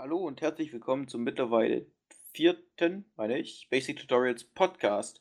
Hallo 0.00 0.18
und 0.18 0.40
herzlich 0.42 0.72
willkommen 0.72 1.08
zum 1.08 1.24
mittlerweile 1.24 1.84
vierten, 2.32 3.10
meine 3.16 3.36
ich, 3.36 3.66
Basic 3.68 3.98
Tutorials 3.98 4.44
Podcast. 4.44 5.20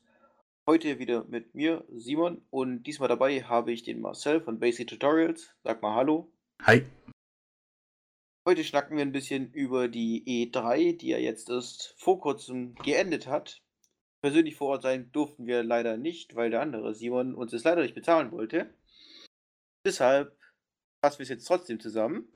Heute 0.68 1.00
wieder 1.00 1.24
mit 1.24 1.56
mir, 1.56 1.84
Simon, 1.90 2.46
und 2.52 2.84
diesmal 2.84 3.10
dabei 3.10 3.42
habe 3.42 3.72
ich 3.72 3.82
den 3.82 4.00
Marcel 4.00 4.40
von 4.40 4.60
Basic 4.60 4.88
Tutorials. 4.88 5.56
Sag 5.64 5.82
mal 5.82 5.96
Hallo. 5.96 6.32
Hi. 6.62 6.86
Heute 8.48 8.64
schnacken 8.64 8.98
wir 8.98 9.02
ein 9.02 9.12
bisschen 9.12 9.52
über 9.52 9.88
die 9.88 10.24
E3, 10.54 10.96
die 10.96 11.08
ja 11.08 11.18
jetzt 11.18 11.50
erst 11.50 11.96
vor 11.98 12.20
kurzem 12.20 12.76
geendet 12.76 13.26
hat. 13.26 13.64
Persönlich 14.22 14.58
vor 14.58 14.68
Ort 14.68 14.84
sein 14.84 15.12
durften 15.12 15.48
wir 15.48 15.64
leider 15.64 15.98
nicht, 15.98 16.36
weil 16.36 16.52
der 16.52 16.62
andere 16.62 16.94
Simon 16.94 17.34
uns 17.34 17.52
es 17.52 17.64
leider 17.64 17.82
nicht 17.82 17.96
bezahlen 17.96 18.32
wollte. 18.32 18.72
Deshalb 19.84 20.38
fassen 21.04 21.18
wir 21.18 21.24
es 21.24 21.30
jetzt 21.30 21.48
trotzdem 21.48 21.80
zusammen. 21.80 22.32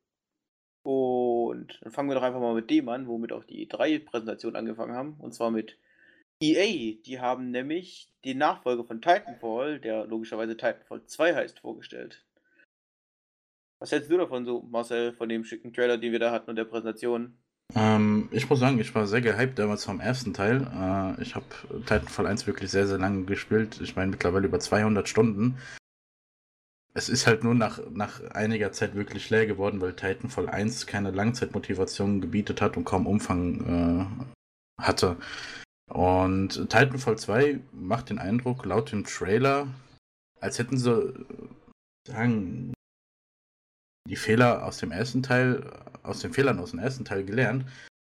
Und 0.83 1.79
dann 1.81 1.91
fangen 1.91 2.09
wir 2.09 2.15
doch 2.15 2.23
einfach 2.23 2.39
mal 2.39 2.55
mit 2.55 2.69
dem 2.69 2.89
an, 2.89 3.07
womit 3.07 3.31
auch 3.31 3.43
die 3.43 3.67
E3-Präsentation 3.67 4.55
angefangen 4.55 4.95
haben. 4.95 5.15
Und 5.19 5.33
zwar 5.33 5.51
mit 5.51 5.77
EA. 6.41 6.97
Die 7.05 7.19
haben 7.19 7.51
nämlich 7.51 8.11
den 8.25 8.39
Nachfolger 8.39 8.83
von 8.83 9.01
Titanfall, 9.01 9.79
der 9.79 10.05
logischerweise 10.05 10.57
Titanfall 10.57 11.05
2 11.05 11.35
heißt, 11.35 11.59
vorgestellt. 11.59 12.25
Was 13.79 13.91
hältst 13.91 14.11
du 14.11 14.17
davon 14.17 14.45
so, 14.45 14.61
Marcel, 14.69 15.13
von 15.13 15.29
dem 15.29 15.43
schicken 15.43 15.73
Trailer, 15.73 15.97
den 15.97 16.11
wir 16.11 16.19
da 16.19 16.31
hatten 16.31 16.49
und 16.49 16.55
der 16.55 16.65
Präsentation? 16.65 17.37
Ähm, 17.75 18.27
ich 18.31 18.49
muss 18.49 18.59
sagen, 18.59 18.79
ich 18.79 18.93
war 18.93 19.07
sehr 19.07 19.21
gehypt 19.21 19.57
damals 19.57 19.85
vom 19.85 19.99
ersten 19.99 20.33
Teil. 20.33 20.61
Äh, 20.61 21.21
ich 21.21 21.35
habe 21.35 21.45
Titanfall 21.85 22.27
1 22.27 22.45
wirklich 22.47 22.69
sehr, 22.69 22.87
sehr 22.87 22.97
lange 22.97 23.25
gespielt. 23.25 23.79
Ich 23.81 23.95
meine 23.95 24.11
mittlerweile 24.11 24.47
über 24.47 24.59
200 24.59 25.07
Stunden. 25.07 25.57
Es 26.93 27.07
ist 27.07 27.25
halt 27.25 27.43
nur 27.43 27.55
nach, 27.55 27.79
nach 27.91 28.21
einiger 28.31 28.71
Zeit 28.73 28.95
wirklich 28.95 29.29
leer 29.29 29.45
geworden, 29.45 29.79
weil 29.79 29.95
Titanfall 29.95 30.49
1 30.49 30.87
keine 30.87 31.11
Langzeitmotivation 31.11 32.19
gebietet 32.19 32.61
hat 32.61 32.75
und 32.75 32.83
kaum 32.83 33.07
Umfang 33.07 34.27
äh, 34.77 34.81
hatte. 34.81 35.17
Und 35.89 36.69
Titanfall 36.69 37.17
2 37.17 37.59
macht 37.71 38.09
den 38.09 38.19
Eindruck, 38.19 38.65
laut 38.65 38.91
dem 38.91 39.05
Trailer, 39.05 39.67
als 40.39 40.59
hätten 40.59 40.77
sie 40.77 41.13
sagen, 42.07 42.73
die 44.09 44.15
Fehler 44.15 44.65
aus 44.65 44.77
dem 44.77 44.91
ersten 44.91 45.23
Teil, 45.23 45.63
aus 46.03 46.19
den 46.19 46.33
Fehlern 46.33 46.59
aus 46.59 46.71
dem 46.71 46.79
ersten 46.79 47.05
Teil 47.05 47.23
gelernt 47.23 47.65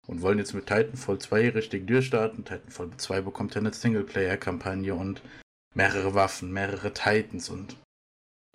und 0.08 0.22
wollen 0.22 0.38
jetzt 0.40 0.54
mit 0.54 0.68
Titanfall 0.68 1.20
2 1.20 1.50
richtig 1.50 1.88
durchstarten. 1.88 2.46
Titanfall 2.46 2.92
2 2.96 3.22
bekommt 3.22 3.56
ja 3.56 3.62
eine 3.62 3.74
Singleplayer-Kampagne 3.74 4.96
und 4.96 5.22
mehrere 5.76 6.14
Waffen, 6.14 6.52
mehrere 6.52 6.94
Titans 6.94 7.50
und 7.50 7.76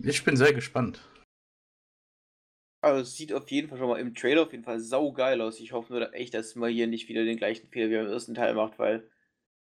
ich 0.03 0.23
bin 0.23 0.37
sehr 0.37 0.53
gespannt. 0.53 1.01
Also 2.81 3.01
es 3.01 3.17
sieht 3.17 3.33
auf 3.33 3.49
jeden 3.49 3.67
Fall 3.67 3.79
schon 3.79 3.89
mal 3.89 3.99
im 3.99 4.13
Trailer 4.13 4.43
auf 4.43 4.51
jeden 4.51 4.63
Fall 4.63 4.79
saugeil 4.79 5.41
aus. 5.41 5.59
Ich 5.59 5.71
hoffe 5.71 5.91
nur 5.91 6.13
echt, 6.13 6.35
dass 6.35 6.55
man 6.55 6.71
hier 6.71 6.85
nicht 6.85 7.09
wieder 7.09 7.23
den 7.23 7.37
gleichen 7.37 7.67
Fehler 7.69 7.89
wie 7.89 7.95
beim 7.95 8.13
ersten 8.13 8.35
Teil 8.35 8.53
macht, 8.53 8.77
weil 8.77 9.09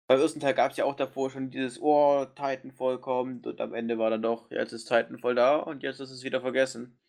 beim 0.08 0.20
ersten 0.22 0.40
Teil 0.40 0.54
gab 0.54 0.72
es 0.72 0.78
ja 0.78 0.86
auch 0.86 0.96
davor 0.96 1.32
schon 1.32 1.50
dieses 1.50 1.82
Oh, 1.82 2.26
Titanfall 2.26 3.00
kommt 3.00 3.48
und 3.48 3.60
am 3.60 3.74
Ende 3.74 3.98
war 3.98 4.12
dann 4.12 4.22
doch, 4.22 4.52
jetzt 4.52 4.72
ist 4.72 4.86
Titanfall 4.86 5.34
da 5.34 5.56
und 5.58 5.82
jetzt 5.82 6.00
ist 6.00 6.12
es 6.12 6.24
wieder 6.24 6.42
vergessen. 6.42 7.00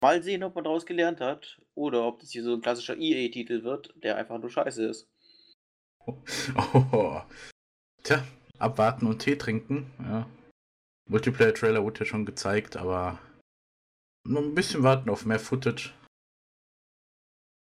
Mal 0.00 0.22
sehen, 0.22 0.42
ob 0.42 0.54
man 0.54 0.64
daraus 0.64 0.86
gelernt 0.86 1.20
hat 1.20 1.60
oder 1.74 2.06
ob 2.06 2.20
das 2.20 2.30
hier 2.30 2.42
so 2.42 2.54
ein 2.54 2.62
klassischer 2.62 2.96
EA-Titel 2.96 3.62
wird, 3.62 3.92
der 4.02 4.16
einfach 4.16 4.38
nur 4.38 4.48
scheiße 4.48 4.86
ist. 4.86 5.06
Oh, 6.06 6.16
oh. 6.92 7.20
Tja, 8.02 8.24
abwarten 8.58 9.06
und 9.06 9.18
Tee 9.18 9.36
trinken. 9.36 9.92
Ja. 9.98 10.26
Multiplayer-Trailer 11.10 11.82
wurde 11.82 12.00
ja 12.00 12.06
schon 12.06 12.24
gezeigt, 12.24 12.76
aber 12.76 13.18
noch 14.24 14.42
ein 14.42 14.54
bisschen 14.54 14.84
warten 14.84 15.10
auf 15.10 15.26
mehr 15.26 15.40
Footage. 15.40 15.92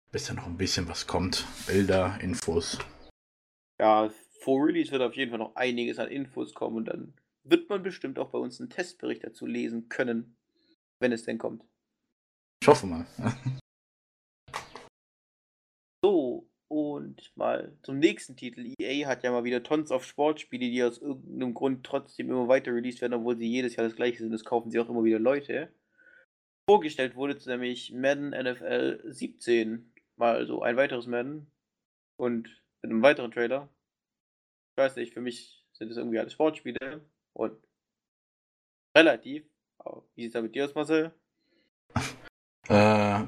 Bis 0.09 0.27
da 0.27 0.33
noch 0.33 0.45
ein 0.45 0.55
bisschen 0.55 0.87
was 0.87 1.05
kommt. 1.05 1.45
Bilder, 1.67 2.17
Infos. 2.21 2.79
Ja, 3.77 4.09
vor 4.39 4.65
Release 4.65 4.89
wird 4.89 5.01
auf 5.01 5.17
jeden 5.17 5.31
Fall 5.31 5.39
noch 5.39 5.53
einiges 5.57 5.99
an 5.99 6.07
Infos 6.07 6.53
kommen 6.53 6.77
und 6.77 6.85
dann 6.85 7.13
wird 7.43 7.67
man 7.67 7.83
bestimmt 7.83 8.17
auch 8.19 8.29
bei 8.29 8.39
uns 8.39 8.61
einen 8.61 8.69
Testbericht 8.69 9.25
dazu 9.25 9.45
lesen 9.45 9.89
können, 9.89 10.37
wenn 11.01 11.11
es 11.11 11.23
denn 11.23 11.37
kommt. 11.37 11.65
Ich 12.61 12.69
hoffe 12.69 12.87
mal. 12.87 13.05
so, 16.01 16.44
und 16.67 17.31
mal 17.35 17.77
zum 17.83 17.99
nächsten 17.99 18.35
Titel. 18.35 18.73
EA 18.79 19.07
hat 19.07 19.23
ja 19.23 19.31
mal 19.31 19.43
wieder 19.43 19.63
Tons 19.63 19.91
of 19.91 20.03
Sportspiele, 20.03 20.69
die 20.69 20.83
aus 20.83 20.97
irgendeinem 20.97 21.53
Grund 21.53 21.85
trotzdem 21.85 22.29
immer 22.29 22.47
weiter 22.47 22.73
released 22.73 23.01
werden, 23.01 23.13
obwohl 23.13 23.37
sie 23.37 23.47
jedes 23.47 23.75
Jahr 23.75 23.87
das 23.87 23.95
gleiche 23.95 24.19
sind. 24.19 24.31
Das 24.31 24.43
kaufen 24.43 24.71
sie 24.71 24.79
auch 24.79 24.89
immer 24.89 25.03
wieder 25.03 25.19
Leute. 25.19 25.69
Vorgestellt 26.69 27.15
wurde 27.15 27.37
nämlich 27.45 27.91
Madden 27.91 28.29
NFL 28.29 29.01
17. 29.05 29.91
Mal 30.17 30.47
so 30.47 30.61
ein 30.61 30.77
weiteres 30.77 31.05
Madden. 31.05 31.47
Und 32.17 32.49
mit 32.81 32.91
einem 32.91 33.03
weiteren 33.03 33.31
Trailer. 33.31 33.69
Ich 34.71 34.77
weiß 34.77 34.95
nicht, 34.95 35.13
für 35.13 35.21
mich 35.21 35.63
sind 35.73 35.91
es 35.91 35.97
irgendwie 35.97 36.19
alle 36.19 36.29
Sportspiele. 36.29 37.01
Und 37.33 37.57
relativ. 38.97 39.45
Aber 39.77 40.03
wie 40.15 40.23
sieht 40.23 40.29
es 40.29 40.33
da 40.33 40.41
mit 40.41 40.55
dir 40.55 40.65
aus, 40.65 40.73
Marcel? 40.73 41.11
Äh, 42.67 43.23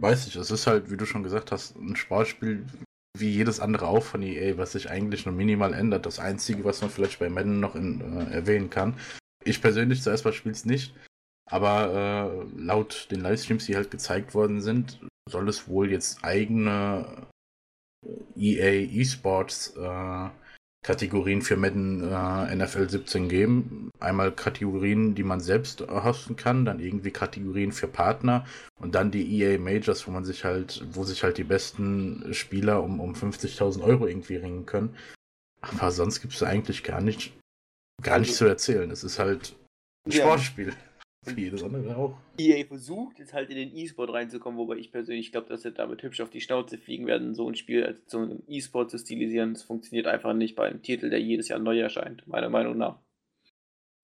weiß 0.00 0.26
ich, 0.26 0.36
es 0.36 0.50
ist 0.50 0.66
halt, 0.66 0.90
wie 0.90 0.96
du 0.96 1.06
schon 1.06 1.22
gesagt 1.22 1.52
hast, 1.52 1.76
ein 1.76 1.96
Sportspiel 1.96 2.64
wie 3.18 3.30
jedes 3.30 3.60
andere 3.60 3.88
auch 3.88 4.04
von 4.04 4.22
EA, 4.22 4.56
was 4.58 4.72
sich 4.72 4.90
eigentlich 4.90 5.26
nur 5.26 5.34
minimal 5.34 5.74
ändert. 5.74 6.06
Das 6.06 6.18
Einzige, 6.18 6.64
was 6.64 6.80
man 6.80 6.90
vielleicht 6.90 7.18
bei 7.18 7.28
Madden 7.28 7.60
noch 7.60 7.74
in, 7.74 8.00
äh, 8.00 8.32
erwähnen 8.32 8.70
kann. 8.70 8.94
Ich 9.44 9.60
persönlich 9.60 10.02
zuerst 10.02 10.24
mal 10.24 10.32
spiele 10.32 10.54
es 10.54 10.64
nicht, 10.64 10.94
aber 11.50 12.44
äh, 12.56 12.60
laut 12.60 13.08
den 13.10 13.20
Livestreams, 13.20 13.66
die 13.66 13.76
halt 13.76 13.90
gezeigt 13.90 14.34
worden 14.34 14.60
sind, 14.60 15.00
soll 15.28 15.48
es 15.48 15.68
wohl 15.68 15.90
jetzt 15.90 16.22
eigene 16.22 17.26
EA 18.36 19.00
eSports 19.00 19.74
äh, 19.76 20.28
Kategorien 20.82 21.42
für 21.42 21.56
Madden 21.56 22.02
äh, 22.02 22.54
NFL 22.54 22.88
17 22.88 23.28
geben. 23.28 23.90
Einmal 23.98 24.32
Kategorien, 24.32 25.14
die 25.14 25.24
man 25.24 25.40
selbst 25.40 25.86
hosten 25.88 26.36
kann, 26.36 26.64
dann 26.64 26.80
irgendwie 26.80 27.10
Kategorien 27.10 27.72
für 27.72 27.88
Partner 27.88 28.46
und 28.80 28.94
dann 28.94 29.10
die 29.10 29.40
EA 29.40 29.58
Majors, 29.58 30.06
wo 30.06 30.12
man 30.12 30.24
sich 30.24 30.44
halt, 30.44 30.84
wo 30.92 31.04
sich 31.04 31.24
halt 31.24 31.36
die 31.36 31.44
besten 31.44 32.32
Spieler 32.32 32.82
um, 32.82 33.00
um 33.00 33.14
50.000 33.14 33.82
Euro 33.82 34.06
irgendwie 34.06 34.36
ringen 34.36 34.66
können. 34.66 34.94
Aber 35.60 35.90
sonst 35.90 36.20
gibt 36.20 36.34
es 36.34 36.42
eigentlich 36.42 36.84
gar 36.84 37.00
nicht, 37.00 37.32
gar 38.02 38.18
nichts 38.18 38.34
also, 38.34 38.44
zu 38.44 38.48
erzählen. 38.48 38.90
Es 38.90 39.02
ist 39.02 39.18
halt 39.18 39.56
ein 40.06 40.12
ja. 40.12 40.22
Sportspiel. 40.22 40.74
Wie 41.26 41.42
jedes 41.42 41.62
andere 41.62 41.96
auch. 41.96 42.18
EA 42.38 42.64
versucht 42.64 43.18
jetzt 43.18 43.32
halt 43.32 43.50
in 43.50 43.56
den 43.56 43.76
E-Sport 43.76 44.12
reinzukommen, 44.12 44.58
wobei 44.58 44.76
ich 44.76 44.92
persönlich 44.92 45.32
glaube, 45.32 45.48
dass 45.48 45.62
sie 45.62 45.72
damit 45.72 46.02
hübsch 46.02 46.20
auf 46.20 46.30
die 46.30 46.40
Schnauze 46.40 46.78
fliegen 46.78 47.06
werden, 47.06 47.34
so 47.34 47.48
ein 47.48 47.54
Spiel 47.54 47.84
als 47.84 48.00
so 48.06 48.20
ein 48.20 48.42
E-Sport 48.46 48.90
zu 48.90 48.98
stilisieren. 48.98 49.54
Das 49.54 49.64
funktioniert 49.64 50.06
einfach 50.06 50.32
nicht 50.32 50.54
bei 50.54 50.68
einem 50.68 50.82
Titel, 50.82 51.10
der 51.10 51.20
jedes 51.20 51.48
Jahr 51.48 51.58
neu 51.58 51.78
erscheint, 51.78 52.26
meiner 52.26 52.48
Meinung 52.48 52.78
nach. 52.78 53.00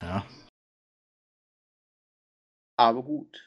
Ja. 0.02 0.26
Aber 2.76 3.02
gut. 3.02 3.41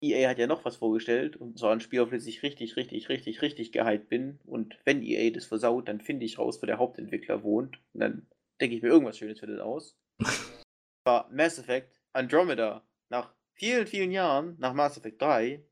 EA 0.00 0.28
hat 0.28 0.38
ja 0.38 0.46
noch 0.46 0.64
was 0.64 0.76
vorgestellt, 0.76 1.36
und 1.36 1.58
zwar 1.58 1.72
ein 1.72 1.80
Spiel, 1.80 2.00
auf 2.00 2.10
das 2.10 2.26
ich 2.26 2.42
richtig, 2.42 2.76
richtig, 2.76 3.08
richtig, 3.08 3.42
richtig 3.42 3.72
gehypt 3.72 4.08
bin. 4.08 4.38
Und 4.44 4.78
wenn 4.84 5.02
EA 5.02 5.30
das 5.30 5.46
versaut, 5.46 5.88
dann 5.88 6.00
finde 6.00 6.26
ich 6.26 6.38
raus, 6.38 6.62
wo 6.62 6.66
der 6.66 6.78
Hauptentwickler 6.78 7.42
wohnt. 7.42 7.80
Und 7.94 8.00
dann 8.00 8.26
denke 8.60 8.76
ich 8.76 8.82
mir 8.82 8.88
irgendwas 8.88 9.18
Schönes 9.18 9.40
für 9.40 9.46
das 9.46 9.60
aus. 9.60 9.96
war 11.08 11.28
Mass 11.30 11.58
Effect 11.58 12.00
Andromeda 12.12 12.86
nach 13.08 13.34
vielen, 13.54 13.86
vielen 13.86 14.12
Jahren, 14.12 14.56
nach 14.58 14.74
Mass 14.74 14.96
Effect 14.96 15.20
3, 15.20 15.64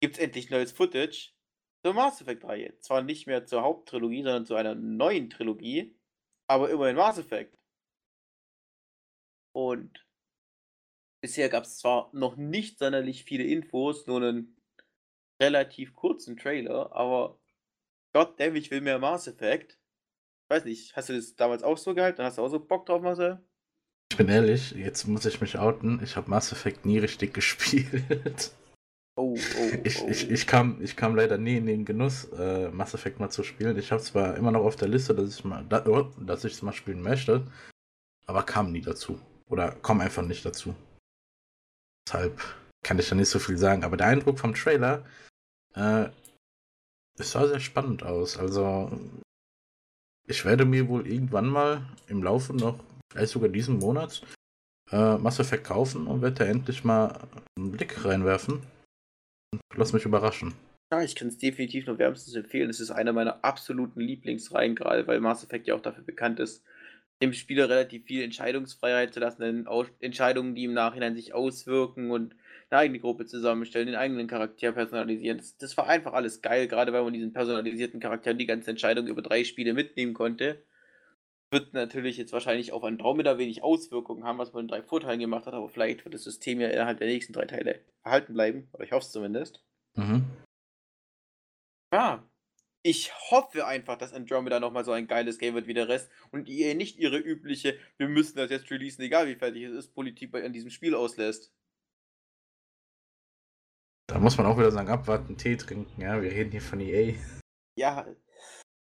gibt 0.00 0.16
es 0.16 0.22
endlich 0.22 0.50
neues 0.50 0.72
Footage 0.72 1.32
zur 1.84 1.94
Mass 1.94 2.20
Effect 2.20 2.44
3. 2.44 2.76
Zwar 2.80 3.02
nicht 3.02 3.26
mehr 3.26 3.46
zur 3.46 3.62
Haupttrilogie, 3.62 4.22
sondern 4.22 4.46
zu 4.46 4.54
einer 4.54 4.74
neuen 4.74 5.30
Trilogie, 5.30 5.96
aber 6.48 6.70
immerhin 6.70 6.96
Mass 6.96 7.18
Effect. 7.18 7.58
Und 9.52 10.06
bisher 11.20 11.48
gab 11.48 11.64
es 11.64 11.78
zwar 11.78 12.10
noch 12.12 12.36
nicht 12.36 12.78
sonderlich 12.78 13.24
viele 13.24 13.44
Infos, 13.44 14.06
nur 14.06 14.18
einen 14.18 14.56
relativ 15.40 15.94
kurzen 15.94 16.36
Trailer, 16.36 16.92
aber 16.92 17.40
Gott 18.12 18.40
ich 18.40 18.70
will 18.70 18.80
mehr 18.80 18.98
Mass 18.98 19.26
Effect. 19.26 19.78
Ich 20.44 20.50
weiß 20.50 20.64
nicht, 20.64 20.96
hast 20.96 21.08
du 21.08 21.14
das 21.14 21.36
damals 21.36 21.62
auch 21.62 21.78
so 21.78 21.94
gehalten? 21.94 22.22
Hast 22.22 22.38
du 22.38 22.42
auch 22.42 22.48
so 22.48 22.64
Bock 22.64 22.86
drauf, 22.86 23.02
Marcel? 23.02 23.47
Ich 24.18 24.26
bin 24.26 24.34
ehrlich, 24.34 24.72
jetzt 24.72 25.06
muss 25.06 25.26
ich 25.26 25.40
mich 25.40 25.60
outen. 25.60 26.02
Ich 26.02 26.16
habe 26.16 26.28
Mass 26.28 26.50
Effect 26.50 26.84
nie 26.84 26.98
richtig 26.98 27.32
gespielt. 27.34 28.50
Oh, 29.14 29.36
oh, 29.36 29.78
ich, 29.84 30.02
oh. 30.02 30.08
Ich, 30.08 30.28
ich, 30.28 30.44
kam, 30.44 30.82
ich 30.82 30.96
kam 30.96 31.14
leider 31.14 31.38
nie 31.38 31.56
in 31.56 31.66
den 31.66 31.84
Genuss, 31.84 32.24
äh, 32.36 32.68
Mass 32.70 32.94
Effect 32.94 33.20
mal 33.20 33.30
zu 33.30 33.44
spielen. 33.44 33.78
Ich 33.78 33.92
habe 33.92 34.02
zwar 34.02 34.36
immer 34.36 34.50
noch 34.50 34.64
auf 34.64 34.74
der 34.74 34.88
Liste, 34.88 35.14
dass 35.14 35.38
ich 35.38 35.44
mal, 35.44 35.64
da, 35.68 35.86
oh, 35.86 36.10
dass 36.18 36.44
ich 36.44 36.54
es 36.54 36.62
mal 36.62 36.72
spielen 36.72 37.00
möchte, 37.00 37.46
aber 38.26 38.42
kam 38.42 38.72
nie 38.72 38.80
dazu. 38.80 39.20
Oder 39.46 39.70
komme 39.70 40.02
einfach 40.02 40.24
nicht 40.24 40.44
dazu. 40.44 40.74
Deshalb 42.04 42.42
kann 42.82 42.98
ich 42.98 43.08
da 43.08 43.14
nicht 43.14 43.30
so 43.30 43.38
viel 43.38 43.56
sagen. 43.56 43.84
Aber 43.84 43.96
der 43.96 44.08
Eindruck 44.08 44.40
vom 44.40 44.52
Trailer, 44.52 45.06
äh, 45.76 46.08
es 47.20 47.30
sah 47.30 47.46
sehr 47.46 47.60
spannend 47.60 48.02
aus. 48.02 48.36
Also, 48.36 48.90
ich 50.26 50.44
werde 50.44 50.64
mir 50.64 50.88
wohl 50.88 51.06
irgendwann 51.06 51.46
mal 51.46 51.86
im 52.08 52.24
Laufe 52.24 52.52
noch 52.52 52.80
vielleicht 53.10 53.32
sogar 53.32 53.48
diesen 53.48 53.78
Monat, 53.78 54.22
äh, 54.90 55.16
Mass 55.16 55.38
Effect 55.38 55.64
kaufen 55.64 56.06
und 56.06 56.22
werde 56.22 56.36
da 56.36 56.44
endlich 56.44 56.84
mal 56.84 57.18
einen 57.56 57.72
Blick 57.72 58.04
reinwerfen. 58.04 58.62
Und 59.52 59.60
lass 59.76 59.92
mich 59.92 60.04
überraschen. 60.04 60.54
Ja, 60.90 61.02
ich 61.02 61.14
kann 61.14 61.28
es 61.28 61.36
definitiv 61.36 61.86
nur 61.86 61.98
wärmstens 61.98 62.34
empfehlen. 62.34 62.70
Es 62.70 62.80
ist 62.80 62.90
einer 62.90 63.12
meiner 63.12 63.44
absoluten 63.44 64.00
Lieblingsreihen, 64.00 64.74
gerade 64.74 65.06
weil 65.06 65.20
Mass 65.20 65.44
Effect 65.44 65.66
ja 65.66 65.74
auch 65.74 65.82
dafür 65.82 66.04
bekannt 66.04 66.40
ist, 66.40 66.64
dem 67.20 67.32
Spieler 67.32 67.68
relativ 67.68 68.04
viel 68.04 68.22
Entscheidungsfreiheit 68.22 69.12
zu 69.12 69.20
lassen, 69.20 69.42
in 69.42 69.66
Entscheidungen, 70.00 70.54
die 70.54 70.64
im 70.64 70.72
Nachhinein 70.72 71.14
sich 71.14 71.34
auswirken 71.34 72.10
und 72.10 72.34
eine 72.70 72.80
eigene 72.80 73.00
Gruppe 73.00 73.26
zusammenstellen, 73.26 73.88
den 73.88 73.96
eigenen 73.96 74.28
Charakter 74.28 74.72
personalisieren. 74.72 75.38
Das, 75.38 75.56
das 75.56 75.76
war 75.76 75.88
einfach 75.88 76.12
alles 76.12 76.42
geil, 76.42 76.68
gerade 76.68 76.92
weil 76.92 77.02
man 77.02 77.12
diesen 77.12 77.32
personalisierten 77.32 78.00
Charakter 78.00 78.34
die 78.34 78.46
ganze 78.46 78.70
Entscheidung 78.70 79.08
über 79.08 79.22
drei 79.22 79.44
Spiele 79.44 79.74
mitnehmen 79.74 80.14
konnte. 80.14 80.62
Wird 81.50 81.72
natürlich 81.72 82.18
jetzt 82.18 82.32
wahrscheinlich 82.32 82.72
auf 82.72 82.84
Andromeda 82.84 83.38
wenig 83.38 83.62
Auswirkungen 83.62 84.24
haben, 84.24 84.38
was 84.38 84.52
man 84.52 84.64
in 84.64 84.68
drei 84.68 84.82
Vorteilen 84.82 85.20
gemacht 85.20 85.46
hat, 85.46 85.54
aber 85.54 85.68
vielleicht 85.68 86.04
wird 86.04 86.14
das 86.14 86.24
System 86.24 86.60
ja 86.60 86.68
innerhalb 86.68 86.98
der 86.98 87.08
nächsten 87.08 87.32
drei 87.32 87.46
Teile 87.46 87.80
erhalten 88.04 88.34
bleiben. 88.34 88.68
Oder 88.72 88.84
ich 88.84 88.92
hoffe 88.92 89.06
es 89.06 89.12
zumindest. 89.12 89.64
Mhm. 89.96 90.26
Ja, 91.92 92.28
ich 92.82 93.12
hoffe 93.30 93.66
einfach, 93.66 93.96
dass 93.96 94.12
Andromeda 94.12 94.60
nochmal 94.60 94.84
so 94.84 94.92
ein 94.92 95.06
geiles 95.06 95.38
Game 95.38 95.54
wird 95.54 95.66
wie 95.66 95.74
der 95.74 95.88
Rest 95.88 96.10
und 96.30 96.48
EA 96.48 96.74
nicht 96.74 96.98
ihre 96.98 97.18
übliche, 97.18 97.78
wir 97.96 98.08
müssen 98.08 98.36
das 98.36 98.50
jetzt 98.50 98.70
releasen, 98.70 99.02
egal 99.02 99.26
wie 99.26 99.34
fertig 99.34 99.64
es 99.64 99.72
ist, 99.72 99.94
Politik 99.94 100.30
bei, 100.30 100.40
in 100.40 100.52
diesem 100.52 100.70
Spiel 100.70 100.94
auslässt. 100.94 101.52
Da 104.06 104.18
muss 104.18 104.38
man 104.38 104.46
auch 104.46 104.56
wieder 104.56 104.70
sagen, 104.70 104.88
abwarten, 104.88 105.36
Tee 105.36 105.56
trinken, 105.56 106.00
ja, 106.00 106.22
wir 106.22 106.30
reden 106.30 106.50
hier 106.50 106.62
von 106.62 106.80
EA. 106.80 107.14
Ja, 107.76 108.06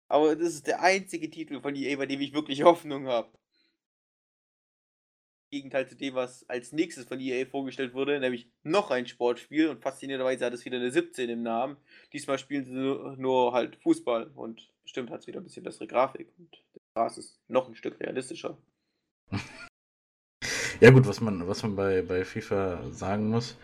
aber 0.08 0.36
das 0.36 0.54
ist 0.54 0.68
der 0.68 0.82
einzige 0.82 1.30
Titel 1.30 1.62
von 1.62 1.76
EA, 1.76 1.98
bei 1.98 2.06
dem 2.06 2.22
ich 2.22 2.34
wirklich 2.34 2.64
Hoffnung 2.64 3.08
habe. 3.08 3.30
Gegenteil 5.52 5.88
zu 5.88 5.96
dem, 5.96 6.16
was 6.16 6.48
als 6.50 6.74
nächstes 6.74 7.06
von 7.06 7.20
EA 7.20 7.46
vorgestellt 7.46 7.94
wurde, 7.94 8.20
nämlich 8.20 8.50
noch 8.64 8.92
ein 8.92 9.08
Sportspiel 9.08 9.70
und 9.70 9.82
faszinierenderweise 9.82 10.46
hat 10.46 10.54
es 10.54 10.66
wieder 10.66 10.78
eine 10.78 10.92
17 10.92 11.30
im 11.30 11.44
Namen. 11.44 11.78
Diesmal 12.12 12.40
spielen 12.40 12.66
sie 12.66 12.74
nur 12.74 13.54
halt 13.54 13.78
Fußball 13.78 14.32
und 14.36 14.70
bestimmt 14.84 15.12
hat 15.12 15.22
es 15.22 15.28
wieder 15.28 15.40
ein 15.40 15.44
bisschen 15.44 15.64
bessere 15.64 15.88
Grafik 15.88 16.34
und 16.38 16.64
das 16.74 16.84
Gras 16.94 17.18
ist 17.18 17.40
noch 17.48 17.68
ein 17.68 17.76
Stück 17.76 18.00
realistischer. 18.00 18.58
Ja 20.82 20.92
gut, 20.92 21.08
was 21.08 21.22
man, 21.22 21.48
was 21.48 21.64
man 21.64 21.76
bei, 21.78 22.02
bei 22.02 22.26
FIFA 22.26 22.92
sagen 22.92 23.30
muss, 23.30 23.58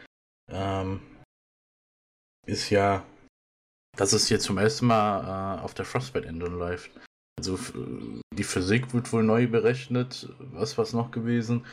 ähm, 0.48 1.02
ist 2.46 2.70
ja, 2.70 3.06
dass 3.98 4.14
es 4.14 4.28
hier 4.28 4.40
zum 4.40 4.58
ersten 4.58 4.88
Mal 4.88 5.58
äh, 5.58 5.62
auf 5.62 5.74
der 5.74 5.86
Frostbite 5.86 6.28
Engine 6.28 6.56
läuft. 6.56 6.92
Also 7.38 7.58
die 8.34 8.44
Physik 8.44 8.94
wird 8.94 9.12
wohl 9.14 9.24
neu 9.24 9.48
berechnet. 9.48 10.30
Was 10.40 10.78
war 10.78 10.84
es 10.84 10.94
noch 10.94 11.12
gewesen? 11.12 11.66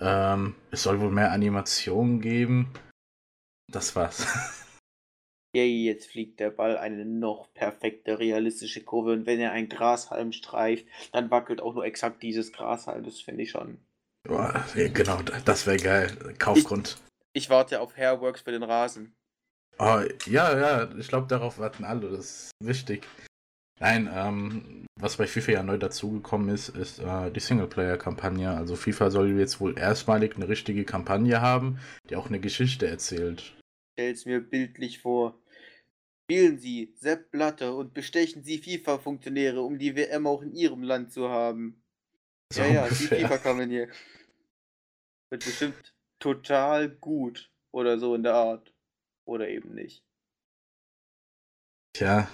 Ähm, 0.00 0.54
es 0.70 0.82
soll 0.82 1.00
wohl 1.00 1.10
mehr 1.10 1.30
Animationen 1.30 2.20
geben. 2.20 2.72
Das 3.70 3.94
war's. 3.94 4.26
Yay, 5.54 5.84
jetzt 5.84 6.10
fliegt 6.10 6.40
der 6.40 6.50
Ball 6.50 6.76
eine 6.76 7.04
noch 7.04 7.46
perfekte 7.54 8.18
realistische 8.18 8.82
Kurve 8.82 9.12
und 9.12 9.24
wenn 9.26 9.38
er 9.38 9.52
ein 9.52 9.68
Grashalm 9.68 10.32
streift, 10.32 10.84
dann 11.12 11.30
wackelt 11.30 11.60
auch 11.60 11.74
nur 11.74 11.84
exakt 11.84 12.24
dieses 12.24 12.52
Grashalm. 12.52 13.04
Das 13.04 13.20
finde 13.20 13.44
ich 13.44 13.50
schon. 13.50 13.78
Boah, 14.26 14.64
genau, 14.74 15.22
das 15.22 15.66
wäre 15.66 15.76
geil. 15.76 16.34
Kaufgrund. 16.38 16.98
Ich, 17.32 17.44
ich, 17.44 17.50
warte 17.50 17.80
auf 17.80 17.96
Hairworks 17.96 18.40
für 18.40 18.50
den 18.50 18.64
Rasen. 18.64 19.14
Oh, 19.78 20.00
ja, 20.26 20.58
ja, 20.58 20.90
ich 20.96 21.08
glaube, 21.08 21.26
darauf 21.26 21.58
warten 21.58 21.84
alle. 21.84 22.10
Das 22.10 22.26
ist 22.26 22.50
wichtig. 22.60 23.06
Nein, 23.80 24.08
ähm, 24.12 24.86
was 25.00 25.16
bei 25.16 25.26
FIFA 25.26 25.52
ja 25.52 25.62
neu 25.62 25.78
dazugekommen 25.78 26.48
ist, 26.48 26.68
ist 26.70 27.00
äh, 27.00 27.30
die 27.30 27.40
Singleplayer-Kampagne. 27.40 28.50
Also 28.50 28.76
FIFA 28.76 29.10
soll 29.10 29.38
jetzt 29.38 29.60
wohl 29.60 29.76
erstmalig 29.76 30.36
eine 30.36 30.48
richtige 30.48 30.84
Kampagne 30.84 31.40
haben, 31.40 31.80
die 32.08 32.16
auch 32.16 32.28
eine 32.28 32.40
Geschichte 32.40 32.86
erzählt. 32.86 33.54
Stell's 33.92 34.26
mir 34.26 34.40
bildlich 34.40 35.00
vor. 35.00 35.40
Spielen 36.24 36.58
Sie 36.58 36.94
Sepp 36.96 37.30
Blatter 37.32 37.76
und 37.76 37.92
bestechen 37.94 38.44
Sie 38.44 38.58
FIFA-Funktionäre, 38.58 39.60
um 39.60 39.78
die 39.78 39.96
WM 39.96 40.26
auch 40.26 40.42
in 40.42 40.54
Ihrem 40.54 40.82
Land 40.82 41.12
zu 41.12 41.28
haben. 41.28 41.82
So 42.52 42.62
ja, 42.62 42.68
ja, 42.68 42.82
ungefähr. 42.84 43.18
die 43.18 43.24
FIFA-Kampagne. 43.24 43.90
Wird 45.30 45.44
bestimmt 45.44 45.94
total 46.20 46.88
gut. 46.88 47.50
Oder 47.72 47.98
so 47.98 48.14
in 48.14 48.22
der 48.22 48.34
Art. 48.34 48.73
Oder 49.24 49.48
eben 49.48 49.74
nicht. 49.74 50.04
Tja, 51.96 52.28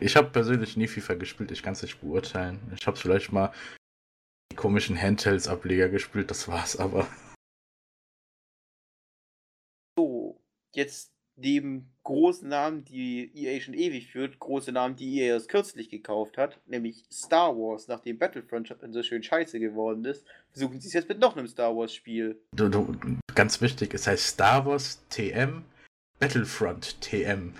ich 0.00 0.16
habe 0.16 0.30
persönlich 0.30 0.76
nie 0.76 0.88
FIFA 0.88 1.14
gespielt, 1.14 1.50
ich 1.50 1.62
kann 1.62 1.72
es 1.72 1.82
nicht 1.82 2.00
beurteilen. 2.00 2.60
Ich 2.78 2.86
habe 2.86 2.96
vielleicht 2.96 3.32
mal 3.32 3.52
die 4.52 4.56
komischen 4.56 5.00
Handhelds-Ableger 5.00 5.88
gespielt, 5.88 6.30
das 6.30 6.48
war's 6.48 6.76
aber. 6.76 7.08
So, 9.98 10.40
jetzt 10.74 11.12
neben 11.36 11.92
großen 12.02 12.48
Namen, 12.48 12.84
die 12.84 13.30
EA 13.34 13.60
schon 13.60 13.74
ewig 13.74 14.10
führt, 14.10 14.38
große 14.38 14.72
Namen, 14.72 14.96
die 14.96 15.18
EA 15.18 15.34
erst 15.34 15.48
kürzlich 15.48 15.90
gekauft 15.90 16.38
hat, 16.38 16.60
nämlich 16.66 17.04
Star 17.12 17.54
Wars, 17.56 17.88
nachdem 17.88 18.18
Battlefront 18.18 18.74
so 18.90 19.02
schön 19.02 19.22
scheiße 19.22 19.60
geworden 19.60 20.04
ist, 20.04 20.24
versuchen 20.50 20.80
sie 20.80 20.88
es 20.88 20.94
jetzt 20.94 21.08
mit 21.08 21.18
noch 21.18 21.36
einem 21.36 21.46
Star 21.46 21.76
Wars-Spiel. 21.76 22.40
Ganz 23.34 23.60
wichtig, 23.60 23.92
es 23.94 24.06
heißt 24.06 24.26
Star 24.26 24.64
Wars 24.64 25.06
TM 25.08 25.64
Battlefront 26.18 27.00
TM. 27.02 27.52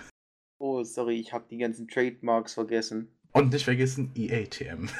Oh, 0.59 0.83
sorry, 0.83 1.19
ich 1.19 1.31
habe 1.31 1.45
die 1.49 1.59
ganzen 1.59 1.87
Trademarks 1.87 2.55
vergessen. 2.55 3.09
Und 3.33 3.53
nicht 3.53 3.65
vergessen 3.65 4.11
EATM. 4.15 4.89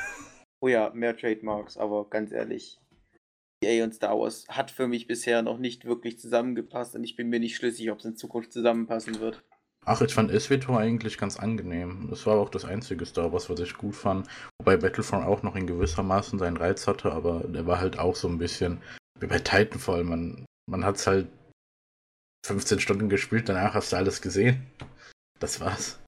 Oh 0.59 0.67
ja, 0.67 0.89
mehr 0.91 1.15
Trademarks, 1.15 1.77
aber 1.77 2.09
ganz 2.09 2.31
ehrlich, 2.31 2.79
EA 3.63 3.83
und 3.83 3.93
Star 3.93 4.17
Wars 4.17 4.47
hat 4.49 4.71
für 4.71 4.87
mich 4.87 5.05
bisher 5.05 5.43
noch 5.43 5.59
nicht 5.59 5.85
wirklich 5.85 6.17
zusammengepasst 6.17 6.95
und 6.95 7.03
ich 7.03 7.15
bin 7.15 7.29
mir 7.29 7.39
nicht 7.39 7.55
schlüssig, 7.55 7.91
ob 7.91 7.99
es 7.99 8.05
in 8.05 8.15
Zukunft 8.15 8.51
zusammenpassen 8.53 9.19
wird. 9.19 9.43
Ach, 9.85 10.01
ich 10.01 10.15
fand 10.15 10.31
SWTOR 10.31 10.79
eigentlich 10.79 11.19
ganz 11.19 11.37
angenehm. 11.37 12.07
Das 12.09 12.25
war 12.25 12.39
auch 12.39 12.49
das 12.49 12.65
einzige 12.65 13.05
Star 13.05 13.31
Wars, 13.31 13.51
was 13.51 13.59
ich 13.59 13.75
gut 13.75 13.95
fand. 13.95 14.27
Wobei 14.59 14.77
Battlefront 14.77 15.27
auch 15.27 15.43
noch 15.43 15.55
in 15.55 15.67
gewisser 15.67 16.01
Maßen 16.01 16.39
seinen 16.39 16.57
Reiz 16.57 16.87
hatte, 16.87 17.11
aber 17.11 17.41
der 17.41 17.67
war 17.67 17.79
halt 17.79 17.99
auch 17.99 18.15
so 18.15 18.27
ein 18.27 18.39
bisschen 18.39 18.81
wie 19.19 19.27
bei 19.27 19.37
Titanfall. 19.37 20.03
Man, 20.03 20.43
man 20.67 20.83
hat 20.83 20.95
es 20.95 21.05
halt 21.05 21.27
15 22.47 22.79
Stunden 22.79 23.09
gespielt, 23.09 23.49
danach 23.49 23.73
hast 23.73 23.91
du 23.91 23.97
alles 23.97 24.21
gesehen. 24.21 24.65
Das 25.39 25.59
war's. 25.59 25.99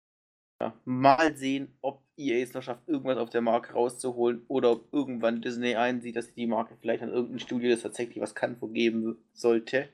Ja, 0.61 0.73
mal 0.85 1.35
sehen, 1.35 1.69
ob 1.81 2.01
EA 2.17 2.41
es 2.43 2.53
noch 2.53 2.63
schafft, 2.63 2.87
irgendwas 2.87 3.17
auf 3.17 3.29
der 3.29 3.41
Marke 3.41 3.73
rauszuholen 3.73 4.43
oder 4.47 4.71
ob 4.71 4.93
irgendwann 4.93 5.41
Disney 5.41 5.75
einsieht, 5.75 6.15
dass 6.15 6.33
die 6.33 6.47
Marke 6.47 6.75
vielleicht 6.79 7.03
an 7.03 7.11
irgendein 7.11 7.39
Studio, 7.39 7.71
das 7.71 7.81
tatsächlich 7.81 8.21
was 8.21 8.35
kann, 8.35 8.57
vergeben 8.57 9.17
sollte. 9.33 9.87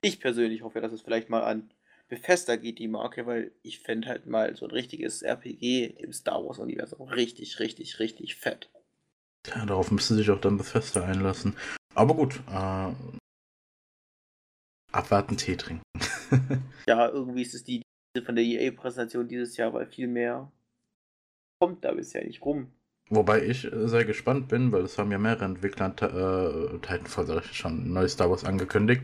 Ich 0.00 0.20
persönlich 0.20 0.62
hoffe, 0.62 0.80
dass 0.80 0.92
es 0.92 1.02
vielleicht 1.02 1.28
mal 1.28 1.42
an 1.42 1.70
Bethesda 2.08 2.56
geht, 2.56 2.78
die 2.78 2.88
Marke, 2.88 3.26
weil 3.26 3.52
ich 3.62 3.80
fände 3.80 4.08
halt 4.08 4.26
mal 4.26 4.54
so 4.56 4.66
ein 4.66 4.70
richtiges 4.70 5.22
RPG 5.22 5.86
im 5.98 6.12
Star 6.12 6.44
Wars-Universum 6.44 7.08
richtig, 7.08 7.58
richtig, 7.58 7.98
richtig 7.98 8.36
fett. 8.36 8.70
Ja, 9.48 9.66
darauf 9.66 9.90
müsste 9.90 10.14
sich 10.14 10.30
auch 10.30 10.40
dann 10.40 10.56
Bethesda 10.56 11.04
einlassen. 11.04 11.56
Aber 11.94 12.14
gut, 12.14 12.40
äh, 12.50 12.92
abwarten, 14.92 15.36
Tee 15.36 15.56
trinken. 15.56 15.82
ja, 16.88 17.08
irgendwie 17.08 17.42
ist 17.42 17.54
es 17.54 17.64
die 17.64 17.82
von 18.24 18.34
der 18.34 18.44
EA-Präsentation 18.44 19.28
dieses 19.28 19.56
Jahr, 19.56 19.72
weil 19.74 19.86
viel 19.86 20.08
mehr 20.08 20.50
kommt 21.60 21.84
da 21.84 21.92
bisher 21.92 22.24
nicht 22.24 22.42
rum. 22.44 22.72
Wobei 23.08 23.44
ich 23.44 23.70
äh, 23.70 23.88
sehr 23.88 24.04
gespannt 24.04 24.48
bin, 24.48 24.72
weil 24.72 24.82
es 24.82 24.98
haben 24.98 25.12
ja 25.12 25.18
mehrere 25.18 25.44
Entwickler 25.44 25.88
äh, 25.88 26.78
Titanfall 26.78 27.42
schon 27.44 27.92
neues 27.92 28.12
Star 28.12 28.30
Wars 28.30 28.44
angekündigt. 28.44 29.02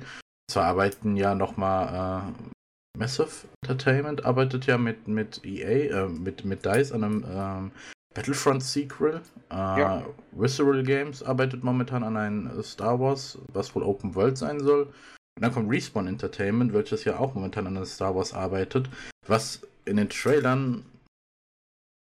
Zwar 0.51 0.65
arbeiten 0.65 1.17
ja 1.17 1.35
nochmal 1.35 2.33
äh, 2.33 2.99
Massive 2.99 3.47
Entertainment 3.63 4.25
arbeitet 4.25 4.67
ja 4.67 4.77
mit, 4.77 5.09
mit 5.09 5.45
EA, 5.45 6.05
äh, 6.05 6.09
mit, 6.09 6.45
mit 6.45 6.65
DICE 6.65 6.93
an 6.93 7.05
einem 7.05 7.25
ähm, 7.29 7.71
Battlefront 8.15 8.63
Sequel. 8.63 9.23
Äh, 9.51 9.55
ja. 9.55 10.07
Visceral 10.33 10.83
Games 10.83 11.23
arbeitet 11.23 11.65
momentan 11.65 12.03
an 12.03 12.17
einem 12.17 12.63
Star 12.63 13.01
Wars, 13.01 13.39
was 13.53 13.75
wohl 13.75 13.83
Open 13.83 14.15
World 14.15 14.37
sein 14.37 14.61
soll. 14.61 14.93
Und 15.37 15.43
dann 15.43 15.53
kommt 15.53 15.71
Respawn 15.71 16.07
Entertainment, 16.07 16.73
welches 16.73 17.05
ja 17.05 17.19
auch 17.19 17.35
momentan 17.35 17.67
an 17.67 17.87
Star 17.87 18.15
Wars 18.15 18.33
arbeitet, 18.33 18.89
was 19.27 19.63
in 19.85 19.97
den 19.97 20.09
Trailern 20.09 20.85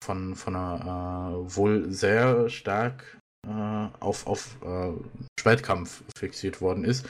von, 0.03 0.35
von 0.35 0.55
einer 0.55 1.31
äh, 1.31 1.55
wohl 1.55 1.91
sehr 1.91 2.49
stark 2.49 3.17
äh, 3.47 3.87
auf, 3.99 4.27
auf 4.27 4.57
äh, 4.61 4.91
Schwertkampf 5.39 6.03
fixiert 6.17 6.61
worden 6.61 6.83
ist, 6.83 7.07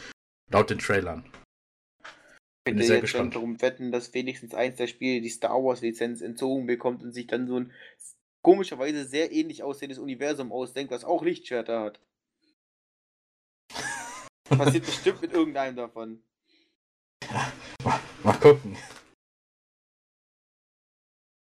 laut 0.52 0.70
den 0.70 0.80
Trailern. 0.80 1.24
Ich 2.66 2.72
könnte 2.72 2.84
jetzt 2.84 3.02
gespannt. 3.02 3.36
darum 3.36 3.62
wetten, 3.62 3.92
dass 3.92 4.14
wenigstens 4.14 4.54
eins 4.54 4.78
der 4.78 4.88
Spiele 4.88 5.22
die 5.22 5.30
Star 5.30 5.62
Wars 5.64 5.82
Lizenz 5.82 6.22
entzogen 6.22 6.66
bekommt 6.66 7.04
und 7.04 7.12
sich 7.12 7.28
dann 7.28 7.48
so 7.48 7.60
ein 7.60 7.74
komischerweise 8.42 9.06
sehr 9.06 9.32
ähnlich 9.32 9.64
aussehendes 9.64 10.00
Universum 10.00 10.52
ausdenkt, 10.52 10.92
was 10.92 11.04
auch 11.04 11.24
Lichtschwerter 11.24 11.82
hat. 11.82 12.00
Passiert 14.50 14.86
bestimmt 14.86 15.22
mit 15.22 15.34
irgendeinem 15.34 15.76
davon. 15.76 16.24
Ja, 17.32 17.52
mal, 17.84 18.00
mal 18.24 18.34
gucken. 18.40 18.78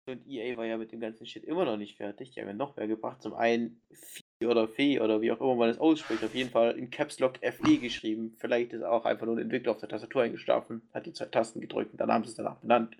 Und 0.06 0.26
EA 0.26 0.56
war 0.56 0.66
ja 0.66 0.76
mit 0.76 0.92
dem 0.92 1.00
ganzen 1.00 1.26
Shit 1.26 1.44
immer 1.44 1.64
noch 1.64 1.76
nicht 1.76 1.96
fertig. 1.96 2.30
Die 2.30 2.40
haben 2.40 2.48
ja 2.48 2.54
noch 2.54 2.76
mehr 2.76 2.88
gebracht. 2.88 3.22
Zum 3.22 3.34
einen 3.34 3.80
Vieh 3.92 4.46
oder 4.46 4.66
Fee 4.66 5.00
oder 5.00 5.20
wie 5.20 5.30
auch 5.30 5.40
immer 5.40 5.54
man 5.54 5.70
es 5.70 5.78
ausspricht. 5.78 6.24
Auf 6.24 6.34
jeden 6.34 6.50
Fall 6.50 6.76
in 6.76 6.90
Caps 6.90 7.20
Lock 7.20 7.38
FE 7.38 7.78
geschrieben. 7.78 8.34
Vielleicht 8.38 8.72
ist 8.72 8.82
auch 8.82 9.04
einfach 9.04 9.26
nur 9.26 9.36
ein 9.36 9.42
Entwickler 9.42 9.72
auf 9.72 9.78
der 9.78 9.88
Tastatur 9.88 10.22
eingeschlafen, 10.22 10.82
hat 10.92 11.06
die 11.06 11.12
zwei 11.12 11.26
Tasten 11.26 11.60
gedrückt 11.60 11.92
und 11.92 12.00
dann 12.00 12.12
haben 12.12 12.24
sie 12.24 12.30
es 12.30 12.36
danach 12.36 12.56
benannt. 12.56 12.96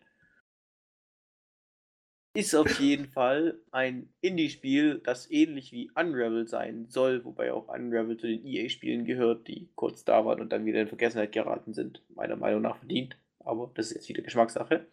Ist 2.32 2.54
auf 2.54 2.78
jeden 2.78 3.08
Fall 3.08 3.58
ein 3.72 4.08
Indie-Spiel, 4.20 5.00
das 5.02 5.28
ähnlich 5.32 5.72
wie 5.72 5.90
Unravel 5.96 6.46
sein 6.46 6.86
soll, 6.88 7.24
wobei 7.24 7.52
auch 7.52 7.66
Unravel 7.66 8.16
zu 8.16 8.28
den 8.28 8.46
EA-Spielen 8.46 9.04
gehört, 9.04 9.48
die 9.48 9.68
kurz 9.74 10.04
da 10.04 10.24
waren 10.24 10.40
und 10.40 10.52
dann 10.52 10.64
wieder 10.64 10.80
in 10.80 10.86
Vergessenheit 10.86 11.32
geraten 11.32 11.74
sind. 11.74 12.04
Meiner 12.14 12.36
Meinung 12.36 12.62
nach 12.62 12.76
verdient, 12.76 13.18
aber 13.40 13.72
das 13.74 13.86
ist 13.88 13.94
jetzt 13.94 14.08
wieder 14.08 14.22
Geschmackssache. 14.22 14.86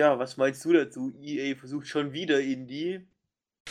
Ja, 0.00 0.18
was 0.18 0.36
meinst 0.36 0.64
du 0.64 0.72
dazu? 0.72 1.12
EA 1.20 1.54
versucht 1.54 1.86
schon 1.86 2.12
wieder 2.12 2.40
Indie. 2.40 3.06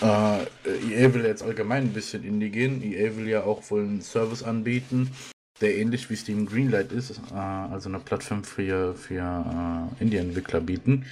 Äh, 0.02 0.46
EA 0.66 1.14
will 1.14 1.26
jetzt 1.26 1.44
allgemein 1.44 1.84
ein 1.84 1.94
bisschen 1.94 2.24
Indie 2.24 2.52
gehen. 2.52 2.82
EA 2.82 3.18
will 3.18 3.28
ja 3.28 3.44
auch 3.44 3.70
wohl 3.70 3.82
einen 3.82 4.02
Service 4.02 4.44
anbieten, 4.44 5.12
der 5.62 5.76
ähnlich 5.78 6.10
wie 6.10 6.16
Steam 6.16 6.46
Greenlight 6.46 6.92
ist, 6.92 7.20
äh, 7.32 7.36
also 7.36 7.90
eine 7.90 8.00
Plattform 8.00 8.44
für, 8.44 8.96
für 8.96 9.22
äh, 10.00 10.04
Indie-Entwickler 10.04 10.62
bieten. 10.62 11.06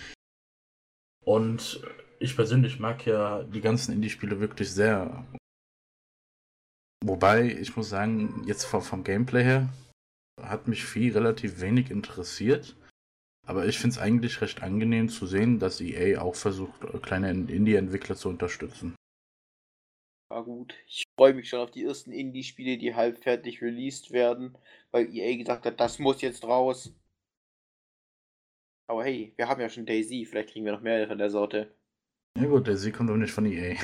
Und 1.24 1.82
ich 2.20 2.36
persönlich 2.36 2.80
mag 2.80 3.06
ja 3.06 3.44
die 3.44 3.62
ganzen 3.62 3.94
Indie-Spiele 3.94 4.40
wirklich 4.40 4.72
sehr. 4.72 5.26
Wobei, 7.04 7.52
ich 7.52 7.76
muss 7.76 7.90
sagen, 7.90 8.44
jetzt 8.46 8.66
vom, 8.66 8.82
vom 8.82 9.04
Gameplay 9.04 9.44
her 9.44 9.70
hat 10.42 10.68
mich 10.68 10.86
viel 10.86 11.14
relativ 11.14 11.62
wenig 11.62 11.92
interessiert. 11.92 12.76
Aber 13.48 13.68
ich 13.68 13.78
finde 13.78 13.96
es 13.96 14.02
eigentlich 14.02 14.42
recht 14.42 14.64
angenehm 14.64 15.10
zu 15.10 15.28
sehen, 15.28 15.60
dass 15.60 15.80
EA 15.80 16.22
auch 16.22 16.36
versucht, 16.36 16.82
kleine 17.04 17.30
Indie-Entwickler 17.30 18.16
zu 18.16 18.30
unterstützen. 18.30 18.96
War 20.30 20.44
gut. 20.44 20.74
Ich 20.88 21.05
freue 21.18 21.34
mich 21.34 21.50
schon 21.50 21.60
auf 21.60 21.72
die 21.72 21.84
ersten 21.84 22.12
Indie-Spiele, 22.12 22.78
die 22.78 22.94
halbfertig 22.96 23.62
released 23.62 24.12
werden, 24.12 24.58
weil 24.92 25.14
EA 25.14 25.38
gesagt 25.38 25.66
hat, 25.66 25.80
das 25.80 26.00
muss 26.00 26.22
jetzt 26.22 26.44
raus. 26.44 26.94
Aber 28.88 29.04
hey, 29.04 29.34
wir 29.38 29.48
haben 29.48 29.62
ja 29.62 29.70
schon 29.70 29.86
Daisy, 29.86 30.26
vielleicht 30.26 30.50
kriegen 30.50 30.66
wir 30.66 30.74
noch 30.74 30.82
mehr 30.82 31.08
von 31.08 31.18
der 31.18 31.30
Sorte. 31.30 31.76
Ja 32.38 32.46
gut, 32.48 32.68
Daisy 32.68 32.92
kommt 32.92 33.10
doch 33.10 33.18
nicht 33.18 33.32
von 33.34 33.46
EA. 33.46 33.76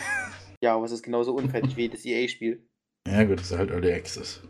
Ja, 0.63 0.75
aber 0.75 0.85
es 0.85 0.91
ist 0.91 1.03
genauso 1.03 1.33
unfertig 1.33 1.75
wie 1.75 1.89
das 1.89 2.05
EA-Spiel. 2.05 2.67
Ja 3.07 3.23
gut, 3.23 3.39
das 3.39 3.50
ist 3.51 3.57
halt 3.57 3.71
Early 3.71 3.91
Access. 3.93 4.47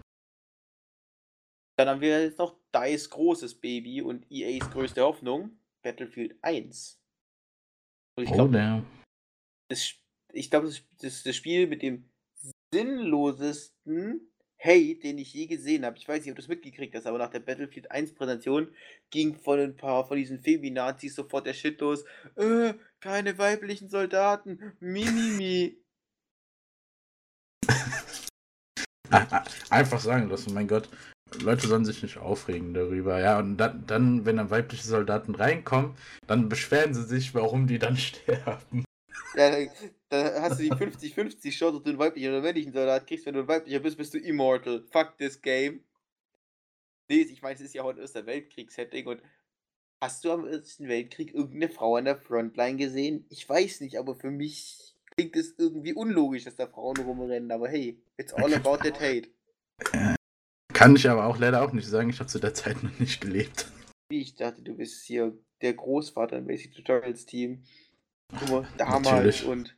Dann 1.79 1.88
haben 1.88 2.01
wir 2.01 2.21
jetzt 2.21 2.38
noch 2.38 2.59
DICE 2.75 3.09
großes 3.09 3.61
Baby 3.61 4.01
und 4.01 4.29
EAs 4.29 4.69
größte 4.69 5.01
Hoffnung, 5.03 5.57
Battlefield 5.83 6.38
1. 6.43 7.01
Und 8.17 8.25
ich 8.25 8.29
Oh, 8.31 8.33
glaube, 8.33 8.51
der. 8.51 8.83
das, 9.69 9.95
ich 10.33 10.50
glaube, 10.51 10.67
das, 10.67 10.83
das 11.01 11.23
das 11.23 11.35
Spiel 11.35 11.67
mit 11.67 11.81
dem 11.81 12.11
sinnlosesten 12.74 14.32
Hate, 14.63 15.00
den 15.00 15.18
ich 15.18 15.34
je 15.34 15.48
gesehen 15.48 15.86
habe. 15.86 15.98
Ich 15.98 16.08
weiß 16.08 16.24
nicht, 16.24 16.32
ob 16.32 16.36
du 16.36 16.42
es 16.44 16.48
mitgekriegt 16.48 16.96
hast, 16.96 17.08
aber 17.08 17.18
nach 17.18 17.32
der 17.32 17.40
Battlefield 17.40 17.90
1 17.92 18.13
Präsentation 18.13 18.74
ging 19.10 19.36
von 19.36 19.60
ein 19.60 19.75
paar 19.75 20.08
von 20.08 20.18
diesen 20.18 20.40
Feminazis 20.40 21.16
sofort 21.16 21.48
der 21.48 21.54
Shit 21.54 21.82
los. 21.82 22.06
Äh, 22.36 22.75
keine 23.00 23.38
weiblichen 23.38 23.90
Soldaten. 23.90 24.74
Mimimi. 24.80 25.82
Einfach 29.70 30.00
sagen 30.00 30.30
lassen, 30.30 30.54
mein 30.54 30.68
Gott. 30.68 30.90
Leute 31.42 31.66
sollen 31.66 31.86
sich 31.86 32.04
nicht 32.04 32.18
aufregen 32.18 32.74
darüber, 32.74 33.20
ja. 33.20 33.40
Und 33.40 33.58
dann, 33.58 33.86
dann, 33.88 34.25
wenn 34.25 34.38
dann 34.38 34.50
weibliche 34.50 34.84
Soldaten 34.84 35.34
reinkommen, 35.34 35.96
dann 36.28 36.50
beschweren 36.50 36.94
sie 36.94 37.04
sich, 37.04 37.34
warum 37.34 37.68
die 37.68 37.80
dann 37.80 37.98
sterben. 37.98 38.84
Ja, 39.36 39.50
da, 40.12 40.41
hast 40.41 40.60
du 40.60 40.63
die 40.63 40.72
50-50 40.72 41.51
Chance, 41.51 41.77
ob 41.77 41.84
du 41.86 41.91
einen 41.91 42.00
weiblichen 42.00 42.30
oder 42.30 42.41
männlichen 42.41 42.74
Soldat 42.74 43.08
kriegst. 43.08 43.25
Wenn 43.25 43.34
du 43.34 43.41
ein 43.41 43.48
weiblicher 43.48 43.80
bist, 43.80 43.98
bist 43.98 44.13
du 44.13 44.18
immortal. 44.18 44.84
Fuck 44.91 45.18
this 45.18 45.41
game. 45.41 45.86
Nee, 47.10 47.22
ich 47.22 47.41
meine, 47.41 47.56
es 47.56 47.62
ist 47.62 47.74
ja 47.74 47.84
auch 47.84 47.89
ein 47.89 47.98
Erster 47.98 48.25
Weltkrieg-Setting 48.25 49.08
und 49.08 49.22
hast 50.01 50.25
du 50.25 50.32
am 50.32 50.46
Ersten 50.46 50.89
Weltkrieg 50.89 51.34
irgendeine 51.34 51.70
Frau 51.70 51.96
an 51.96 52.06
der 52.06 52.18
Frontline 52.18 52.77
gesehen? 52.77 53.25
Ich 53.30 53.48
weiß 53.48 53.80
nicht, 53.82 53.98
aber 53.98 54.15
für 54.15 54.32
mich 54.32 54.96
klingt 55.15 55.36
es 55.38 55.56
irgendwie 55.58 55.94
unlogisch, 55.94 56.44
dass 56.44 56.56
da 56.56 56.68
Frauen 56.68 56.98
rumrennen. 56.98 57.51
Aber 57.51 57.70
hey, 57.70 58.01
it's 58.18 58.34
all 58.34 58.53
about 58.53 58.77
that 58.77 59.00
hate. 59.00 59.30
Kann 60.74 60.96
ich 60.96 61.10
aber 61.10 61.25
auch 61.25 61.38
leider 61.38 61.62
auch 61.62 61.72
nicht 61.72 61.88
sagen. 61.88 62.10
Ich 62.10 62.20
habe 62.20 62.30
zu 62.30 62.39
der 62.39 62.53
Zeit 62.53 62.84
noch 62.84 63.00
nicht 63.00 63.22
gelebt. 63.22 63.72
Wie 64.10 64.22
ich 64.22 64.36
dachte, 64.36 64.62
du 64.62 64.75
bist 64.75 65.06
hier 65.06 65.38
der 65.62 65.74
Großvater 65.74 66.38
im 66.38 66.48
Basic 66.48 66.74
Tutorials 66.74 67.25
Team. 67.25 67.63
Guck 68.38 68.50
mal, 68.50 68.68
damals 68.77 69.06
Natürlich. 69.06 69.46
und 69.46 69.77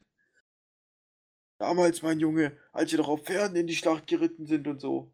damals, 1.63 2.01
mein 2.01 2.19
Junge, 2.19 2.51
als 2.73 2.91
wir 2.91 2.97
doch 2.97 3.07
auf 3.07 3.23
Pferden 3.23 3.55
in 3.55 3.67
die 3.67 3.75
Schlacht 3.75 4.05
geritten 4.07 4.45
sind 4.45 4.67
und 4.67 4.81
so. 4.81 5.13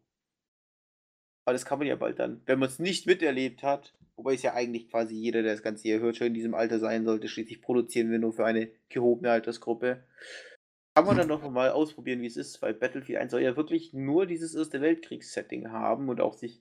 Aber 1.44 1.52
das 1.52 1.64
kann 1.64 1.78
man 1.78 1.86
ja 1.86 1.96
bald 1.96 2.18
dann, 2.18 2.42
wenn 2.46 2.58
man 2.58 2.68
es 2.68 2.80
nicht 2.80 3.06
miterlebt 3.06 3.62
hat, 3.62 3.94
wobei 4.16 4.34
es 4.34 4.42
ja 4.42 4.54
eigentlich 4.54 4.90
quasi 4.90 5.14
jeder, 5.14 5.42
der 5.42 5.52
das 5.52 5.62
Ganze 5.62 5.82
hier 5.82 6.00
hört, 6.00 6.16
schon 6.16 6.28
in 6.28 6.34
diesem 6.34 6.54
Alter 6.54 6.80
sein 6.80 7.04
sollte. 7.04 7.28
Schließlich 7.28 7.62
produzieren 7.62 8.10
wir 8.10 8.18
nur 8.18 8.32
für 8.32 8.44
eine 8.44 8.68
gehobene 8.88 9.30
Altersgruppe. 9.30 10.02
Kann 10.94 11.06
man 11.06 11.16
dann 11.16 11.28
noch 11.28 11.48
mal 11.48 11.70
ausprobieren, 11.70 12.20
wie 12.20 12.26
es 12.26 12.36
ist, 12.36 12.60
weil 12.62 12.74
Battlefield 12.74 13.20
1 13.20 13.30
soll 13.30 13.42
ja 13.42 13.56
wirklich 13.56 13.94
nur 13.94 14.26
dieses 14.26 14.54
Erste 14.56 14.80
Weltkriegs-Setting 14.80 15.70
haben 15.70 16.08
und 16.08 16.20
auch 16.20 16.34
sich 16.34 16.60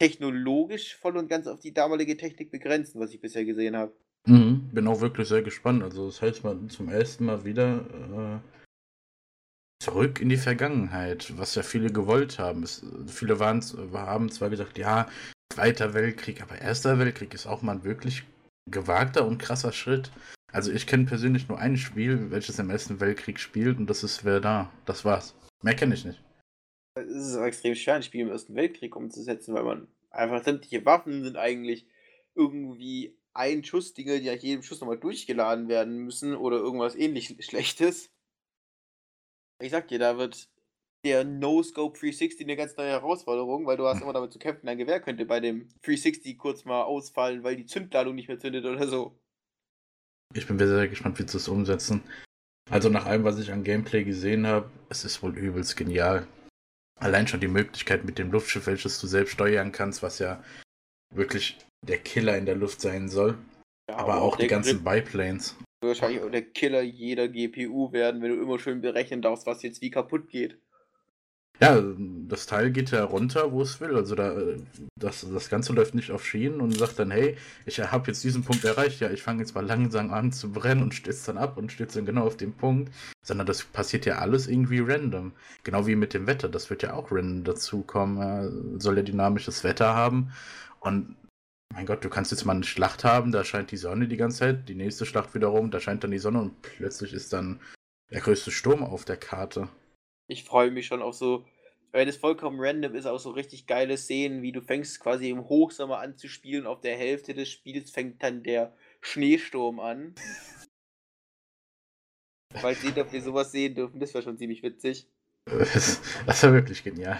technologisch 0.00 0.96
voll 0.96 1.16
und 1.16 1.28
ganz 1.28 1.46
auf 1.46 1.60
die 1.60 1.72
damalige 1.72 2.16
Technik 2.16 2.50
begrenzen, 2.50 3.00
was 3.00 3.14
ich 3.14 3.20
bisher 3.20 3.44
gesehen 3.44 3.76
habe. 3.76 3.92
Mhm, 4.26 4.70
bin 4.72 4.88
auch 4.88 5.00
wirklich 5.00 5.28
sehr 5.28 5.42
gespannt. 5.42 5.82
Also 5.84 6.06
das 6.06 6.20
heißt 6.20 6.42
mal 6.42 6.58
zum 6.68 6.88
ersten 6.88 7.24
Mal 7.24 7.44
wieder 7.44 8.42
äh, 8.44 8.57
zurück 9.88 10.20
in 10.20 10.28
die 10.28 10.36
Vergangenheit, 10.36 11.36
was 11.38 11.54
ja 11.54 11.62
viele 11.62 11.90
gewollt 11.90 12.38
haben. 12.38 12.62
Es, 12.62 12.84
viele 13.06 13.38
waren, 13.38 13.62
haben 13.92 14.30
zwar 14.30 14.50
gesagt, 14.50 14.78
ja, 14.78 15.08
Zweiter 15.50 15.94
Weltkrieg, 15.94 16.42
aber 16.42 16.60
Erster 16.60 16.98
Weltkrieg 16.98 17.32
ist 17.32 17.46
auch 17.46 17.62
mal 17.62 17.72
ein 17.72 17.84
wirklich 17.84 18.22
gewagter 18.70 19.26
und 19.26 19.38
krasser 19.38 19.72
Schritt. 19.72 20.12
Also 20.52 20.70
ich 20.70 20.86
kenne 20.86 21.06
persönlich 21.06 21.48
nur 21.48 21.58
ein 21.58 21.76
Spiel, 21.78 22.30
welches 22.30 22.58
im 22.58 22.70
Ersten 22.70 23.00
Weltkrieg 23.00 23.40
spielt 23.40 23.78
und 23.78 23.88
das 23.88 24.04
ist 24.04 24.18
Verdun. 24.18 24.68
Das 24.84 25.04
war's. 25.04 25.34
Mehr 25.62 25.74
kenne 25.74 25.94
ich 25.94 26.04
nicht. 26.04 26.22
Es 26.94 27.06
ist 27.06 27.36
extrem 27.36 27.74
schwer, 27.74 27.94
ein 27.94 28.02
Spiel 28.02 28.22
im 28.22 28.30
Ersten 28.30 28.54
Weltkrieg 28.54 28.94
umzusetzen, 28.94 29.54
weil 29.54 29.64
man 29.64 29.88
einfach 30.10 30.44
sämtliche 30.44 30.84
Waffen 30.84 31.24
sind 31.24 31.36
eigentlich 31.36 31.86
irgendwie 32.34 33.16
ein 33.32 33.64
Schussdinger, 33.64 34.18
die 34.18 34.26
nach 34.26 34.42
jedem 34.42 34.62
Schuss 34.62 34.80
nochmal 34.80 34.98
durchgeladen 34.98 35.68
werden 35.68 35.98
müssen 35.98 36.36
oder 36.36 36.58
irgendwas 36.58 36.94
ähnlich 36.94 37.34
Schlechtes. 37.40 38.10
Ich 39.60 39.70
sag 39.70 39.88
dir, 39.88 39.98
da 39.98 40.18
wird 40.18 40.48
der 41.04 41.24
No-Scope 41.24 41.98
360 41.98 42.46
eine 42.46 42.56
ganz 42.56 42.76
neue 42.76 42.90
Herausforderung, 42.90 43.66
weil 43.66 43.76
du 43.76 43.86
hast 43.86 44.02
immer 44.02 44.12
damit 44.12 44.32
zu 44.32 44.38
kämpfen, 44.38 44.66
dein 44.66 44.78
Gewehr 44.78 45.00
könnte 45.00 45.26
bei 45.26 45.40
dem 45.40 45.68
360 45.82 46.38
kurz 46.38 46.64
mal 46.64 46.82
ausfallen, 46.82 47.44
weil 47.44 47.56
die 47.56 47.66
Zündladung 47.66 48.14
nicht 48.14 48.28
mehr 48.28 48.38
zündet 48.38 48.64
oder 48.64 48.86
so. 48.88 49.18
Ich 50.34 50.46
bin 50.46 50.58
sehr, 50.58 50.68
sehr 50.68 50.88
gespannt, 50.88 51.18
wie 51.18 51.26
sie 51.26 51.36
es 51.36 51.48
umsetzen. 51.48 52.02
Also 52.70 52.88
nach 52.90 53.06
allem, 53.06 53.24
was 53.24 53.38
ich 53.38 53.50
an 53.50 53.64
Gameplay 53.64 54.04
gesehen 54.04 54.46
habe, 54.46 54.70
es 54.90 55.04
ist 55.04 55.22
wohl 55.22 55.36
übelst 55.36 55.76
genial. 55.76 56.26
Allein 57.00 57.26
schon 57.26 57.40
die 57.40 57.48
Möglichkeit 57.48 58.04
mit 58.04 58.18
dem 58.18 58.30
Luftschiff, 58.30 58.66
welches 58.66 59.00
du 59.00 59.06
selbst 59.06 59.32
steuern 59.32 59.72
kannst, 59.72 60.02
was 60.02 60.18
ja 60.18 60.42
wirklich 61.14 61.58
der 61.86 61.98
Killer 61.98 62.36
in 62.36 62.44
der 62.44 62.56
Luft 62.56 62.80
sein 62.80 63.08
soll. 63.08 63.38
Ja, 63.88 63.96
aber 63.96 64.20
auch 64.20 64.36
die 64.36 64.48
ganzen 64.48 64.84
Grip 64.84 65.06
Biplanes. 65.06 65.56
Wahrscheinlich 65.80 66.22
auch 66.22 66.30
der 66.30 66.42
Killer 66.42 66.82
jeder 66.82 67.28
GPU 67.28 67.92
werden, 67.92 68.22
wenn 68.22 68.30
du 68.30 68.42
immer 68.42 68.58
schön 68.58 68.80
berechnen 68.80 69.22
darfst, 69.22 69.46
was 69.46 69.62
jetzt 69.62 69.80
wie 69.82 69.90
kaputt 69.90 70.28
geht. 70.28 70.58
Ja, 71.60 71.82
das 72.28 72.46
Teil 72.46 72.70
geht 72.70 72.92
ja 72.92 73.02
runter, 73.02 73.50
wo 73.50 73.62
es 73.62 73.80
will. 73.80 73.96
Also 73.96 74.14
da, 74.14 74.32
das, 74.96 75.26
das 75.28 75.48
Ganze 75.48 75.72
läuft 75.72 75.92
nicht 75.92 76.12
auf 76.12 76.24
Schienen 76.24 76.60
und 76.60 76.70
sagt 76.78 77.00
dann, 77.00 77.10
hey, 77.10 77.36
ich 77.66 77.80
habe 77.80 78.06
jetzt 78.06 78.22
diesen 78.22 78.44
Punkt 78.44 78.64
erreicht, 78.64 79.00
ja, 79.00 79.10
ich 79.10 79.24
fange 79.24 79.40
jetzt 79.40 79.56
mal 79.56 79.66
langsam 79.66 80.12
an 80.12 80.30
zu 80.30 80.52
brennen 80.52 80.84
und 80.84 80.94
stürze 80.94 81.26
dann 81.26 81.38
ab 81.38 81.56
und 81.56 81.72
stürze 81.72 81.98
dann 81.98 82.06
genau 82.06 82.26
auf 82.26 82.36
den 82.36 82.52
Punkt. 82.52 82.92
Sondern 83.22 83.48
das 83.48 83.64
passiert 83.64 84.06
ja 84.06 84.18
alles 84.18 84.46
irgendwie 84.46 84.78
random. 84.78 85.32
Genau 85.64 85.86
wie 85.88 85.96
mit 85.96 86.14
dem 86.14 86.28
Wetter, 86.28 86.48
das 86.48 86.70
wird 86.70 86.84
ja 86.84 86.92
auch 86.94 87.10
random 87.10 87.42
dazukommen. 87.42 88.78
Soll 88.78 88.98
ja 88.98 89.02
dynamisches 89.02 89.64
Wetter 89.64 89.96
haben. 89.96 90.30
Und 90.78 91.16
mein 91.74 91.86
Gott, 91.86 92.04
du 92.04 92.08
kannst 92.08 92.30
jetzt 92.30 92.44
mal 92.44 92.54
eine 92.54 92.64
Schlacht 92.64 93.04
haben, 93.04 93.32
da 93.32 93.44
scheint 93.44 93.70
die 93.70 93.76
Sonne 93.76 94.08
die 94.08 94.16
ganze 94.16 94.38
Zeit, 94.38 94.68
die 94.68 94.74
nächste 94.74 95.06
Schlacht 95.06 95.34
wiederum, 95.34 95.70
da 95.70 95.80
scheint 95.80 96.02
dann 96.02 96.10
die 96.10 96.18
Sonne 96.18 96.40
und 96.40 96.62
plötzlich 96.62 97.12
ist 97.12 97.32
dann 97.32 97.60
der 98.10 98.20
größte 98.20 98.50
Sturm 98.50 98.82
auf 98.82 99.04
der 99.04 99.16
Karte. 99.16 99.68
Ich 100.28 100.44
freue 100.44 100.70
mich 100.70 100.86
schon 100.86 101.02
auf 101.02 101.14
so, 101.14 101.46
wenn 101.92 102.08
es 102.08 102.16
vollkommen 102.16 102.58
random 102.60 102.94
ist, 102.94 103.06
auch 103.06 103.18
so 103.18 103.30
richtig 103.30 103.66
geile 103.66 103.96
Szenen, 103.96 104.42
wie 104.42 104.52
du 104.52 104.60
fängst 104.60 105.00
quasi 105.00 105.30
im 105.30 105.48
Hochsommer 105.48 105.98
an 105.98 106.16
zu 106.16 106.28
spielen, 106.28 106.66
auf 106.66 106.80
der 106.80 106.96
Hälfte 106.96 107.34
des 107.34 107.48
Spiels 107.48 107.90
fängt 107.90 108.22
dann 108.22 108.42
der 108.42 108.74
Schneesturm 109.00 109.80
an. 109.80 110.14
Mal 112.62 112.74
sehen, 112.74 112.98
ob 112.98 113.12
wir 113.12 113.22
sowas 113.22 113.52
sehen 113.52 113.74
dürfen, 113.74 114.00
das 114.00 114.14
wäre 114.14 114.24
schon 114.24 114.38
ziemlich 114.38 114.62
witzig. 114.62 115.06
Das, 115.48 116.02
das 116.26 116.42
war 116.42 116.52
wirklich 116.52 116.84
genial. 116.84 117.18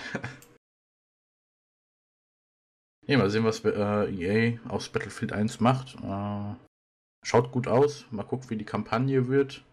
Ja, 3.08 3.16
mal 3.16 3.30
sehen, 3.30 3.44
was 3.44 3.64
äh, 3.64 3.70
EA 3.70 4.58
aus 4.68 4.90
Battlefield 4.90 5.32
1 5.32 5.60
macht. 5.60 5.96
Äh, 6.04 6.54
schaut 7.24 7.50
gut 7.52 7.66
aus. 7.66 8.04
Mal 8.10 8.24
gucken, 8.24 8.50
wie 8.50 8.58
die 8.58 8.66
Kampagne 8.66 9.28
wird. 9.28 9.64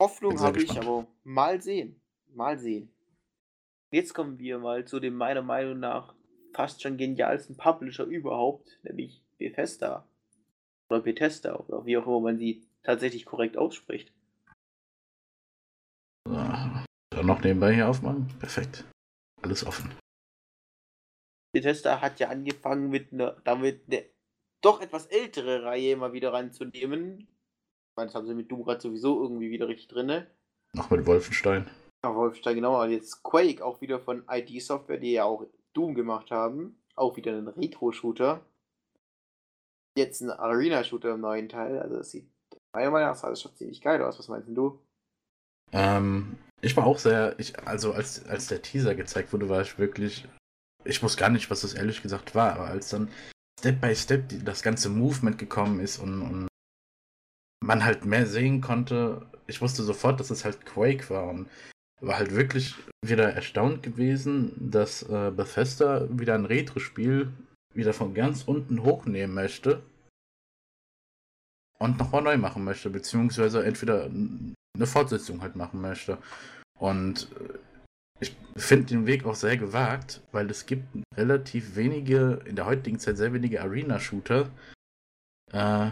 Hoffnung 0.00 0.38
habe 0.38 0.62
ich, 0.62 0.70
aber 0.78 1.08
mal 1.24 1.60
sehen. 1.60 2.00
Mal 2.28 2.56
sehen. 2.60 2.88
Jetzt 3.90 4.14
kommen 4.14 4.38
wir 4.38 4.60
mal 4.60 4.84
zu 4.84 5.00
dem 5.00 5.16
meiner 5.16 5.42
Meinung 5.42 5.80
nach 5.80 6.14
fast 6.54 6.82
schon 6.82 6.96
genialsten 6.96 7.56
Publisher 7.56 8.04
überhaupt, 8.04 8.78
nämlich 8.84 9.24
Bethesda. 9.38 10.06
Oder 10.88 11.00
Bethesda, 11.00 11.56
oder 11.56 11.84
wie 11.84 11.96
auch 11.96 12.06
immer 12.06 12.20
man 12.20 12.38
sie 12.38 12.64
tatsächlich 12.84 13.24
korrekt 13.24 13.56
ausspricht. 13.56 14.12
So, 16.28 16.34
dann 16.34 17.26
noch 17.26 17.42
nebenbei 17.42 17.74
hier 17.74 17.88
aufmachen. 17.88 18.28
Perfekt. 18.38 18.84
Alles 19.42 19.66
offen. 19.66 19.92
Bethesda 21.56 22.02
hat 22.02 22.20
ja 22.20 22.28
angefangen 22.28 22.90
mit 22.90 23.12
einer, 23.12 23.36
damit 23.44 23.84
eine 23.86 24.04
doch 24.62 24.82
etwas 24.82 25.06
ältere 25.06 25.62
Reihe 25.64 25.96
mal 25.96 26.12
wieder 26.12 26.32
ranzunehmen. 26.32 27.20
Ich 27.20 27.96
meine, 27.96 28.08
das 28.08 28.14
haben 28.14 28.26
sie 28.26 28.34
mit 28.34 28.50
Doom 28.50 28.64
gerade 28.64 28.80
sowieso 28.80 29.22
irgendwie 29.22 29.50
wieder 29.50 29.68
richtig 29.68 29.88
drin. 29.88 30.26
Noch 30.74 30.90
mit 30.90 31.06
Wolfenstein. 31.06 31.70
Ja, 32.04 32.14
Wolfenstein, 32.14 32.56
genau. 32.56 32.82
Und 32.82 32.90
jetzt 32.90 33.22
Quake 33.22 33.64
auch 33.64 33.80
wieder 33.80 33.98
von 34.00 34.24
ID 34.30 34.62
Software, 34.62 34.98
die 34.98 35.12
ja 35.12 35.24
auch 35.24 35.46
Doom 35.72 35.94
gemacht 35.94 36.30
haben. 36.30 36.78
Auch 36.94 37.16
wieder 37.16 37.32
ein 37.32 37.48
Retro-Shooter. 37.48 38.44
Jetzt 39.96 40.20
ein 40.20 40.30
Arena-Shooter 40.30 41.14
im 41.14 41.20
neuen 41.20 41.48
Teil. 41.48 41.78
Also 41.78 41.96
das 41.96 42.10
sieht 42.10 42.28
meiner 42.74 42.90
Meinung 42.90 43.08
nach 43.08 43.24
alles 43.24 43.40
schon 43.40 43.56
ziemlich 43.56 43.80
geil 43.80 44.02
aus. 44.02 44.18
Was 44.18 44.28
meinst 44.28 44.48
du? 44.52 44.78
Ähm, 45.72 46.36
ich 46.60 46.76
war 46.76 46.86
auch 46.86 46.98
sehr, 46.98 47.34
ich, 47.38 47.58
also 47.66 47.92
als, 47.92 48.26
als 48.26 48.48
der 48.48 48.60
Teaser 48.60 48.94
gezeigt 48.94 49.32
wurde, 49.32 49.48
war 49.48 49.62
ich 49.62 49.78
wirklich, 49.78 50.26
ich 50.86 51.02
wusste 51.02 51.20
gar 51.20 51.30
nicht, 51.30 51.50
was 51.50 51.62
das 51.62 51.74
ehrlich 51.74 52.02
gesagt 52.02 52.34
war, 52.34 52.54
aber 52.54 52.66
als 52.66 52.88
dann 52.88 53.08
Step 53.58 53.80
by 53.80 53.94
Step 53.94 54.44
das 54.44 54.62
ganze 54.62 54.88
Movement 54.88 55.38
gekommen 55.38 55.80
ist 55.80 55.98
und, 55.98 56.22
und 56.22 56.48
man 57.64 57.84
halt 57.84 58.04
mehr 58.04 58.26
sehen 58.26 58.60
konnte, 58.60 59.26
ich 59.46 59.60
wusste 59.60 59.82
sofort, 59.82 60.20
dass 60.20 60.30
es 60.30 60.44
halt 60.44 60.66
Quake 60.66 61.08
war 61.10 61.28
und 61.28 61.48
war 62.00 62.18
halt 62.18 62.34
wirklich 62.34 62.74
wieder 63.04 63.32
erstaunt 63.32 63.82
gewesen, 63.82 64.52
dass 64.58 65.02
äh, 65.02 65.32
Bethesda 65.34 66.06
wieder 66.10 66.34
ein 66.34 66.44
Retro-Spiel 66.44 67.32
wieder 67.74 67.92
von 67.92 68.14
ganz 68.14 68.42
unten 68.44 68.82
hochnehmen 68.82 69.34
möchte 69.34 69.82
und 71.78 71.98
nochmal 71.98 72.22
neu 72.22 72.36
machen 72.36 72.64
möchte, 72.64 72.90
beziehungsweise 72.90 73.64
entweder 73.64 74.04
eine 74.04 74.86
Fortsetzung 74.86 75.42
halt 75.42 75.56
machen 75.56 75.80
möchte. 75.80 76.18
Und 76.78 77.28
äh, 77.40 77.58
ich 78.20 78.34
finde 78.56 78.86
den 78.86 79.06
Weg 79.06 79.26
auch 79.26 79.34
sehr 79.34 79.56
gewagt, 79.56 80.22
weil 80.32 80.50
es 80.50 80.66
gibt 80.66 80.84
relativ 81.14 81.76
wenige, 81.76 82.42
in 82.46 82.56
der 82.56 82.66
heutigen 82.66 82.98
Zeit 82.98 83.16
sehr 83.16 83.32
wenige 83.32 83.60
Arena-Shooter, 83.60 84.50
äh, 85.52 85.90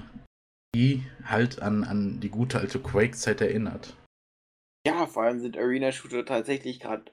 die 0.75 1.05
halt 1.25 1.61
an, 1.61 1.85
an 1.85 2.21
die 2.21 2.31
gute 2.31 2.59
alte 2.59 2.81
Quake-Zeit 2.81 3.41
erinnert. 3.41 3.97
Ja, 4.87 5.07
vor 5.07 5.25
allem 5.25 5.41
sind 5.41 5.57
Arena-Shooter 5.57 6.25
tatsächlich 6.25 6.81
gerade 6.81 7.13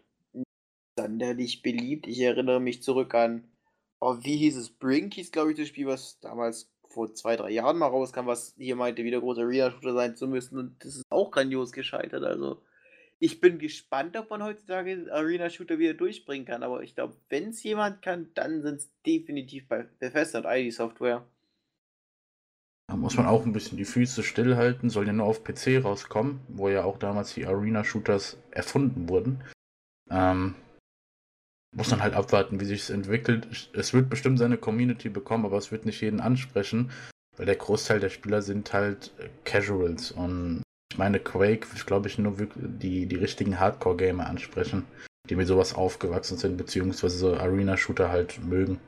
sonderlich 0.98 1.62
beliebt. 1.62 2.08
Ich 2.08 2.20
erinnere 2.20 2.60
mich 2.60 2.84
zurück 2.84 3.13
an, 3.13 3.50
oh, 4.00 4.18
wie 4.22 4.38
hieß 4.38 4.58
es? 4.58 4.70
Brink 4.70 5.13
hieß, 5.13 5.32
glaube 5.32 5.51
ich, 5.51 5.58
das 5.58 5.68
Spiel, 5.68 5.88
was 5.88 6.20
damals 6.20 6.70
vor 6.88 7.13
zwei, 7.13 7.38
drei 7.38 7.51
Jahren 7.51 7.77
mal 7.77 7.88
rauskam, 7.88 8.25
was 8.25 8.53
hier 8.58 8.75
meinte, 8.75 9.03
wieder 9.03 9.22
großer 9.22 9.44
Arena-Shooter 9.44 9.94
sein 9.94 10.15
zu 10.15 10.27
müssen. 10.27 10.58
Und 10.58 10.84
das 10.84 10.98
ist 10.98 11.06
auch 11.10 11.32
grandios 11.32 11.72
gescheitert. 11.72 12.24
Also, 12.24 12.62
ich 13.22 13.40
bin 13.40 13.60
gespannt, 13.60 14.18
ob 14.18 14.32
man 14.32 14.44
heutzutage 14.44 15.08
Arena-Shooter 15.12 15.78
wieder 15.78 15.94
durchbringen 15.94 16.48
kann. 16.48 16.63
Aber 16.63 16.82
ich 16.82 16.96
glaube, 16.96 17.16
wenn 17.30 17.50
es 17.50 17.62
jemand 17.62 18.01
kann, 18.01 18.32
dann 18.34 18.63
sind 18.63 18.78
es 18.78 18.90
definitiv 19.06 19.68
bei 19.68 19.86
Bethesda 20.00 20.40
und 20.40 20.46
ID 20.46 20.74
Software. 20.74 21.24
Da 22.88 22.96
muss 22.96 23.16
man 23.16 23.28
auch 23.28 23.46
ein 23.46 23.54
bisschen 23.54 23.78
die 23.78 23.86
Füße 23.86 24.24
stillhalten, 24.24 24.90
soll 24.90 25.06
ja 25.06 25.13
nur 25.13 25.28
auf 25.28 25.44
PC 25.44 25.84
rauskommen, 25.84 26.42
wo 26.48 26.68
ja 26.68 26.84
auch 26.84 26.98
damals 26.98 27.36
die 27.36 27.46
Arena-Shooters 27.46 28.40
erfunden 28.50 29.08
wurden. 29.08 29.44
Ähm, 30.10 30.56
muss 31.75 31.92
man 31.92 32.01
halt 32.01 32.16
abwarten, 32.16 32.60
wie 32.60 32.66
sich 32.66 32.82
es 32.82 32.90
entwickelt. 32.90 33.70
Es 33.74 33.94
wird 33.94 34.10
bestimmt 34.10 34.40
seine 34.40 34.58
Community 34.58 35.10
bekommen, 35.10 35.46
aber 35.46 35.58
es 35.58 35.72
wird 35.72 35.86
nicht 35.86 36.01
jeden 36.01 36.22
ansprechen, 36.22 36.92
weil 37.38 37.46
der 37.46 37.56
Großteil 37.56 38.00
der 38.00 38.10
Spieler 38.10 38.42
sind 38.42 38.74
halt 38.74 39.13
Casuals 39.46 40.12
und 40.12 40.64
ich 40.92 40.98
meine, 40.98 41.22
Quake 41.22 41.72
wird, 41.72 41.88
glaube 41.88 42.10
ich, 42.10 42.18
nur 42.18 42.36
die, 42.58 43.06
die 43.06 43.16
richtigen 43.16 43.62
Hardcore-Gamer 43.62 44.27
ansprechen, 44.27 44.86
die 45.30 45.38
mit 45.38 45.48
sowas 45.48 45.74
aufgewachsen 45.74 46.38
sind, 46.38 46.58
beziehungsweise 46.58 47.40
Arena-Shooter 47.40 48.10
halt 48.10 48.44
mögen. 48.44 48.82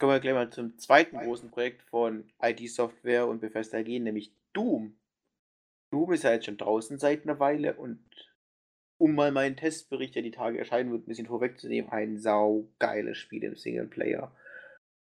Kommen 0.00 0.12
wir 0.12 0.18
gleich 0.18 0.34
mal 0.34 0.50
zum 0.50 0.76
zweiten 0.78 1.16
großen 1.16 1.52
Projekt 1.52 1.82
von 1.82 2.28
ID 2.42 2.68
Software 2.68 3.28
und 3.28 3.40
Bethesda 3.40 3.82
gehen, 3.82 4.02
nämlich 4.02 4.32
Doom. 4.52 4.98
Doom 5.92 6.12
ist 6.12 6.24
ja 6.24 6.32
jetzt 6.32 6.46
schon 6.46 6.56
draußen 6.56 6.98
seit 6.98 7.22
einer 7.22 7.38
Weile 7.38 7.74
und 7.74 8.00
um 8.98 9.14
mal 9.14 9.30
meinen 9.30 9.56
Testbericht, 9.56 10.16
der 10.16 10.22
die 10.22 10.32
Tage 10.32 10.58
erscheinen 10.58 10.90
wird, 10.90 11.04
ein 11.04 11.08
bisschen 11.08 11.28
vorwegzunehmen, 11.28 11.92
ein 11.92 12.18
saugeiles 12.18 13.16
Spiel 13.16 13.44
im 13.44 13.54
Singleplayer. 13.54 14.34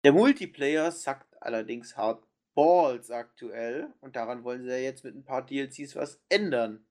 Der 0.03 0.12
Multiplayer 0.12 0.90
sagt 0.90 1.40
allerdings 1.40 1.96
hart 1.96 2.27
Balls 2.56 3.10
aktuell 3.10 3.92
und 4.00 4.16
daran 4.16 4.42
wollen 4.42 4.62
sie 4.62 4.70
ja 4.70 4.78
jetzt 4.78 5.04
mit 5.04 5.14
ein 5.14 5.24
paar 5.24 5.44
DLCs 5.44 5.94
was 5.94 6.20
ändern. 6.30 6.86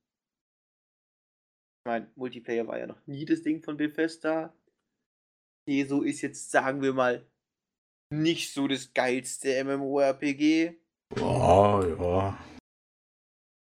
Ich 1.79 1.89
meine, 1.89 2.11
Multiplayer 2.15 2.67
war 2.67 2.77
ja 2.77 2.87
noch 2.87 3.05
nie 3.07 3.25
das 3.25 3.41
Ding 3.41 3.61
von 3.63 3.75
Bethesda. 3.75 4.55
so 5.87 6.03
ist 6.03 6.21
jetzt, 6.21 6.51
sagen 6.51 6.81
wir 6.81 6.93
mal, 6.93 7.27
nicht 8.13 8.53
so 8.53 8.67
das 8.67 8.93
geilste 8.93 9.63
MMORPG. 9.63 10.77
Oh, 11.19 11.83
ja. 11.99 12.37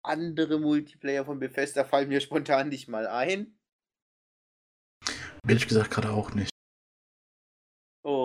Andere 0.04 0.58
Multiplayer 0.58 1.24
von 1.24 1.38
Bethesda 1.38 1.84
fallen 1.84 2.08
mir 2.08 2.20
spontan 2.20 2.70
nicht 2.70 2.88
mal 2.88 3.06
ein. 3.06 3.58
Ehrlich 5.46 5.68
gesagt 5.68 5.90
gerade 5.90 6.10
auch 6.10 6.34
nicht. 6.34 6.51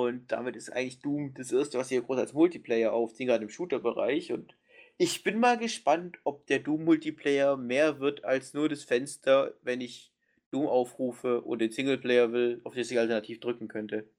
Und 0.08 0.32
damit 0.32 0.56
ist 0.56 0.72
eigentlich 0.72 1.00
Doom 1.00 1.34
das 1.36 1.52
erste, 1.52 1.78
was 1.78 1.90
hier 1.90 2.02
groß 2.02 2.18
als 2.18 2.34
Multiplayer 2.34 2.94
aufziehen, 2.94 3.28
gerade 3.28 3.44
im 3.44 3.50
Shooter-Bereich. 3.50 4.32
Und 4.32 4.56
ich 4.98 5.24
bin 5.24 5.40
mal 5.40 5.58
gespannt, 5.58 6.18
ob 6.24 6.48
der 6.48 6.60
Doom-Multiplayer 6.60 7.58
mehr 7.58 8.00
wird 8.00 8.26
als 8.26 8.54
nur 8.54 8.70
das 8.70 8.84
Fenster, 8.84 9.54
wenn 9.62 9.82
ich 9.82 10.12
Doom 10.52 10.68
aufrufe 10.68 11.42
und 11.42 11.60
den 11.60 11.72
Singleplayer 11.72 12.32
will, 12.32 12.62
auf 12.64 12.74
das 12.74 12.90
ich 12.90 12.98
alternativ 12.98 13.40
drücken 13.40 13.68
könnte. 13.68 14.10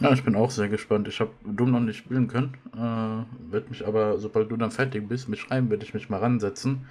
Ja, 0.00 0.12
ich 0.12 0.24
bin 0.24 0.36
auch 0.36 0.50
sehr 0.50 0.68
gespannt. 0.68 1.08
Ich 1.08 1.20
habe 1.20 1.32
Doom 1.44 1.72
noch 1.72 1.80
nicht 1.80 1.96
spielen 1.96 2.28
können. 2.28 2.56
Äh, 2.74 3.50
werde 3.50 3.68
mich 3.70 3.86
aber, 3.86 4.18
sobald 4.18 4.50
du 4.50 4.56
dann 4.56 4.70
fertig 4.70 5.08
bist 5.08 5.28
mit 5.28 5.38
Schreiben, 5.38 5.70
werde 5.70 5.84
ich 5.84 5.94
mich 5.94 6.08
mal 6.08 6.20
ransetzen. 6.20 6.86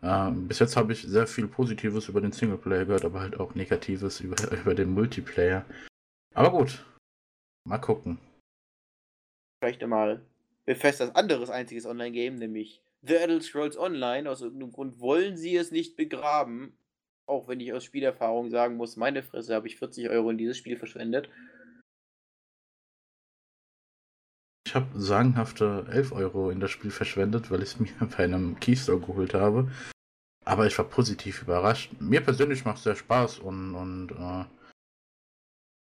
Äh, 0.00 0.30
bis 0.30 0.60
jetzt 0.60 0.76
habe 0.76 0.92
ich 0.92 1.02
sehr 1.02 1.26
viel 1.26 1.48
Positives 1.48 2.08
über 2.08 2.20
den 2.20 2.32
Singleplayer 2.32 2.86
gehört, 2.86 3.04
aber 3.04 3.20
halt 3.20 3.38
auch 3.38 3.54
Negatives 3.54 4.20
über, 4.20 4.36
über 4.60 4.74
den 4.74 4.90
Multiplayer. 4.90 5.64
Aber 6.34 6.50
gut. 6.50 6.84
Mal 7.66 7.78
gucken. 7.78 8.18
Vielleicht 9.62 9.82
einmal 9.82 10.24
Bethesdas 10.64 11.14
anderes 11.14 11.50
einziges 11.50 11.86
Online-Game, 11.86 12.36
nämlich 12.36 12.82
The 13.02 13.16
Elder 13.16 13.40
Scrolls 13.40 13.76
Online. 13.76 14.30
Aus 14.30 14.40
irgendeinem 14.40 14.72
Grund 14.72 15.00
wollen 15.00 15.36
sie 15.36 15.56
es 15.56 15.70
nicht 15.70 15.96
begraben. 15.96 16.76
Auch 17.26 17.48
wenn 17.48 17.60
ich 17.60 17.72
aus 17.72 17.84
Spielerfahrung 17.84 18.50
sagen 18.50 18.76
muss, 18.76 18.96
meine 18.96 19.22
Fresse 19.22 19.54
habe 19.54 19.66
ich 19.66 19.76
40 19.76 20.08
Euro 20.10 20.30
in 20.30 20.38
dieses 20.38 20.56
Spiel 20.56 20.76
verschwendet. 20.76 21.28
Ich 24.66 24.74
habe 24.74 24.86
sagenhafte 25.00 25.86
11 25.90 26.12
Euro 26.12 26.50
in 26.50 26.60
das 26.60 26.70
Spiel 26.70 26.90
verschwendet, 26.90 27.50
weil 27.50 27.62
ich 27.62 27.70
es 27.70 27.80
mir 27.80 27.92
bei 28.16 28.24
einem 28.24 28.58
Keystore 28.60 29.00
geholt 29.00 29.34
habe. 29.34 29.70
Aber 30.44 30.66
ich 30.66 30.78
war 30.78 30.84
positiv 30.84 31.42
überrascht. 31.42 31.92
Mir 32.00 32.20
persönlich 32.20 32.64
macht 32.64 32.78
es 32.78 32.84
sehr 32.84 32.96
Spaß 32.96 33.40
und, 33.40 33.74
und 33.74 34.12
äh, 34.12 34.44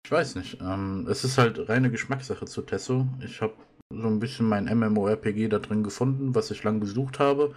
ich 0.07 0.11
weiß 0.11 0.35
nicht. 0.35 0.61
Ähm, 0.61 1.05
es 1.09 1.25
ist 1.25 1.37
halt 1.37 1.67
reine 1.67 1.91
Geschmackssache 1.91 2.45
zu 2.45 2.61
Tesso. 2.61 3.05
Ich 3.19 3.41
habe 3.41 3.55
so 3.93 4.07
ein 4.07 4.21
bisschen 4.21 4.47
mein 4.47 4.63
MMORPG 4.63 5.49
da 5.49 5.59
drin 5.59 5.83
gefunden, 5.83 6.33
was 6.33 6.49
ich 6.49 6.63
lang 6.63 6.79
gesucht 6.79 7.19
habe. 7.19 7.53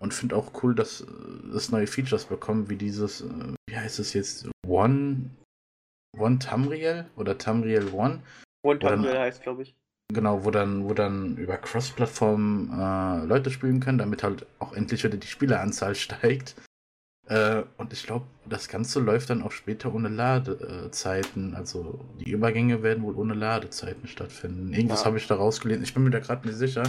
Und 0.00 0.12
finde 0.12 0.34
auch 0.34 0.50
cool, 0.64 0.74
dass 0.74 1.06
es 1.54 1.70
neue 1.70 1.86
Features 1.86 2.24
bekommen, 2.24 2.68
wie 2.68 2.76
dieses, 2.76 3.20
äh, 3.20 3.54
wie 3.68 3.76
heißt 3.76 4.00
es 4.00 4.14
jetzt? 4.14 4.48
One, 4.66 5.30
One 6.18 6.40
Tamriel 6.40 7.06
oder 7.14 7.38
Tamriel 7.38 7.92
One? 7.92 8.20
One 8.64 8.80
Tamriel 8.80 9.16
heißt, 9.16 9.40
glaube 9.40 9.62
ich. 9.62 9.76
Genau, 10.12 10.44
wo 10.44 10.50
dann, 10.50 10.88
wo 10.88 10.92
dann 10.92 11.36
über 11.36 11.56
Cross-Plattform 11.56 12.72
äh, 12.72 13.26
Leute 13.26 13.52
spielen 13.52 13.78
können, 13.78 13.98
damit 13.98 14.24
halt 14.24 14.44
auch 14.58 14.72
endlich 14.72 15.04
wieder 15.04 15.16
die 15.16 15.28
Spieleranzahl 15.28 15.94
steigt. 15.94 16.56
Äh, 17.30 17.62
und 17.76 17.92
ich 17.92 18.02
glaube, 18.02 18.26
das 18.44 18.68
Ganze 18.68 18.98
läuft 18.98 19.30
dann 19.30 19.42
auch 19.42 19.52
später 19.52 19.94
ohne 19.94 20.08
Ladezeiten. 20.08 21.54
Also 21.54 22.04
die 22.18 22.32
Übergänge 22.32 22.82
werden 22.82 23.04
wohl 23.04 23.14
ohne 23.14 23.34
Ladezeiten 23.34 24.08
stattfinden. 24.08 24.74
Irgendwas 24.74 25.00
ja. 25.00 25.06
habe 25.06 25.18
ich 25.18 25.28
da 25.28 25.36
rausgelesen. 25.36 25.84
Ich 25.84 25.94
bin 25.94 26.02
mir 26.02 26.10
da 26.10 26.18
gerade 26.18 26.46
nicht 26.46 26.56
sicher. 26.56 26.82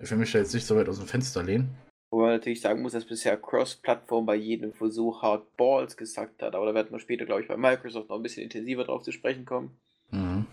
Ich 0.00 0.08
will 0.10 0.18
mich 0.18 0.30
da 0.30 0.38
jetzt 0.38 0.54
nicht 0.54 0.64
so 0.64 0.76
weit 0.76 0.88
aus 0.88 0.98
dem 0.98 1.08
Fenster 1.08 1.42
lehnen. 1.42 1.76
Wo 2.12 2.20
man 2.20 2.30
natürlich 2.30 2.60
sagen 2.60 2.82
muss, 2.82 2.92
dass 2.92 3.04
bisher 3.04 3.36
Cross-Plattform 3.36 4.26
bei 4.26 4.36
jedem 4.36 4.72
Versuch 4.72 5.22
Hard 5.22 5.56
Balls 5.56 5.96
gesagt 5.96 6.40
hat. 6.40 6.54
Aber 6.54 6.66
da 6.66 6.74
werden 6.74 6.92
wir 6.92 7.00
später, 7.00 7.26
glaube 7.26 7.42
ich, 7.42 7.48
bei 7.48 7.56
Microsoft 7.56 8.08
noch 8.10 8.16
ein 8.16 8.22
bisschen 8.22 8.44
intensiver 8.44 8.84
drauf 8.84 9.02
zu 9.02 9.10
sprechen 9.10 9.44
kommen. 9.44 9.76
Mhm. 10.12 10.46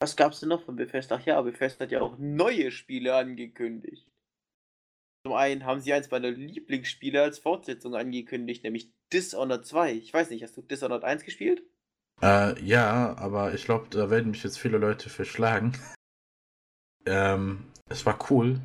Was 0.00 0.16
gab 0.16 0.32
es 0.32 0.40
denn 0.40 0.50
noch 0.50 0.64
von 0.64 0.76
Bethesda? 0.76 1.16
Ach 1.18 1.24
ja, 1.24 1.40
Bethesda 1.40 1.84
hat 1.84 1.92
ja 1.92 2.02
auch 2.02 2.18
neue 2.18 2.70
Spiele 2.70 3.14
angekündigt. 3.14 4.11
Zum 5.24 5.34
einen 5.34 5.64
haben 5.64 5.80
sie 5.80 5.92
eins 5.92 6.10
meiner 6.10 6.30
Lieblingsspiele 6.30 7.22
als 7.22 7.38
Fortsetzung 7.38 7.94
angekündigt, 7.94 8.64
nämlich 8.64 8.92
Dishonored 9.12 9.64
2. 9.64 9.92
Ich 9.92 10.12
weiß 10.12 10.30
nicht, 10.30 10.42
hast 10.42 10.56
du 10.56 10.62
Dishonored 10.62 11.04
1 11.04 11.24
gespielt? 11.24 11.62
Äh, 12.20 12.60
ja, 12.64 13.16
aber 13.16 13.54
ich 13.54 13.64
glaube, 13.64 13.86
da 13.90 14.10
werden 14.10 14.32
mich 14.32 14.42
jetzt 14.42 14.58
viele 14.58 14.78
Leute 14.78 15.10
verschlagen. 15.10 15.72
ähm, 17.06 17.70
es 17.88 18.04
war 18.04 18.18
cool, 18.30 18.60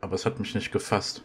aber 0.00 0.14
es 0.14 0.26
hat 0.26 0.40
mich 0.40 0.54
nicht 0.54 0.72
gefasst. 0.72 1.24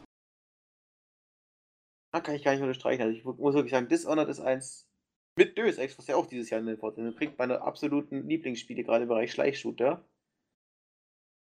Da 2.13 2.21
kann 2.21 2.35
ich 2.35 2.43
gar 2.43 2.51
nicht 2.53 2.61
unterstreichen. 2.61 3.01
Also 3.01 3.17
ich 3.17 3.25
muss 3.25 3.55
wirklich 3.55 3.71
sagen, 3.71 3.87
Dishonored 3.87 4.29
ist 4.29 4.39
eins 4.39 4.87
mit 5.35 5.57
Deus 5.57 5.77
Ex, 5.77 5.97
was 5.97 6.07
ja 6.07 6.15
auch 6.15 6.27
dieses 6.27 6.49
Jahr 6.49 6.61
in 6.61 6.67
den 6.67 6.77
Vorteil 6.77 7.11
bringt, 7.11 7.37
meine 7.39 7.61
absoluten 7.61 8.27
Lieblingsspiele, 8.27 8.83
gerade 8.83 9.03
im 9.03 9.09
Bereich 9.09 9.31
Schleichshooter. 9.31 10.07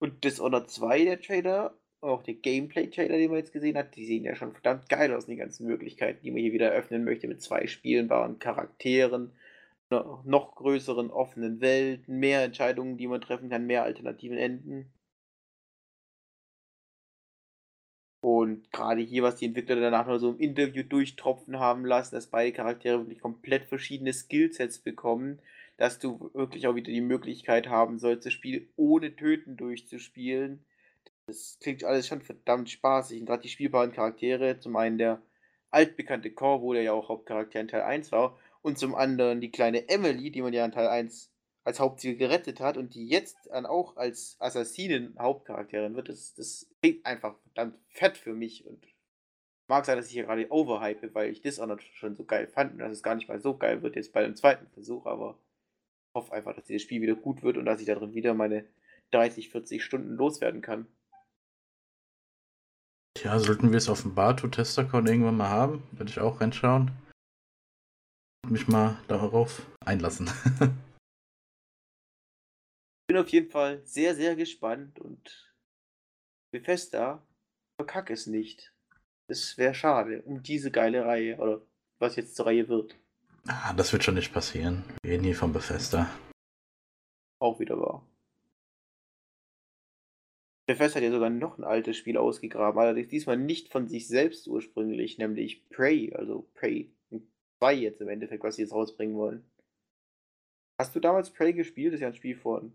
Und 0.00 0.24
Dishonored 0.24 0.70
2, 0.70 1.04
der 1.04 1.20
Trailer, 1.20 1.78
auch 2.04 2.22
der 2.22 2.34
Gameplay-Trailer, 2.34 3.16
den 3.16 3.30
man 3.30 3.38
jetzt 3.38 3.52
gesehen 3.52 3.76
hat, 3.76 3.96
die 3.96 4.06
sehen 4.06 4.24
ja 4.24 4.34
schon 4.36 4.52
verdammt 4.52 4.88
geil 4.88 5.12
aus, 5.14 5.26
die 5.26 5.36
ganzen 5.36 5.66
Möglichkeiten, 5.66 6.20
die 6.22 6.30
man 6.30 6.40
hier 6.40 6.52
wieder 6.52 6.70
eröffnen 6.70 7.04
möchte, 7.04 7.28
mit 7.28 7.42
zwei 7.42 7.66
spielbaren 7.66 8.38
Charakteren, 8.38 9.32
noch 9.90 10.54
größeren 10.56 11.10
offenen 11.10 11.60
Welten, 11.60 12.18
mehr 12.18 12.42
Entscheidungen, 12.42 12.96
die 12.96 13.06
man 13.06 13.20
treffen 13.20 13.50
kann, 13.50 13.66
mehr 13.66 13.84
alternativen 13.84 14.38
Enden. 14.38 14.92
Und 18.20 18.72
gerade 18.72 19.02
hier, 19.02 19.22
was 19.22 19.36
die 19.36 19.44
Entwickler 19.44 19.76
danach 19.76 20.06
noch 20.06 20.18
so 20.18 20.30
im 20.30 20.38
Interview 20.38 20.82
durchtropfen 20.82 21.58
haben 21.58 21.84
lassen, 21.84 22.14
dass 22.14 22.28
beide 22.28 22.52
Charaktere 22.52 22.98
wirklich 22.98 23.20
komplett 23.20 23.66
verschiedene 23.66 24.14
Skillsets 24.14 24.78
bekommen, 24.78 25.40
dass 25.76 25.98
du 25.98 26.30
wirklich 26.32 26.66
auch 26.66 26.74
wieder 26.74 26.90
die 26.90 27.02
Möglichkeit 27.02 27.68
haben 27.68 27.98
sollst, 27.98 28.24
das 28.24 28.32
Spiel 28.32 28.68
ohne 28.76 29.14
Töten 29.14 29.58
durchzuspielen. 29.58 30.64
Das 31.26 31.58
klingt 31.60 31.84
alles 31.84 32.06
schon 32.06 32.20
verdammt 32.20 32.70
spaßig. 32.70 33.20
Und 33.20 33.26
gerade 33.26 33.42
die 33.42 33.48
spielbaren 33.48 33.92
Charaktere, 33.92 34.58
zum 34.60 34.76
einen 34.76 34.98
der 34.98 35.22
altbekannte 35.70 36.30
Corvo, 36.30 36.74
der 36.74 36.82
ja 36.82 36.92
auch 36.92 37.08
Hauptcharakter 37.08 37.60
in 37.60 37.68
Teil 37.68 37.82
1 37.82 38.12
war, 38.12 38.38
und 38.62 38.78
zum 38.78 38.94
anderen 38.94 39.40
die 39.40 39.50
kleine 39.50 39.88
Emily, 39.88 40.30
die 40.30 40.42
man 40.42 40.52
ja 40.52 40.64
in 40.64 40.72
Teil 40.72 40.88
1 40.88 41.30
als 41.64 41.80
Hauptziel 41.80 42.16
gerettet 42.16 42.60
hat 42.60 42.76
und 42.76 42.94
die 42.94 43.08
jetzt 43.08 43.48
dann 43.50 43.66
auch 43.66 43.96
als 43.96 44.36
Assassinin 44.38 45.16
Hauptcharakterin 45.18 45.96
wird, 45.96 46.10
das, 46.10 46.34
das 46.34 46.70
klingt 46.80 47.04
einfach 47.06 47.36
verdammt 47.42 47.78
fett 47.88 48.18
für 48.18 48.34
mich 48.34 48.66
und 48.66 48.86
mag 49.66 49.86
sein, 49.86 49.96
dass 49.96 50.06
ich 50.06 50.12
hier 50.12 50.24
gerade 50.24 50.50
overhype, 50.50 51.14
weil 51.14 51.30
ich 51.30 51.40
Dishonored 51.40 51.82
schon 51.82 52.14
so 52.14 52.24
geil 52.24 52.46
fand 52.46 52.72
und 52.72 52.78
dass 52.80 52.92
es 52.92 53.02
gar 53.02 53.14
nicht 53.14 53.28
mal 53.28 53.40
so 53.40 53.56
geil 53.56 53.82
wird 53.82 53.96
jetzt 53.96 54.12
bei 54.12 54.22
dem 54.22 54.36
zweiten 54.36 54.66
Versuch, 54.68 55.06
aber 55.06 55.38
ich 56.10 56.14
hoffe 56.14 56.32
einfach, 56.34 56.54
dass 56.54 56.66
dieses 56.66 56.82
Spiel 56.82 57.00
wieder 57.00 57.14
gut 57.14 57.42
wird 57.42 57.56
und 57.56 57.64
dass 57.64 57.80
ich 57.80 57.86
darin 57.86 58.14
wieder 58.14 58.34
meine 58.34 58.66
30, 59.12 59.48
40 59.48 59.82
Stunden 59.82 60.16
loswerden 60.16 60.60
kann. 60.60 60.86
Ja, 63.24 63.38
sollten 63.38 63.70
wir 63.70 63.78
es 63.78 63.88
auf 63.88 64.02
dem 64.02 64.14
Barto-Test-Account 64.14 65.08
irgendwann 65.08 65.38
mal 65.38 65.48
haben, 65.48 65.82
würde 65.92 66.10
ich 66.10 66.20
auch 66.20 66.42
reinschauen. 66.42 66.90
Mich 68.46 68.68
mal 68.68 69.02
darauf 69.08 69.66
einlassen. 69.82 70.30
bin 73.08 73.16
auf 73.16 73.28
jeden 73.28 73.50
Fall 73.50 73.80
sehr, 73.86 74.14
sehr 74.14 74.36
gespannt 74.36 74.98
und 74.98 75.54
Bethesda 76.52 77.26
verkack 77.80 78.10
es 78.10 78.26
nicht. 78.26 78.74
Es 79.30 79.56
wäre 79.56 79.74
schade 79.74 80.20
um 80.22 80.42
diese 80.42 80.70
geile 80.70 81.06
Reihe 81.06 81.38
oder 81.38 81.62
was 81.98 82.16
jetzt 82.16 82.36
zur 82.36 82.44
Reihe 82.44 82.68
wird. 82.68 82.94
Ah, 83.48 83.72
das 83.72 83.90
wird 83.94 84.04
schon 84.04 84.16
nicht 84.16 84.34
passieren. 84.34 84.84
Wir 85.02 85.12
reden 85.12 85.24
hier 85.24 85.36
von 85.36 85.54
Bethesda. 85.54 86.10
Auch 87.40 87.58
wieder 87.58 87.80
wahr. 87.80 88.06
Bethesda 90.66 90.96
hat 90.96 91.04
ja 91.04 91.10
sogar 91.10 91.30
noch 91.30 91.58
ein 91.58 91.64
altes 91.64 91.96
Spiel 91.96 92.16
ausgegraben, 92.16 92.80
allerdings 92.80 93.08
diesmal 93.08 93.36
nicht 93.36 93.70
von 93.70 93.88
sich 93.88 94.08
selbst 94.08 94.48
ursprünglich, 94.48 95.18
nämlich 95.18 95.68
Prey, 95.68 96.12
also 96.14 96.48
Prey 96.54 96.90
2 97.58 97.74
jetzt 97.74 98.00
im 98.00 98.08
Endeffekt, 98.08 98.42
was 98.42 98.56
sie 98.56 98.62
jetzt 98.62 98.72
rausbringen 98.72 99.16
wollen. 99.16 99.44
Hast 100.80 100.94
du 100.96 101.00
damals 101.00 101.30
Prey 101.30 101.52
gespielt? 101.52 101.92
Das 101.92 101.98
ist 101.98 102.02
ja 102.02 102.08
ein 102.08 102.14
Spiel 102.14 102.36
von 102.36 102.72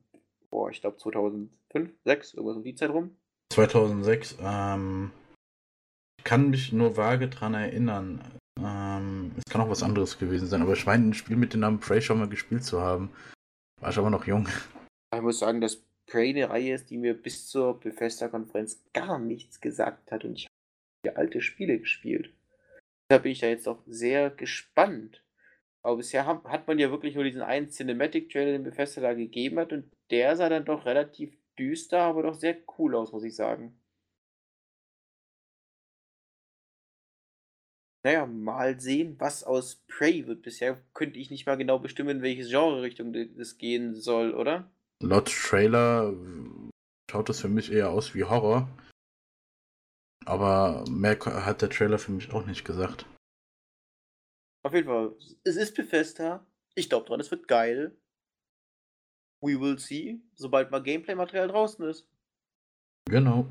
boah, 0.50 0.70
ich 0.70 0.82
glaube 0.82 0.98
2005, 0.98 1.92
6, 2.06 2.34
irgendwas 2.34 2.58
um 2.58 2.64
die 2.64 2.76
Zeit 2.76 2.90
rum. 2.90 3.16
2006, 3.54 4.38
ähm, 4.42 5.12
ich 6.18 6.24
kann 6.24 6.50
mich 6.50 6.72
nur 6.72 6.98
vage 6.98 7.30
dran 7.30 7.54
erinnern. 7.54 8.22
Ähm, 8.60 9.32
es 9.38 9.52
kann 9.52 9.62
auch 9.62 9.70
was 9.70 9.84
anderes 9.84 10.20
gewesen 10.20 10.48
sein, 10.48 10.62
aber 10.62 10.74
ich 10.74 10.86
meine, 10.86 11.10
ein 11.10 11.14
Spiel 11.14 11.38
mit 11.38 11.54
dem 11.54 11.62
Namen 11.62 11.80
Prey 11.80 12.02
schon 12.02 12.20
mal 12.20 12.30
gespielt 12.30 12.64
zu 12.64 12.82
haben. 12.82 13.10
War 13.82 13.90
ich 13.90 13.98
aber 13.98 14.10
noch 14.10 14.28
jung. 14.28 14.48
Ich 15.16 15.22
muss 15.22 15.40
sagen, 15.40 15.62
dass 15.62 15.82
Prey 16.10 16.30
eine 16.30 16.50
Reihe 16.50 16.74
ist, 16.74 16.90
die 16.90 16.98
mir 16.98 17.14
bis 17.14 17.48
zur 17.48 17.80
Bethesda-Konferenz 17.80 18.84
gar 18.94 19.20
nichts 19.20 19.62
gesagt 19.62 20.12
hat 20.12 20.26
und 20.26 20.36
ich 20.36 20.48
habe 21.08 21.18
alte 21.18 21.40
Spiele 21.42 21.80
gespielt. 21.80 22.34
Deshalb 23.10 23.24
bin 23.24 23.32
ich 23.32 23.40
da 23.40 23.48
jetzt 23.48 23.68
auch 23.68 23.82
sehr 23.86 24.30
gespannt. 24.32 25.24
Aber 25.82 25.98
bisher 25.98 26.26
hat 26.26 26.68
man 26.68 26.78
ja 26.78 26.92
wirklich 26.92 27.16
nur 27.16 27.24
diesen 27.24 27.42
einen 27.42 27.70
Cinematic-Trailer, 27.70 28.52
den 28.52 28.64
Bethesda 28.64 29.02
da 29.02 29.14
gegeben 29.14 29.60
hat, 29.60 29.72
und 29.72 29.90
der 30.12 30.36
sah 30.36 30.50
dann 30.50 30.66
doch 30.66 30.86
relativ 30.86 31.38
düster, 31.58 32.02
aber 32.02 32.24
doch 32.24 32.36
sehr 32.36 32.58
cool 32.78 32.96
aus, 32.96 33.14
muss 33.14 33.24
ich 33.24 33.36
sagen. 33.36 33.80
Naja, 38.04 38.26
mal 38.26 38.80
sehen, 38.80 39.16
was 39.20 39.44
aus 39.44 39.76
Prey 39.88 40.26
wird. 40.28 40.42
Bisher 40.42 40.82
könnte 40.94 41.20
ich 41.20 41.30
nicht 41.32 41.46
mal 41.46 41.58
genau 41.58 41.80
bestimmen, 41.80 42.18
in 42.18 42.22
welche 42.22 42.48
Genre-Richtung 42.48 43.14
das 43.38 43.58
gehen 43.58 43.94
soll, 43.96 44.34
oder? 44.34 44.72
Laut 45.02 45.28
Trailer 45.28 46.14
schaut 47.10 47.30
das 47.30 47.42
für 47.42 47.48
mich 47.48 47.72
eher 47.72 47.90
aus 47.90 48.14
wie 48.14 48.26
Horror. 48.26 48.70
Aber 50.26 50.84
mehr 50.90 51.18
hat 51.20 51.62
der 51.62 51.70
Trailer 51.70 51.98
für 51.98 52.12
mich 52.12 52.32
auch 52.32 52.46
nicht 52.46 52.66
gesagt. 52.66 53.06
Auf 54.64 54.74
jeden 54.74 54.88
Fall, 54.88 55.16
es 55.44 55.56
ist 55.56 55.76
Bethesda. 55.76 56.46
Ich 56.76 56.90
glaube 56.90 57.08
dran, 57.08 57.20
es 57.20 57.32
wird 57.32 57.48
geil. 57.48 57.98
We 59.42 59.60
will 59.60 59.80
see, 59.80 60.22
sobald 60.36 60.70
mal 60.70 60.84
Gameplay-Material 60.84 61.48
draußen 61.48 61.86
ist. 61.86 62.08
Genau. 63.06 63.48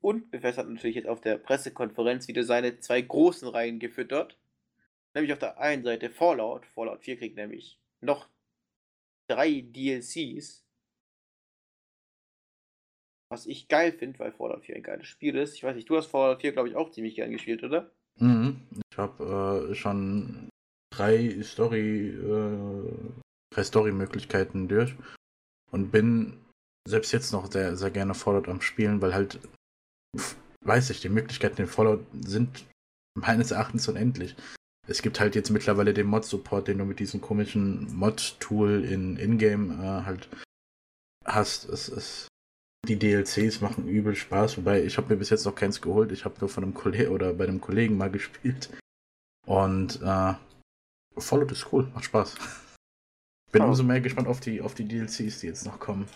Und 0.00 0.30
Bethesda 0.30 0.62
hat 0.62 0.68
natürlich 0.68 0.96
jetzt 0.96 1.08
auf 1.08 1.20
der 1.20 1.38
Pressekonferenz 1.38 2.28
wieder 2.28 2.44
seine 2.44 2.78
zwei 2.78 3.00
großen 3.00 3.48
Reihen 3.48 3.80
gefüttert. 3.80 4.38
Nämlich 5.14 5.32
auf 5.32 5.38
der 5.38 5.58
einen 5.58 5.84
Seite 5.84 6.10
Fallout. 6.10 6.66
Fallout 6.66 7.02
4 7.02 7.18
kriegt 7.18 7.36
nämlich 7.36 7.78
noch 8.00 8.28
drei 9.28 9.60
DLCs 9.60 10.62
was 13.32 13.46
ich 13.46 13.66
geil 13.66 13.92
finde, 13.92 14.18
weil 14.18 14.30
Fallout 14.30 14.64
4 14.66 14.76
ein 14.76 14.82
geiles 14.82 15.08
Spiel 15.08 15.36
ist. 15.36 15.54
Ich 15.54 15.64
weiß 15.64 15.74
nicht, 15.74 15.88
du 15.88 15.96
hast 15.96 16.06
Fallout 16.06 16.42
4, 16.42 16.52
glaube 16.52 16.68
ich, 16.68 16.76
auch 16.76 16.90
ziemlich 16.90 17.14
gern 17.14 17.32
gespielt, 17.32 17.64
oder? 17.64 17.90
Mhm. 18.20 18.60
Ich 18.90 18.98
habe 18.98 19.70
äh, 19.70 19.74
schon 19.74 20.50
drei 20.94 21.42
Story, 21.42 22.10
äh, 22.10 22.92
drei 23.54 23.64
Story-Möglichkeiten 23.64 24.68
durch 24.68 24.94
und 25.70 25.90
bin 25.90 26.36
selbst 26.86 27.12
jetzt 27.12 27.32
noch 27.32 27.50
sehr, 27.50 27.74
sehr 27.74 27.90
gerne 27.90 28.14
Fallout 28.14 28.48
am 28.48 28.60
Spielen, 28.60 29.00
weil 29.00 29.14
halt, 29.14 29.40
weiß 30.66 30.90
ich, 30.90 31.00
die 31.00 31.08
Möglichkeiten 31.08 31.62
in 31.62 31.68
Fallout 31.68 32.04
sind 32.12 32.66
meines 33.18 33.50
Erachtens 33.50 33.88
unendlich. 33.88 34.36
Es 34.88 35.02
gibt 35.02 35.20
halt 35.20 35.34
jetzt 35.34 35.50
mittlerweile 35.50 35.94
den 35.94 36.06
Mod-Support, 36.06 36.68
den 36.68 36.78
du 36.78 36.84
mit 36.84 36.98
diesem 36.98 37.20
komischen 37.20 37.94
Mod-Tool 37.94 38.84
in 38.84 39.16
Ingame 39.16 39.74
äh, 39.74 40.04
halt 40.04 40.28
hast. 41.24 41.68
Es 41.68 41.88
ist 41.88 42.28
die 42.88 42.98
DLCs 42.98 43.60
machen 43.60 43.86
übel 43.86 44.16
Spaß, 44.16 44.58
wobei 44.58 44.82
ich 44.82 44.96
habe 44.96 45.12
mir 45.12 45.18
bis 45.18 45.30
jetzt 45.30 45.44
noch 45.44 45.54
keins 45.54 45.80
geholt. 45.80 46.10
Ich 46.10 46.24
habe 46.24 46.34
nur 46.40 46.48
von 46.48 46.64
einem 46.64 46.74
Kollegen 46.74 47.12
oder 47.12 47.32
bei 47.32 47.44
einem 47.44 47.60
Kollegen 47.60 47.96
mal 47.96 48.10
gespielt. 48.10 48.70
Und 49.46 50.00
äh, 50.02 50.34
Fallout 51.16 51.52
ist 51.52 51.72
cool, 51.72 51.88
macht 51.94 52.04
Spaß. 52.04 52.36
Bin 53.52 53.62
oh. 53.62 53.66
umso 53.66 53.82
mehr 53.84 54.00
gespannt 54.00 54.28
auf 54.28 54.40
die, 54.40 54.60
auf 54.60 54.74
die 54.74 54.86
DLCs, 54.88 55.40
die 55.40 55.46
jetzt 55.46 55.64
noch 55.64 55.78
kommen. 55.78 56.08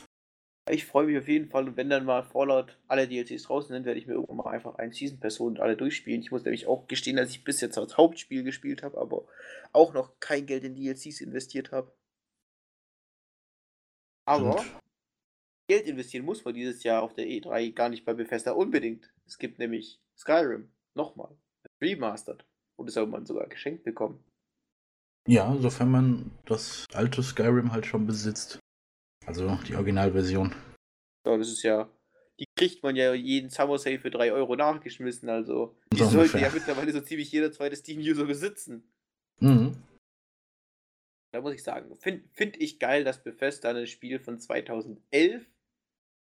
Ich 0.68 0.84
freue 0.84 1.06
mich 1.06 1.16
auf 1.16 1.28
jeden 1.28 1.48
Fall 1.48 1.68
und 1.68 1.76
wenn 1.76 1.88
dann 1.88 2.04
mal 2.04 2.24
Fallout 2.24 2.76
alle 2.88 3.06
DLCs 3.06 3.44
draußen 3.44 3.72
sind, 3.72 3.86
werde 3.86 4.00
ich 4.00 4.08
mir 4.08 4.14
irgendwann 4.14 4.38
mal 4.38 4.50
einfach 4.50 4.74
einen 4.76 4.92
Season 4.92 5.20
Pass 5.20 5.38
und 5.38 5.60
alle 5.60 5.76
durchspielen. 5.76 6.20
Ich 6.20 6.32
muss 6.32 6.44
nämlich 6.44 6.66
auch 6.66 6.88
gestehen, 6.88 7.16
dass 7.16 7.30
ich 7.30 7.44
bis 7.44 7.60
jetzt 7.60 7.78
als 7.78 7.96
Hauptspiel 7.96 8.42
gespielt 8.42 8.82
habe, 8.82 8.98
aber 8.98 9.26
auch 9.72 9.94
noch 9.94 10.18
kein 10.18 10.44
Geld 10.46 10.64
in 10.64 10.74
DLCs 10.74 11.20
investiert 11.20 11.70
habe. 11.70 11.92
Aber 14.24 14.58
und? 14.58 14.66
Geld 15.68 15.86
investieren 15.86 16.24
muss 16.24 16.44
man 16.44 16.54
dieses 16.54 16.82
Jahr 16.82 17.02
auf 17.02 17.14
der 17.14 17.26
E3 17.26 17.72
gar 17.72 17.88
nicht 17.88 18.04
bei 18.04 18.14
Bethesda 18.14 18.52
unbedingt. 18.52 19.12
Es 19.24 19.38
gibt 19.38 19.60
nämlich 19.60 20.00
Skyrim 20.16 20.70
nochmal, 20.94 21.36
remastered. 21.80 22.44
Und 22.76 22.86
das 22.86 22.94
soll 22.94 23.06
man 23.06 23.24
sogar 23.24 23.46
geschenkt 23.48 23.84
bekommen. 23.84 24.24
Ja, 25.28 25.56
sofern 25.60 25.90
man 25.90 26.30
das 26.44 26.86
alte 26.92 27.22
Skyrim 27.22 27.72
halt 27.72 27.86
schon 27.86 28.06
besitzt. 28.06 28.60
Also 29.26 29.58
die 29.66 29.74
Originalversion. 29.74 30.54
Ja, 31.26 31.36
das 31.36 31.48
ist 31.48 31.62
ja. 31.62 31.90
Die 32.38 32.46
kriegt 32.54 32.82
man 32.82 32.96
ja 32.96 33.12
jeden 33.14 33.50
Summer 33.50 33.78
Sale 33.78 33.98
für 33.98 34.10
3 34.10 34.32
Euro 34.32 34.56
nachgeschmissen. 34.56 35.28
Also 35.28 35.76
die 35.92 35.98
so 35.98 36.06
sollte 36.06 36.38
ja 36.38 36.50
mittlerweile 36.50 36.92
so 36.92 37.00
ziemlich 37.00 37.32
jeder 37.32 37.50
zweite 37.50 37.76
Steam-User 37.76 38.24
besitzen. 38.24 38.84
Mhm. 39.40 39.76
Da 41.32 41.40
muss 41.40 41.54
ich 41.54 41.62
sagen, 41.62 41.94
finde 41.96 42.24
find 42.32 42.56
ich 42.56 42.78
geil, 42.78 43.04
dass 43.04 43.22
Bethesda 43.22 43.70
ein 43.70 43.86
Spiel 43.86 44.20
von 44.20 44.38
2011 44.38 45.44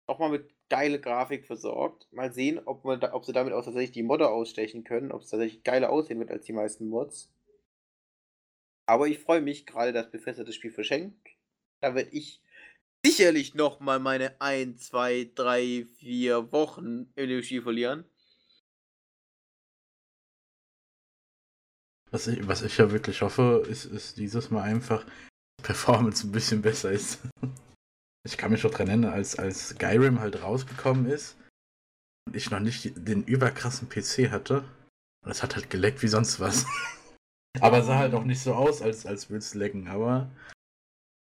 nochmal 0.08 0.30
mit 0.30 0.54
geile 0.70 1.00
Grafik 1.00 1.46
versorgt. 1.46 2.08
Mal 2.12 2.34
sehen, 2.34 2.60
ob, 2.66 2.84
man 2.84 3.00
da, 3.00 3.14
ob 3.14 3.26
sie 3.26 3.34
damit 3.34 3.54
auch 3.54 3.64
tatsächlich 3.64 3.92
die 3.92 4.04
Modder 4.04 4.32
ausstechen 4.32 4.84
können, 4.84 5.12
ob 5.12 5.22
es 5.22 5.30
tatsächlich 5.30 5.64
geiler 5.64 5.90
aussehen 5.90 6.20
wird 6.20 6.32
als 6.32 6.46
die 6.46 6.54
meisten 6.54 6.90
Mods. 6.90 7.32
Aber 8.86 9.08
ich 9.08 9.20
freue 9.20 9.42
mich 9.42 9.66
gerade, 9.66 9.94
dass 9.94 10.12
Bethesda 10.12 10.44
das 10.44 10.56
Spiel 10.56 10.72
verschenkt. 10.72 11.28
Da 11.80 11.96
werde 11.96 12.10
ich 12.12 12.42
sicherlich 13.06 13.54
noch 13.56 13.80
mal 13.80 14.00
meine 14.00 14.40
1, 14.42 14.88
2, 14.88 15.32
3, 15.36 15.86
4 15.98 16.52
Wochen 16.52 17.12
Spiel 17.42 17.62
verlieren. 17.62 18.06
Was 22.12 22.28
ich, 22.28 22.48
was 22.48 22.64
ich 22.64 22.78
ja 22.78 22.92
wirklich 22.92 23.22
hoffe, 23.22 23.66
ist, 23.70 23.86
ist 23.86 24.18
dieses 24.18 24.50
Mal 24.50 24.64
einfach, 24.64 25.06
Performance 25.62 26.26
ein 26.26 26.32
bisschen 26.32 26.62
besser 26.62 26.92
ist. 26.92 27.20
Ich 28.26 28.38
kann 28.38 28.52
mich 28.52 28.60
schon 28.60 28.72
dran 28.72 28.90
erinnern, 28.90 29.14
als, 29.14 29.40
als 29.40 29.70
Skyrim 29.70 30.20
halt 30.20 30.44
rausgekommen 30.44 31.06
ist 31.06 31.38
und 32.28 32.36
ich 32.36 32.52
noch 32.52 32.60
nicht 32.60 32.92
den 32.96 33.24
überkrassen 33.24 33.88
PC 33.88 34.30
hatte. 34.30 34.66
Und 35.26 35.32
es 35.32 35.42
hat 35.42 35.56
halt 35.56 35.70
geleckt 35.70 36.04
wie 36.04 36.10
sonst 36.10 36.38
was. 36.42 36.66
aber 37.62 37.82
sah 37.82 37.98
halt 37.98 38.14
auch 38.14 38.26
nicht 38.26 38.42
so 38.42 38.54
aus, 38.54 38.82
als, 38.82 39.06
als 39.06 39.30
würde 39.30 39.40
es 39.40 39.56
lecken, 39.56 39.88
aber 39.88 40.30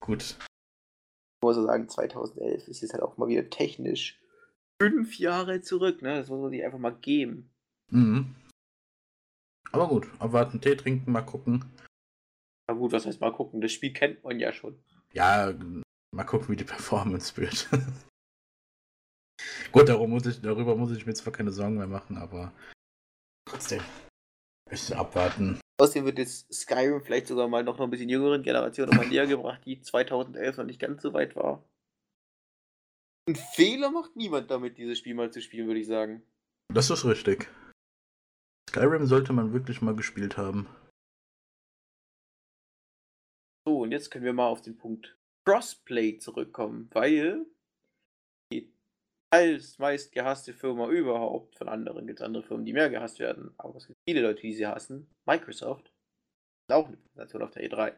gut. 0.04 0.36
Ich 1.42 1.48
muss 1.48 1.56
sagen, 1.56 1.90
2011 1.90 2.68
ist 2.68 2.82
jetzt 2.82 2.94
halt 2.94 3.02
auch 3.02 3.18
mal 3.18 3.28
wieder 3.28 3.50
technisch 3.50 4.22
fünf 4.80 5.18
Jahre 5.18 5.62
zurück, 5.62 6.04
ne? 6.04 6.18
Das 6.18 6.30
muss 6.30 6.40
man 6.40 6.52
sich 6.52 6.64
einfach 6.64 6.78
mal 6.78 6.94
geben. 6.94 7.50
Mhm. 7.90 8.36
Aber 9.72 9.88
gut, 9.88 10.08
abwarten, 10.20 10.62
Tee 10.62 10.76
trinken, 10.76 11.12
mal 11.12 11.24
gucken. 11.24 11.66
Na 12.68 12.76
gut, 12.76 12.92
was 12.92 13.08
heißt 13.08 13.22
mal 13.22 13.34
gucken? 13.34 13.60
Das 13.60 13.72
Spiel 13.72 13.92
kennt 13.92 14.24
man 14.24 14.40
ja 14.40 14.54
schon. 14.54 14.84
Ja, 15.14 15.52
mal 16.12 16.26
gucken, 16.26 16.50
wie 16.50 16.58
die 16.58 16.64
Performance 16.64 17.36
wird. 17.38 17.68
gut, 19.72 19.90
darum 19.90 20.12
muss 20.12 20.28
ich, 20.28 20.42
darüber 20.42 20.76
muss 20.76 20.92
ich 20.92 21.08
mir 21.08 21.16
zwar 21.16 21.34
keine 21.34 21.52
Sorgen 21.52 21.78
mehr 21.78 21.88
machen, 21.88 22.18
aber 22.18 22.54
trotzdem. 23.50 23.82
Ich 24.70 24.96
abwarten. 24.96 25.60
Außerdem 25.82 26.06
wird 26.06 26.20
jetzt 26.20 26.54
Skyrim 26.54 27.02
vielleicht 27.02 27.26
sogar 27.26 27.48
mal 27.48 27.64
noch 27.64 27.80
ein 27.80 27.90
bisschen 27.90 28.08
jüngeren 28.08 28.44
Generationen 28.44 28.96
mal 28.96 29.08
näher 29.08 29.26
gebracht, 29.26 29.66
die 29.66 29.82
2011 29.82 30.58
noch 30.58 30.66
nicht 30.66 30.80
ganz 30.80 31.02
so 31.02 31.12
weit 31.12 31.36
war. 31.36 31.68
Ein 33.28 33.36
Fehler 33.36 33.90
macht 33.90 34.16
niemand 34.16 34.52
damit, 34.52 34.78
dieses 34.78 35.00
Spiel 35.00 35.16
mal 35.16 35.32
zu 35.32 35.42
spielen, 35.42 35.66
würde 35.66 35.80
ich 35.80 35.88
sagen. 35.88 36.22
Das 36.72 36.92
ist 36.92 37.04
richtig. 37.04 37.50
Skyrim 38.70 39.08
sollte 39.08 39.34
man 39.34 39.54
wirklich 39.54 39.82
mal 39.82 39.96
gespielt 39.96 40.38
haben. 40.38 40.68
So, 43.66 43.80
und 43.80 43.92
jetzt 43.92 44.12
können 44.12 44.26
wir 44.26 44.34
mal 44.34 44.50
auf 44.50 44.62
den 44.62 44.78
Punkt 44.78 45.18
Crossplay 45.48 46.20
zurückkommen, 46.20 46.92
weil 46.92 47.48
als 49.32 49.80
meist 49.80 50.12
gehasste 50.12 50.54
Firma 50.54 50.90
überhaupt, 50.90 51.56
von 51.56 51.70
anderen 51.70 52.06
gibt 52.06 52.20
es 52.20 52.26
andere 52.26 52.44
Firmen, 52.44 52.66
die 52.66 52.74
mehr 52.74 52.90
gehasst 52.90 53.20
werden, 53.20 53.54
aber 53.58 53.78
es 53.78 53.88
gibt 53.88 54.00
viele 54.04 54.22
Leute, 54.22 54.42
die 54.42 54.54
sie 54.54 54.68
hassen, 54.68 55.10
Microsoft, 55.26 55.92
ist 56.68 56.76
auch 56.76 56.88
eine 56.88 56.98
Präsentation 56.98 57.42
auf 57.42 57.52
der 57.52 57.64
E3. 57.64 57.94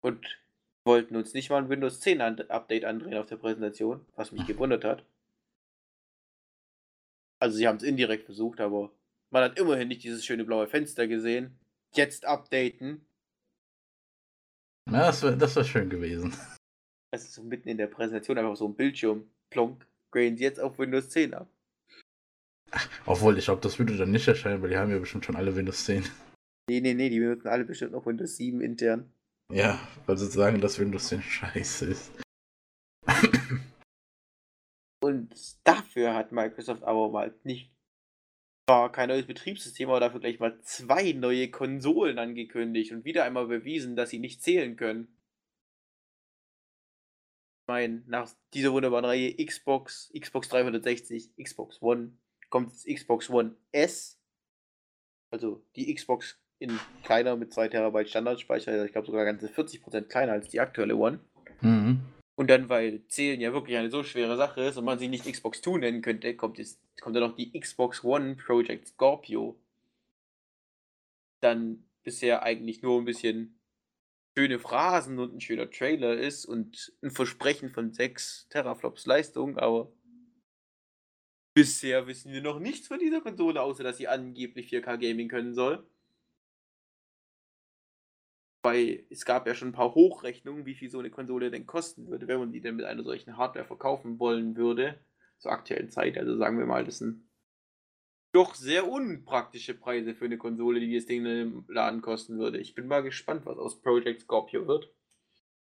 Und 0.00 0.38
wollten 0.84 1.16
uns 1.16 1.34
nicht 1.34 1.50
mal 1.50 1.58
ein 1.58 1.68
Windows 1.68 2.00
10 2.00 2.20
Update 2.22 2.84
andrehen 2.84 3.18
auf 3.18 3.26
der 3.26 3.36
Präsentation, 3.36 4.06
was 4.14 4.30
mich 4.32 4.46
gewundert 4.46 4.84
hat. 4.84 5.04
Also 7.40 7.56
sie 7.56 7.66
haben 7.66 7.76
es 7.76 7.82
indirekt 7.82 8.24
versucht, 8.24 8.60
aber 8.60 8.92
man 9.30 9.42
hat 9.42 9.58
immerhin 9.58 9.88
nicht 9.88 10.04
dieses 10.04 10.24
schöne 10.24 10.44
blaue 10.44 10.68
Fenster 10.68 11.08
gesehen. 11.08 11.58
Jetzt 11.92 12.24
updaten. 12.24 13.04
Na, 14.86 15.06
das 15.06 15.22
wäre 15.22 15.36
das 15.36 15.56
wär 15.56 15.64
schön 15.64 15.90
gewesen. 15.90 16.34
Ist 17.10 17.32
so 17.32 17.42
mitten 17.42 17.68
in 17.68 17.78
der 17.78 17.86
Präsentation 17.86 18.38
einfach 18.38 18.56
so 18.56 18.66
ein 18.66 18.74
Bildschirm. 18.74 19.30
Plonk. 19.50 19.86
Sie 20.12 20.36
jetzt 20.36 20.60
auf 20.60 20.78
Windows 20.78 21.10
10 21.10 21.34
ab. 21.34 21.48
Obwohl, 23.06 23.38
ich 23.38 23.44
glaube, 23.46 23.60
das 23.60 23.78
würde 23.78 23.96
dann 23.96 24.10
nicht 24.10 24.26
erscheinen, 24.26 24.62
weil 24.62 24.70
die 24.70 24.76
haben 24.76 24.90
ja 24.90 24.98
bestimmt 24.98 25.24
schon 25.24 25.36
alle 25.36 25.54
Windows 25.54 25.84
10. 25.84 26.04
Nee, 26.68 26.80
nee, 26.80 26.94
nee, 26.94 27.08
die 27.08 27.20
benutzen 27.20 27.48
alle 27.48 27.64
bestimmt 27.64 27.92
noch 27.92 28.04
Windows 28.06 28.36
7 28.36 28.60
intern. 28.60 29.10
Ja, 29.52 29.80
weil 30.06 30.18
sie 30.18 30.26
sagen, 30.26 30.60
dass 30.60 30.78
Windows 30.78 31.08
10 31.08 31.22
scheiße 31.22 31.86
ist. 31.86 32.10
Und 35.00 35.34
dafür 35.64 36.14
hat 36.14 36.32
Microsoft 36.32 36.82
aber 36.82 37.10
mal 37.10 37.34
nicht 37.44 37.70
zwar 38.68 38.92
kein 38.92 39.08
neues 39.08 39.26
Betriebssystem, 39.26 39.88
aber 39.88 40.00
dafür 40.00 40.20
gleich 40.20 40.40
mal 40.40 40.60
zwei 40.60 41.12
neue 41.12 41.50
Konsolen 41.50 42.18
angekündigt 42.18 42.92
und 42.92 43.06
wieder 43.06 43.24
einmal 43.24 43.46
bewiesen, 43.46 43.96
dass 43.96 44.10
sie 44.10 44.18
nicht 44.18 44.42
zählen 44.42 44.76
können. 44.76 45.08
Ich 47.68 47.70
meine, 47.70 48.02
nach 48.06 48.30
dieser 48.54 48.72
wunderbaren 48.72 49.04
Reihe 49.04 49.36
Xbox, 49.44 50.10
Xbox 50.18 50.48
360, 50.48 51.36
Xbox 51.36 51.82
One, 51.82 52.12
kommt 52.48 52.72
jetzt 52.72 52.86
Xbox 52.86 53.28
One 53.28 53.56
S. 53.72 54.18
Also 55.30 55.62
die 55.76 55.94
Xbox 55.94 56.40
in 56.60 56.80
kleiner 57.04 57.36
mit 57.36 57.52
2 57.52 57.68
Terabyte 57.68 58.08
Standardspeicher, 58.08 58.86
ich 58.86 58.92
glaube 58.92 59.08
sogar 59.08 59.26
ganze 59.26 59.48
40% 59.48 60.00
kleiner 60.04 60.32
als 60.32 60.48
die 60.48 60.60
aktuelle 60.60 60.96
One. 60.96 61.20
Mhm. 61.60 62.00
Und 62.36 62.48
dann, 62.48 62.70
weil 62.70 63.06
Zählen 63.08 63.38
ja 63.38 63.52
wirklich 63.52 63.76
eine 63.76 63.90
so 63.90 64.02
schwere 64.02 64.38
Sache 64.38 64.62
ist 64.62 64.78
und 64.78 64.86
man 64.86 64.98
sie 64.98 65.08
nicht 65.08 65.30
Xbox 65.30 65.60
2 65.60 65.76
nennen 65.76 66.00
könnte, 66.00 66.34
kommt, 66.36 66.56
jetzt, 66.56 66.80
kommt 67.02 67.16
dann 67.16 67.22
noch 67.22 67.36
die 67.36 67.52
Xbox 67.52 68.02
One 68.02 68.36
Project 68.36 68.88
Scorpio. 68.88 69.60
Dann 71.40 71.84
bisher 72.02 72.42
eigentlich 72.44 72.80
nur 72.80 72.98
ein 72.98 73.04
bisschen 73.04 73.57
schöne 74.38 74.60
Phrasen 74.60 75.18
und 75.18 75.34
ein 75.34 75.40
schöner 75.40 75.68
Trailer 75.68 76.16
ist 76.16 76.44
und 76.44 76.92
ein 77.02 77.10
Versprechen 77.10 77.70
von 77.70 77.92
6 77.92 78.48
Teraflops 78.50 79.04
Leistung, 79.04 79.58
aber 79.58 79.90
bisher 81.54 82.06
wissen 82.06 82.32
wir 82.32 82.40
noch 82.40 82.60
nichts 82.60 82.86
von 82.86 83.00
dieser 83.00 83.20
Konsole, 83.20 83.60
außer 83.60 83.82
dass 83.82 83.96
sie 83.96 84.06
angeblich 84.06 84.70
4K 84.72 84.96
Gaming 84.96 85.28
können 85.28 85.54
soll 85.54 85.84
weil 88.62 89.06
es 89.10 89.24
gab 89.24 89.46
ja 89.46 89.54
schon 89.54 89.68
ein 89.68 89.72
paar 89.72 89.94
Hochrechnungen, 89.94 90.66
wie 90.66 90.74
viel 90.74 90.90
so 90.90 90.98
eine 90.98 91.10
Konsole 91.10 91.50
denn 91.50 91.66
kosten 91.66 92.08
würde, 92.08 92.26
wenn 92.28 92.38
man 92.38 92.52
die 92.52 92.60
denn 92.60 92.76
mit 92.76 92.84
einer 92.84 93.02
solchen 93.02 93.36
Hardware 93.36 93.64
verkaufen 93.64 94.18
wollen 94.18 94.56
würde, 94.56 94.98
zur 95.38 95.52
aktuellen 95.52 95.90
Zeit. 95.90 96.18
Also 96.18 96.36
sagen 96.36 96.58
wir 96.58 96.66
mal, 96.66 96.84
das 96.84 96.98
sind 96.98 97.27
doch 98.32 98.54
sehr 98.54 98.88
unpraktische 98.88 99.74
Preise 99.74 100.14
für 100.14 100.26
eine 100.26 100.38
Konsole, 100.38 100.80
die 100.80 100.94
das 100.94 101.06
Ding 101.06 101.24
im 101.24 101.64
Laden 101.68 102.02
kosten 102.02 102.38
würde. 102.38 102.58
Ich 102.58 102.74
bin 102.74 102.86
mal 102.86 103.02
gespannt, 103.02 103.46
was 103.46 103.58
aus 103.58 103.80
Project 103.80 104.22
Scorpio 104.22 104.66
wird. 104.66 104.92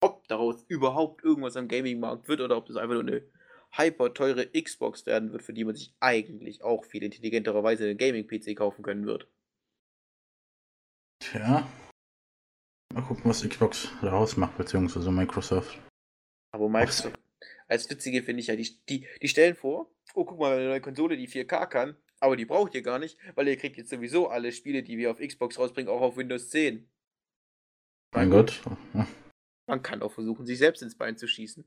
Ob 0.01 0.27
daraus 0.29 0.64
überhaupt 0.68 1.22
irgendwas 1.22 1.57
am 1.57 1.68
Gaming-Markt 1.68 2.29
wird 2.29 2.40
oder 2.40 2.57
ob 2.57 2.66
das 2.66 2.77
einfach 2.77 2.94
nur 2.94 3.03
eine 3.03 3.22
hyper 3.72 4.12
teure 4.14 4.46
Xbox 4.48 5.07
werden 5.07 5.33
wird, 5.33 5.42
für 5.42 5.53
die 5.53 5.64
man 5.64 5.75
sich 5.75 5.94
eigentlich 6.01 6.62
auch 6.62 6.85
viel 6.85 7.03
intelligenterweise 7.03 7.85
einen 7.85 7.98
Gaming-PC 7.98 8.57
kaufen 8.57 8.83
können 8.83 9.07
wird. 9.07 9.29
Tja, 11.20 11.66
Mal 12.92 13.03
gucken, 13.03 13.25
was 13.25 13.48
Xbox 13.48 13.88
daraus 14.03 14.37
macht, 14.37 14.59
beziehungsweise 14.59 15.11
Microsoft. 15.11 15.81
Aber 16.55 16.68
Microsoft, 16.68 17.18
als 17.66 17.88
witzige 17.88 18.22
finde 18.22 18.40
ich 18.40 18.48
ja, 18.48 18.57
die, 18.57 18.68
die, 18.87 19.07
die 19.22 19.29
stellen 19.29 19.55
vor, 19.55 19.90
oh, 20.12 20.27
guck 20.27 20.38
mal, 20.38 20.59
eine 20.59 20.68
neue 20.68 20.81
Konsole, 20.83 21.16
die 21.16 21.27
4K 21.27 21.66
kann, 21.68 21.96
aber 22.22 22.37
die 22.37 22.44
braucht 22.44 22.74
ihr 22.74 22.82
gar 22.82 23.00
nicht, 23.00 23.18
weil 23.35 23.48
ihr 23.48 23.56
kriegt 23.56 23.76
jetzt 23.76 23.90
sowieso 23.90 24.28
alle 24.28 24.52
Spiele, 24.52 24.85
die 24.85 24.96
wir 24.96 25.11
auf 25.11 25.18
Xbox 25.18 25.58
rausbringen, 25.58 25.92
auch 25.92 26.00
auf 26.00 26.16
Windows 26.16 26.50
10. 26.50 26.88
Mein 28.14 28.30
Gott. 28.30 28.62
Man 29.66 29.82
kann 29.82 30.02
auch 30.02 30.12
versuchen, 30.12 30.46
sich 30.46 30.58
selbst 30.58 30.82
ins 30.82 30.96
Bein 30.96 31.16
zu 31.16 31.26
schießen. 31.26 31.64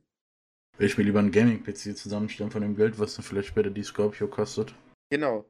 Will 0.78 0.88
ich 0.88 0.98
mir 0.98 1.04
lieber 1.04 1.20
einen 1.20 1.32
Gaming-PC 1.32 1.98
zusammenstellen 1.98 2.52
von 2.52 2.62
dem 2.62 2.76
Geld, 2.76 3.00
was 3.00 3.16
dann 3.16 3.26
vielleicht 3.26 3.50
später 3.50 3.70
die 3.70 3.84
Scorpio 3.84 4.30
kostet. 4.30 4.74
Genau. 5.10 5.46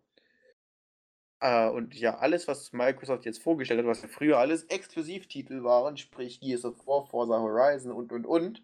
Äh, 1.39 1.69
und 1.69 1.93
ja, 1.93 2.17
alles, 2.17 2.47
was 2.47 2.73
Microsoft 2.73 3.25
jetzt 3.25 3.43
vorgestellt 3.43 3.81
hat, 3.81 3.87
was 3.87 4.01
ja 4.01 4.07
früher 4.07 4.39
alles 4.39 4.63
Exklusivtitel 4.63 5.63
waren, 5.63 5.97
sprich 5.97 6.39
Gears 6.39 6.65
of 6.65 6.87
War, 6.87 7.05
Forza 7.05 7.39
Horizon 7.39 7.91
und 7.91 8.11
und 8.11 8.25
und, 8.25 8.63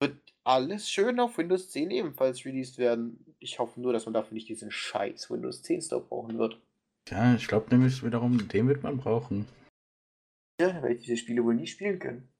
wird 0.00 0.18
alles 0.42 0.90
schön 0.90 1.20
auf 1.20 1.38
Windows 1.38 1.70
10 1.70 1.92
ebenfalls 1.92 2.44
released 2.44 2.78
werden. 2.78 3.33
Ich 3.44 3.58
hoffe 3.58 3.78
nur, 3.78 3.92
dass 3.92 4.06
man 4.06 4.14
dafür 4.14 4.32
nicht 4.32 4.48
diesen 4.48 4.70
scheiß 4.70 5.30
Windows 5.30 5.62
10 5.62 5.82
Store 5.82 6.00
brauchen 6.00 6.38
wird. 6.38 6.58
Ja, 7.10 7.34
ich 7.34 7.46
glaube 7.46 7.68
nämlich 7.68 8.02
wiederum, 8.02 8.48
den 8.48 8.68
wird 8.68 8.82
man 8.82 8.96
brauchen. 8.96 9.46
Ja, 10.58 10.68
dann 10.68 10.82
werde 10.82 10.94
ich 10.94 11.04
diese 11.04 11.18
Spiele 11.18 11.44
wohl 11.44 11.54
nie 11.54 11.66
spielen 11.66 11.98
können. 11.98 12.32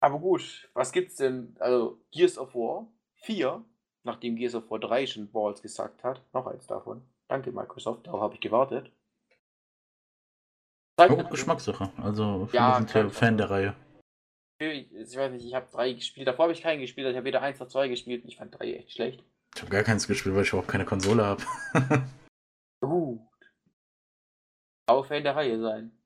Aber 0.00 0.18
gut, 0.18 0.68
was 0.74 0.90
gibt's 0.90 1.16
denn? 1.16 1.54
Also, 1.60 2.02
Gears 2.10 2.36
of 2.36 2.52
War 2.56 2.88
4, 3.14 3.64
nachdem 4.02 4.34
Gears 4.34 4.56
of 4.56 4.68
War 4.72 4.80
3 4.80 5.06
schon 5.06 5.30
Balls 5.30 5.62
gesagt 5.62 6.02
hat, 6.02 6.20
noch 6.34 6.48
eins 6.48 6.66
davon. 6.66 7.02
Danke, 7.28 7.52
Microsoft, 7.52 8.04
darauf 8.04 8.22
habe 8.22 8.34
ich 8.34 8.40
gewartet. 8.40 8.90
Auch 10.96 11.10
oh, 11.10 11.30
Geschmackssache. 11.30 11.92
Also, 11.98 12.48
ja, 12.52 12.76
sind 12.76 12.92
ja 12.92 13.08
Fan 13.08 13.36
der 13.36 13.50
Reihe. 13.50 13.76
Ich, 14.58 14.92
ich 14.92 15.16
weiß 15.16 15.30
nicht, 15.30 15.46
ich 15.46 15.54
habe 15.54 15.70
drei 15.70 15.92
gespielt. 15.92 16.26
Davor 16.26 16.44
habe 16.44 16.52
ich 16.52 16.62
keinen 16.62 16.80
gespielt. 16.80 17.08
Ich 17.08 17.16
habe 17.16 17.24
weder 17.24 17.40
eins 17.40 17.60
noch 17.60 17.68
zwei 17.68 17.86
gespielt. 17.86 18.24
Ich 18.26 18.36
fand 18.36 18.58
drei 18.58 18.74
echt 18.74 18.90
schlecht. 18.90 19.24
Ich 19.54 19.60
habe 19.60 19.70
gar 19.70 19.82
keins 19.82 20.06
gespielt, 20.06 20.34
weil 20.34 20.42
ich 20.42 20.48
überhaupt 20.48 20.68
keine 20.68 20.84
Konsole 20.84 21.24
habe. 21.24 21.42
Gut. 22.80 23.20
Aber 24.86 25.04
Fan 25.04 25.22
der 25.22 25.36
Reihe 25.36 25.60
sein. 25.60 25.96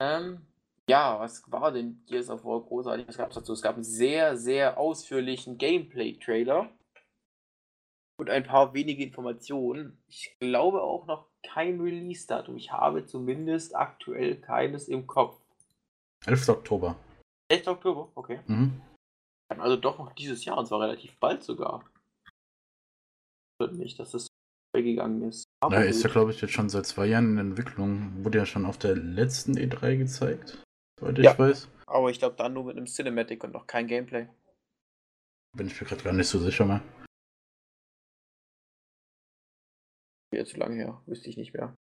Ähm, 0.00 0.46
ja, 0.88 1.18
was 1.20 1.42
war 1.50 1.72
denn 1.72 2.04
Gears 2.06 2.28
of 2.28 2.44
War 2.44 2.60
großartig? 2.60 3.08
Was 3.08 3.16
gab 3.16 3.30
es 3.30 3.36
dazu? 3.36 3.52
Es 3.52 3.62
gab 3.62 3.74
einen 3.76 3.84
sehr, 3.84 4.36
sehr 4.36 4.78
ausführlichen 4.78 5.58
Gameplay-Trailer 5.58 6.70
und 8.18 8.30
ein 8.30 8.44
paar 8.44 8.74
wenige 8.74 9.04
Informationen. 9.04 10.02
Ich 10.08 10.36
glaube 10.40 10.82
auch 10.82 11.06
noch 11.06 11.28
kein 11.42 11.80
Release-Datum. 11.80 12.56
Ich 12.56 12.72
habe 12.72 13.06
zumindest 13.06 13.74
aktuell 13.74 14.40
keines 14.40 14.88
im 14.88 15.06
Kopf. 15.06 15.40
11. 16.26 16.48
Oktober. 16.48 16.96
11. 17.48 17.66
Oktober? 17.68 18.12
Okay. 18.14 18.40
Mhm. 18.46 18.80
Also 19.60 19.76
doch 19.76 19.98
noch 19.98 20.12
dieses 20.12 20.44
Jahr 20.44 20.58
und 20.58 20.66
zwar 20.66 20.80
relativ 20.80 21.18
bald 21.18 21.42
sogar. 21.42 21.84
Nicht, 23.70 23.98
dass 23.98 24.10
das 24.10 24.26
gegangen 24.74 25.22
ist. 25.28 25.44
Aber 25.60 25.76
ja, 25.76 25.82
ist 25.82 26.02
ja, 26.02 26.10
glaube 26.10 26.32
ich, 26.32 26.40
jetzt 26.40 26.52
schon 26.52 26.68
seit 26.68 26.86
zwei 26.86 27.06
Jahren 27.06 27.32
in 27.32 27.38
Entwicklung. 27.38 28.24
Wurde 28.24 28.38
ja 28.38 28.46
schon 28.46 28.66
auf 28.66 28.78
der 28.78 28.96
letzten 28.96 29.52
E3 29.56 29.98
gezeigt, 29.98 30.64
soweit 30.98 31.18
ja, 31.18 31.32
ich 31.32 31.38
weiß. 31.38 31.68
Aber 31.86 32.10
ich 32.10 32.18
glaube 32.18 32.36
dann 32.36 32.54
nur 32.54 32.64
mit 32.64 32.76
einem 32.76 32.86
Cinematic 32.86 33.44
und 33.44 33.52
noch 33.52 33.66
kein 33.66 33.86
Gameplay. 33.86 34.28
Bin 35.56 35.66
ich 35.66 35.80
mir 35.80 35.86
gerade 35.86 36.02
gar 36.02 36.12
nicht 36.12 36.28
so 36.28 36.38
sicher 36.38 36.64
mehr. 36.64 36.82
Wieder 40.32 40.46
zu 40.46 40.56
lange 40.56 40.76
her, 40.76 41.02
wüsste 41.06 41.28
ich 41.28 41.36
nicht 41.36 41.52
mehr. 41.52 41.76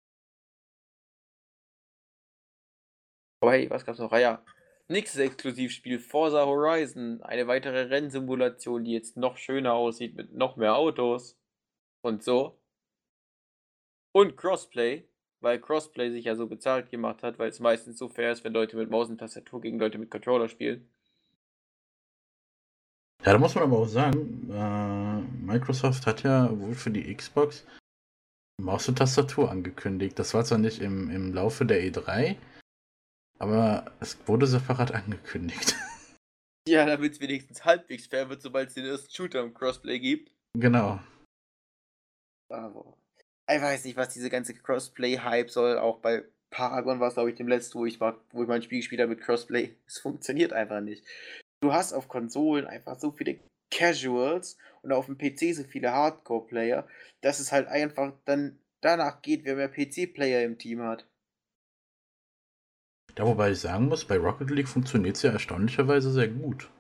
Aber 3.40 3.52
hey, 3.52 3.68
was 3.70 3.84
gab's 3.84 3.98
noch? 3.98 4.10
Ah 4.10 4.18
ja, 4.18 4.44
nächstes 4.88 5.20
Exklusivspiel, 5.20 5.98
Forza 5.98 6.44
Horizon. 6.46 7.22
Eine 7.22 7.46
weitere 7.46 7.82
Rennsimulation, 7.82 8.84
die 8.84 8.92
jetzt 8.92 9.16
noch 9.16 9.36
schöner 9.36 9.74
aussieht 9.74 10.16
mit 10.16 10.32
noch 10.34 10.56
mehr 10.56 10.76
Autos. 10.76 11.38
Und 12.02 12.22
so. 12.22 12.58
Und 14.12 14.36
Crossplay, 14.36 15.04
weil 15.40 15.60
Crossplay 15.60 16.10
sich 16.10 16.24
ja 16.24 16.34
so 16.34 16.46
bezahlt 16.46 16.90
gemacht 16.90 17.22
hat, 17.22 17.38
weil 17.38 17.50
es 17.50 17.60
meistens 17.60 17.98
so 17.98 18.08
fair 18.08 18.32
ist, 18.32 18.44
wenn 18.44 18.52
Leute 18.52 18.76
mit 18.76 18.90
Maus 18.90 19.08
und 19.08 19.18
Tastatur 19.18 19.60
gegen 19.60 19.78
Leute 19.78 19.98
mit 19.98 20.10
Controller 20.10 20.48
spielen. 20.48 20.88
Ja, 23.24 23.32
da 23.32 23.38
muss 23.38 23.54
man 23.54 23.64
aber 23.64 23.78
auch 23.78 23.88
sagen, 23.88 24.48
äh, 24.50 25.44
Microsoft 25.44 26.06
hat 26.06 26.22
ja 26.22 26.48
wohl 26.58 26.74
für 26.74 26.90
die 26.90 27.14
Xbox 27.14 27.66
Maus 28.60 28.88
und 28.88 28.98
Tastatur 28.98 29.50
angekündigt. 29.50 30.18
Das 30.18 30.34
war 30.34 30.44
zwar 30.44 30.58
nicht 30.58 30.80
im, 30.80 31.10
im 31.10 31.32
Laufe 31.32 31.64
der 31.64 31.80
E3, 31.80 32.36
aber 33.38 33.92
es 34.00 34.16
wurde 34.26 34.46
separat 34.46 34.92
angekündigt. 34.92 35.76
Ja, 36.68 36.84
damit 36.84 37.12
es 37.12 37.20
wenigstens 37.20 37.64
halbwegs 37.64 38.08
fair 38.08 38.28
wird, 38.28 38.42
sobald 38.42 38.68
es 38.68 38.74
den 38.74 38.84
ersten 38.84 39.10
Shooter 39.10 39.40
im 39.40 39.54
Crossplay 39.54 39.98
gibt. 39.98 40.30
Genau. 40.54 41.00
Aber 42.50 42.98
ich 43.50 43.62
weiß 43.62 43.86
nicht, 43.86 43.96
was 43.96 44.10
diese 44.12 44.28
ganze 44.28 44.52
Crossplay-Hype 44.52 45.50
soll. 45.50 45.78
Auch 45.78 46.00
bei 46.00 46.24
Paragon 46.50 47.00
war 47.00 47.08
es, 47.08 47.14
glaube 47.14 47.30
ich, 47.30 47.36
dem 47.36 47.48
letzten, 47.48 47.78
wo 47.78 47.86
ich 47.86 48.00
war, 48.00 48.20
wo 48.32 48.42
ich 48.42 48.48
mein 48.48 48.62
Spiel 48.62 48.80
gespielt 48.80 49.00
habe 49.00 49.14
mit 49.14 49.22
Crossplay. 49.22 49.74
Es 49.86 49.98
funktioniert 49.98 50.52
einfach 50.52 50.82
nicht. 50.82 51.02
Du 51.62 51.72
hast 51.72 51.94
auf 51.94 52.08
Konsolen 52.08 52.66
einfach 52.66 52.98
so 52.98 53.12
viele 53.12 53.38
Casuals 53.70 54.58
und 54.82 54.92
auf 54.92 55.06
dem 55.06 55.16
PC 55.16 55.54
so 55.54 55.64
viele 55.64 55.92
Hardcore-Player, 55.92 56.86
dass 57.22 57.40
es 57.40 57.50
halt 57.50 57.66
einfach 57.68 58.12
dann 58.26 58.58
danach 58.82 59.22
geht, 59.22 59.44
wer 59.44 59.56
mehr 59.56 59.68
PC-Player 59.68 60.42
im 60.42 60.58
Team 60.58 60.82
hat. 60.82 61.06
Ja, 63.18 63.26
wobei 63.26 63.50
ich 63.50 63.60
sagen 63.60 63.88
muss, 63.88 64.04
bei 64.04 64.16
Rocket 64.16 64.50
League 64.50 64.68
funktioniert 64.68 65.16
es 65.16 65.22
ja 65.22 65.32
erstaunlicherweise 65.32 66.12
sehr 66.12 66.28
gut. 66.28 66.70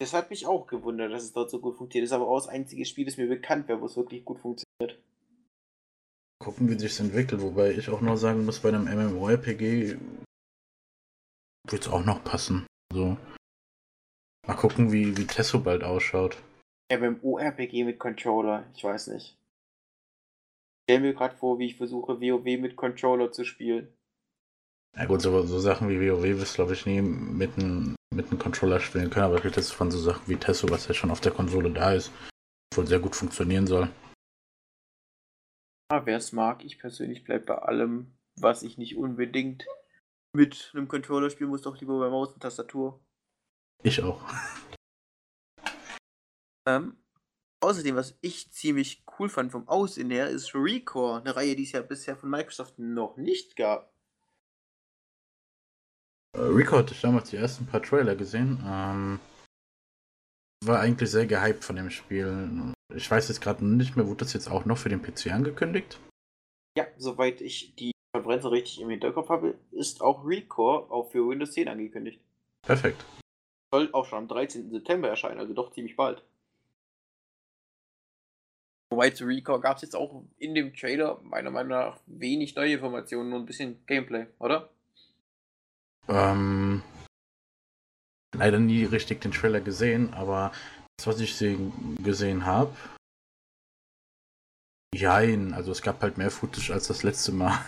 Das 0.00 0.14
hat 0.14 0.30
mich 0.30 0.46
auch 0.46 0.66
gewundert, 0.68 1.12
dass 1.12 1.24
es 1.24 1.32
dort 1.32 1.50
so 1.50 1.58
gut 1.58 1.76
funktioniert. 1.76 2.04
Das 2.04 2.10
ist 2.12 2.16
aber 2.16 2.28
auch 2.28 2.38
das 2.38 2.48
einzige 2.48 2.84
Spiel, 2.84 3.04
das 3.04 3.16
mir 3.16 3.26
bekannt 3.26 3.66
wäre, 3.68 3.80
wo 3.80 3.86
es 3.86 3.96
wirklich 3.96 4.24
gut 4.24 4.38
funktioniert 4.38 4.68
gucken, 6.48 6.70
wie 6.70 6.78
sich 6.78 6.92
es 6.92 7.00
entwickelt. 7.00 7.42
Wobei 7.42 7.72
ich 7.72 7.90
auch 7.90 8.00
noch 8.00 8.16
sagen 8.16 8.44
muss, 8.44 8.60
bei 8.60 8.70
einem 8.70 8.84
MMORPG 8.84 9.96
wird 11.68 11.82
es 11.82 11.88
auch 11.88 12.04
noch 12.04 12.24
passen. 12.24 12.66
So. 12.92 13.18
Mal 14.46 14.54
gucken, 14.54 14.90
wie, 14.90 15.16
wie 15.16 15.26
Tesso 15.26 15.60
bald 15.60 15.84
ausschaut. 15.84 16.38
MMORPG 16.90 17.84
mit 17.84 17.98
Controller, 17.98 18.64
ich 18.74 18.82
weiß 18.82 19.08
nicht. 19.08 19.36
Ich 20.86 20.94
stelle 20.94 21.00
mir 21.00 21.12
gerade 21.12 21.36
vor, 21.36 21.58
wie 21.58 21.66
ich 21.66 21.76
versuche, 21.76 22.18
WoW 22.18 22.58
mit 22.58 22.76
Controller 22.76 23.30
zu 23.30 23.44
spielen. 23.44 23.92
Ja 24.96 25.04
gut, 25.04 25.22
so, 25.22 25.42
so 25.42 25.58
Sachen 25.58 25.88
wie 25.88 26.00
WoW 26.00 26.22
wirst 26.22 26.54
glaube 26.54 26.72
ich 26.72 26.86
nie 26.86 27.00
mit 27.00 27.56
einem 27.56 27.94
mit 28.14 28.30
einem 28.30 28.38
Controller 28.38 28.80
spielen 28.80 29.10
können, 29.10 29.26
aber 29.26 29.38
ich 29.38 29.44
rede 29.44 29.56
jetzt 29.56 29.72
von 29.72 29.90
so 29.90 29.98
Sachen 29.98 30.26
wie 30.26 30.36
Tesso, 30.36 30.68
was 30.70 30.88
ja 30.88 30.94
schon 30.94 31.10
auf 31.10 31.20
der 31.20 31.32
Konsole 31.32 31.70
da 31.70 31.92
ist, 31.92 32.10
wohl 32.74 32.86
sehr 32.86 32.98
gut 32.98 33.14
funktionieren 33.14 33.66
soll. 33.66 33.88
Wer 35.90 36.16
es 36.16 36.32
mag, 36.32 36.64
ich 36.64 36.78
persönlich 36.78 37.24
bleibe 37.24 37.46
bei 37.46 37.58
allem, 37.58 38.18
was 38.40 38.62
ich 38.62 38.76
nicht 38.76 38.96
unbedingt 38.96 39.66
mit 40.34 40.72
einem 40.74 40.88
Controller 40.88 41.30
spielen 41.30 41.50
muss, 41.50 41.62
doch 41.62 41.80
lieber 41.80 41.98
bei 41.98 42.10
Maus 42.10 42.32
und 42.32 42.40
Tastatur. 42.40 43.00
Ich 43.82 44.02
auch. 44.02 44.22
Ähm, 46.68 47.02
außerdem, 47.60 47.96
was 47.96 48.18
ich 48.20 48.52
ziemlich 48.52 49.04
cool 49.18 49.28
fand 49.28 49.52
vom 49.52 49.66
Aussehen 49.68 50.10
her, 50.10 50.28
ist 50.28 50.54
Recore, 50.54 51.20
eine 51.20 51.34
Reihe, 51.34 51.56
die 51.56 51.62
es 51.62 51.72
ja 51.72 51.80
bisher 51.80 52.16
von 52.16 52.28
Microsoft 52.28 52.78
noch 52.78 53.16
nicht 53.16 53.56
gab. 53.56 53.94
Äh, 56.38 56.42
Recore 56.42 56.82
hatte 56.82 56.94
ich 56.94 57.00
damals 57.00 57.30
die 57.30 57.36
ersten 57.36 57.66
paar 57.66 57.82
Trailer 57.82 58.14
gesehen. 58.14 58.62
Ähm, 58.64 59.20
war 60.64 60.80
eigentlich 60.80 61.10
sehr 61.10 61.26
gehypt 61.26 61.64
von 61.64 61.76
dem 61.76 61.90
Spiel. 61.90 62.74
Ich 62.94 63.10
weiß 63.10 63.28
jetzt 63.28 63.40
gerade 63.40 63.64
nicht 63.64 63.96
mehr, 63.96 64.06
wurde 64.06 64.24
das 64.24 64.32
jetzt 64.32 64.50
auch 64.50 64.64
noch 64.64 64.78
für 64.78 64.88
den 64.88 65.02
PC 65.02 65.32
angekündigt? 65.32 65.98
Ja, 66.76 66.86
soweit 66.96 67.40
ich 67.40 67.74
die 67.74 67.92
Konferenz 68.12 68.44
richtig 68.44 68.80
im 68.80 68.90
Hinterkopf 68.90 69.28
habe, 69.28 69.58
ist 69.72 70.00
auch 70.00 70.24
Recore 70.24 70.90
auch 70.90 71.10
für 71.10 71.28
Windows 71.28 71.52
10 71.52 71.68
angekündigt. 71.68 72.20
Perfekt. 72.62 73.04
Soll 73.72 73.92
auch 73.92 74.06
schon 74.06 74.18
am 74.18 74.28
13. 74.28 74.70
September 74.70 75.08
erscheinen, 75.08 75.40
also 75.40 75.54
doch 75.54 75.72
ziemlich 75.72 75.96
bald. 75.96 76.24
Wobei 78.90 79.10
zu 79.10 79.26
Recore 79.26 79.60
gab 79.60 79.76
es 79.76 79.82
jetzt 79.82 79.94
auch 79.94 80.24
in 80.38 80.54
dem 80.54 80.74
Trailer 80.74 81.20
meiner 81.22 81.50
Meinung 81.50 81.70
nach 81.70 82.00
wenig 82.06 82.54
neue 82.54 82.74
Informationen 82.74 83.32
und 83.32 83.42
ein 83.42 83.46
bisschen 83.46 83.84
Gameplay, 83.86 84.26
oder? 84.38 84.70
Ähm, 86.08 86.82
leider 88.34 88.58
nie 88.58 88.84
richtig 88.84 89.20
den 89.20 89.32
Trailer 89.32 89.60
gesehen, 89.60 90.14
aber 90.14 90.52
das, 90.96 91.06
was 91.06 91.20
ich 91.20 91.38
gesehen 92.02 92.46
habe, 92.46 92.74
jein, 94.94 95.54
also 95.54 95.70
es 95.72 95.82
gab 95.82 96.02
halt 96.02 96.18
mehr 96.18 96.30
Footage 96.30 96.72
als 96.72 96.88
das 96.88 97.02
letzte 97.02 97.32
Mal. 97.32 97.58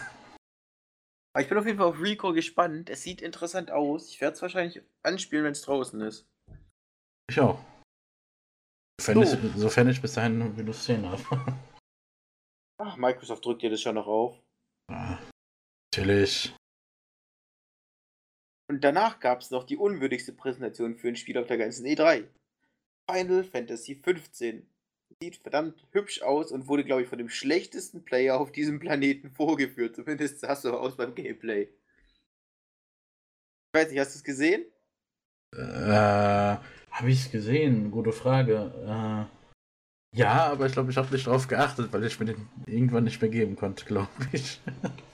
Aber 1.35 1.43
ich 1.43 1.49
bin 1.49 1.59
auf 1.59 1.67
jeden 1.67 1.79
Fall 1.79 1.89
auf 1.89 2.01
Rico 2.01 2.33
gespannt. 2.33 2.91
Es 2.91 3.03
sieht 3.03 3.23
interessant 3.23 3.71
aus. 3.71 4.09
Ich 4.09 4.21
werde 4.21 4.35
es 4.35 4.43
wahrscheinlich 4.43 4.83
anspielen, 5.03 5.45
wenn 5.45 5.53
es 5.53 5.63
draußen 5.63 6.01
ist. 6.01 6.27
Ich 7.31 7.41
auch. 7.41 7.63
Sofern, 9.01 9.25
so. 9.25 9.37
ich, 9.37 9.53
sofern 9.57 9.89
ich 9.89 10.03
bis 10.03 10.15
dahin 10.15 10.57
Windows 10.57 10.85
10 10.85 11.07
habe. 11.07 11.57
Ach, 12.79 12.97
Microsoft 12.97 13.45
drückt 13.45 13.63
dir 13.63 13.71
das 13.71 13.81
schon 13.81 13.95
noch 13.95 14.07
auf. 14.07 14.43
Ja, 14.91 15.19
natürlich. 15.93 16.55
Und 18.71 18.85
danach 18.85 19.19
gab 19.19 19.41
es 19.41 19.51
noch 19.51 19.65
die 19.65 19.77
unwürdigste 19.77 20.33
Präsentation 20.33 20.95
für 20.95 21.09
ein 21.09 21.17
Spiel 21.17 21.37
auf 21.39 21.49
der 21.49 21.59
ganzen 21.59 21.85
E3. 21.87 22.23
Final 23.11 23.43
Fantasy 23.43 23.97
15. 23.97 24.65
Sieht 25.21 25.39
verdammt 25.39 25.89
hübsch 25.91 26.23
aus 26.23 26.53
und 26.53 26.69
wurde, 26.69 26.85
glaube 26.85 27.03
ich, 27.03 27.09
von 27.09 27.19
dem 27.19 27.31
schlechtesten 27.31 28.05
Player 28.05 28.39
auf 28.39 28.53
diesem 28.53 28.79
Planeten 28.79 29.31
vorgeführt. 29.33 29.97
Zumindest 29.97 30.39
sah 30.39 30.53
es 30.53 30.63
so 30.63 30.79
aus 30.79 30.97
beim 30.97 31.17
Gameplay. 31.17 31.63
Ich 31.63 33.81
weiß 33.81 33.91
nicht, 33.91 33.99
hast 33.99 34.15
du 34.15 34.19
es 34.19 34.25
gesehen? 34.25 34.65
Äh, 35.53 35.59
habe 35.59 37.09
ich 37.09 37.25
es 37.25 37.33
gesehen? 37.33 37.91
Gute 37.91 38.13
Frage. 38.13 38.73
Äh, 38.87 40.17
ja, 40.17 40.45
aber 40.45 40.67
ich 40.67 40.75
glaube, 40.75 40.93
ich 40.93 40.97
habe 40.97 41.13
nicht 41.13 41.27
drauf 41.27 41.49
geachtet, 41.49 41.93
weil 41.93 42.05
ich 42.05 42.21
mir 42.21 42.27
den 42.27 42.49
irgendwann 42.67 43.03
nicht 43.03 43.21
mehr 43.21 43.31
geben 43.31 43.57
konnte, 43.57 43.85
glaube 43.85 44.11
ich. 44.31 44.61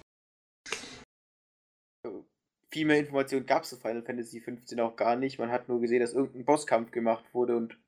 viel 2.77 2.85
mehr 2.85 2.99
Informationen 2.99 3.47
gab 3.47 3.63
es 3.63 3.71
zu 3.71 3.79
Final 3.79 4.03
Fantasy 4.03 4.39
15 4.39 4.79
auch 4.81 4.97
gar 4.97 5.17
nicht. 5.17 5.39
Man 5.39 5.51
hat 5.51 5.67
nur 5.67 5.81
gesehen, 5.81 6.01
dass 6.01 6.13
irgendein 6.13 6.45
Bosskampf 6.45 6.91
gemacht 6.91 7.25
wurde 7.33 7.57
und 7.57 7.79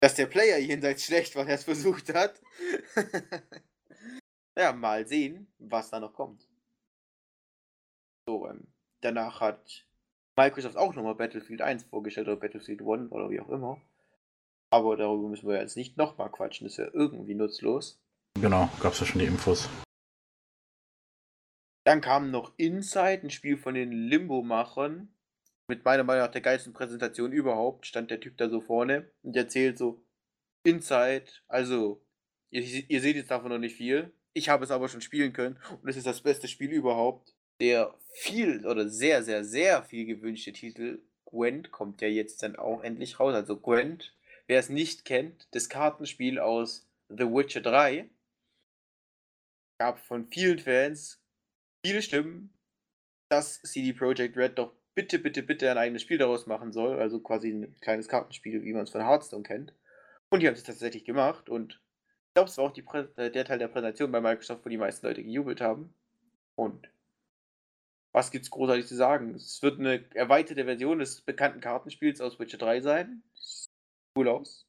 dass 0.00 0.14
der 0.14 0.26
Player 0.26 0.58
jenseits 0.58 1.06
schlecht 1.06 1.36
war, 1.36 1.46
der 1.46 1.54
es 1.54 1.64
versucht 1.64 2.12
hat. 2.12 2.38
ja, 4.58 4.74
mal 4.74 5.06
sehen, 5.06 5.50
was 5.58 5.88
da 5.88 6.00
noch 6.00 6.12
kommt. 6.12 6.46
So, 8.28 8.46
ähm, 8.46 8.66
danach 9.00 9.40
hat 9.40 9.86
Microsoft 10.36 10.76
auch 10.76 10.94
nochmal 10.94 11.14
Battlefield 11.14 11.62
1 11.62 11.84
vorgestellt 11.84 12.28
oder 12.28 12.36
Battlefield 12.36 12.82
1 12.82 13.12
oder 13.12 13.30
wie 13.30 13.40
auch 13.40 13.48
immer. 13.48 13.80
Aber 14.70 14.98
darüber 14.98 15.28
müssen 15.28 15.48
wir 15.48 15.58
jetzt 15.58 15.78
nicht 15.78 15.96
nochmal 15.96 16.30
quatschen, 16.30 16.66
das 16.66 16.74
ist 16.74 16.84
ja 16.84 16.90
irgendwie 16.92 17.34
nutzlos. 17.34 17.98
Genau, 18.38 18.68
gab 18.80 18.92
es 18.92 19.00
ja 19.00 19.06
schon 19.06 19.20
die 19.20 19.26
Infos. 19.26 19.66
Dann 21.84 22.00
kam 22.00 22.30
noch 22.30 22.52
Inside, 22.56 23.22
ein 23.24 23.30
Spiel 23.30 23.56
von 23.56 23.74
den 23.74 23.92
Limbo-Machern. 23.92 25.14
Mit 25.68 25.84
meiner 25.84 26.04
Meinung 26.04 26.24
nach 26.24 26.32
der 26.32 26.40
geilsten 26.40 26.72
Präsentation 26.72 27.32
überhaupt. 27.32 27.86
Stand 27.86 28.10
der 28.10 28.20
Typ 28.20 28.36
da 28.36 28.48
so 28.48 28.60
vorne 28.60 29.10
und 29.22 29.36
erzählt 29.36 29.78
so: 29.78 30.04
Inside, 30.64 31.26
also, 31.48 32.04
ihr, 32.50 32.62
ihr 32.62 33.00
seht 33.00 33.16
jetzt 33.16 33.30
davon 33.30 33.50
noch 33.50 33.58
nicht 33.58 33.76
viel. 33.76 34.12
Ich 34.32 34.48
habe 34.48 34.64
es 34.64 34.70
aber 34.70 34.88
schon 34.88 35.00
spielen 35.00 35.32
können 35.32 35.58
und 35.82 35.88
es 35.88 35.96
ist 35.96 36.06
das 36.06 36.20
beste 36.20 36.48
Spiel 36.48 36.70
überhaupt. 36.70 37.34
Der 37.60 37.94
viel 38.12 38.66
oder 38.66 38.88
sehr, 38.88 39.22
sehr, 39.22 39.44
sehr 39.44 39.82
viel 39.82 40.06
gewünschte 40.06 40.52
Titel 40.52 41.02
Gwent 41.24 41.70
kommt 41.70 42.00
ja 42.00 42.08
jetzt 42.08 42.42
dann 42.42 42.56
auch 42.56 42.82
endlich 42.82 43.20
raus. 43.20 43.34
Also 43.34 43.56
Gwent, 43.56 44.14
wer 44.46 44.58
es 44.58 44.68
nicht 44.68 45.04
kennt, 45.04 45.48
das 45.52 45.68
Kartenspiel 45.68 46.38
aus 46.38 46.88
The 47.08 47.24
Witcher 47.24 47.60
3 47.60 48.08
gab 49.78 49.98
von 50.00 50.26
vielen 50.28 50.58
Fans 50.58 51.19
viele 51.84 52.02
Stimmen, 52.02 52.52
dass 53.30 53.62
CD 53.62 53.92
Projekt 53.92 54.36
Red 54.36 54.58
doch 54.58 54.72
bitte, 54.94 55.18
bitte, 55.18 55.42
bitte 55.42 55.70
ein 55.70 55.78
eigenes 55.78 56.02
Spiel 56.02 56.18
daraus 56.18 56.46
machen 56.46 56.72
soll. 56.72 56.98
Also 56.98 57.20
quasi 57.20 57.50
ein 57.50 57.80
kleines 57.80 58.08
Kartenspiel, 58.08 58.62
wie 58.62 58.72
man 58.72 58.84
es 58.84 58.90
von 58.90 59.06
Hearthstone 59.06 59.42
kennt. 59.42 59.74
Und 60.30 60.40
die 60.40 60.46
haben 60.46 60.54
es 60.54 60.62
tatsächlich 60.62 61.04
gemacht. 61.04 61.48
Und 61.48 61.80
ich 62.28 62.34
glaube, 62.34 62.50
es 62.50 62.58
war 62.58 62.66
auch 62.66 62.72
die 62.72 62.84
äh, 63.16 63.30
der 63.30 63.44
Teil 63.44 63.58
der 63.58 63.68
Präsentation 63.68 64.12
bei 64.12 64.20
Microsoft, 64.20 64.64
wo 64.64 64.68
die 64.68 64.76
meisten 64.76 65.06
Leute 65.06 65.22
gejubelt 65.22 65.60
haben. 65.60 65.94
Und 66.56 66.88
was 68.12 68.30
gibt's 68.30 68.50
großartig 68.50 68.86
zu 68.86 68.96
sagen? 68.96 69.34
Es 69.34 69.62
wird 69.62 69.78
eine 69.78 70.04
erweiterte 70.14 70.64
Version 70.64 70.98
des 70.98 71.20
bekannten 71.20 71.60
Kartenspiels 71.60 72.20
aus 72.20 72.38
Witcher 72.38 72.58
3 72.58 72.80
sein. 72.80 73.22
Cool 74.16 74.28
aus. 74.28 74.66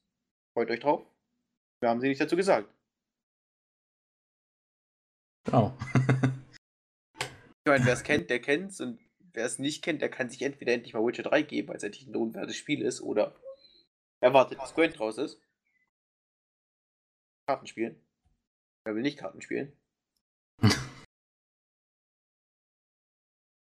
Freut 0.54 0.70
euch 0.70 0.80
drauf. 0.80 1.04
Wir 1.80 1.88
haben 1.88 2.00
sie 2.00 2.08
nicht 2.08 2.20
dazu 2.20 2.36
gesagt. 2.36 2.72
Genau. 5.44 5.76
ich 7.64 7.70
meine, 7.70 7.86
wer 7.86 7.92
es 7.92 8.02
kennt, 8.02 8.28
der 8.28 8.40
kennt's 8.40 8.80
und 8.80 8.98
wer 9.32 9.46
es 9.46 9.60
nicht 9.60 9.84
kennt, 9.84 10.02
der 10.02 10.10
kann 10.10 10.28
sich 10.28 10.42
entweder 10.42 10.72
endlich 10.72 10.94
mal 10.94 11.06
Witcher 11.06 11.22
3 11.22 11.42
geben, 11.42 11.68
weil 11.68 11.76
es 11.76 11.84
endlich 11.84 12.06
ein 12.06 12.12
lohnwertes 12.12 12.56
Spiel 12.56 12.82
ist, 12.82 13.00
oder 13.00 13.36
erwartet, 14.20 14.58
dass 14.58 14.74
Gwent 14.74 14.98
raus 14.98 15.16
ist. 15.18 15.40
Karten 17.46 17.68
spielen. 17.68 18.00
Wer 18.84 18.96
will 18.96 19.02
nicht 19.02 19.18
Karten 19.18 19.40
spielen? 19.42 19.72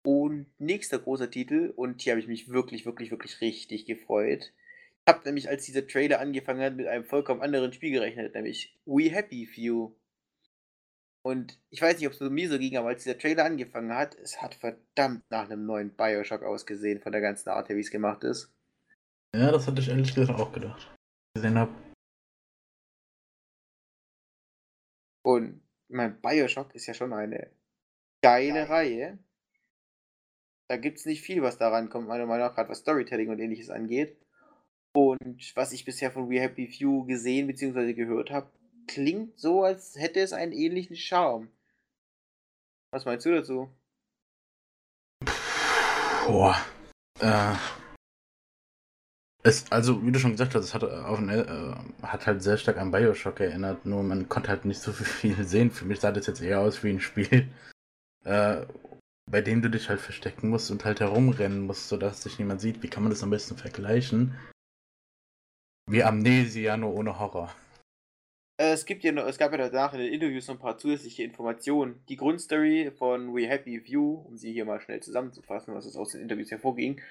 und 0.04 0.48
nächster 0.60 0.98
großer 0.98 1.30
Titel, 1.30 1.72
und 1.76 2.02
hier 2.02 2.14
habe 2.14 2.22
ich 2.22 2.28
mich 2.28 2.50
wirklich, 2.50 2.88
wirklich, 2.88 3.12
wirklich 3.12 3.40
richtig 3.42 3.86
gefreut. 3.86 4.52
Ich 5.06 5.14
habe 5.14 5.24
nämlich, 5.26 5.48
als 5.48 5.66
dieser 5.66 5.88
Trailer 5.88 6.20
angefangen 6.20 6.62
hat, 6.62 6.76
mit 6.76 6.88
einem 6.88 7.06
vollkommen 7.06 7.42
anderen 7.42 7.72
Spiel 7.72 7.92
gerechnet, 7.92 8.34
nämlich 8.34 8.76
We 8.86 9.12
Happy 9.12 9.46
Few. 9.46 9.96
Und 11.24 11.60
ich 11.70 11.82
weiß 11.82 11.98
nicht, 11.98 12.08
ob 12.08 12.14
es 12.14 12.20
mir 12.20 12.50
so 12.50 12.58
ging, 12.58 12.78
aber 12.78 12.90
als 12.90 13.04
dieser 13.04 13.18
Trailer 13.18 13.46
angefangen 13.46 13.94
hat, 13.94 14.16
es 14.16 14.42
hat 14.42 14.56
verdammt 14.56 15.24
nach 15.30 15.46
einem 15.46 15.66
neuen 15.66 15.96
Bioshock 15.96 16.42
ausgesehen, 16.42 17.00
von 17.00 17.12
der 17.12 17.22
ganzen 17.22 17.50
Art 17.50 17.70
her, 17.70 17.76
wie 17.76 17.82
es 17.82 17.92
gemacht 17.92 18.24
ist. 18.24 18.52
Ja, 19.36 19.52
das 19.52 19.68
hatte 19.68 19.82
ich 19.82 19.90
ehrlich 19.90 20.14
gesagt 20.14 20.40
auch 20.40 20.52
gedacht. 20.52 20.94
Gesehen 21.36 21.58
habe. 21.58 21.72
Und 25.24 25.62
mein 25.90 26.20
Bioshock 26.20 26.74
ist 26.74 26.88
ja 26.88 26.94
schon 26.94 27.14
eine 27.14 27.52
geile 28.24 28.60
ja. 28.60 28.66
Reihe. 28.66 29.20
Da 30.70 30.78
gibt 30.78 30.98
es 30.98 31.06
nicht 31.06 31.22
viel, 31.22 31.42
was 31.44 31.58
daran 31.58 31.90
kommt, 31.90 32.08
meiner 32.08 32.26
Meinung 32.26 32.48
nach, 32.48 32.56
gerade 32.56 32.70
was 32.70 32.80
Storytelling 32.80 33.30
und 33.30 33.40
ähnliches 33.40 33.70
angeht. 33.70 34.18
Und 34.94 35.56
was 35.56 35.72
ich 35.72 35.86
bisher 35.86 36.12
von 36.12 36.30
We 36.30 36.42
Happy 36.42 36.68
Few 36.68 37.06
gesehen 37.06 37.48
bzw. 37.48 37.94
gehört 37.94 38.32
habe, 38.32 38.52
klingt 38.88 39.40
so, 39.40 39.64
als 39.64 39.96
hätte 39.96 40.20
es 40.20 40.34
einen 40.34 40.52
ähnlichen 40.52 40.96
Charme. 40.96 41.50
Was 42.92 43.06
meinst 43.06 43.26
du 43.26 43.32
dazu? 43.32 43.70
Boah. 46.28 46.58
Äh. 47.20 47.56
Es, 49.44 49.72
also, 49.72 50.06
wie 50.06 50.12
du 50.12 50.20
schon 50.20 50.32
gesagt 50.32 50.54
hast, 50.54 50.66
es 50.66 50.74
hat, 50.74 50.84
auf 50.84 51.18
ein, 51.18 51.30
äh, 51.30 51.76
hat 52.04 52.28
halt 52.28 52.44
sehr 52.44 52.58
stark 52.58 52.78
an 52.78 52.92
Bioshock 52.92 53.40
erinnert, 53.40 53.86
nur 53.86 54.04
man 54.04 54.30
konnte 54.30 54.50
halt 54.50 54.66
nicht 54.66 54.82
so 54.82 54.92
viel 54.94 55.44
sehen. 55.44 55.72
Für 55.72 55.86
mich 55.86 56.00
sah 56.00 56.12
das 56.12 56.28
jetzt 56.28 56.42
eher 56.42 56.60
aus 56.60 56.84
wie 56.84 56.90
ein 56.92 57.00
Spiel, 57.00 57.50
äh, 58.26 58.66
bei 59.30 59.42
dem 59.42 59.62
du 59.62 59.70
dich 59.70 59.90
halt 59.90 60.00
verstecken 60.00 60.50
musst 60.50 60.70
und 60.70 60.86
halt 60.86 61.00
herumrennen 61.00 61.62
musst, 61.62 61.88
sodass 61.88 62.22
dich 62.22 62.38
niemand 62.38 62.62
sieht. 62.62 62.84
Wie 62.84 62.90
kann 62.90 63.04
man 63.04 63.12
das 63.12 63.24
am 63.24 63.30
besten 63.32 63.58
vergleichen? 63.58 64.36
Wie 65.90 66.04
Amnesia, 66.04 66.78
nur 66.78 66.94
ohne 66.94 67.18
Horror. 67.18 67.54
Äh, 68.62 68.74
es, 68.74 68.86
gibt 68.86 69.04
ja 69.04 69.12
noch, 69.12 69.26
es 69.26 69.40
gab 69.40 69.52
ja 69.52 69.58
danach 69.58 69.94
in 69.94 70.02
den 70.02 70.14
Interviews 70.14 70.48
noch 70.48 70.56
ein 70.56 70.62
paar 70.62 70.78
zusätzliche 70.78 71.24
Informationen. 71.24 72.04
Die 72.10 72.16
Grundstory 72.16 72.92
von 72.96 73.34
We 73.34 73.48
Happy 73.48 73.84
View, 73.84 74.24
um 74.28 74.38
sie 74.38 74.54
hier 74.54 74.66
mal 74.66 74.80
schnell 74.80 75.02
zusammenzufassen, 75.02 75.74
was 75.74 75.86
es 75.86 75.96
aus 75.96 76.12
den 76.12 76.22
Interviews 76.22 76.52
hervorging, 76.52 77.02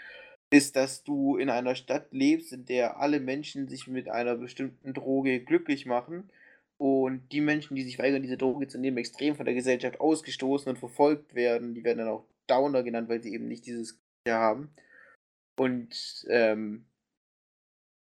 ist, 0.50 0.76
dass 0.76 1.02
du 1.02 1.36
in 1.36 1.50
einer 1.50 1.74
Stadt 1.74 2.06
lebst, 2.12 2.52
in 2.52 2.66
der 2.66 3.00
alle 3.00 3.18
Menschen 3.18 3.66
sich 3.66 3.88
mit 3.88 4.08
einer 4.08 4.36
bestimmten 4.36 4.94
Droge 4.94 5.40
glücklich 5.40 5.86
machen 5.86 6.30
und 6.78 7.28
die 7.32 7.40
Menschen, 7.40 7.74
die 7.74 7.82
sich 7.82 7.98
weigern, 7.98 8.22
diese 8.22 8.36
Droge 8.36 8.68
zu 8.68 8.78
nehmen, 8.78 8.98
extrem 8.98 9.34
von 9.34 9.44
der 9.44 9.54
Gesellschaft 9.54 10.00
ausgestoßen 10.00 10.70
und 10.70 10.78
verfolgt 10.78 11.34
werden. 11.34 11.74
Die 11.74 11.82
werden 11.82 11.98
dann 11.98 12.08
auch 12.08 12.24
Downer 12.46 12.84
genannt, 12.84 13.08
weil 13.08 13.22
sie 13.22 13.34
eben 13.34 13.48
nicht 13.48 13.66
dieses 13.66 13.98
haben. 14.28 14.70
Und 15.58 16.26
ähm, 16.28 16.86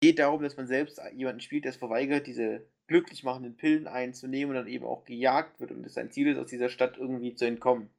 geht 0.00 0.20
darum, 0.20 0.42
dass 0.42 0.56
man 0.56 0.66
selbst 0.66 1.00
jemanden 1.14 1.40
spielt, 1.40 1.64
der 1.64 1.72
es 1.72 1.76
verweigert, 1.76 2.26
diese 2.26 2.64
glücklich 2.86 3.24
machenden 3.24 3.56
Pillen 3.56 3.86
einzunehmen 3.86 4.50
und 4.56 4.62
dann 4.62 4.72
eben 4.72 4.84
auch 4.84 5.04
gejagt 5.04 5.60
wird 5.60 5.72
und 5.72 5.84
es 5.84 5.94
sein 5.94 6.10
Ziel 6.10 6.28
ist, 6.28 6.38
aus 6.38 6.48
dieser 6.48 6.68
Stadt 6.68 6.96
irgendwie 6.96 7.34
zu 7.34 7.46
entkommen. 7.46 7.90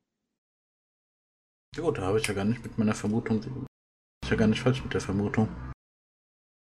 Jo, 1.76 1.92
da 1.92 2.04
habe 2.04 2.20
ich 2.20 2.28
ja 2.28 2.34
gar 2.34 2.46
nicht 2.46 2.64
mit 2.64 2.78
meiner 2.78 2.96
Vermutung. 2.96 3.40
Ist 4.24 4.32
ja 4.32 4.36
gar 4.36 4.48
nicht 4.48 4.62
falsch 4.62 4.84
mit 4.84 4.94
der 4.94 5.02
Vermutung. 5.02 5.48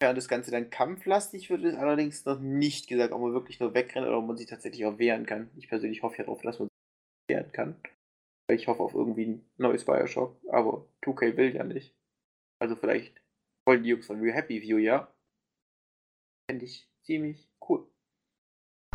Ja, 0.01 0.14
das 0.14 0.28
Ganze 0.28 0.49
dann 0.51 0.70
kampflastig 0.70 1.49
wird, 1.49 1.64
ist 1.64 1.76
allerdings 1.76 2.26
noch 2.26 2.39
nicht 2.39 2.88
gesagt, 2.88 3.12
ob 3.12 3.22
man 3.22 3.34
wirklich 3.34 3.60
nur 3.60 3.74
wegrennt 3.74 4.07
oder 4.07 4.18
ob 4.18 4.28
man 4.28 4.38
sich 4.38 4.47
tatsächlich 4.47 4.86
auch 4.86 4.97
wehren 4.97 5.26
kann. 5.26 5.49
Ich 5.57 5.68
persönlich 5.68 6.03
hoffe 6.03 6.18
ja 6.18 6.24
darauf, 6.24 6.41
dass 6.41 6.60
man 6.60 6.68
sich 6.68 7.36
wehren 7.36 7.51
kann. 7.51 7.76
Ich 8.51 8.68
hoffe 8.68 8.82
auf 8.82 8.93
irgendwie 8.93 9.26
ein 9.26 9.49
neues 9.57 9.86
Bioshock, 9.86 10.36
aber 10.49 10.88
2K 11.03 11.38
will 11.38 11.55
ja 11.55 11.64
nicht. 11.64 11.93
Also 12.62 12.76
vielleicht 12.76 13.22
wollen 13.68 13.84
die 13.84 13.89
Jungs 13.89 14.07
von 14.07 14.20
Real 14.20 14.36
Happy 14.36 14.62
View 14.62 14.78
ja. 14.78 15.14
Fände 16.49 16.66
ich 16.66 16.89
ziemlich 17.05 17.49
cool. 17.68 17.88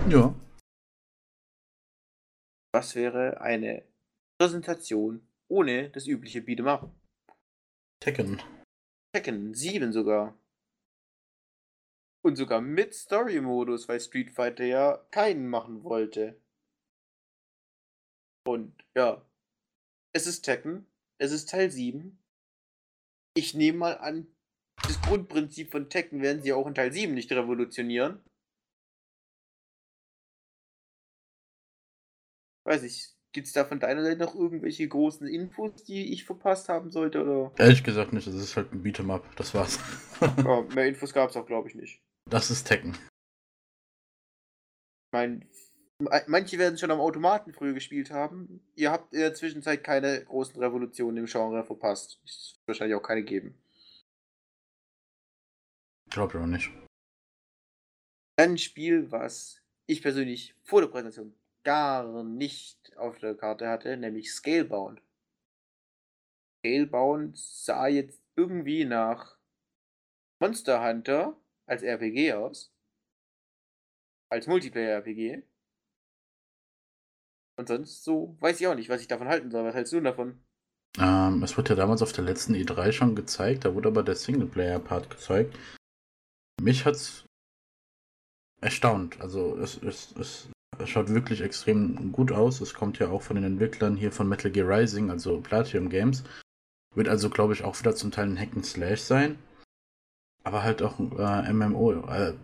Ja. 0.07 0.35
Das 2.75 2.95
wäre 2.95 3.41
eine 3.41 3.89
Präsentation 4.39 5.27
ohne 5.49 5.89
das 5.91 6.07
übliche 6.07 6.41
Beat'em 6.41 6.69
Up. 6.69 6.95
Tekken. 8.03 8.43
Tekken 9.15 9.55
7 9.55 9.93
sogar. 9.93 10.39
Und 12.23 12.37
sogar 12.37 12.61
mit 12.61 12.95
Story-Modus, 12.95 13.89
weil 13.89 13.99
Street 13.99 14.31
Fighter 14.31 14.65
ja 14.65 14.99
keinen 15.11 15.49
machen 15.49 15.85
wollte. 15.85 16.39
Und 18.47 18.85
ja, 18.95 19.27
es 20.15 20.27
ist 20.27 20.43
Tekken, 20.43 20.87
es 21.19 21.33
ist 21.33 21.49
Teil 21.49 21.71
7. 21.71 22.23
Ich 23.37 23.55
nehme 23.55 23.79
mal 23.79 23.99
an, 23.99 24.27
das 24.83 25.01
Grundprinzip 25.01 25.71
von 25.71 25.89
Tekken 25.89 26.21
werden 26.21 26.43
sie 26.43 26.53
auch 26.53 26.67
in 26.67 26.75
Teil 26.75 26.93
7 26.93 27.15
nicht 27.15 27.33
revolutionieren. 27.33 28.23
Weiß 32.65 32.83
ich, 32.83 33.15
gibt 33.33 33.47
es 33.47 33.53
da 33.53 33.65
von 33.65 33.81
deiner 33.81 34.03
Seite 34.03 34.19
noch 34.19 34.35
irgendwelche 34.35 34.89
großen 34.89 35.27
Infos, 35.27 35.85
die 35.85 36.13
ich 36.13 36.25
verpasst 36.25 36.69
haben 36.69 36.91
sollte? 36.91 37.23
Oder? 37.23 37.53
Ehrlich 37.59 37.85
gesagt 37.85 38.13
nicht, 38.13 38.27
das 38.27 38.35
ist 38.35 38.57
halt 38.57 38.73
ein 38.73 38.83
Beat'em 38.83 39.13
Up, 39.13 39.25
das 39.37 39.53
war's. 39.55 39.79
ja, 40.21 40.63
mehr 40.75 40.87
Infos 40.87 41.13
gab 41.13 41.31
es 41.31 41.37
auch, 41.37 41.47
glaube 41.47 41.69
ich, 41.69 41.75
nicht. 41.75 42.01
Das 42.31 42.51
ist 42.51 42.65
Tekken. 42.65 42.97
Ich 45.07 45.13
meine, 45.13 45.47
manche 46.27 46.59
werden 46.59 46.79
schon 46.79 46.91
am 46.91 47.01
Automaten 47.01 47.53
früher 47.53 47.75
gespielt 47.75 48.11
haben. 48.11 48.65
Ihr 48.75 48.91
habt 48.91 49.13
in 49.13 49.21
der 49.21 49.35
Zwischenzeit 49.35 49.85
keine 49.85 50.25
großen 50.25 50.59
Revolutionen 50.61 51.19
im 51.19 51.27
Genre 51.27 51.65
verpasst. 51.65 52.21
Es 52.25 52.55
wird 52.57 52.69
wahrscheinlich 52.69 52.97
auch 52.97 53.03
keine 53.03 53.23
geben. 53.23 53.55
Glaube 56.11 56.39
ich 56.39 56.43
auch 56.43 56.47
nicht. 56.47 56.71
Ein 58.37 58.59
Spiel, 58.59 59.13
was 59.13 59.61
ich 59.87 60.03
persönlich 60.03 60.55
vor 60.63 60.81
der 60.81 60.89
Präsentation 60.89 61.35
gar 61.65 62.23
nicht 62.23 62.97
auf 62.97 63.19
der 63.19 63.35
Karte 63.35 63.69
hatte, 63.69 63.97
nämlich 63.97 64.33
Scalebound. 64.33 65.03
Scalebound 66.61 67.37
sah 67.37 67.89
jetzt 67.89 68.23
irgendwie 68.37 68.85
nach 68.85 69.39
Monster 70.41 70.87
Hunter 70.87 71.37
als 71.67 71.83
RPG 71.83 72.35
aus. 72.35 72.73
Als 74.31 74.47
Multiplayer-RPG. 74.47 75.43
Und 77.57 77.69
sonst 77.69 78.05
so 78.05 78.37
weiß 78.41 78.61
ich 78.61 78.67
auch 78.67 78.75
nicht, 78.75 78.89
was 78.89 79.01
ich 79.01 79.09
davon 79.09 79.29
halten 79.29 79.51
soll. 79.51 79.65
Was 79.65 79.75
hältst 79.75 79.93
du 79.93 80.01
davon? 80.01 80.45
Ähm, 80.99 81.43
es 81.43 81.57
wurde 81.57 81.71
ja 81.71 81.77
damals 81.77 82.03
auf 82.03 82.13
der 82.13 82.25
letzten 82.25 82.55
E3 82.55 82.93
schon 82.93 83.17
gezeigt, 83.17 83.65
da 83.65 83.75
wurde 83.75 83.89
aber 83.89 84.03
der 84.03 84.15
Singleplayer-Part 84.15 85.11
gezeigt. 85.11 85.57
Mich 86.61 86.85
hat's 86.85 87.25
erstaunt. 88.61 89.21
Also 89.21 89.57
es, 89.59 89.77
es, 89.83 90.13
es 90.17 90.49
schaut 90.87 91.09
wirklich 91.09 91.41
extrem 91.41 92.13
gut 92.13 92.33
aus. 92.33 92.61
Es 92.61 92.75
kommt 92.75 92.99
ja 92.99 93.09
auch 93.09 93.23
von 93.23 93.37
den 93.37 93.45
Entwicklern 93.45 93.97
hier 93.97 94.13
von 94.13 94.29
Metal 94.29 94.51
Gear 94.51 94.69
Rising, 94.69 95.11
also 95.11 95.41
Platinum 95.41 95.89
Games. 95.89 96.25
Wird 96.95 97.09
also, 97.09 97.31
glaube 97.31 97.53
ich, 97.53 97.65
auch 97.65 97.79
wieder 97.79 97.95
zum 97.95 98.11
Teil 98.11 98.27
ein 98.27 98.39
Hack 98.39 98.51
sein. 98.99 99.39
Aber 100.45 100.63
halt 100.63 100.83
auch 100.83 100.99
äh, 101.01 101.53
MMO, 101.53 101.93
äh, 102.09 102.35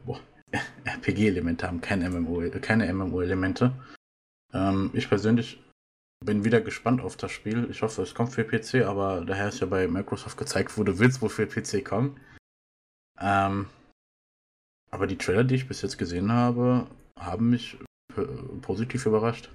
RPG-Elemente 0.85 1.67
haben, 1.67 1.81
kein 1.81 2.01
MMO, 2.01 2.43
keine 2.61 2.93
MMO-Elemente. 2.93 3.73
Ähm, 4.53 4.91
ich 4.95 5.09
persönlich 5.09 5.63
bin 6.25 6.45
wieder 6.45 6.61
gespannt 6.61 7.01
auf 7.01 7.17
das 7.17 7.31
Spiel. 7.31 7.69
Ich 7.71 7.83
hoffe, 7.83 8.03
es 8.03 8.15
kommt 8.15 8.33
für 8.33 8.45
PC, 8.45 8.87
aber 8.87 9.25
daher 9.25 9.49
ist 9.49 9.61
ja 9.61 9.67
bei 9.67 9.87
Microsoft 9.89 10.37
gezeigt 10.37 10.77
wurde, 10.77 10.99
will 10.99 11.09
es 11.09 11.23
wohl 11.23 11.31
für 11.31 11.47
PC 11.47 11.85
kommen. 11.85 12.21
Ähm, 13.19 13.67
aber 14.91 15.07
die 15.07 15.19
Trailer, 15.19 15.45
die 15.45 15.55
ich 15.55 15.69
bis 15.69 15.83
jetzt 15.83 15.99
gesehen 15.99 16.33
habe, 16.33 16.87
haben 17.19 17.51
mich 17.51 17.79
positiv 18.63 19.07
überrascht. 19.07 19.51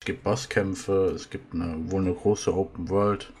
Es 0.00 0.06
gibt 0.06 0.22
Bosskämpfe, 0.22 1.12
es 1.14 1.28
gibt 1.30 1.54
eine, 1.54 1.90
wohl 1.90 2.02
eine 2.02 2.14
große 2.14 2.54
Open 2.54 2.88
World. 2.88 3.32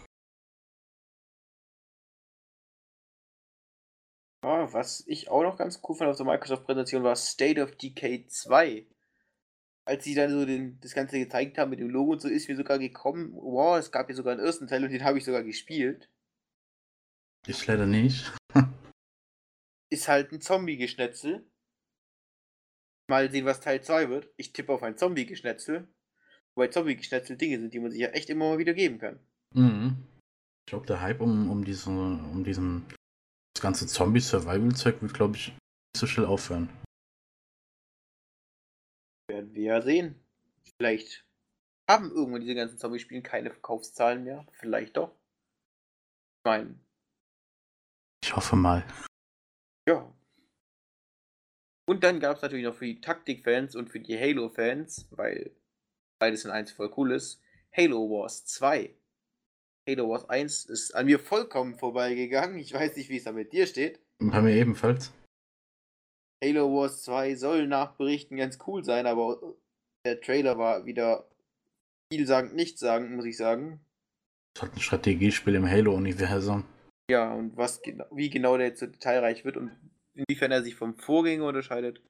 Ja, 4.44 4.72
was 4.72 5.04
ich 5.06 5.28
auch 5.30 5.42
noch 5.42 5.56
ganz 5.56 5.80
cool 5.88 5.96
fand 5.96 6.10
auf 6.10 6.16
der 6.16 6.26
Microsoft-Präsentation 6.26 7.02
war 7.02 7.16
State 7.16 7.62
of 7.62 7.76
Decay 7.76 8.26
2. 8.26 8.86
Als 9.84 10.04
sie 10.04 10.14
dann 10.14 10.30
so 10.30 10.44
den, 10.44 10.78
das 10.80 10.94
Ganze 10.94 11.18
gezeigt 11.18 11.58
haben 11.58 11.70
mit 11.70 11.80
dem 11.80 11.90
Logo 11.90 12.12
und 12.12 12.20
so, 12.20 12.28
ist 12.28 12.48
mir 12.48 12.56
sogar 12.56 12.78
gekommen, 12.78 13.32
wow, 13.34 13.78
es 13.78 13.90
gab 13.90 14.08
ja 14.08 14.14
sogar 14.14 14.34
einen 14.34 14.44
ersten 14.44 14.66
Teil 14.66 14.84
und 14.84 14.90
den 14.90 15.04
habe 15.04 15.18
ich 15.18 15.24
sogar 15.24 15.42
gespielt. 15.42 16.10
Ich 17.46 17.66
leider 17.66 17.86
nicht. 17.86 18.32
ist 19.90 20.08
halt 20.08 20.32
ein 20.32 20.40
Zombie-Geschnetzel. 20.40 21.46
Mal 23.08 23.30
sehen, 23.30 23.46
was 23.46 23.60
Teil 23.60 23.82
2 23.82 24.10
wird. 24.10 24.28
Ich 24.36 24.52
tippe 24.52 24.72
auf 24.72 24.82
ein 24.82 24.96
Zombie-Geschnetzel. 24.96 25.88
Wobei 26.54 26.68
Zombie-Geschnetzel 26.68 27.36
Dinge 27.36 27.58
sind, 27.58 27.72
die 27.72 27.80
man 27.80 27.90
sich 27.90 28.00
ja 28.00 28.08
echt 28.08 28.28
immer 28.30 28.50
mal 28.50 28.58
wieder 28.58 28.74
geben 28.74 28.98
kann. 28.98 29.18
Mhm. 29.54 30.04
Ich 30.66 30.70
glaube, 30.70 30.86
der 30.86 31.00
Hype 31.00 31.20
um, 31.20 31.50
um, 31.50 31.64
diese, 31.64 31.88
um 31.88 32.44
diesen 32.44 32.86
das 33.54 33.62
ganze 33.62 33.86
Zombie-Survival-Zeug 33.86 35.00
wird, 35.00 35.14
glaube 35.14 35.36
ich, 35.36 35.48
nicht 35.48 35.96
so 35.96 36.06
schnell 36.06 36.26
aufhören. 36.26 36.68
Werden 39.30 39.54
wir 39.54 39.62
ja 39.62 39.82
sehen. 39.82 40.14
Vielleicht 40.76 41.24
haben 41.88 42.10
irgendwann 42.10 42.42
diese 42.42 42.54
ganzen 42.54 42.78
Zombie-Spiele 42.78 43.22
keine 43.22 43.50
Verkaufszahlen 43.50 44.24
mehr. 44.24 44.46
Vielleicht 44.52 44.96
doch. 44.96 45.10
Ich 45.10 46.44
meine. 46.44 46.78
Ich 48.22 48.36
hoffe 48.36 48.56
mal. 48.56 48.86
Ja. 49.88 50.12
Und 51.88 52.04
dann 52.04 52.20
gab 52.20 52.36
es 52.36 52.42
natürlich 52.42 52.66
noch 52.66 52.74
für 52.74 52.84
die 52.84 53.00
Taktik-Fans 53.00 53.74
und 53.74 53.88
für 53.88 53.98
die 53.98 54.18
Halo-Fans, 54.18 55.08
weil 55.10 55.52
beides 56.20 56.44
in 56.44 56.50
eins 56.50 56.70
voll 56.70 56.92
cool 56.98 57.12
ist, 57.12 57.40
Halo 57.74 58.10
Wars 58.10 58.44
2. 58.44 58.94
Halo 59.88 60.10
Wars 60.10 60.28
1 60.28 60.66
ist 60.66 60.94
an 60.94 61.06
mir 61.06 61.18
vollkommen 61.18 61.76
vorbeigegangen. 61.76 62.58
Ich 62.58 62.74
weiß 62.74 62.94
nicht, 62.94 63.08
wie 63.08 63.16
es 63.16 63.24
da 63.24 63.32
mit 63.32 63.54
dir 63.54 63.66
steht. 63.66 64.00
Bei 64.18 64.42
mir 64.42 64.54
ebenfalls. 64.54 65.14
Halo 66.44 66.70
Wars 66.74 67.04
2 67.04 67.36
soll 67.36 67.66
nach 67.66 67.96
Berichten 67.96 68.36
ganz 68.36 68.58
cool 68.66 68.84
sein, 68.84 69.06
aber 69.06 69.56
der 70.04 70.20
Trailer 70.20 70.58
war 70.58 70.84
wieder 70.84 71.26
vielsagend 72.12 72.54
nichtssagend, 72.54 73.12
muss 73.12 73.24
ich 73.24 73.38
sagen. 73.38 73.80
Es 74.54 74.62
hat 74.62 74.74
ein 74.74 74.80
Strategiespiel 74.80 75.54
im 75.54 75.66
Halo-Universum. 75.66 76.64
Ja, 77.10 77.32
und 77.32 77.56
was 77.56 77.80
wie 78.10 78.28
genau 78.28 78.58
der 78.58 78.66
jetzt 78.66 78.80
so 78.80 78.86
detailreich 78.86 79.46
wird 79.46 79.56
und 79.56 79.72
inwiefern 80.18 80.52
er 80.52 80.62
sich 80.62 80.74
vom 80.74 80.94
Vorgänger 80.96 81.46
unterscheidet, 81.46 82.02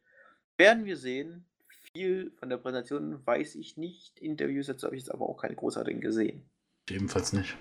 werden 0.56 0.84
wir 0.84 0.96
sehen. 0.96 1.46
Viel 1.92 2.32
von 2.38 2.48
der 2.48 2.58
Präsentation 2.58 3.24
weiß 3.26 3.54
ich 3.54 3.76
nicht. 3.76 4.18
Interviews 4.18 4.66
dazu 4.66 4.86
habe 4.86 4.96
ich 4.96 5.02
jetzt 5.02 5.12
aber 5.12 5.28
auch 5.28 5.40
keine 5.40 5.54
großartigen 5.54 6.00
gesehen. 6.00 6.48
Ebenfalls 6.90 7.32
nicht. 7.32 7.56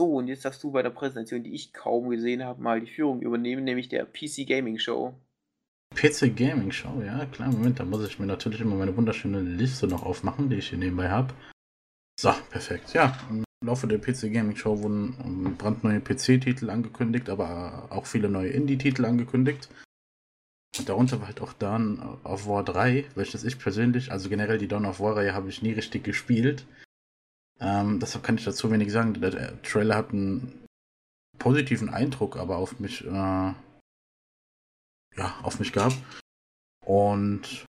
So, 0.00 0.14
und 0.14 0.28
jetzt 0.28 0.44
darfst 0.44 0.62
du 0.62 0.70
bei 0.70 0.82
der 0.82 0.90
Präsentation, 0.90 1.42
die 1.42 1.54
ich 1.54 1.72
kaum 1.72 2.08
gesehen 2.08 2.44
habe, 2.44 2.62
mal 2.62 2.80
die 2.80 2.90
Führung 2.90 3.20
übernehmen, 3.20 3.64
nämlich 3.64 3.88
der 3.88 4.06
PC 4.06 4.46
Gaming 4.46 4.78
Show. 4.78 5.14
PC 5.94 6.34
Gaming 6.34 6.72
Show, 6.72 7.02
ja, 7.02 7.26
klar, 7.26 7.50
Moment, 7.50 7.80
da 7.80 7.84
muss 7.84 8.06
ich 8.06 8.18
mir 8.18 8.26
natürlich 8.26 8.60
immer 8.60 8.76
meine 8.76 8.96
wunderschöne 8.96 9.40
Liste 9.40 9.86
noch 9.88 10.02
aufmachen, 10.02 10.48
die 10.48 10.56
ich 10.56 10.70
hier 10.70 10.78
nebenbei 10.78 11.10
habe. 11.10 11.34
So, 12.18 12.32
perfekt. 12.50 12.94
Ja, 12.94 13.18
im 13.60 13.68
Laufe 13.68 13.86
der 13.86 13.98
PC 13.98 14.32
Gaming 14.32 14.56
Show 14.56 14.82
wurden 14.82 15.56
brandneue 15.58 16.00
PC-Titel 16.00 16.70
angekündigt, 16.70 17.28
aber 17.28 17.88
auch 17.90 18.06
viele 18.06 18.28
neue 18.28 18.48
Indie-Titel 18.48 19.04
angekündigt. 19.04 19.68
Und 20.78 20.88
darunter 20.88 21.20
war 21.20 21.26
halt 21.26 21.40
auch 21.40 21.52
Dawn 21.52 21.98
of 22.24 22.46
War 22.46 22.64
3, 22.64 23.04
welches 23.16 23.44
ich 23.44 23.58
persönlich, 23.58 24.12
also 24.12 24.28
generell 24.28 24.58
die 24.58 24.68
Dawn 24.68 24.86
of 24.86 25.00
War-Reihe 25.00 25.34
habe 25.34 25.50
ich 25.50 25.62
nie 25.62 25.72
richtig 25.72 26.04
gespielt. 26.04 26.66
Ähm, 27.58 28.00
deshalb 28.00 28.24
kann 28.24 28.36
ich 28.36 28.44
dazu 28.44 28.70
wenig 28.70 28.90
sagen. 28.90 29.12
Der 29.14 29.60
Trailer 29.62 29.96
hat 29.96 30.10
einen 30.10 30.64
positiven 31.38 31.90
Eindruck 31.90 32.36
aber 32.36 32.56
auf 32.56 32.80
mich, 32.80 33.04
äh, 33.04 33.10
ja, 33.10 33.54
auf 35.42 35.58
mich 35.58 35.72
gehabt. 35.72 35.98
Und 36.86 37.66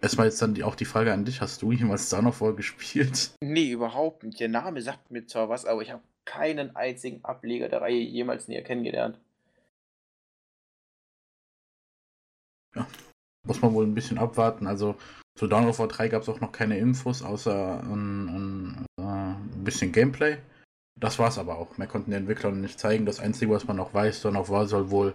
es 0.00 0.18
war 0.18 0.24
jetzt 0.26 0.40
dann 0.42 0.54
die, 0.54 0.64
auch 0.64 0.74
die 0.74 0.84
Frage 0.84 1.12
an 1.12 1.24
dich, 1.24 1.40
hast 1.40 1.62
du 1.62 1.72
jemals 1.72 2.12
War 2.12 2.52
gespielt? 2.54 3.30
Nee, 3.40 3.70
überhaupt 3.70 4.24
nicht. 4.24 4.40
Der 4.40 4.48
Name 4.48 4.82
sagt 4.82 5.10
mir 5.10 5.26
zwar 5.26 5.48
was, 5.48 5.64
aber 5.64 5.82
ich 5.82 5.90
habe 5.90 6.02
keinen 6.24 6.74
einzigen 6.76 7.24
Ableger 7.24 7.68
der 7.68 7.80
Reihe 7.80 8.00
jemals 8.00 8.48
näher 8.48 8.62
kennengelernt. 8.62 9.18
Ja, 12.74 12.86
muss 13.46 13.62
man 13.62 13.72
wohl 13.72 13.86
ein 13.86 13.94
bisschen 13.94 14.18
abwarten. 14.18 14.66
Also 14.66 14.96
zu 15.38 15.46
Dawn 15.46 15.68
of 15.68 15.78
War 15.78 15.88
3 15.88 16.08
gab 16.08 16.22
es 16.22 16.28
auch 16.28 16.40
noch 16.40 16.52
keine 16.52 16.78
Infos, 16.78 17.22
außer 17.22 17.80
ein, 17.82 18.28
ein, 18.28 18.86
äh, 18.98 19.02
ein 19.02 19.64
bisschen 19.64 19.92
Gameplay. 19.92 20.38
Das 20.98 21.18
war 21.18 21.28
es 21.28 21.38
aber 21.38 21.58
auch. 21.58 21.78
Mehr 21.78 21.86
konnten 21.86 22.10
die 22.10 22.16
Entwickler 22.16 22.50
nicht 22.50 22.80
zeigen. 22.80 23.06
Das 23.06 23.20
Einzige, 23.20 23.52
was 23.52 23.66
man 23.66 23.76
noch 23.76 23.94
weiß, 23.94 24.22
Dawn 24.22 24.36
of 24.36 24.50
War 24.50 24.66
soll 24.66 24.90
wohl 24.90 25.14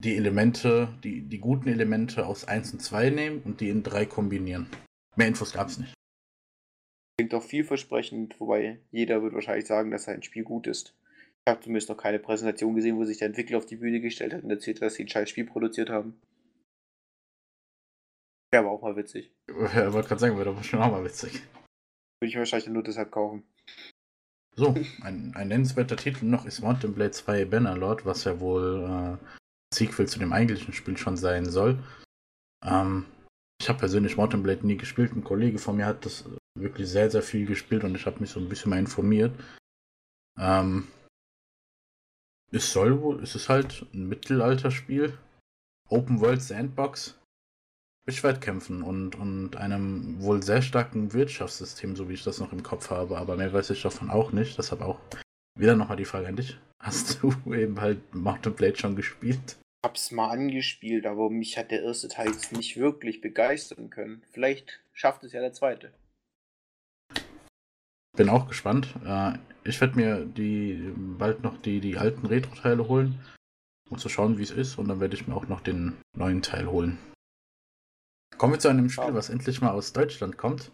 die 0.00 0.16
Elemente, 0.16 0.88
die, 1.04 1.22
die 1.22 1.38
guten 1.38 1.68
Elemente 1.68 2.26
aus 2.26 2.46
1 2.46 2.72
und 2.72 2.80
2 2.80 3.10
nehmen 3.10 3.42
und 3.42 3.60
die 3.60 3.68
in 3.68 3.82
3 3.82 4.06
kombinieren. 4.06 4.66
Mehr 5.16 5.28
Infos 5.28 5.52
gab 5.52 5.68
es 5.68 5.78
nicht. 5.78 5.94
Klingt 7.18 7.34
doch 7.34 7.42
vielversprechend, 7.42 8.40
wobei 8.40 8.80
jeder 8.90 9.22
wird 9.22 9.34
wahrscheinlich 9.34 9.66
sagen, 9.66 9.90
dass 9.90 10.08
ein 10.08 10.22
Spiel 10.22 10.42
gut 10.42 10.66
ist. 10.66 10.94
Ich 11.44 11.50
habe 11.50 11.60
zumindest 11.60 11.90
noch 11.90 11.98
keine 11.98 12.18
Präsentation 12.18 12.74
gesehen, 12.74 12.96
wo 12.96 13.04
sich 13.04 13.18
der 13.18 13.28
Entwickler 13.28 13.58
auf 13.58 13.66
die 13.66 13.76
Bühne 13.76 14.00
gestellt 14.00 14.32
hat 14.32 14.42
und 14.42 14.50
erzählt, 14.50 14.80
dass 14.80 14.94
sie 14.94 15.04
ein 15.04 15.08
scheiß 15.08 15.28
Spiel 15.28 15.44
produziert 15.44 15.90
haben. 15.90 16.18
Wäre 18.50 18.64
aber 18.64 18.72
auch 18.72 18.82
mal 18.82 18.96
witzig. 18.96 19.30
Ja, 19.74 19.92
wollte 19.92 20.08
gerade 20.08 20.20
sagen, 20.20 20.36
wäre 20.36 20.46
doch 20.46 20.64
schon 20.64 20.80
auch 20.80 20.90
mal 20.90 21.04
witzig. 21.04 21.34
Würde 22.20 22.30
ich 22.30 22.36
wahrscheinlich 22.36 22.68
nur 22.68 22.82
deshalb 22.82 23.10
kaufen. 23.10 23.44
So, 24.56 24.74
ein, 25.02 25.32
ein 25.34 25.48
nennenswerter 25.48 25.96
Titel 25.96 26.24
noch 26.24 26.46
ist 26.46 26.60
Mountain 26.60 26.94
Blade 26.94 27.12
2 27.12 27.44
Bannerlord, 27.44 28.04
was 28.04 28.24
ja 28.24 28.40
wohl 28.40 29.18
äh, 29.20 29.39
Sequel 29.72 30.08
zu 30.08 30.18
dem 30.18 30.32
eigentlichen 30.32 30.72
Spiel 30.72 30.96
schon 30.96 31.16
sein 31.16 31.44
soll. 31.48 31.78
Ähm, 32.64 33.06
ich 33.60 33.68
habe 33.68 33.78
persönlich 33.78 34.16
Mountain 34.16 34.42
Blade 34.42 34.66
nie 34.66 34.76
gespielt. 34.76 35.12
Ein 35.12 35.24
Kollege 35.24 35.58
von 35.58 35.76
mir 35.76 35.86
hat 35.86 36.04
das 36.04 36.24
wirklich 36.58 36.88
sehr, 36.88 37.10
sehr 37.10 37.22
viel 37.22 37.46
gespielt 37.46 37.84
und 37.84 37.94
ich 37.94 38.06
habe 38.06 38.20
mich 38.20 38.30
so 38.30 38.40
ein 38.40 38.48
bisschen 38.48 38.70
mal 38.70 38.78
informiert. 38.78 39.32
Ähm, 40.38 40.88
es 42.52 42.72
soll 42.72 43.00
wohl, 43.00 43.22
es 43.22 43.34
ist 43.34 43.48
halt 43.48 43.86
ein 43.94 44.08
Mittelalterspiel. 44.08 45.16
Open 45.88 46.20
World 46.20 46.42
Sandbox. 46.42 47.16
Mit 48.06 48.16
Schwertkämpfen 48.16 48.82
und, 48.82 49.14
und 49.14 49.56
einem 49.56 50.22
wohl 50.22 50.42
sehr 50.42 50.62
starken 50.62 51.12
Wirtschaftssystem, 51.12 51.94
so 51.94 52.08
wie 52.08 52.14
ich 52.14 52.24
das 52.24 52.40
noch 52.40 52.52
im 52.52 52.62
Kopf 52.62 52.90
habe. 52.90 53.18
Aber 53.18 53.36
mehr 53.36 53.52
weiß 53.52 53.70
ich 53.70 53.82
davon 53.82 54.10
auch 54.10 54.32
nicht. 54.32 54.56
Deshalb 54.58 54.80
auch 54.80 54.98
wieder 55.56 55.76
nochmal 55.76 55.98
die 55.98 56.06
Frage 56.06 56.26
an 56.26 56.36
dich. 56.36 56.58
Hast 56.80 57.22
du 57.22 57.32
eben 57.52 57.80
halt 57.80 58.14
Mountain 58.14 58.54
Blade 58.54 58.76
schon 58.76 58.96
gespielt? 58.96 59.58
Hab's 59.84 60.10
mal 60.10 60.28
angespielt, 60.28 61.06
aber 61.06 61.30
mich 61.30 61.56
hat 61.56 61.70
der 61.70 61.82
erste 61.82 62.08
Teil 62.08 62.28
jetzt 62.28 62.52
nicht 62.52 62.76
wirklich 62.76 63.20
begeistern 63.20 63.88
können. 63.88 64.22
Vielleicht 64.30 64.80
schafft 64.92 65.24
es 65.24 65.32
ja 65.32 65.40
der 65.40 65.52
zweite. 65.52 65.92
Bin 68.16 68.28
auch 68.28 68.48
gespannt. 68.48 68.94
Äh, 69.06 69.38
ich 69.64 69.80
werde 69.80 69.96
mir 69.96 70.26
die 70.26 70.92
bald 70.96 71.42
noch 71.42 71.56
die, 71.58 71.80
die 71.80 71.96
alten 71.96 72.26
Retro-Teile 72.26 72.88
holen, 72.88 73.20
um 73.88 73.98
zu 73.98 74.08
schauen, 74.08 74.36
wie 74.36 74.42
es 74.42 74.50
ist. 74.50 74.76
Und 74.76 74.88
dann 74.88 75.00
werde 75.00 75.14
ich 75.14 75.26
mir 75.26 75.34
auch 75.34 75.48
noch 75.48 75.60
den 75.60 75.96
neuen 76.14 76.42
Teil 76.42 76.66
holen. 76.66 76.98
Kommen 78.36 78.54
wir 78.54 78.58
zu 78.58 78.68
einem 78.68 78.90
Spiel, 78.90 79.14
was 79.14 79.30
endlich 79.30 79.60
mal 79.60 79.70
aus 79.70 79.92
Deutschland 79.92 80.36
kommt. 80.36 80.72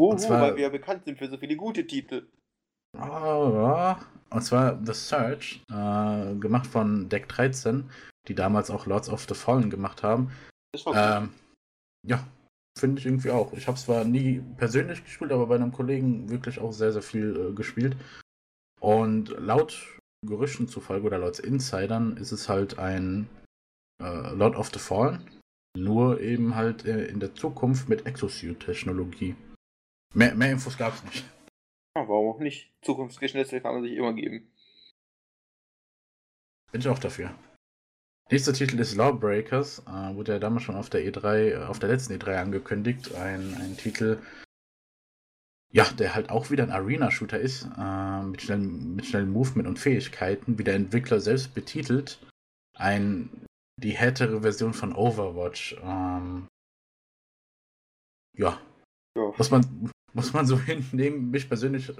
Uhu, 0.00 0.10
und 0.10 0.18
zwar, 0.18 0.42
weil 0.42 0.56
wir 0.56 0.64
ja 0.64 0.68
bekannt 0.68 1.04
sind 1.04 1.18
für 1.18 1.28
so 1.28 1.38
viele 1.38 1.56
gute 1.56 1.86
Titel. 1.86 2.28
Und 4.30 4.42
zwar 4.42 4.78
The 4.84 4.92
Search, 4.92 5.62
äh, 5.70 6.34
gemacht 6.36 6.66
von 6.66 7.08
Deck 7.08 7.28
13, 7.28 7.90
die 8.28 8.34
damals 8.34 8.70
auch 8.70 8.86
Lords 8.86 9.08
of 9.08 9.26
the 9.28 9.34
Fallen 9.34 9.70
gemacht 9.70 10.02
haben. 10.02 10.30
War 10.84 11.22
ähm, 11.22 11.30
ja, 12.06 12.26
finde 12.78 13.00
ich 13.00 13.06
irgendwie 13.06 13.30
auch. 13.30 13.52
Ich 13.52 13.66
habe 13.66 13.78
zwar 13.78 14.04
nie 14.04 14.42
persönlich 14.56 15.04
gespielt, 15.04 15.32
aber 15.32 15.46
bei 15.46 15.56
einem 15.56 15.72
Kollegen 15.72 16.28
wirklich 16.28 16.60
auch 16.60 16.72
sehr, 16.72 16.92
sehr 16.92 17.02
viel 17.02 17.50
äh, 17.50 17.54
gespielt. 17.54 17.96
Und 18.80 19.30
laut 19.38 19.98
Gerüchten 20.26 20.68
zufolge 20.68 21.06
oder 21.06 21.18
laut 21.18 21.38
Insidern 21.38 22.16
ist 22.16 22.32
es 22.32 22.48
halt 22.48 22.78
ein 22.78 23.28
äh, 24.02 24.34
Lord 24.34 24.56
of 24.56 24.70
the 24.72 24.78
Fallen, 24.78 25.20
nur 25.76 26.20
eben 26.20 26.54
halt 26.54 26.84
äh, 26.84 27.06
in 27.06 27.20
der 27.20 27.34
Zukunft 27.34 27.88
mit 27.88 28.06
Exosuit-Technologie. 28.06 29.36
Mehr, 30.14 30.34
mehr 30.34 30.52
Infos 30.52 30.76
gab 30.76 30.94
es 30.94 31.04
nicht. 31.04 31.24
Ja, 31.98 32.06
warum 32.06 32.36
auch 32.36 32.38
nicht? 32.38 32.70
Zukunftsgeschnetzel 32.82 33.60
kann 33.60 33.74
man 33.74 33.82
sich 33.82 33.94
immer 33.94 34.12
geben. 34.12 34.48
Bin 36.70 36.80
ich 36.80 36.86
auch 36.86 37.00
dafür. 37.00 37.34
Nächster 38.30 38.52
Titel 38.52 38.78
ist 38.78 38.94
Lawbreakers. 38.94 39.80
Äh, 39.80 40.14
wurde 40.14 40.34
ja 40.34 40.38
damals 40.38 40.62
schon 40.62 40.76
auf 40.76 40.90
der 40.90 41.02
E3, 41.02 41.66
auf 41.66 41.80
der 41.80 41.88
letzten 41.88 42.12
E3 42.12 42.36
angekündigt. 42.36 43.16
Ein, 43.16 43.52
ein 43.54 43.76
Titel, 43.76 44.22
ja, 45.72 45.84
der 45.98 46.14
halt 46.14 46.30
auch 46.30 46.50
wieder 46.50 46.62
ein 46.62 46.70
Arena-Shooter 46.70 47.40
ist, 47.40 47.68
äh, 47.76 48.22
mit, 48.22 48.42
schnellem, 48.42 48.94
mit 48.94 49.06
schnellem 49.06 49.32
Movement 49.32 49.66
und 49.68 49.80
Fähigkeiten, 49.80 50.56
wie 50.56 50.64
der 50.64 50.76
Entwickler 50.76 51.18
selbst 51.18 51.52
betitelt. 51.52 52.24
Ein 52.76 53.28
die 53.80 53.96
härtere 53.96 54.42
Version 54.42 54.72
von 54.72 54.94
Overwatch. 54.94 55.76
Ähm, 55.82 56.46
ja. 58.36 58.60
ja. 59.16 59.32
Muss, 59.36 59.50
man, 59.50 59.90
muss 60.18 60.32
man 60.32 60.46
so 60.46 60.58
hinnehmen. 60.60 61.30
Mich 61.30 61.48
persönlich 61.48 61.88
äh, 61.90 61.94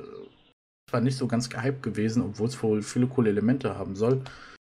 war 0.91 1.01
nicht 1.01 1.17
so 1.17 1.29
ganz 1.29 1.49
gehypt 1.49 1.83
gewesen, 1.83 2.23
obwohl 2.23 2.49
es 2.49 2.63
wohl 2.63 2.83
viele 2.83 3.07
coole 3.07 3.31
Elemente 3.31 3.79
haben 3.79 3.95
soll. 3.95 4.25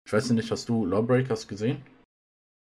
Ich 0.07 0.13
weiß 0.13 0.31
nicht, 0.31 0.51
hast 0.51 0.69
du 0.69 0.85
Lawbreakers 0.85 1.49
gesehen? 1.49 1.83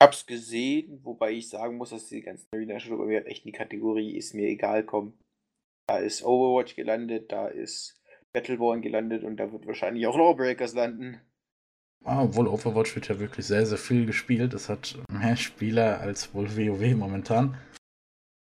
Ich 0.02 0.06
hab's 0.06 0.26
gesehen, 0.26 1.00
wobei 1.04 1.32
ich 1.32 1.50
sagen 1.50 1.78
muss, 1.78 1.90
dass 1.90 2.08
die 2.08 2.22
ganzen 2.22 2.48
Arena-Shooter 2.54 2.98
bei 2.98 3.06
mir 3.06 3.26
echt 3.26 3.46
in 3.46 3.52
die 3.52 3.58
Kategorie 3.58 4.16
ist 4.16 4.34
mir 4.34 4.48
egal 4.48 4.86
kommen. 4.86 5.18
Da 5.88 5.98
ist 5.98 6.24
Overwatch 6.24 6.76
gelandet, 6.76 7.32
da 7.32 7.48
ist 7.48 8.00
Battleborn 8.32 8.82
gelandet 8.82 9.24
und 9.24 9.38
da 9.38 9.52
wird 9.52 9.66
wahrscheinlich 9.66 10.06
auch 10.06 10.18
Lawbreakers 10.18 10.76
landen. 10.76 11.20
Ah, 12.06 12.24
obwohl 12.24 12.48
Overwatch 12.48 12.96
wird 12.96 13.10
ja 13.10 13.20
wirklich 13.20 13.46
sehr, 13.46 13.66
sehr 13.66 13.78
viel 13.78 14.06
gespielt. 14.06 14.54
Es 14.54 14.70
hat 14.70 14.98
mehr 15.12 15.36
Spieler 15.36 16.00
als 16.00 16.34
wohl 16.34 16.56
WoW 16.56 16.96
momentan. 16.96 17.58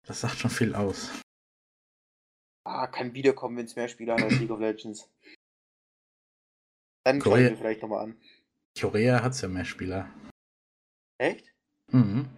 Das 0.07 0.23
sagt 0.23 0.39
schon 0.39 0.51
viel 0.51 0.75
aus. 0.75 1.11
Ah, 2.67 2.87
kann 2.87 3.15
wiederkommen, 3.15 3.57
wenn 3.59 3.67
es 3.67 3.77
mehr 3.77 3.89
Spieler 3.89 4.15
hat 4.15 4.23
als 4.23 4.39
League 4.39 4.51
of 4.51 4.61
Legends. 4.61 5.11
Dann 7.05 7.21
schauen 7.21 7.39
wir 7.39 7.57
vielleicht 7.57 7.83
nochmal 7.83 8.05
an. 8.05 8.21
Korea 8.79 9.23
hat 9.23 9.33
es 9.33 9.41
ja 9.43 9.49
mehr 9.49 9.67
Spieler. 9.67 10.09
Echt? 11.19 11.53
Mhm. 11.93 12.29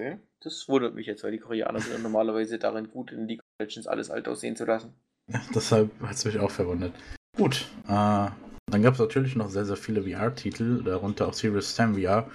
Okay. 0.00 0.18
Das 0.40 0.68
wundert 0.68 0.94
mich 0.94 1.06
jetzt, 1.06 1.24
weil 1.24 1.32
die 1.32 1.38
Koreaner 1.38 1.80
sind 1.80 2.02
normalerweise 2.02 2.58
darin 2.58 2.90
gut, 2.90 3.10
in 3.10 3.26
League 3.26 3.40
of 3.40 3.66
Legends 3.66 3.86
alles 3.86 4.10
alt 4.10 4.28
aussehen 4.28 4.56
zu 4.56 4.64
lassen. 4.64 4.94
Ja, 5.30 5.40
deshalb 5.54 6.00
hat 6.00 6.14
es 6.14 6.24
mich 6.24 6.38
auch 6.38 6.50
verwundert. 6.50 6.94
Gut, 7.36 7.68
äh, 7.86 8.30
dann 8.70 8.82
gab 8.82 8.94
es 8.94 9.00
natürlich 9.00 9.34
noch 9.34 9.48
sehr, 9.48 9.64
sehr 9.64 9.76
viele 9.76 10.02
VR-Titel, 10.02 10.82
darunter 10.84 11.28
auch 11.28 11.34
Serious 11.34 11.74
Sam 11.74 11.94
VR, 11.94 12.30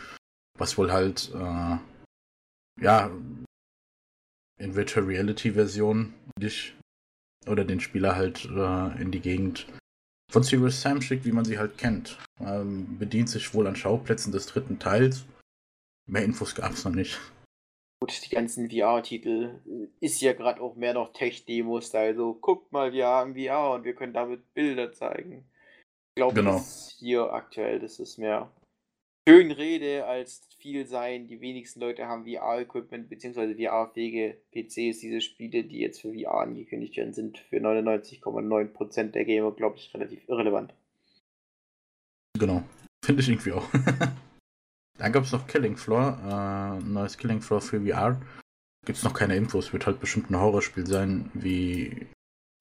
was 0.57 0.78
wohl 0.78 0.91
halt, 0.91 1.32
äh, 1.34 1.78
ja, 2.82 3.11
in 4.64 4.76
Virtual 4.76 5.05
Reality-Version 5.05 6.14
dich 6.39 6.74
oder 7.47 7.66
den 7.66 7.80
Spieler 7.80 8.16
halt 8.16 8.45
äh, 8.45 9.01
in 9.01 9.11
die 9.11 9.20
Gegend 9.20 9.68
von 10.32 10.43
Serious 10.43 10.82
Sam 10.82 11.01
schickt, 11.01 11.26
wie 11.26 11.32
man 11.32 11.45
sie 11.45 11.59
halt 11.59 11.78
kennt. 11.78 12.18
Ähm, 12.39 12.97
bedient 12.97 13.30
sich 13.30 13.53
wohl 13.53 13.68
an 13.68 13.76
Schauplätzen 13.76 14.32
des 14.32 14.47
dritten 14.47 14.80
Teils. 14.80 15.26
Mehr 16.09 16.24
Infos 16.24 16.55
gab 16.55 16.72
es 16.72 16.86
noch 16.86 16.93
nicht. 16.93 17.20
Gut, 18.01 18.26
die 18.26 18.34
ganzen 18.34 18.70
VR-Titel 18.70 19.59
äh, 19.66 20.05
ist 20.05 20.22
ja 20.22 20.34
gerade 20.34 20.61
auch 20.61 20.76
mehr 20.76 20.93
noch 20.93 21.14
Tech-Demos, 21.14 21.93
also 21.93 22.34
guckt 22.34 22.72
mal, 22.72 22.93
wir 22.93 23.07
haben 23.07 23.36
VR 23.36 23.72
und 23.72 23.84
wir 23.84 23.93
können 23.93 24.14
damit 24.14 24.53
Bilder 24.53 24.91
zeigen. 24.91 25.45
Ich 26.09 26.22
glaube, 26.22 26.36
genau. 26.36 26.53
das 26.53 26.95
hier 26.97 27.32
aktuell, 27.34 27.80
das 27.80 27.99
ist 27.99 28.18
mehr 28.18 28.51
schön 29.28 29.51
Rede 29.51 30.05
als 30.05 30.47
viel 30.57 30.86
sein. 30.86 31.28
Die 31.28 31.41
wenigsten 31.41 31.80
Leute 31.80 32.07
haben 32.07 32.26
VR-Equipment 32.26 33.09
bzw. 33.09 33.55
VR-fähige 33.55 34.38
PCs. 34.51 34.99
Diese 34.99 35.21
Spiele, 35.21 35.63
die 35.63 35.80
jetzt 35.80 36.01
für 36.01 36.13
VR 36.13 36.41
angekündigt 36.41 36.97
werden, 36.97 37.13
sind 37.13 37.38
für 37.38 37.57
99,9% 37.57 39.11
der 39.11 39.26
Gamer, 39.26 39.51
glaube 39.51 39.78
ich, 39.78 39.93
relativ 39.93 40.28
irrelevant. 40.28 40.74
Genau. 42.38 42.63
Finde 43.03 43.21
ich 43.21 43.30
irgendwie 43.30 43.51
auch. 43.51 43.67
Dann 44.97 45.11
gab 45.11 45.24
es 45.24 45.32
noch 45.32 45.47
Killing 45.47 45.76
Floor, 45.76 46.19
äh, 46.24 46.84
neues 46.86 47.17
Killing 47.17 47.41
Floor 47.41 47.61
für 47.61 47.82
VR. 47.82 48.21
Gibt 48.86 48.97
es 48.97 49.03
noch 49.03 49.13
keine 49.13 49.36
Infos, 49.36 49.74
wird 49.74 49.86
halt 49.86 49.99
bestimmt 49.99 50.30
ein 50.30 50.39
Horrorspiel 50.39 50.86
sein, 50.86 51.32
wie 51.34 52.07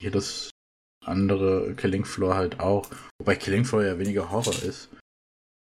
jedes 0.01 0.51
andere 1.05 1.75
Killing 1.75 2.05
Floor 2.05 2.35
halt 2.35 2.61
auch. 2.61 2.89
Wobei 3.19 3.37
Killing 3.37 3.65
Floor 3.65 3.85
ja 3.85 3.99
weniger 3.99 4.31
Horror 4.31 4.63
ist. 4.63 4.89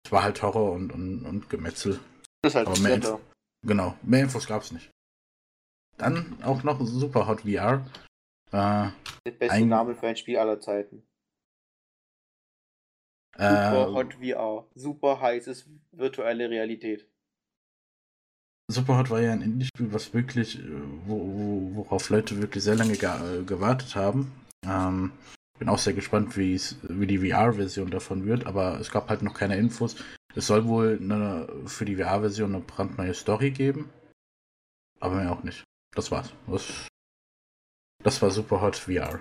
Es 0.10 0.14
war 0.14 0.24
halt 0.24 0.42
Horror 0.42 0.72
und, 0.72 0.92
und, 0.92 1.24
und 1.24 1.52
Gemetzel. 1.52 2.00
Das 2.42 2.54
ist 2.54 2.56
halt 2.56 2.68
Aber 2.68 2.80
mehr 2.80 2.96
Info, 2.96 3.22
Genau, 3.64 3.96
mehr 4.02 4.24
Infos 4.24 4.48
gab 4.48 4.64
es 4.64 4.72
nicht. 4.72 4.90
Dann 6.00 6.42
auch 6.42 6.64
noch 6.64 6.82
Super 6.82 7.28
Hot 7.28 7.42
VR. 7.42 7.86
Äh, 8.52 8.90
Der 9.28 9.32
beste 9.38 9.54
ein... 9.54 9.68
Name 9.68 9.94
für 9.94 10.08
ein 10.08 10.16
Spiel 10.16 10.40
aller 10.40 10.60
Zeiten. 10.60 11.08
Super 13.36 13.88
äh, 13.88 13.94
Hot 13.94 14.16
VR. 14.16 14.68
Super 14.74 15.22
heißes 15.22 15.70
virtuelle 15.92 16.50
Realität. 16.50 17.08
Super 18.68 18.98
Hot 18.98 19.12
war 19.12 19.22
ja 19.22 19.32
ein 19.32 19.44
Indie-Spiel, 19.44 19.94
was 19.94 20.12
wirklich, 20.16 20.58
äh, 20.58 20.82
wo, 21.06 21.20
wo, 21.20 21.76
worauf 21.76 22.10
Leute 22.10 22.42
wirklich 22.42 22.64
sehr 22.64 22.76
lange 22.76 22.98
ge 22.98 23.44
gewartet 23.46 23.96
haben. 23.96 24.32
Ähm, 24.66 25.12
bin 25.60 25.70
auch 25.70 25.78
sehr 25.78 25.94
gespannt, 25.94 26.38
wie 26.38 27.08
die 27.08 27.30
VR-Version 27.30 27.92
davon 27.92 28.26
wird, 28.26 28.46
aber 28.46 28.80
es 28.80 28.92
gab 28.92 29.10
halt 29.10 29.22
noch 29.22 29.34
keine 29.34 29.58
Infos. 29.58 29.96
Es 30.36 30.48
soll 30.48 30.68
wohl 30.68 31.00
eine, 31.02 31.48
für 31.66 31.86
die 31.86 31.98
VR-Version 31.98 32.56
eine 32.56 32.64
brandneue 32.64 33.14
Story 33.14 33.52
geben, 33.52 33.90
aber 35.00 35.16
mehr 35.16 35.32
auch 35.32 35.44
nicht. 35.44 35.64
Das 35.96 36.12
war's. 36.12 36.34
Das, 36.48 36.88
das 38.04 38.22
war 38.22 38.32
Super 38.32 38.62
Hot 38.62 38.76
VR. 38.76 39.20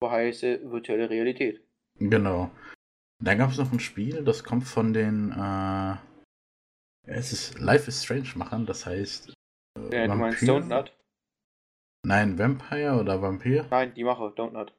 Super 0.00 0.12
heiße 0.12 0.70
virtuelle 0.70 1.08
Realität. 1.08 1.62
Genau. 1.98 2.50
Dann 3.22 3.38
gab 3.38 3.50
es 3.50 3.58
noch 3.58 3.72
ein 3.72 3.80
Spiel, 3.80 4.24
das 4.24 4.42
kommt 4.42 4.64
von 4.64 4.92
den 4.92 5.30
äh, 5.30 5.96
es 7.04 7.32
ist 7.32 7.58
Life 7.58 7.88
is 7.88 8.02
Strange 8.02 8.30
machen, 8.36 8.66
das 8.66 8.86
heißt. 8.86 9.32
Äh, 9.78 9.96
ja, 9.96 10.06
du 10.06 10.14
meinst 10.14 10.42
Don't 10.42 10.66
Not? 10.66 10.96
Nein, 12.04 12.38
Vampire 12.38 12.98
oder 12.98 13.20
Vampir? 13.20 13.66
Nein, 13.70 13.94
die 13.94 14.04
Mache, 14.04 14.24
Don't 14.36 14.52
Not. 14.52 14.74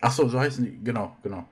Ach 0.00 0.12
so, 0.12 0.28
so 0.28 0.38
heißen 0.38 0.64
die, 0.64 0.84
genau, 0.84 1.16
genau. 1.22 1.48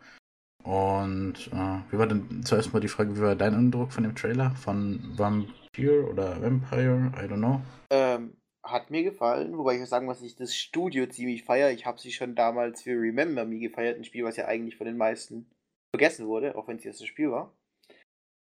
Und 0.65 1.49
äh, 1.53 1.81
wie 1.91 1.99
war 1.99 2.07
denn 2.07 2.43
zuerst 2.43 2.73
mal 2.73 2.81
die 2.81 2.89
Frage, 2.89 3.17
wie 3.17 3.21
war 3.21 3.37
dein 3.37 3.55
Eindruck 3.55 3.93
von 3.93 4.03
dem 4.03 4.15
Trailer? 4.15 4.51
Von 4.53 5.01
Vampir 5.17 6.09
oder 6.09 6.41
Vampire? 6.41 7.13
I 7.17 7.27
don't 7.27 7.37
know. 7.37 7.61
Ähm, 7.91 8.37
hat 8.65 8.91
mir 8.91 9.03
gefallen, 9.03 9.59
wobei 9.59 9.77
ich 9.77 9.87
sagen 9.87 10.07
muss, 10.07 10.23
ich 10.23 10.37
das 10.37 10.57
Studio 10.57 11.07
ziemlich 11.07 11.45
feiere. 11.45 11.71
Ich 11.71 11.85
habe 11.85 12.01
sie 12.01 12.13
schon 12.13 12.35
damals 12.35 12.83
für 12.83 12.93
Remember 12.93 13.45
Me 13.45 13.59
gefeiert, 13.59 13.99
ein 13.99 14.05
Spiel, 14.05 14.25
was 14.25 14.37
ja 14.37 14.47
eigentlich 14.47 14.77
von 14.77 14.87
den 14.87 14.97
meisten 14.97 15.47
vergessen 15.95 16.27
wurde, 16.27 16.57
auch 16.57 16.67
wenn 16.67 16.79
es 16.79 16.85
das 16.85 17.05
Spiel 17.05 17.31
war. 17.31 17.55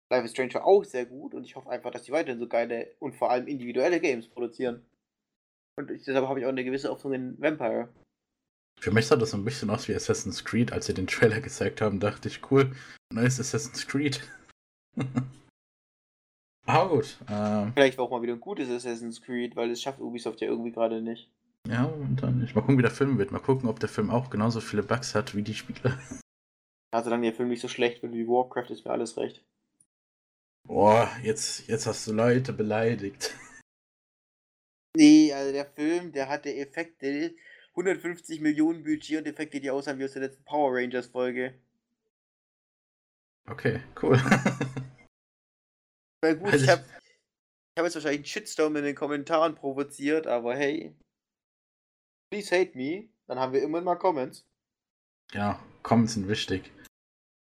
Life 0.09 0.25
is 0.25 0.31
Strange 0.31 0.53
war 0.55 0.65
auch 0.65 0.83
sehr 0.83 1.05
gut 1.05 1.33
und 1.33 1.43
ich 1.43 1.55
hoffe 1.55 1.69
einfach, 1.69 1.91
dass 1.91 2.03
die 2.03 2.11
weiterhin 2.11 2.39
so 2.39 2.47
geile 2.47 2.95
und 2.99 3.15
vor 3.15 3.29
allem 3.29 3.47
individuelle 3.47 3.99
Games 3.99 4.27
produzieren. 4.27 4.85
Und 5.77 5.91
ich, 5.91 6.03
deshalb 6.03 6.27
habe 6.27 6.39
ich 6.39 6.45
auch 6.45 6.49
eine 6.49 6.63
gewisse 6.63 6.89
Hoffnung 6.89 7.13
in 7.13 7.41
Vampire. 7.41 7.89
Für 8.79 8.91
mich 8.91 9.07
sah 9.07 9.15
das 9.15 9.31
so 9.31 9.37
ein 9.37 9.45
bisschen 9.45 9.69
aus 9.69 9.87
wie 9.87 9.95
Assassin's 9.95 10.45
Creed. 10.45 10.71
Als 10.71 10.85
sie 10.85 10.93
den 10.93 11.07
Trailer 11.07 11.41
gezeigt 11.41 11.81
haben, 11.81 11.99
dachte 11.99 12.27
ich, 12.27 12.51
cool, 12.51 12.71
neues 13.11 13.39
Assassin's 13.39 13.87
Creed. 13.87 14.21
Aber 16.65 16.89
gut. 16.89 17.17
Ähm, 17.29 17.71
Vielleicht 17.73 17.97
auch 17.97 18.11
mal 18.11 18.21
wieder 18.21 18.33
ein 18.33 18.41
gutes 18.41 18.69
Assassin's 18.69 19.21
Creed, 19.21 19.55
weil 19.55 19.69
das 19.69 19.81
schafft 19.81 19.99
Ubisoft 19.99 20.41
ja 20.41 20.47
irgendwie 20.47 20.71
gerade 20.71 21.01
nicht. 21.01 21.31
Ja, 21.67 21.85
und 21.85 22.21
dann 22.21 22.39
nicht. 22.39 22.55
Mal 22.55 22.61
gucken, 22.61 22.77
wie 22.77 22.83
der 22.83 22.91
Film 22.91 23.17
wird. 23.17 23.31
Mal 23.31 23.39
gucken, 23.39 23.67
ob 23.69 23.79
der 23.79 23.89
Film 23.89 24.09
auch 24.09 24.29
genauso 24.29 24.61
viele 24.61 24.83
Bugs 24.83 25.15
hat 25.15 25.35
wie 25.35 25.43
die 25.43 25.55
Spiele. 25.55 25.97
Also 26.89 27.09
dann 27.09 27.21
der 27.21 27.33
Film 27.33 27.49
nicht 27.49 27.61
so 27.61 27.67
schlecht 27.67 28.01
wird 28.01 28.13
wie 28.13 28.29
Warcraft, 28.29 28.71
ist 28.71 28.85
mir 28.85 28.91
alles 28.91 29.17
recht. 29.17 29.43
Boah, 30.65 31.11
jetzt, 31.21 31.67
jetzt 31.67 31.85
hast 31.85 32.07
du 32.07 32.13
Leute 32.13 32.53
beleidigt. 32.53 33.35
Nee, 34.95 35.33
also 35.33 35.51
der 35.51 35.65
Film, 35.65 36.13
der 36.13 36.29
hatte 36.29 36.55
Effekte, 36.55 37.35
150 37.77 38.41
Millionen 38.41 38.83
Budget 38.83 39.19
und 39.19 39.27
Effekte, 39.27 39.59
die 39.59 39.69
aussahen 39.69 39.99
wie 39.99 40.05
aus 40.05 40.13
der 40.13 40.23
letzten 40.23 40.43
Power 40.43 40.75
Rangers 40.75 41.07
Folge. 41.07 41.53
Okay, 43.47 43.81
cool. 44.01 44.19
Na 46.23 46.33
gut, 46.33 46.51
also 46.51 46.65
ich 46.65 46.69
habe 46.69 46.83
ich 46.83 47.79
hab 47.79 47.85
jetzt 47.85 47.93
wahrscheinlich 47.93 48.19
einen 48.19 48.25
Shitstorm 48.25 48.75
in 48.77 48.83
den 48.83 48.95
Kommentaren 48.95 49.53
provoziert, 49.53 50.25
aber 50.25 50.55
hey, 50.55 50.95
please 52.31 52.53
hate 52.53 52.75
me, 52.75 53.09
dann 53.27 53.37
haben 53.39 53.53
wir 53.53 53.61
immer 53.61 53.79
mal 53.81 53.95
Comments. 53.95 54.43
Ja, 55.31 55.63
Comments 55.83 56.11
sind 56.11 56.27
wichtig. 56.27 56.71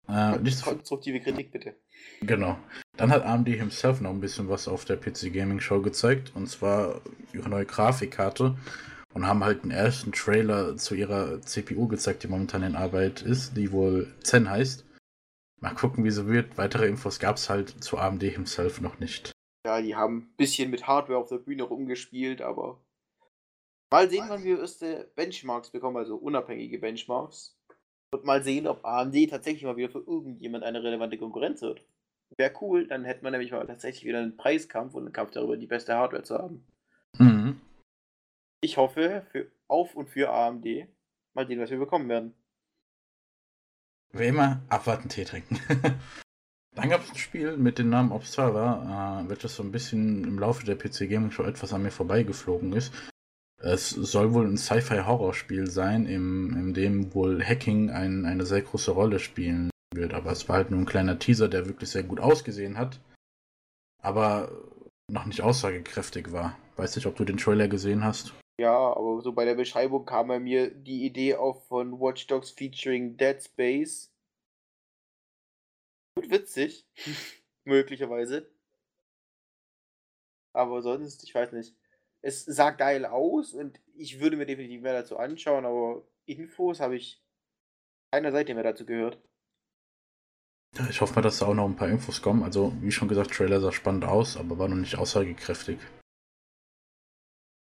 Äh, 0.09 0.39
nicht 0.39 0.63
konstruktive 0.63 1.21
Kritik 1.21 1.51
bitte. 1.51 1.75
Genau. 2.21 2.59
Dann 2.97 3.11
hat 3.11 3.25
AMD 3.25 3.49
himself 3.49 4.01
noch 4.01 4.11
ein 4.11 4.21
bisschen 4.21 4.49
was 4.49 4.69
auf 4.69 4.85
der 4.85 4.97
PC 4.97 5.33
Gaming 5.33 5.61
Show 5.61 5.81
gezeigt, 5.81 6.33
und 6.35 6.49
zwar 6.49 7.01
ihre 7.33 7.49
neue 7.49 7.67
Grafikkarte 7.67 8.57
und 9.15 9.27
haben 9.27 9.45
halt 9.45 9.65
den 9.65 9.71
ersten 9.71 10.13
Trailer 10.13 10.77
zu 10.77 10.95
ihrer 10.95 11.41
CPU 11.41 11.89
gezeigt, 11.89 12.23
die 12.23 12.29
momentan 12.29 12.63
in 12.63 12.77
Arbeit 12.77 13.23
ist, 13.23 13.57
die 13.57 13.73
wohl 13.73 14.13
Zen 14.23 14.51
heißt. 14.51 14.85
Mal 15.61 15.75
gucken, 15.75 16.05
wie 16.05 16.11
so 16.11 16.29
wird. 16.29 16.57
Weitere 16.57 16.87
Infos 16.87 17.19
gab 17.19 17.37
es 17.37 17.51
halt 17.51 17.83
zu 17.83 17.99
AMD 17.99 18.23
himself 18.23 18.81
noch 18.81 19.01
nicht. 19.01 19.33
Ja, 19.67 19.81
die 19.83 19.97
haben 19.97 20.19
ein 20.19 20.37
bisschen 20.37 20.71
mit 20.71 20.87
Hardware 20.87 21.19
auf 21.19 21.29
der 21.29 21.39
Bühne 21.39 21.65
rumgespielt, 21.65 22.43
aber 22.43 22.81
mal 23.91 24.09
sehen, 24.09 24.25
wann 24.29 24.45
wir 24.45 24.61
erste 24.61 25.11
Benchmarks 25.17 25.71
bekommen, 25.71 25.97
also 25.97 26.17
unabhängige 26.17 26.79
Benchmarks. 26.79 27.57
Und 28.11 28.25
mal 28.25 28.43
sehen, 28.43 28.67
ob 28.67 28.85
AMD 28.85 29.29
tatsächlich 29.29 29.65
mal 29.65 29.77
wieder 29.77 29.91
für 29.91 29.99
irgendjemand 30.07 30.65
eine 30.65 30.83
relevante 30.83 31.19
Konkurrenz 31.19 31.61
wird. 31.61 31.85
Wäre 32.37 32.53
cool, 32.61 32.87
dann 32.87 33.05
hätte 33.05 33.23
man 33.23 33.33
nämlich 33.33 33.51
mal 33.51 33.67
tatsächlich 33.67 34.05
wieder 34.05 34.19
einen 34.19 34.37
Preiskampf 34.37 34.95
und 34.95 35.05
einen 35.05 35.13
Kampf 35.13 35.33
darüber, 35.33 35.57
die 35.57 35.67
beste 35.67 35.95
Hardware 35.95 36.23
zu 36.23 36.39
haben. 36.39 36.65
Mhm. 37.19 37.61
Ich 38.61 38.77
hoffe 38.77 39.27
für, 39.31 39.51
auf 39.69 39.95
und 39.95 40.09
für 40.09 40.31
AMD 40.31 40.67
mal 41.35 41.47
sehen, 41.47 41.61
was 41.61 41.71
wir 41.71 41.79
bekommen 41.79 42.09
werden. 42.09 42.35
Wie 44.13 44.27
immer, 44.27 44.63
abwarten, 44.69 45.09
Tee 45.09 45.25
trinken. 45.25 45.61
Dann 46.75 46.91
gab 46.91 47.03
es 47.03 47.11
ein 47.11 47.17
Spiel 47.17 47.57
mit 47.57 47.79
dem 47.79 47.91
Namen 47.91 48.13
Observer, 48.13 49.25
äh, 49.25 49.29
welches 49.29 49.57
so 49.57 49.63
ein 49.63 49.73
bisschen 49.73 50.25
im 50.25 50.39
Laufe 50.39 50.65
der 50.65 50.77
PC 50.77 51.09
Gaming 51.09 51.31
Show 51.31 51.43
etwas 51.43 51.73
an 51.73 51.83
mir 51.83 51.91
vorbeigeflogen 51.91 52.73
ist. 52.73 52.93
Es 53.61 53.91
soll 53.91 54.33
wohl 54.33 54.47
ein 54.47 54.57
Sci-Fi-Horrorspiel 54.57 55.69
sein, 55.69 56.07
im, 56.07 56.55
in 56.57 56.75
dem 56.75 57.15
wohl 57.15 57.45
Hacking 57.45 57.91
ein, 57.91 58.25
eine 58.25 58.47
sehr 58.47 58.63
große 58.63 58.93
Rolle 58.93 59.19
spielen 59.19 59.71
wird. 59.93 60.15
Aber 60.15 60.31
es 60.31 60.49
war 60.49 60.57
halt 60.57 60.71
nur 60.71 60.81
ein 60.81 60.87
kleiner 60.87 61.19
Teaser, 61.19 61.49
der 61.49 61.67
wirklich 61.67 61.91
sehr 61.91 62.05
gut 62.05 62.21
ausgesehen 62.21 62.79
hat, 62.79 63.01
aber 64.01 64.53
noch 65.11 65.27
nicht 65.27 65.43
aussagekräftig 65.43 66.33
war. 66.33 66.57
Weiß 66.77 66.95
nicht, 66.95 67.07
ob 67.07 67.17
du 67.17 67.25
den 67.25 67.39
Trailer 67.39 67.67
gesehen 67.67 68.05
hast. 68.05 68.35
Ja, 68.61 68.93
aber 68.97 69.21
so 69.23 69.33
bei 69.33 69.45
der 69.45 69.55
Beschreibung 69.55 70.05
kam 70.05 70.29
bei 70.29 70.41
mir 70.41 70.71
die 70.71 71.07
Idee 71.07 71.37
auf 71.37 71.67
von 71.69 72.01
Watch 72.01 72.27
Dogs 72.27 72.51
featuring 72.51 73.17
Dead 73.17 73.41
Space. 73.41 74.13
Gut 76.17 76.31
witzig, 76.31 76.85
möglicherweise. 77.65 78.51
Aber 80.53 80.83
sonst, 80.83 81.23
ich 81.23 81.33
weiß 81.35 81.53
nicht. 81.53 81.77
Es 82.21 82.45
sah 82.45 82.71
geil 82.71 83.07
aus 83.07 83.55
und 83.55 83.81
ich 83.95 84.19
würde 84.19 84.37
mir 84.37 84.47
definitiv 84.47 84.83
mehr 84.83 84.95
dazu 84.95 85.19
anschauen, 85.19 85.65
aber 85.65 86.03
Infos 86.27 86.81
habe 86.81 86.97
ich 86.97 87.23
keiner 88.11 88.33
Seite 88.33 88.55
mehr 88.55 88.65
dazu 88.65 88.85
gehört. 88.85 89.23
Ja, 90.77 90.89
ich 90.91 91.01
hoffe 91.01 91.15
mal, 91.15 91.23
dass 91.23 91.39
da 91.39 91.47
auch 91.47 91.55
noch 91.55 91.65
ein 91.65 91.77
paar 91.77 91.89
Infos 91.89 92.21
kommen. 92.23 92.43
Also, 92.43 92.73
wie 92.81 92.91
schon 92.91 93.09
gesagt, 93.09 93.33
Trailer 93.33 93.61
sah 93.61 93.71
spannend 93.71 94.05
aus, 94.05 94.37
aber 94.37 94.59
war 94.59 94.67
noch 94.69 94.77
nicht 94.77 94.99
aussagekräftig. 94.99 95.79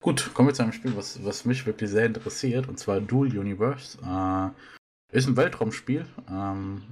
Gut, 0.02 0.32
kommen 0.32 0.48
wir 0.48 0.54
zu 0.54 0.62
einem 0.62 0.72
Spiel, 0.72 0.96
was, 0.96 1.22
was 1.24 1.44
mich 1.44 1.66
wirklich 1.66 1.90
sehr 1.90 2.06
interessiert, 2.06 2.68
und 2.68 2.78
zwar 2.78 3.02
Dual 3.02 3.36
Universe. 3.36 3.98
Äh, 3.98 4.50
ist 5.14 5.26
ein 5.26 5.36
Weltraumspiel 5.36 6.06
ähm, 6.30 6.82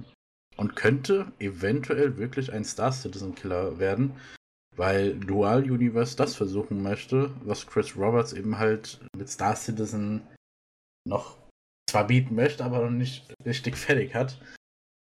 und 0.57 0.75
könnte 0.75 1.31
eventuell 1.39 2.17
wirklich 2.17 2.53
ein 2.53 2.63
Star 2.63 2.91
Citizen 2.91 3.33
Killer 3.33 3.79
werden, 3.79 4.13
weil 4.75 5.15
Dual 5.15 5.63
Universe 5.71 6.15
das 6.15 6.35
versuchen 6.35 6.83
möchte, 6.83 7.31
was 7.43 7.65
Chris 7.65 7.97
Roberts 7.97 8.33
eben 8.33 8.59
halt 8.59 8.99
mit 9.17 9.29
Star 9.29 9.55
Citizen 9.55 10.21
noch 11.07 11.37
zwar 11.89 12.05
bieten 12.05 12.35
möchte, 12.35 12.63
aber 12.63 12.81
noch 12.83 12.91
nicht 12.91 13.33
richtig 13.43 13.75
fertig 13.77 14.13
hat. 14.13 14.39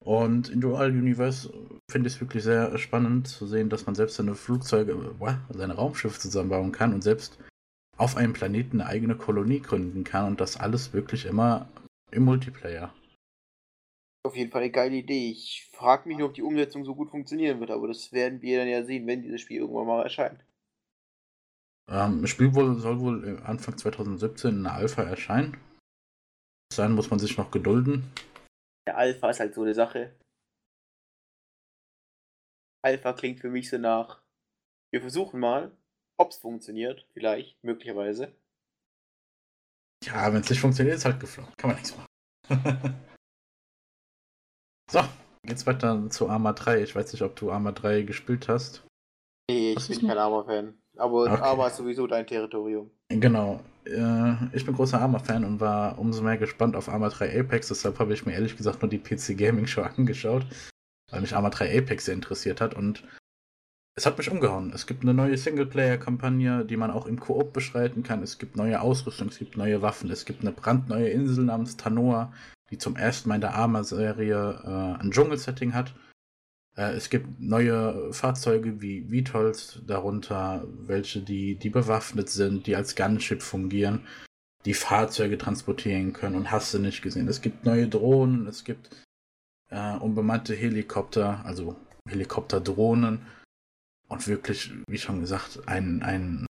Und 0.04 0.48
in 0.50 0.60
Dual 0.60 0.90
Universe 0.90 1.52
finde 1.90 2.06
ich 2.06 2.14
es 2.14 2.20
wirklich 2.20 2.44
sehr 2.44 2.78
spannend 2.78 3.26
zu 3.26 3.48
sehen, 3.48 3.68
dass 3.68 3.86
man 3.86 3.96
selbst 3.96 4.14
seine 4.14 4.36
Flugzeuge, 4.36 5.16
seine 5.48 5.74
Raumschiffe 5.74 6.20
zusammenbauen 6.20 6.70
kann 6.70 6.94
und 6.94 7.02
selbst 7.02 7.38
auf 7.96 8.16
einem 8.16 8.32
Planeten 8.32 8.80
eine 8.80 8.90
eigene 8.90 9.16
Kolonie 9.16 9.60
gründen 9.60 10.04
kann 10.04 10.26
und 10.26 10.40
das 10.40 10.56
alles 10.56 10.92
wirklich 10.92 11.24
immer 11.24 11.68
im 12.10 12.24
Multiplayer. 12.24 12.92
Auf 14.24 14.36
jeden 14.36 14.50
Fall 14.50 14.62
eine 14.62 14.72
geile 14.72 14.96
Idee. 14.96 15.30
Ich 15.30 15.70
frage 15.72 16.08
mich 16.08 16.18
nur, 16.18 16.28
ob 16.28 16.34
die 16.34 16.42
Umsetzung 16.42 16.84
so 16.84 16.94
gut 16.94 17.10
funktionieren 17.10 17.60
wird, 17.60 17.70
aber 17.70 17.88
das 17.88 18.12
werden 18.12 18.42
wir 18.42 18.58
dann 18.58 18.68
ja 18.68 18.84
sehen, 18.84 19.06
wenn 19.06 19.22
dieses 19.22 19.40
Spiel 19.40 19.58
irgendwann 19.58 19.86
mal 19.86 20.02
erscheint. 20.02 20.44
Ähm, 21.88 22.22
das 22.22 22.30
Spiel 22.30 22.54
wohl, 22.54 22.74
soll 22.80 23.00
wohl 23.00 23.40
Anfang 23.44 23.78
2017 23.78 24.50
in 24.50 24.62
der 24.64 24.74
Alpha 24.74 25.02
erscheinen. 25.02 25.56
Bis 26.68 26.76
dahin 26.76 26.96
muss 26.96 27.10
man 27.10 27.20
sich 27.20 27.36
noch 27.36 27.52
gedulden. 27.52 28.12
Der 28.88 28.96
Alpha 28.96 29.30
ist 29.30 29.40
halt 29.40 29.54
so 29.54 29.62
eine 29.62 29.74
Sache. 29.74 30.16
Alpha 32.84 33.12
klingt 33.12 33.40
für 33.40 33.50
mich 33.50 33.68
so 33.68 33.78
nach. 33.78 34.22
Wir 34.92 35.00
versuchen 35.00 35.40
mal, 35.40 35.76
ob 36.18 36.30
es 36.30 36.36
funktioniert, 36.36 37.06
vielleicht, 37.12 37.62
möglicherweise. 37.62 38.32
Ja, 40.04 40.32
wenn 40.32 40.40
es 40.40 40.50
nicht 40.50 40.60
funktioniert, 40.60 40.96
ist 40.96 41.04
halt 41.04 41.20
geflogen. 41.20 41.52
Kann 41.56 41.70
man 41.70 41.76
nichts 41.78 41.96
machen. 41.96 42.06
so, 44.90 45.00
geht's 45.42 45.66
weiter 45.66 46.08
zu 46.10 46.28
Arma 46.28 46.52
3. 46.52 46.82
Ich 46.82 46.94
weiß 46.94 47.12
nicht, 47.12 47.22
ob 47.22 47.34
du 47.36 47.50
Arma 47.50 47.72
3 47.72 48.02
gespielt 48.02 48.48
hast. 48.48 48.86
Nee, 49.50 49.70
ich 49.70 49.76
Was 49.76 49.88
bin 49.88 50.08
kein 50.08 50.18
Arma-Fan. 50.18 50.74
Aber 50.96 51.22
okay. 51.22 51.42
Arma 51.42 51.68
ist 51.68 51.76
sowieso 51.76 52.06
dein 52.06 52.26
Territorium. 52.26 52.90
Genau. 53.08 53.60
Äh, 53.84 54.34
ich 54.52 54.64
bin 54.64 54.74
großer 54.74 55.00
Arma-Fan 55.00 55.44
und 55.44 55.60
war 55.60 55.98
umso 55.98 56.22
mehr 56.22 56.38
gespannt 56.38 56.74
auf 56.74 56.88
Arma 56.88 57.08
3 57.08 57.40
Apex. 57.40 57.68
Deshalb 57.68 57.98
habe 57.98 58.12
ich 58.12 58.26
mir 58.26 58.32
ehrlich 58.32 58.56
gesagt 58.56 58.82
nur 58.82 58.90
die 58.90 58.98
PC 58.98 59.36
Gaming 59.36 59.66
Show 59.66 59.82
angeschaut, 59.96 60.46
weil 61.10 61.20
mich 61.20 61.34
Arma 61.34 61.50
3 61.50 61.78
Apex 61.78 62.06
sehr 62.06 62.14
interessiert 62.14 62.60
hat. 62.60 62.74
Und 62.74 63.04
es 63.96 64.04
hat 64.04 64.18
mich 64.18 64.30
umgehauen. 64.30 64.72
Es 64.74 64.86
gibt 64.86 65.02
eine 65.02 65.14
neue 65.14 65.38
Singleplayer-Kampagne, 65.38 66.66
die 66.66 66.76
man 66.76 66.90
auch 66.90 67.06
im 67.06 67.18
Koop 67.18 67.54
beschreiten 67.54 68.02
kann. 68.02 68.22
Es 68.22 68.38
gibt 68.38 68.54
neue 68.54 68.82
Ausrüstung, 68.82 69.28
es 69.28 69.38
gibt 69.38 69.56
neue 69.56 69.80
Waffen, 69.80 70.10
es 70.10 70.26
gibt 70.26 70.42
eine 70.42 70.52
brandneue 70.52 71.08
Insel 71.08 71.44
namens 71.44 71.78
Tanoa, 71.78 72.32
die 72.70 72.76
zum 72.76 72.96
ersten 72.96 73.30
Mal 73.30 73.36
in 73.36 73.40
der 73.40 73.54
Arma-Serie 73.54 74.60
äh, 74.64 75.02
ein 75.02 75.10
Dschungelsetting 75.10 75.72
hat. 75.72 75.94
Äh, 76.76 76.92
es 76.92 77.08
gibt 77.08 77.40
neue 77.40 78.12
Fahrzeuge 78.12 78.82
wie 78.82 79.08
VTOLs 79.08 79.80
darunter, 79.86 80.66
welche 80.86 81.22
die, 81.22 81.56
die 81.56 81.70
bewaffnet 81.70 82.28
sind, 82.28 82.66
die 82.66 82.76
als 82.76 82.96
Gunship 82.96 83.40
fungieren, 83.40 84.02
die 84.66 84.74
Fahrzeuge 84.74 85.38
transportieren 85.38 86.12
können 86.12 86.36
und 86.36 86.50
hast 86.50 86.74
du 86.74 86.78
nicht 86.78 87.00
gesehen. 87.00 87.28
Es 87.28 87.40
gibt 87.40 87.64
neue 87.64 87.88
Drohnen, 87.88 88.46
es 88.46 88.62
gibt 88.62 88.90
äh, 89.70 89.96
unbemannte 89.96 90.54
Helikopter, 90.54 91.42
also 91.46 91.76
Helikopterdrohnen 92.06 93.22
und 94.08 94.26
wirklich, 94.28 94.72
wie 94.88 94.98
schon 94.98 95.20
gesagt, 95.20 95.66
ein, 95.66 96.02
ein 96.02 96.46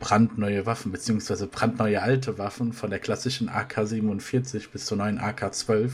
brandneue 0.00 0.66
Waffen, 0.66 0.92
beziehungsweise 0.92 1.46
brandneue 1.46 2.02
alte 2.02 2.38
Waffen 2.38 2.72
von 2.72 2.90
der 2.90 2.98
klassischen 2.98 3.48
AK-47 3.48 4.70
bis 4.70 4.86
zur 4.86 4.98
neuen 4.98 5.18
AK-12. 5.18 5.92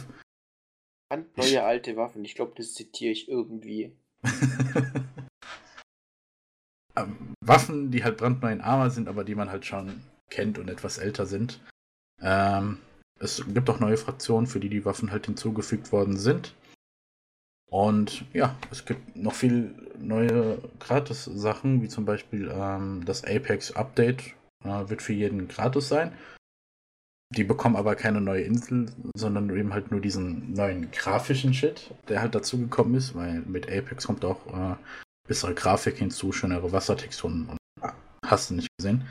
Brandneue 1.10 1.62
alte 1.62 1.96
Waffen, 1.96 2.24
ich 2.24 2.34
glaube, 2.34 2.52
das 2.56 2.74
zitiere 2.74 3.12
ich 3.12 3.28
irgendwie. 3.28 3.96
Ähm, 6.98 7.34
Waffen, 7.40 7.90
die 7.90 8.04
halt 8.04 8.16
brandneu 8.16 8.52
in 8.52 8.60
Armor 8.60 8.90
sind, 8.90 9.08
aber 9.08 9.24
die 9.24 9.34
man 9.34 9.50
halt 9.50 9.64
schon 9.64 10.02
kennt 10.30 10.58
und 10.58 10.68
etwas 10.68 10.98
älter 10.98 11.26
sind. 11.26 11.60
Ähm, 12.20 12.78
es 13.20 13.44
gibt 13.52 13.70
auch 13.70 13.80
neue 13.80 13.96
Fraktionen, 13.96 14.46
für 14.46 14.60
die 14.60 14.68
die 14.68 14.84
Waffen 14.84 15.10
halt 15.10 15.26
hinzugefügt 15.26 15.92
worden 15.92 16.16
sind. 16.16 16.54
Und 17.70 18.24
ja, 18.32 18.56
es 18.70 18.84
gibt 18.84 19.16
noch 19.16 19.34
viel 19.34 19.74
neue 19.98 20.58
Gratis-Sachen, 20.78 21.82
wie 21.82 21.88
zum 21.88 22.04
Beispiel 22.04 22.50
ähm, 22.52 23.04
das 23.04 23.24
Apex 23.24 23.72
Update 23.72 24.34
äh, 24.64 24.88
wird 24.88 25.02
für 25.02 25.12
jeden 25.12 25.48
gratis 25.48 25.88
sein. 25.88 26.12
Die 27.36 27.44
bekommen 27.44 27.76
aber 27.76 27.94
keine 27.94 28.22
neue 28.22 28.42
Insel, 28.42 28.86
sondern 29.14 29.54
eben 29.54 29.74
halt 29.74 29.90
nur 29.90 30.00
diesen 30.00 30.54
neuen 30.54 30.90
grafischen 30.90 31.52
Shit, 31.52 31.92
der 32.08 32.22
halt 32.22 32.34
dazugekommen 32.34 32.94
ist, 32.94 33.14
weil 33.14 33.40
mit 33.40 33.70
Apex 33.70 34.06
kommt 34.06 34.24
auch 34.24 34.46
äh, 34.46 34.76
bessere 35.26 35.54
Grafik 35.54 35.98
hinzu, 35.98 36.32
schönere 36.32 36.72
Wassertexturen 36.72 37.50
und 37.50 37.58
ah, 37.82 37.92
hast 38.24 38.48
du 38.48 38.54
nicht 38.54 38.68
gesehen. 38.78 39.06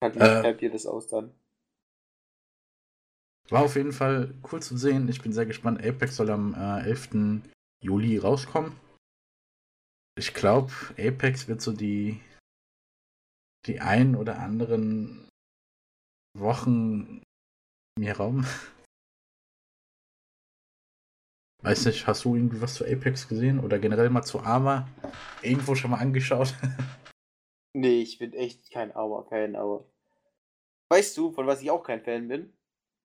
Wie 0.00 0.18
äh, 0.18 0.56
dir 0.56 0.70
das 0.70 0.86
aus 0.86 1.08
dann? 1.08 1.32
War 3.48 3.62
auf 3.62 3.74
jeden 3.74 3.92
Fall 3.92 4.34
cool 4.52 4.62
zu 4.62 4.76
sehen. 4.76 5.08
Ich 5.08 5.22
bin 5.22 5.32
sehr 5.32 5.46
gespannt. 5.46 5.84
Apex 5.84 6.16
soll 6.16 6.30
am 6.30 6.54
äh, 6.54 6.88
11. 6.88 7.42
Juli 7.82 8.18
rauskommen. 8.18 8.78
Ich 10.18 10.32
glaube, 10.32 10.72
Apex 10.98 11.46
wird 11.46 11.60
so 11.60 11.72
die, 11.72 12.20
die 13.66 13.80
ein 13.80 14.16
oder 14.16 14.38
anderen 14.38 15.28
Wochen 16.38 17.22
mir 17.98 18.16
rauben. 18.16 18.46
Weiß 21.62 21.86
nicht, 21.86 22.06
hast 22.06 22.24
du 22.24 22.34
irgendwie 22.36 22.60
was 22.60 22.74
zu 22.74 22.84
Apex 22.84 23.28
gesehen 23.28 23.58
oder 23.60 23.78
generell 23.78 24.10
mal 24.10 24.22
zu 24.22 24.40
Arma 24.40 24.88
irgendwo 25.42 25.74
schon 25.74 25.90
mal 25.90 25.98
angeschaut? 25.98 26.54
nee, 27.74 28.02
ich 28.02 28.18
bin 28.18 28.32
echt 28.34 28.70
kein 28.70 28.92
Arma-Fan, 28.92 29.56
aber. 29.56 29.84
Weißt 30.88 31.16
du, 31.16 31.32
von 31.32 31.46
was 31.48 31.62
ich 31.62 31.70
auch 31.70 31.82
kein 31.82 32.00
Fan 32.04 32.28
bin? 32.28 32.56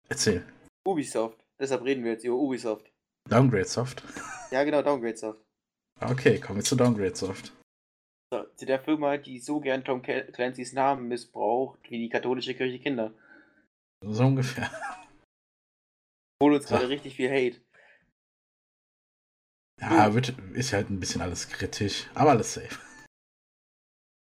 Erzähl. 0.10 0.44
Ubisoft. 0.88 1.46
Deshalb 1.60 1.84
reden 1.84 2.04
wir 2.04 2.14
jetzt 2.14 2.24
über 2.24 2.38
Ubisoft. 2.38 2.92
Downgrade 3.30 3.66
Soft. 3.66 4.04
Ja, 4.52 4.64
genau, 4.64 4.82
Downgrade 4.82 5.18
Soft. 5.18 5.40
Okay, 6.00 6.40
kommen 6.40 6.60
wir 6.60 6.64
zu 6.64 6.76
Downgrade 6.76 7.16
Soft. 7.16 7.54
So, 8.32 8.44
zu 8.56 8.66
der 8.66 8.80
Firma, 8.80 9.18
die 9.18 9.40
so 9.40 9.60
gern 9.60 9.84
Tom 9.84 10.02
Clancy's 10.02 10.74
Namen 10.74 11.08
missbraucht, 11.08 11.80
wie 11.90 12.00
die 12.00 12.10
katholische 12.10 12.56
Kirche 12.56 12.80
Kinder. 12.80 13.14
So 14.06 14.26
ungefähr. 14.26 14.70
Holt 16.44 16.56
uns 16.56 16.68
gerade 16.68 16.90
richtig 16.90 17.16
viel 17.16 17.30
Hate. 17.30 17.62
Ja, 19.80 20.14
wird, 20.14 20.36
ist 20.54 20.74
halt 20.74 20.90
ein 20.90 21.00
bisschen 21.00 21.22
alles 21.22 21.50
kritisch, 21.50 22.10
aber 22.16 22.32
alles 22.32 22.54
safe. 22.54 22.80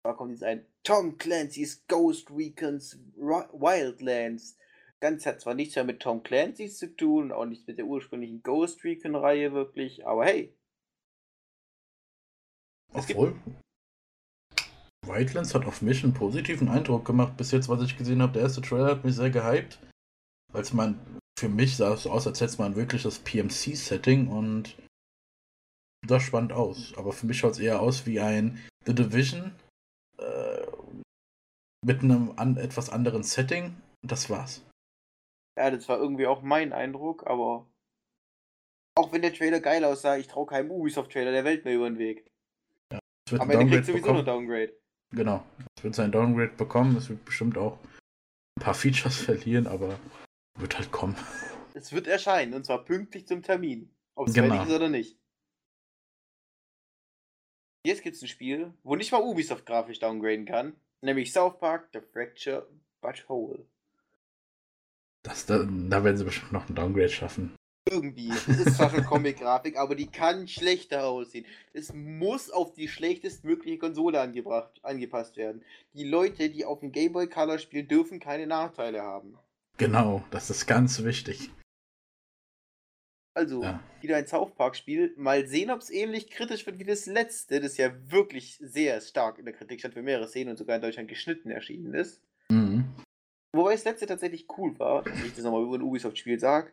Da 0.04 0.12
kommt 0.12 0.32
jetzt 0.32 0.42
ein 0.42 0.66
Tom 0.82 1.16
Clancy's 1.16 1.86
Ghost 1.86 2.30
Recons 2.30 2.98
Wildlands. 3.16 4.58
Ganz 5.00 5.26
hat 5.26 5.40
zwar 5.40 5.54
nichts 5.54 5.74
mehr 5.76 5.84
mit 5.84 6.00
Tom 6.00 6.22
Clancy's 6.22 6.78
zu 6.78 6.94
tun, 6.96 7.32
auch 7.32 7.44
nichts 7.44 7.66
mit 7.66 7.78
der 7.78 7.86
ursprünglichen 7.86 8.42
Ghost 8.42 8.84
Recon-Reihe 8.84 9.52
wirklich, 9.52 10.06
aber 10.06 10.24
hey. 10.24 10.56
Obwohl, 12.92 13.34
Wildlands 15.06 15.54
hat 15.54 15.66
auf 15.66 15.82
mich 15.82 16.02
einen 16.04 16.14
positiven 16.14 16.68
Eindruck 16.68 17.04
gemacht 17.04 17.36
bis 17.36 17.50
jetzt, 17.50 17.68
was 17.68 17.82
ich 17.82 17.96
gesehen 17.96 18.22
habe. 18.22 18.32
Der 18.34 18.42
erste 18.42 18.62
Trailer 18.62 18.86
hat 18.86 19.04
mich 19.04 19.14
sehr 19.14 19.30
gehypt, 19.30 19.78
weil 20.52 20.64
man 20.72 20.98
für 21.38 21.48
mich 21.48 21.76
sah 21.76 21.94
es 21.94 22.04
so 22.04 22.10
aus, 22.10 22.26
als 22.26 22.40
hätte 22.40 22.58
man 22.58 22.72
ein 22.72 22.76
wirkliches 22.76 23.18
PMC-Setting 23.18 24.28
und 24.28 24.76
sah 26.06 26.20
spannend 26.20 26.52
aus. 26.52 26.94
Aber 26.96 27.12
für 27.12 27.26
mich 27.26 27.38
schaut 27.38 27.52
es 27.52 27.58
eher 27.58 27.80
aus 27.80 28.06
wie 28.06 28.20
ein 28.20 28.60
The 28.86 28.94
Division 28.94 29.52
äh, 30.18 30.66
mit 31.84 32.02
einem 32.02 32.32
an, 32.36 32.56
etwas 32.56 32.90
anderen 32.90 33.22
Setting. 33.22 33.74
Das 34.02 34.30
war's. 34.30 34.62
Ja, 35.56 35.70
das 35.70 35.88
war 35.88 35.98
irgendwie 35.98 36.26
auch 36.26 36.42
mein 36.42 36.72
Eindruck, 36.72 37.26
aber 37.26 37.70
auch 38.96 39.12
wenn 39.12 39.22
der 39.22 39.32
Trailer 39.34 39.60
geil 39.60 39.84
aussah, 39.84 40.16
ich 40.16 40.26
traue 40.28 40.46
keinem 40.46 40.70
Ubisoft-Trailer 40.70 41.32
der 41.32 41.44
Welt 41.44 41.64
mehr 41.64 41.74
über 41.74 41.88
den 41.88 41.98
Weg. 41.98 42.30
Ja, 42.92 42.98
es 43.26 43.32
wird 43.32 43.42
Am 43.42 43.50
ein 43.50 43.60
Ende 43.60 43.82
kriegt 43.82 43.88
Downgrade 43.88 43.92
sowieso 43.92 44.12
nur 44.12 44.22
bekommen. 44.24 44.46
Downgrade. 44.48 44.80
Genau. 45.10 45.44
Es 45.76 45.84
wird 45.84 45.94
sein 45.94 46.12
Downgrade 46.12 46.52
bekommen. 46.56 46.96
Es 46.96 47.08
wird 47.08 47.24
bestimmt 47.24 47.56
auch 47.58 47.78
ein 48.56 48.62
paar 48.62 48.74
Features 48.74 49.16
verlieren, 49.24 49.66
aber 49.66 49.98
wird 50.58 50.76
halt 50.78 50.90
kommen. 50.92 51.16
Es 51.74 51.92
wird 51.92 52.06
erscheinen, 52.06 52.54
und 52.54 52.64
zwar 52.64 52.84
pünktlich 52.84 53.26
zum 53.26 53.42
Termin. 53.42 53.90
Ob 54.16 54.28
es 54.28 54.34
Genau. 54.34 54.54
fertig 54.54 54.68
ist 54.70 54.76
oder 54.76 54.88
nicht. 54.88 55.18
Jetzt 57.86 58.02
gibt 58.02 58.16
es 58.16 58.22
ein 58.22 58.28
Spiel, 58.28 58.72
wo 58.82 58.96
nicht 58.96 59.12
mal 59.12 59.22
Ubisoft 59.22 59.66
grafisch 59.66 59.98
downgraden 59.98 60.46
kann, 60.46 60.74
nämlich 61.02 61.32
South 61.32 61.58
Park 61.58 61.90
The 61.92 62.00
Fracture 62.00 62.66
But 63.02 63.28
Whole. 63.28 63.66
Das, 65.24 65.46
da, 65.46 65.64
da 65.64 66.04
werden 66.04 66.16
sie 66.16 66.24
bestimmt 66.24 66.52
noch 66.52 66.68
ein 66.68 66.74
Downgrade 66.74 67.08
schaffen. 67.08 67.56
Irgendwie. 67.90 68.30
Es 68.30 68.48
ist 68.48 68.76
zwar 68.76 68.90
schon 68.90 69.04
Comic-Grafik, 69.04 69.76
aber 69.76 69.94
die 69.94 70.06
kann 70.06 70.48
schlechter 70.48 71.06
aussehen. 71.06 71.44
Es 71.72 71.92
muss 71.92 72.50
auf 72.50 72.72
die 72.72 72.88
schlechtestmögliche 72.88 73.78
Konsole 73.78 74.20
angebracht, 74.20 74.80
angepasst 74.82 75.36
werden. 75.36 75.62
Die 75.94 76.04
Leute, 76.04 76.48
die 76.50 76.64
auf 76.64 76.80
dem 76.80 76.92
Game 76.92 77.12
Boy 77.12 77.28
Color 77.28 77.58
spielen, 77.58 77.88
dürfen 77.88 78.20
keine 78.20 78.46
Nachteile 78.46 79.02
haben. 79.02 79.38
Genau, 79.76 80.24
das 80.30 80.50
ist 80.50 80.66
ganz 80.66 81.02
wichtig. 81.02 81.50
Also, 83.36 83.62
Ja. 83.62 83.82
wieder 84.00 84.16
ein 84.16 84.26
South 84.26 84.54
Park-Spiel. 84.54 85.12
Mal 85.16 85.46
sehen, 85.48 85.70
ob 85.70 85.80
es 85.80 85.90
ähnlich 85.90 86.30
kritisch 86.30 86.64
wird 86.66 86.78
wie 86.78 86.84
das 86.84 87.06
letzte, 87.06 87.60
das 87.60 87.76
ja 87.76 87.90
wirklich 88.10 88.56
sehr 88.60 89.00
stark 89.00 89.38
in 89.38 89.44
der 89.44 89.54
Kritik 89.54 89.80
stand 89.80 89.94
für 89.94 90.02
mehrere 90.02 90.28
Szenen 90.28 90.50
und 90.50 90.56
sogar 90.56 90.76
in 90.76 90.82
Deutschland 90.82 91.08
geschnitten 91.08 91.50
erschienen 91.50 91.94
ist. 91.94 92.20
Mhm. 92.48 92.84
Wobei 93.54 93.72
das 93.72 93.84
letzte 93.84 94.06
tatsächlich 94.06 94.46
cool 94.58 94.76
war, 94.80 95.04
dass 95.04 95.22
ich 95.22 95.34
das 95.34 95.44
nochmal 95.44 95.62
über 95.62 95.76
ein 95.76 95.82
Ubisoft-Spiel 95.82 96.40
sage. 96.40 96.72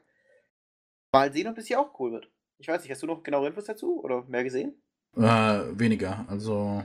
Mal 1.13 1.31
sehen, 1.31 1.47
ob 1.47 1.57
es 1.59 1.67
hier 1.67 1.79
auch 1.79 1.99
cool 1.99 2.11
wird. 2.11 2.31
Ich 2.59 2.67
weiß 2.67 2.81
nicht, 2.81 2.91
hast 2.91 3.03
du 3.03 3.07
noch 3.07 3.21
genauere 3.21 3.47
Infos 3.47 3.65
dazu 3.65 4.03
oder 4.03 4.23
mehr 4.23 4.43
gesehen? 4.43 4.81
Äh, 5.15 5.21
weniger. 5.77 6.25
Also, 6.27 6.83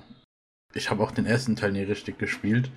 ich 0.74 0.90
habe 0.90 1.02
auch 1.02 1.12
den 1.12 1.24
ersten 1.24 1.56
Teil 1.56 1.72
nie 1.72 1.82
richtig 1.82 2.18
gespielt. 2.18 2.70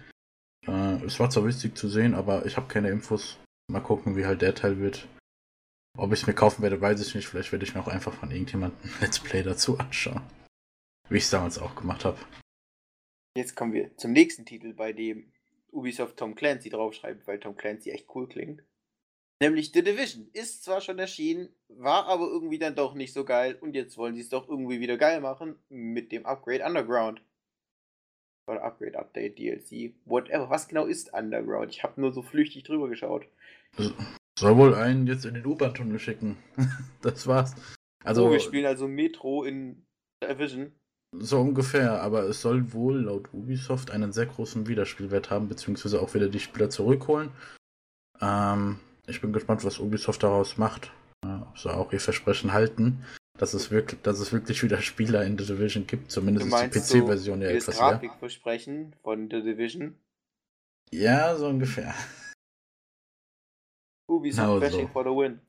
Äh, 0.65 1.03
es 1.03 1.19
war 1.19 1.29
zwar 1.29 1.45
witzig 1.45 1.77
zu 1.77 1.89
sehen, 1.89 2.15
aber 2.15 2.45
ich 2.45 2.55
habe 2.55 2.67
keine 2.67 2.89
Infos. 2.89 3.37
Mal 3.69 3.81
gucken, 3.81 4.15
wie 4.15 4.25
halt 4.25 4.41
der 4.41 4.55
Teil 4.55 4.79
wird. 4.79 5.07
Ob 5.97 6.13
ich 6.13 6.21
es 6.21 6.27
mir 6.27 6.33
kaufen 6.33 6.61
werde, 6.63 6.79
weiß 6.79 7.05
ich 7.05 7.15
nicht. 7.15 7.27
Vielleicht 7.27 7.51
werde 7.51 7.65
ich 7.65 7.75
mir 7.75 7.81
auch 7.81 7.87
einfach 7.89 8.13
von 8.13 8.31
irgendjemandem 8.31 8.79
ein 8.81 8.93
Let's 9.01 9.19
Play 9.19 9.43
dazu 9.43 9.77
anschauen. 9.77 10.21
Wie 11.09 11.17
ich 11.17 11.23
es 11.23 11.29
damals 11.31 11.59
auch 11.59 11.75
gemacht 11.75 12.05
habe. 12.05 12.17
Jetzt 13.35 13.55
kommen 13.57 13.73
wir 13.73 13.95
zum 13.97 14.13
nächsten 14.13 14.45
Titel, 14.45 14.73
bei 14.73 14.93
dem 14.93 15.33
Ubisoft 15.71 16.17
Tom 16.17 16.35
Clancy 16.35 16.69
draufschreibt, 16.69 17.27
weil 17.27 17.39
Tom 17.39 17.55
Clancy 17.55 17.91
echt 17.91 18.07
cool 18.15 18.27
klingt. 18.27 18.63
Nämlich 19.41 19.71
The 19.71 19.83
Division. 19.83 20.29
Ist 20.33 20.63
zwar 20.63 20.81
schon 20.81 20.99
erschienen, 20.99 21.49
war 21.69 22.05
aber 22.07 22.27
irgendwie 22.27 22.59
dann 22.59 22.75
doch 22.75 22.93
nicht 22.93 23.13
so 23.13 23.23
geil 23.23 23.57
und 23.61 23.73
jetzt 23.73 23.97
wollen 23.97 24.15
sie 24.15 24.21
es 24.21 24.29
doch 24.29 24.49
irgendwie 24.49 24.81
wieder 24.81 24.97
geil 24.97 25.21
machen 25.21 25.55
mit 25.69 26.11
dem 26.11 26.25
Upgrade 26.25 26.65
Underground. 26.65 27.21
Oder 28.47 28.63
Upgrade 28.63 28.97
Update 28.97 29.37
DLC. 29.37 29.93
Whatever. 30.05 30.49
Was 30.49 30.67
genau 30.67 30.85
ist 30.85 31.13
Underground? 31.13 31.71
Ich 31.71 31.83
habe 31.83 32.01
nur 32.01 32.11
so 32.11 32.21
flüchtig 32.21 32.63
drüber 32.63 32.89
geschaut. 32.89 33.27
Soll 34.37 34.57
wohl 34.57 34.73
einen 34.73 35.05
jetzt 35.07 35.25
in 35.25 35.35
den 35.35 35.45
U-Bahn-Tunnel 35.45 35.99
schicken. 35.99 36.37
das 37.01 37.27
war's. 37.27 37.53
Also, 38.03 38.23
Also, 38.23 38.31
wir 38.31 38.39
spielen 38.39 38.65
also 38.65 38.87
Metro 38.87 39.43
in 39.43 39.85
Division. 40.23 40.73
So 41.11 41.41
ungefähr, 41.41 42.01
aber 42.01 42.23
es 42.23 42.41
soll 42.41 42.73
wohl 42.73 43.03
laut 43.03 43.33
Ubisoft 43.33 43.91
einen 43.91 44.11
sehr 44.13 44.27
großen 44.27 44.67
Wiederspielwert 44.67 45.29
haben, 45.29 45.47
beziehungsweise 45.47 46.01
auch 46.01 46.13
wieder 46.13 46.29
die 46.29 46.39
Spieler 46.39 46.69
zurückholen. 46.69 47.31
Ähm, 48.21 48.79
ich 49.07 49.21
bin 49.21 49.33
gespannt, 49.33 49.63
was 49.65 49.79
Ubisoft 49.79 50.23
daraus 50.23 50.57
macht. 50.57 50.91
Äh, 51.25 51.41
ob 51.41 51.57
sie 51.57 51.73
auch 51.73 51.91
ihr 51.91 51.99
Versprechen 51.99 52.53
halten, 52.53 53.03
dass 53.37 53.53
es 53.53 53.71
wirklich, 53.71 54.01
dass 54.01 54.19
es 54.19 54.31
wirklich 54.31 54.63
wieder 54.63 54.81
Spieler 54.81 55.25
in 55.25 55.37
The 55.37 55.45
Division 55.45 55.87
gibt. 55.87 56.11
Zumindest 56.11 56.47
meinst 56.47 56.93
die 56.93 56.99
PC-Version 57.01 57.41
ja 57.41 57.51
Das 57.51 57.63
etwas 57.63 57.79
leer. 57.79 57.89
Grafikversprechen 57.89 58.95
von 59.03 59.29
The 59.29 59.41
Division. 59.41 59.97
Ja, 60.91 61.35
so 61.35 61.47
ungefähr. 61.47 61.93
Ubisoft 64.07 64.47
Genau 64.47 64.59
Bashing 64.59 64.87
so. 64.87 64.93
for 64.93 65.03
the 65.03 65.09
win. 65.09 65.39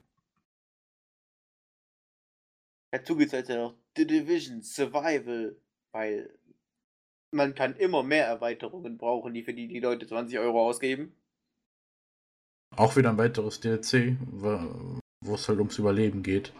Dazu 2.92 3.16
gibt 3.16 3.32
es 3.32 3.48
ja 3.48 3.56
noch 3.56 3.76
The 3.96 4.06
Division 4.06 4.62
Survival, 4.62 5.56
weil 5.92 6.38
man 7.32 7.54
kann 7.54 7.76
immer 7.76 8.02
mehr 8.02 8.26
Erweiterungen 8.26 8.98
brauchen, 8.98 9.34
die 9.34 9.42
für 9.42 9.54
die 9.54 9.68
die 9.68 9.80
Leute 9.80 10.06
20 10.06 10.38
Euro 10.38 10.68
ausgeben. 10.68 11.16
Auch 12.76 12.96
wieder 12.96 13.10
ein 13.10 13.18
weiteres 13.18 13.60
DLC, 13.60 14.16
wo 14.20 15.00
wo 15.22 15.34
es 15.34 15.48
halt 15.48 15.58
ums 15.58 15.78
Überleben 15.78 16.22
geht. 16.22 16.52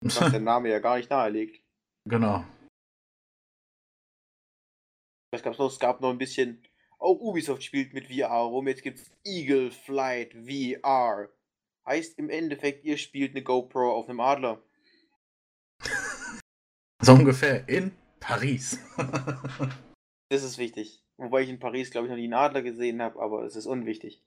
Was 0.00 0.18
der 0.18 0.40
Name 0.40 0.70
ja 0.70 0.78
gar 0.78 0.96
nicht 0.96 1.10
nahelegt. 1.10 1.60
genau. 2.08 2.44
Was 5.32 5.42
gab's 5.42 5.58
noch? 5.58 5.70
Es 5.70 5.78
gab 5.78 6.00
noch 6.00 6.10
ein 6.10 6.18
bisschen. 6.18 6.62
Auch 6.98 7.20
Ubisoft 7.20 7.62
spielt 7.62 7.94
mit 7.94 8.06
VR 8.06 8.28
rum. 8.28 8.66
Jetzt 8.68 8.82
gibt's 8.82 9.10
Eagle 9.24 9.70
Flight 9.70 10.34
VR. 10.34 11.28
Heißt 11.86 12.18
im 12.18 12.28
Endeffekt, 12.30 12.84
ihr 12.84 12.96
spielt 12.96 13.32
eine 13.32 13.42
GoPro 13.42 13.92
auf 13.92 14.08
einem 14.08 14.20
Adler. 14.20 14.62
So 17.02 17.12
ungefähr 17.14 17.68
in 17.68 17.92
Paris. 18.20 18.78
Das 20.30 20.42
ist 20.42 20.58
wichtig. 20.58 21.02
Wobei 21.16 21.40
ich 21.40 21.48
in 21.48 21.58
Paris, 21.58 21.90
glaube 21.90 22.06
ich, 22.06 22.10
noch 22.10 22.18
nie 22.18 22.24
einen 22.24 22.34
Adler 22.34 22.60
gesehen 22.60 23.00
habe, 23.00 23.18
aber 23.18 23.44
es 23.44 23.56
ist 23.56 23.64
unwichtig. 23.64 24.22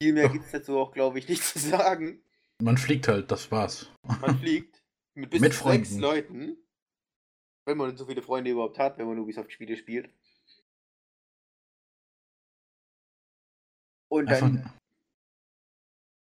Viel 0.00 0.12
mehr 0.12 0.28
gibt 0.28 0.44
es 0.44 0.52
dazu 0.52 0.78
auch, 0.78 0.92
glaube 0.92 1.18
ich, 1.18 1.28
nicht 1.28 1.42
zu 1.42 1.58
sagen. 1.58 2.22
Man 2.62 2.78
fliegt 2.78 3.08
halt, 3.08 3.30
das 3.32 3.50
war's. 3.50 3.90
Man 4.20 4.38
fliegt 4.40 4.84
mit 5.16 5.30
bis 5.30 5.40
Mit 5.40 5.52
zu 5.52 5.68
sechs 5.68 5.88
Freunden. 5.88 6.00
Leuten. 6.00 6.56
Wenn 7.66 7.76
man 7.76 7.96
so 7.96 8.06
viele 8.06 8.22
Freunde 8.22 8.52
überhaupt 8.52 8.78
hat, 8.78 8.98
wenn 8.98 9.08
man 9.08 9.18
Ubisoft-Spiele 9.18 9.76
spielt. 9.76 10.14
Und 14.08 14.28
Einfach, 14.28 14.46
dann, 14.46 14.78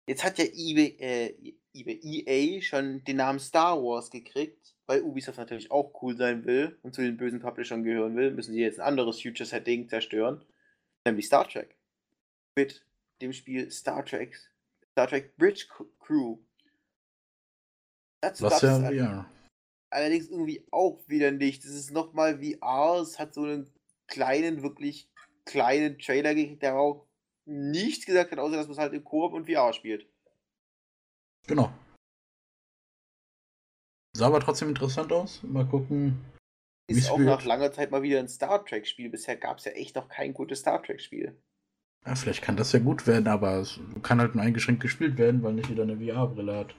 jetzt 0.09 0.25
hat 0.25 0.39
ja 0.39 0.47
eBay, 0.47 0.97
äh, 0.99 1.55
eBay, 1.75 2.01
EA 2.03 2.61
schon 2.63 3.03
den 3.05 3.17
Namen 3.17 3.41
Star 3.41 3.83
Wars 3.83 4.11
gekriegt, 4.11 4.75
weil 4.87 5.03
Ubisoft 5.03 5.39
natürlich 5.39 5.71
auch 5.71 5.93
cool 6.03 6.17
sein 6.17 6.45
will 6.45 6.79
und 6.83 6.95
zu 6.95 7.03
den 7.03 7.17
bösen 7.17 7.41
Publishern 7.41 7.83
gehören 7.83 8.17
will, 8.17 8.31
müssen 8.31 8.53
sie 8.55 8.61
jetzt 8.61 8.79
ein 8.79 8.87
anderes 8.87 9.21
Future-Setting 9.21 9.89
zerstören, 9.89 10.45
nämlich 11.07 11.27
Star 11.27 11.49
Trek. 11.49 11.77
Mit 12.57 12.87
dem 13.21 13.33
Spiel 13.33 13.71
Star 13.71 14.05
Trek, 14.05 14.37
Star 14.93 15.09
Trek 15.09 15.37
Bridge 15.37 15.67
Crew. 15.99 16.39
Dazu 18.23 18.45
was 18.45 18.63
ja 18.63 18.77
ein- 18.77 18.97
VR. 18.97 19.31
allerdings 19.91 20.29
irgendwie 20.29 20.65
auch 20.71 21.01
wieder 21.09 21.31
nicht. 21.31 21.65
Es 21.65 21.75
ist 21.75 21.91
nochmal 21.91 22.39
VR, 22.41 23.01
es 23.01 23.19
hat 23.19 23.35
so 23.35 23.43
einen 23.43 23.71
kleinen, 24.07 24.63
wirklich 24.63 25.09
kleinen 25.45 25.99
Trailer 25.99 26.35
gekriegt, 26.35 26.63
der 26.63 26.77
auch 26.77 27.07
nichts 27.47 28.07
gesagt 28.07 28.31
hat, 28.33 28.39
außer 28.39 28.57
dass 28.57 28.67
man 28.67 28.73
es 28.73 28.79
halt 28.79 28.95
im 28.95 29.05
Koop 29.05 29.33
und 29.33 29.47
VR 29.51 29.73
spielt. 29.73 30.09
Genau. 31.47 31.73
Sah 34.17 34.27
aber 34.27 34.41
trotzdem 34.41 34.69
interessant 34.69 35.13
aus. 35.13 35.43
Mal 35.43 35.67
gucken. 35.67 36.25
Ist 36.87 37.11
auch 37.11 37.19
wird. 37.19 37.29
nach 37.29 37.45
langer 37.45 37.73
Zeit 37.73 37.91
mal 37.91 38.03
wieder 38.03 38.21
ein 38.21 38.29
Star 38.29 38.65
Trek-Spiel. 38.65 39.09
Bisher 39.09 39.37
gab 39.37 39.59
es 39.59 39.65
ja 39.65 39.73
echt 39.73 39.97
noch 39.97 40.09
kein 40.09 40.35
gutes 40.35 40.61
Star 40.61 40.83
Trek-Spiel. 40.83 41.37
Ja, 42.07 42.15
vielleicht 42.15 42.43
kann 42.43 42.57
das 42.57 42.73
ja 42.73 42.79
gut 42.79 43.07
werden, 43.07 43.27
aber 43.27 43.59
es 43.61 43.81
kann 44.03 44.21
halt 44.21 44.35
nur 44.35 44.45
eingeschränkt 44.45 44.83
gespielt 44.83 45.17
werden, 45.17 45.43
weil 45.43 45.55
nicht 45.55 45.71
jeder 45.71 45.85
eine 45.85 45.97
VR-Brille 45.97 46.55
hat. 46.55 46.75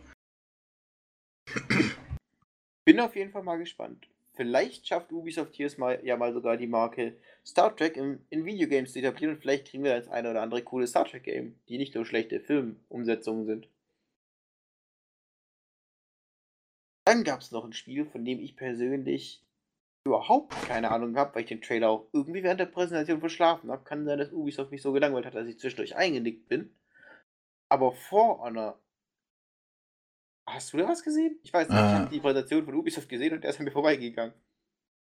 Bin 2.86 3.00
auf 3.00 3.16
jeden 3.16 3.32
Fall 3.32 3.44
mal 3.44 3.58
gespannt. 3.58 4.08
Vielleicht 4.34 4.88
schafft 4.88 5.12
Ubisoft 5.12 5.56
hier 5.56 5.66
es 5.66 5.78
mal, 5.78 6.00
ja 6.04 6.18
mal 6.18 6.34
sogar 6.34 6.58
die 6.58 6.68
Marke 6.68 7.18
Star 7.44 7.76
Trek 7.76 7.98
in, 7.98 8.20
in 8.30 8.46
Videogames 8.46 8.94
zu 8.94 9.00
etablieren 9.00 9.34
und 9.34 9.42
vielleicht 9.42 9.70
kriegen 9.70 9.84
wir 9.84 9.96
das 9.96 10.10
eine 10.10 10.30
oder 10.30 10.42
andere 10.42 10.62
coole 10.62 10.86
Star 10.86 11.06
Trek-Game, 11.06 11.56
die 11.70 11.78
nicht 11.78 11.96
nur 11.96 12.06
schlechte 12.06 12.40
Filmumsetzungen 12.40 13.46
sind. 13.46 13.68
Dann 17.06 17.24
gab 17.24 17.42
es 17.42 17.52
noch 17.52 17.64
ein 17.64 17.74
Spiel, 17.74 18.06
von 18.06 18.26
dem 18.26 18.40
ich 18.40 18.56
persönlich 18.56 19.44
überhaupt 20.08 20.54
keine 20.68 20.92
Ahnung 20.92 21.16
habe, 21.18 21.36
weil 21.36 21.42
ich 21.44 21.48
den 21.50 21.62
Trailer 21.62 21.90
auch 21.90 22.08
irgendwie 22.14 22.44
während 22.44 22.60
der 22.60 22.66
Präsentation 22.68 23.20
verschlafen 23.20 23.72
habe. 23.72 23.84
Kann 23.84 24.06
sein, 24.06 24.20
dass 24.20 24.32
Ubisoft 24.32 24.72
mich 24.72 24.82
so 24.82 24.92
gelangweilt 24.92 25.26
hat, 25.26 25.36
dass 25.36 25.48
ich 25.48 25.60
zwischendurch 25.60 25.96
eingenickt 25.96 26.48
bin. 26.48 26.76
Aber 27.72 27.92
For 27.92 28.40
Honor. 28.40 28.80
Hast 30.48 30.74
du 30.74 30.78
da 30.78 30.88
was 30.88 31.04
gesehen? 31.04 31.40
Ich 31.44 31.52
weiß 31.52 31.70
nicht, 31.70 31.78
ich 31.78 31.84
Äh. 31.84 31.94
habe 31.96 32.10
die 32.12 32.20
Präsentation 32.20 32.66
von 32.66 32.76
Ubisoft 32.76 33.10
gesehen 33.10 33.34
und 33.34 33.42
der 33.44 33.50
ist 33.50 33.60
an 33.60 33.66
mir 33.66 33.72
vorbeigegangen. 33.72 34.34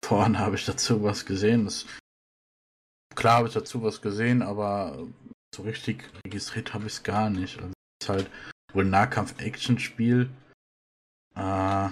Vorhin 0.04 0.38
habe 0.38 0.56
ich 0.56 0.66
dazu 0.66 1.02
was 1.02 1.24
gesehen. 1.24 1.64
Das, 1.64 1.86
klar 3.14 3.38
habe 3.38 3.48
ich 3.48 3.54
dazu 3.54 3.82
was 3.82 4.02
gesehen, 4.02 4.42
aber 4.42 5.06
so 5.54 5.62
richtig 5.62 6.04
registriert 6.26 6.74
habe 6.74 6.86
ich 6.86 6.92
es 6.92 7.02
gar 7.02 7.30
nicht. 7.30 7.56
Also 7.58 7.68
es 7.68 8.04
ist 8.06 8.08
halt 8.10 8.30
wohl 8.74 8.84
ein 8.84 8.90
Nahkampf-Action-Spiel. 8.90 10.28
Äh, 11.40 11.90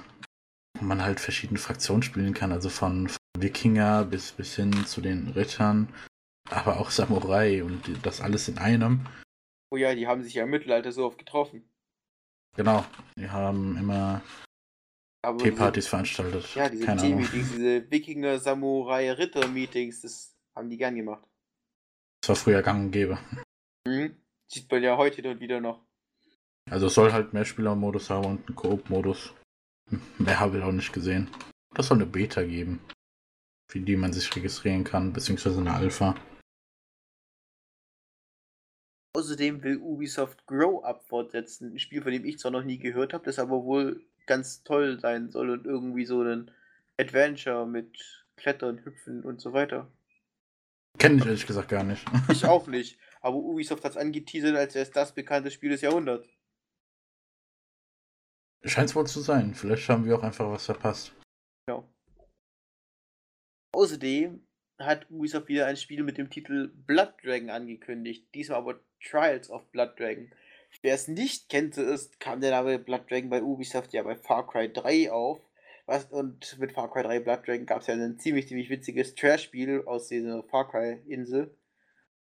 wo 0.78 0.84
man 0.84 1.02
halt 1.02 1.20
verschiedene 1.20 1.58
Fraktionen 1.58 2.02
spielen 2.02 2.34
kann, 2.34 2.52
also 2.52 2.68
von, 2.68 3.08
von 3.08 3.18
Wikinger 3.38 4.04
bis, 4.04 4.32
bis 4.32 4.54
hin 4.56 4.72
zu 4.86 5.00
den 5.00 5.28
Rittern, 5.28 5.88
aber 6.50 6.78
auch 6.78 6.90
Samurai 6.90 7.64
und 7.64 8.04
das 8.04 8.20
alles 8.20 8.48
in 8.48 8.58
einem. 8.58 9.06
Oh 9.70 9.76
ja, 9.76 9.94
die 9.94 10.06
haben 10.06 10.22
sich 10.22 10.34
ja 10.34 10.44
im 10.44 10.50
Mittelalter 10.50 10.92
so 10.92 11.04
oft 11.06 11.18
getroffen. 11.18 11.68
Genau, 12.56 12.84
die 13.16 13.30
haben 13.30 13.76
immer 13.76 14.22
Teepartys 15.38 15.88
veranstaltet. 15.88 16.54
Ja, 16.54 16.68
diese. 16.68 16.96
Tee-Meetings, 16.96 17.52
diese 17.52 17.90
Wikinger, 17.90 18.38
Samurai, 18.38 19.12
Ritter-Meetings, 19.12 20.02
das 20.02 20.36
haben 20.54 20.70
die 20.70 20.76
gern 20.76 20.94
gemacht. 20.94 21.24
Das 22.20 22.30
war 22.30 22.36
früher 22.36 22.62
gang 22.62 22.86
und 22.86 22.90
gäbe. 22.90 23.18
Mhm. 23.86 24.16
Sieht 24.50 24.70
man 24.70 24.82
ja 24.82 24.96
heute 24.96 25.22
dort 25.22 25.40
wieder 25.40 25.60
noch. 25.60 25.84
Also 26.70 26.86
es 26.86 26.94
soll 26.94 27.12
halt 27.12 27.32
mehr 27.32 27.44
Spielermodus 27.44 28.10
haben 28.10 28.26
und 28.26 28.46
einen 28.46 28.56
Koop-Modus. 28.56 29.34
Mehr 30.18 30.40
habe 30.40 30.58
ich 30.58 30.64
auch 30.64 30.72
nicht 30.72 30.92
gesehen. 30.92 31.28
Das 31.74 31.86
soll 31.86 31.98
eine 31.98 32.06
Beta 32.06 32.42
geben, 32.42 32.80
für 33.70 33.80
die 33.80 33.96
man 33.96 34.12
sich 34.12 34.34
registrieren 34.34 34.84
kann, 34.84 35.12
beziehungsweise 35.12 35.60
eine 35.60 35.74
Alpha. 35.74 36.14
Außerdem 39.14 39.62
will 39.62 39.78
Ubisoft 39.78 40.46
Grow 40.46 40.84
Up 40.84 41.04
fortsetzen. 41.04 41.72
Ein 41.72 41.78
Spiel, 41.78 42.02
von 42.02 42.12
dem 42.12 42.24
ich 42.24 42.38
zwar 42.38 42.50
noch 42.50 42.62
nie 42.62 42.78
gehört 42.78 43.14
habe, 43.14 43.24
das 43.24 43.38
aber 43.38 43.64
wohl 43.64 44.02
ganz 44.26 44.62
toll 44.62 45.00
sein 45.00 45.30
soll 45.30 45.50
und 45.50 45.66
irgendwie 45.66 46.04
so 46.04 46.22
ein 46.22 46.50
Adventure 46.98 47.66
mit 47.66 48.24
Klettern, 48.36 48.84
Hüpfen 48.84 49.24
und 49.24 49.40
so 49.40 49.52
weiter. 49.52 49.90
Kenne 50.98 51.16
ich 51.16 51.26
ehrlich 51.26 51.46
gesagt 51.46 51.68
gar 51.68 51.84
nicht. 51.84 52.04
Ich 52.30 52.44
auch 52.46 52.66
nicht. 52.66 52.98
Aber 53.20 53.36
Ubisoft 53.36 53.84
hat 53.84 53.92
es 53.92 53.96
angeteasert, 53.96 54.56
als 54.56 54.74
wäre 54.74 54.84
es 54.84 54.90
das 54.90 55.14
bekannte 55.14 55.50
Spiel 55.50 55.70
des 55.70 55.80
Jahrhunderts. 55.80 56.28
Scheint 58.64 58.90
es 58.90 58.96
wohl 58.96 59.06
zu 59.06 59.20
sein. 59.20 59.54
Vielleicht 59.54 59.88
haben 59.88 60.04
wir 60.04 60.16
auch 60.16 60.22
einfach 60.22 60.50
was 60.50 60.66
verpasst. 60.66 61.12
Außerdem 63.72 64.44
hat 64.80 65.10
Ubisoft 65.10 65.48
wieder 65.48 65.66
ein 65.66 65.76
Spiel 65.76 66.02
mit 66.02 66.18
dem 66.18 66.30
Titel 66.30 66.68
Blood 66.68 67.14
Dragon 67.22 67.50
angekündigt. 67.50 68.26
Diesmal 68.34 68.58
aber 68.58 68.80
Trials 69.00 69.50
of 69.50 69.70
Blood 69.70 69.98
Dragon. 69.98 70.32
Wer 70.82 70.94
es 70.94 71.08
nicht 71.08 71.48
kennt, 71.48 71.76
ist, 71.76 72.20
kam 72.20 72.40
der 72.40 72.50
Name 72.50 72.78
Blood 72.78 73.10
Dragon 73.10 73.30
bei 73.30 73.42
Ubisoft 73.42 73.92
ja 73.92 74.02
bei 74.02 74.16
Far 74.16 74.46
Cry 74.46 74.72
3 74.72 75.12
auf. 75.12 75.40
Was, 75.86 76.04
und 76.06 76.58
mit 76.58 76.72
Far 76.72 76.92
Cry 76.92 77.02
3 77.02 77.20
Blood 77.20 77.46
Dragon 77.46 77.66
gab 77.66 77.80
es 77.80 77.86
ja 77.86 77.94
ein 77.94 78.18
ziemlich, 78.18 78.48
ziemlich 78.48 78.68
witziges 78.68 79.14
Trash-Spiel 79.14 79.84
aus 79.86 80.08
dieser 80.08 80.42
Far 80.44 80.70
Cry-Insel. 80.70 81.56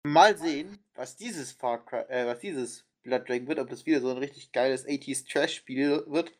Mal 0.03 0.37
sehen, 0.37 0.77
was 0.93 1.15
dieses 1.15 1.51
Far 1.51 1.85
Cry, 1.85 2.03
äh, 2.09 2.27
was 2.27 2.39
dieses 2.39 2.85
Blood 3.05 3.29
Dragon 3.29 3.47
wird, 3.47 3.59
ob 3.59 3.69
das 3.69 3.85
wieder 3.85 4.01
so 4.01 4.09
ein 4.09 4.17
richtig 4.17 4.51
geiles 4.51 4.85
80s 4.85 5.31
Trash-Spiel 5.31 6.03
wird. 6.07 6.33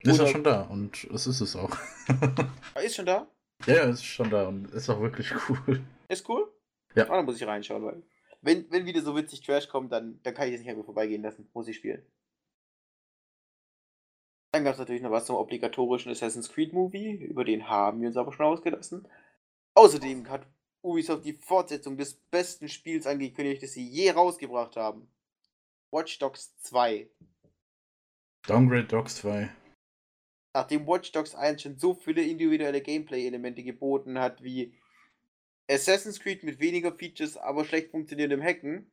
Ist 0.00 0.18
ja 0.18 0.26
schon 0.26 0.42
da 0.44 0.62
und 0.62 1.04
es 1.04 1.26
ist 1.26 1.40
es 1.40 1.54
auch. 1.56 1.76
Ah, 2.74 2.80
Ist 2.80 2.96
schon 2.96 3.06
da? 3.06 3.28
ja, 3.66 3.76
ja, 3.76 3.82
ist 3.84 4.04
schon 4.04 4.28
da 4.30 4.48
und 4.48 4.70
ist 4.72 4.90
auch 4.90 5.00
wirklich 5.00 5.30
cool. 5.48 5.80
Ist 6.08 6.28
cool? 6.28 6.52
Ja. 6.96 7.04
Ah, 7.04 7.16
dann 7.16 7.24
muss 7.24 7.36
ich 7.40 7.46
reinschauen, 7.46 7.84
weil. 7.84 8.02
Wenn, 8.42 8.70
wenn 8.70 8.84
wieder 8.84 9.00
so 9.00 9.16
witzig 9.16 9.40
Trash 9.42 9.68
kommt, 9.68 9.90
dann, 9.92 10.20
dann 10.22 10.34
kann 10.34 10.48
ich 10.48 10.54
es 10.54 10.60
nicht 10.60 10.68
einfach 10.68 10.84
vorbeigehen 10.84 11.22
lassen. 11.22 11.48
Muss 11.54 11.68
ich 11.68 11.76
spielen. 11.76 12.04
Dann 14.52 14.64
gab 14.64 14.74
es 14.74 14.78
natürlich 14.78 15.00
noch 15.02 15.10
was 15.10 15.24
zum 15.26 15.36
obligatorischen 15.36 16.12
Assassin's 16.12 16.50
Creed 16.50 16.72
Movie. 16.74 17.12
Über 17.12 17.44
den 17.44 17.68
haben 17.68 18.00
wir 18.00 18.08
uns 18.08 18.16
aber 18.16 18.32
schon 18.32 18.44
ausgelassen. 18.46 19.08
Außerdem 19.74 20.28
hat 20.28 20.46
Ubisoft 20.82 21.24
die 21.24 21.32
Fortsetzung 21.32 21.96
des 21.96 22.14
besten 22.14 22.68
Spiels 22.68 23.06
angekündigt, 23.06 23.62
das 23.62 23.72
sie 23.72 23.88
je 23.88 24.10
rausgebracht 24.10 24.76
haben. 24.76 25.08
Watch 25.94 26.18
Dogs 26.18 26.52
2. 26.62 27.08
Downgrade 28.48 28.88
Dogs 28.88 29.14
2. 29.18 29.48
Nachdem 30.52 30.88
Watch 30.88 31.12
Dogs 31.12 31.36
1 31.36 31.62
schon 31.62 31.78
so 31.78 31.94
viele 31.94 32.20
individuelle 32.20 32.82
Gameplay-Elemente 32.82 33.62
geboten 33.62 34.18
hat, 34.18 34.42
wie 34.42 34.76
Assassin's 35.70 36.18
Creed 36.18 36.42
mit 36.42 36.58
weniger 36.58 36.90
Features, 36.90 37.36
aber 37.36 37.64
schlecht 37.64 37.92
funktionierendem 37.92 38.42
Hacken, 38.42 38.90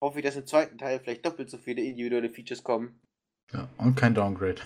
hoffe 0.00 0.20
ich, 0.20 0.24
dass 0.24 0.36
im 0.36 0.46
zweiten 0.46 0.78
Teil 0.78 1.00
vielleicht 1.00 1.26
doppelt 1.26 1.50
so 1.50 1.58
viele 1.58 1.82
individuelle 1.82 2.30
Features 2.30 2.62
kommen. 2.62 3.00
Ja, 3.52 3.68
und 3.78 3.96
kein 3.96 4.14
Downgrade. 4.14 4.62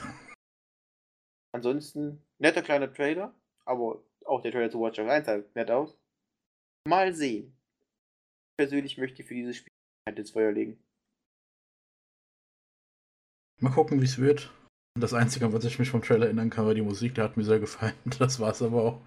Ansonsten, 1.53 2.23
netter 2.39 2.61
kleiner 2.61 2.93
Trailer, 2.93 3.35
aber 3.65 4.05
auch 4.27 4.43
der 4.43 4.53
Trailer 4.53 4.71
zu 4.71 4.79
Watch 4.83 4.99
Dogs 4.99 5.11
1 5.11 5.25
sah 5.25 5.43
nett 5.55 5.71
aus. 5.71 5.97
Mal 6.87 7.15
sehen. 7.15 7.57
Ich 8.51 8.57
persönlich 8.59 8.99
möchte 8.99 9.25
für 9.25 9.33
dieses 9.33 9.57
Spiel 9.57 9.73
Hand 10.07 10.19
ins 10.19 10.33
Feuer 10.33 10.53
legen. 10.53 10.79
Mal 13.61 13.71
gucken, 13.71 14.01
wie 14.01 14.07
es 14.07 14.19
wird. 14.19 14.51
Das 14.99 15.13
Einzige, 15.13 15.45
an 15.45 15.53
was 15.53 15.65
ich 15.65 15.79
mich 15.79 15.91
vom 15.91 16.03
Trailer 16.03 16.25
erinnern 16.27 16.49
kann, 16.49 16.65
war 16.65 16.75
die 16.75 16.83
Musik, 16.83 17.15
die 17.15 17.21
hat 17.21 17.37
mir 17.37 17.45
sehr 17.45 17.61
gefallen. 17.61 17.95
Das 18.19 18.41
war 18.41 18.51
es 18.51 18.63
aber 18.63 18.83
auch. 18.83 19.01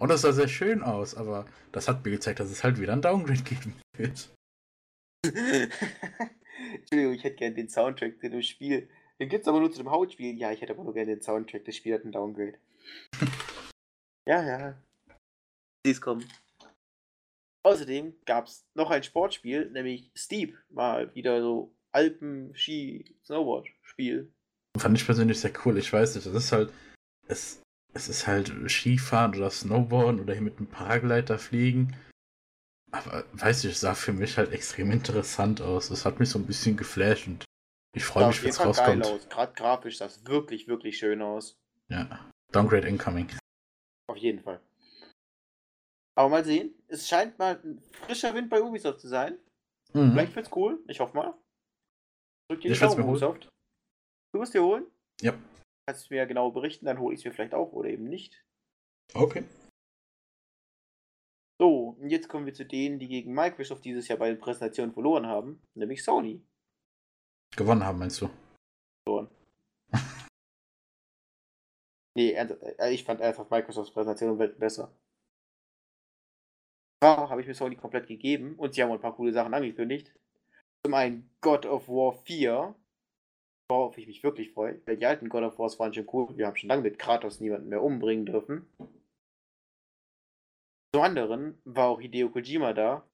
Und 0.00 0.08
das 0.08 0.22
sah 0.22 0.32
sehr 0.32 0.48
schön 0.48 0.82
aus, 0.82 1.14
aber 1.14 1.46
das 1.72 1.86
hat 1.86 2.04
mir 2.04 2.10
gezeigt, 2.10 2.40
dass 2.40 2.50
es 2.50 2.64
halt 2.64 2.80
wieder 2.80 2.92
ein 2.92 3.02
Downgrade 3.02 3.42
geben 3.42 3.74
wird. 3.96 4.32
Entschuldigung, 6.74 7.14
ich 7.14 7.22
hätte 7.22 7.36
gerne 7.36 7.54
den 7.54 7.68
Soundtrack 7.68 8.18
zu 8.18 8.30
dem 8.30 8.42
Spiel. 8.42 8.88
Den 9.20 9.28
gibt 9.28 9.42
es 9.42 9.48
aber 9.48 9.60
nur 9.60 9.70
zu 9.70 9.78
dem 9.78 9.90
Hauptspiel. 9.90 10.36
Ja, 10.36 10.50
ich 10.50 10.60
hätte 10.60 10.72
aber 10.72 10.84
nur 10.84 10.94
gerne 10.94 11.14
den 11.14 11.22
Soundtrack. 11.22 11.64
Das 11.64 11.76
Spiel 11.76 11.94
hat 11.94 12.02
einen 12.02 12.12
Downgrade. 12.12 12.58
ja, 14.26 14.42
ja. 14.42 14.82
Sieh's 15.86 16.00
kommen. 16.00 16.26
Außerdem 17.62 18.14
gab 18.24 18.46
es 18.46 18.66
noch 18.74 18.90
ein 18.90 19.02
Sportspiel, 19.02 19.70
nämlich 19.70 20.10
Steep. 20.16 20.58
Mal 20.70 21.14
wieder 21.14 21.42
so 21.42 21.74
Alpen, 21.92 22.54
Ski, 22.56 23.16
Snowboard-Spiel. 24.00 24.32
Fand 24.78 24.98
ich 24.98 25.04
persönlich 25.06 25.40
sehr 25.40 25.52
cool. 25.64 25.78
Ich 25.78 25.92
weiß 25.92 26.14
nicht, 26.14 26.26
es 26.26 26.34
ist 26.34 26.52
halt. 26.52 26.72
Es, 27.28 27.62
es 27.92 28.08
ist 28.08 28.26
halt 28.26 28.52
Skifahren 28.70 29.34
oder 29.36 29.50
Snowboarden 29.50 30.20
oder 30.20 30.32
hier 30.32 30.42
mit 30.42 30.58
einem 30.58 30.68
Paragleiter 30.68 31.38
fliegen. 31.38 31.96
Aber 32.92 33.24
weiß 33.34 33.64
ich, 33.64 33.72
es 33.72 33.80
sah 33.80 33.94
für 33.94 34.12
mich 34.12 34.36
halt 34.36 34.52
extrem 34.52 34.90
interessant 34.90 35.60
aus. 35.60 35.90
Es 35.90 36.04
hat 36.04 36.18
mich 36.18 36.28
so 36.28 36.38
ein 36.38 36.46
bisschen 36.46 36.76
geflasht 36.76 37.28
und 37.28 37.44
ich 37.94 38.04
freue 38.04 38.28
mich, 38.28 38.42
wenn 38.42 38.50
es 38.50 38.58
geil 38.58 38.66
rauskommt. 38.68 39.06
aus. 39.06 39.28
Gerade 39.28 39.52
grafisch 39.54 39.98
sah 39.98 40.06
es 40.06 40.24
wirklich, 40.26 40.66
wirklich 40.66 40.98
schön 40.98 41.22
aus. 41.22 41.56
Ja. 41.88 42.30
Downgrade 42.52 42.88
incoming. 42.88 43.28
Auf 44.08 44.16
jeden 44.16 44.40
Fall. 44.40 44.60
Aber 46.16 46.28
mal 46.28 46.44
sehen. 46.44 46.74
Es 46.88 47.08
scheint 47.08 47.38
mal 47.38 47.60
ein 47.62 47.80
frischer 47.92 48.34
Wind 48.34 48.50
bei 48.50 48.60
Ubisoft 48.60 49.00
zu 49.00 49.08
sein. 49.08 49.38
Mhm. 49.92 50.12
Vielleicht 50.12 50.34
wird's 50.34 50.50
cool. 50.54 50.82
Ich 50.88 50.98
hoffe 50.98 51.16
mal. 51.16 51.34
Drück 52.48 52.60
dir 52.60 52.68
die 52.68 52.74
Ich 52.74 52.80
Daumen. 52.80 53.08
Ubisoft. 53.08 53.48
Du 54.32 54.40
wirst 54.40 54.54
dir 54.54 54.62
holen? 54.62 54.86
Ja. 55.20 55.34
Kannst 55.86 56.08
du 56.10 56.14
mir 56.14 56.26
genau 56.26 56.50
berichten, 56.50 56.86
dann 56.86 56.98
hole 56.98 57.14
ich 57.14 57.20
es 57.20 57.24
mir 57.24 57.32
vielleicht 57.32 57.54
auch 57.54 57.72
oder 57.72 57.88
eben 57.88 58.08
nicht. 58.08 58.44
Okay. 59.14 59.44
So, 61.60 61.96
und 62.00 62.08
jetzt 62.08 62.28
kommen 62.28 62.46
wir 62.46 62.54
zu 62.54 62.64
denen, 62.64 62.98
die 62.98 63.08
gegen 63.08 63.34
Microsoft 63.34 63.84
dieses 63.84 64.08
Jahr 64.08 64.18
bei 64.18 64.28
den 64.28 64.40
Präsentationen 64.40 64.94
verloren 64.94 65.26
haben, 65.26 65.60
nämlich 65.74 66.02
Sony. 66.02 66.42
Gewonnen 67.56 67.84
haben, 67.84 67.98
meinst 67.98 68.20
du? 68.20 68.30
Verloren. 69.04 69.28
nee, 72.16 72.32
äh, 72.32 72.94
ich 72.94 73.04
fand 73.04 73.20
einfach 73.20 73.50
Microsofts 73.50 73.92
Präsentation 73.92 74.38
besser. 74.58 74.94
Zwar 77.02 77.28
habe 77.28 77.40
ich 77.40 77.46
mir 77.46 77.54
Sony 77.54 77.76
komplett 77.76 78.06
gegeben 78.06 78.54
und 78.56 78.74
sie 78.74 78.82
haben 78.82 78.92
ein 78.92 79.00
paar 79.00 79.16
coole 79.16 79.32
Sachen 79.32 79.52
angekündigt. 79.52 80.14
Zum 80.84 80.94
einen 80.94 81.30
God 81.40 81.66
of 81.66 81.88
War 81.88 82.12
4, 82.24 82.74
worauf 83.70 83.96
ich 83.96 84.06
mich 84.06 84.22
wirklich 84.22 84.52
freue. 84.52 84.80
weil 84.86 84.96
Die 84.96 85.06
alten 85.06 85.28
God 85.28 85.44
of 85.44 85.58
Wars 85.58 85.78
waren 85.78 85.94
schon 85.94 86.08
cool. 86.12 86.36
Wir 86.36 86.46
haben 86.46 86.56
schon 86.56 86.68
lange 86.68 86.82
mit 86.82 86.98
Kratos 86.98 87.40
niemanden 87.40 87.68
mehr 87.68 87.82
umbringen 87.82 88.26
dürfen. 88.26 88.66
Zum 90.94 91.02
anderen 91.02 91.58
war 91.64 91.88
auch 91.88 92.00
Hideo 92.00 92.28
Kojima 92.30 92.72
da, 92.72 93.06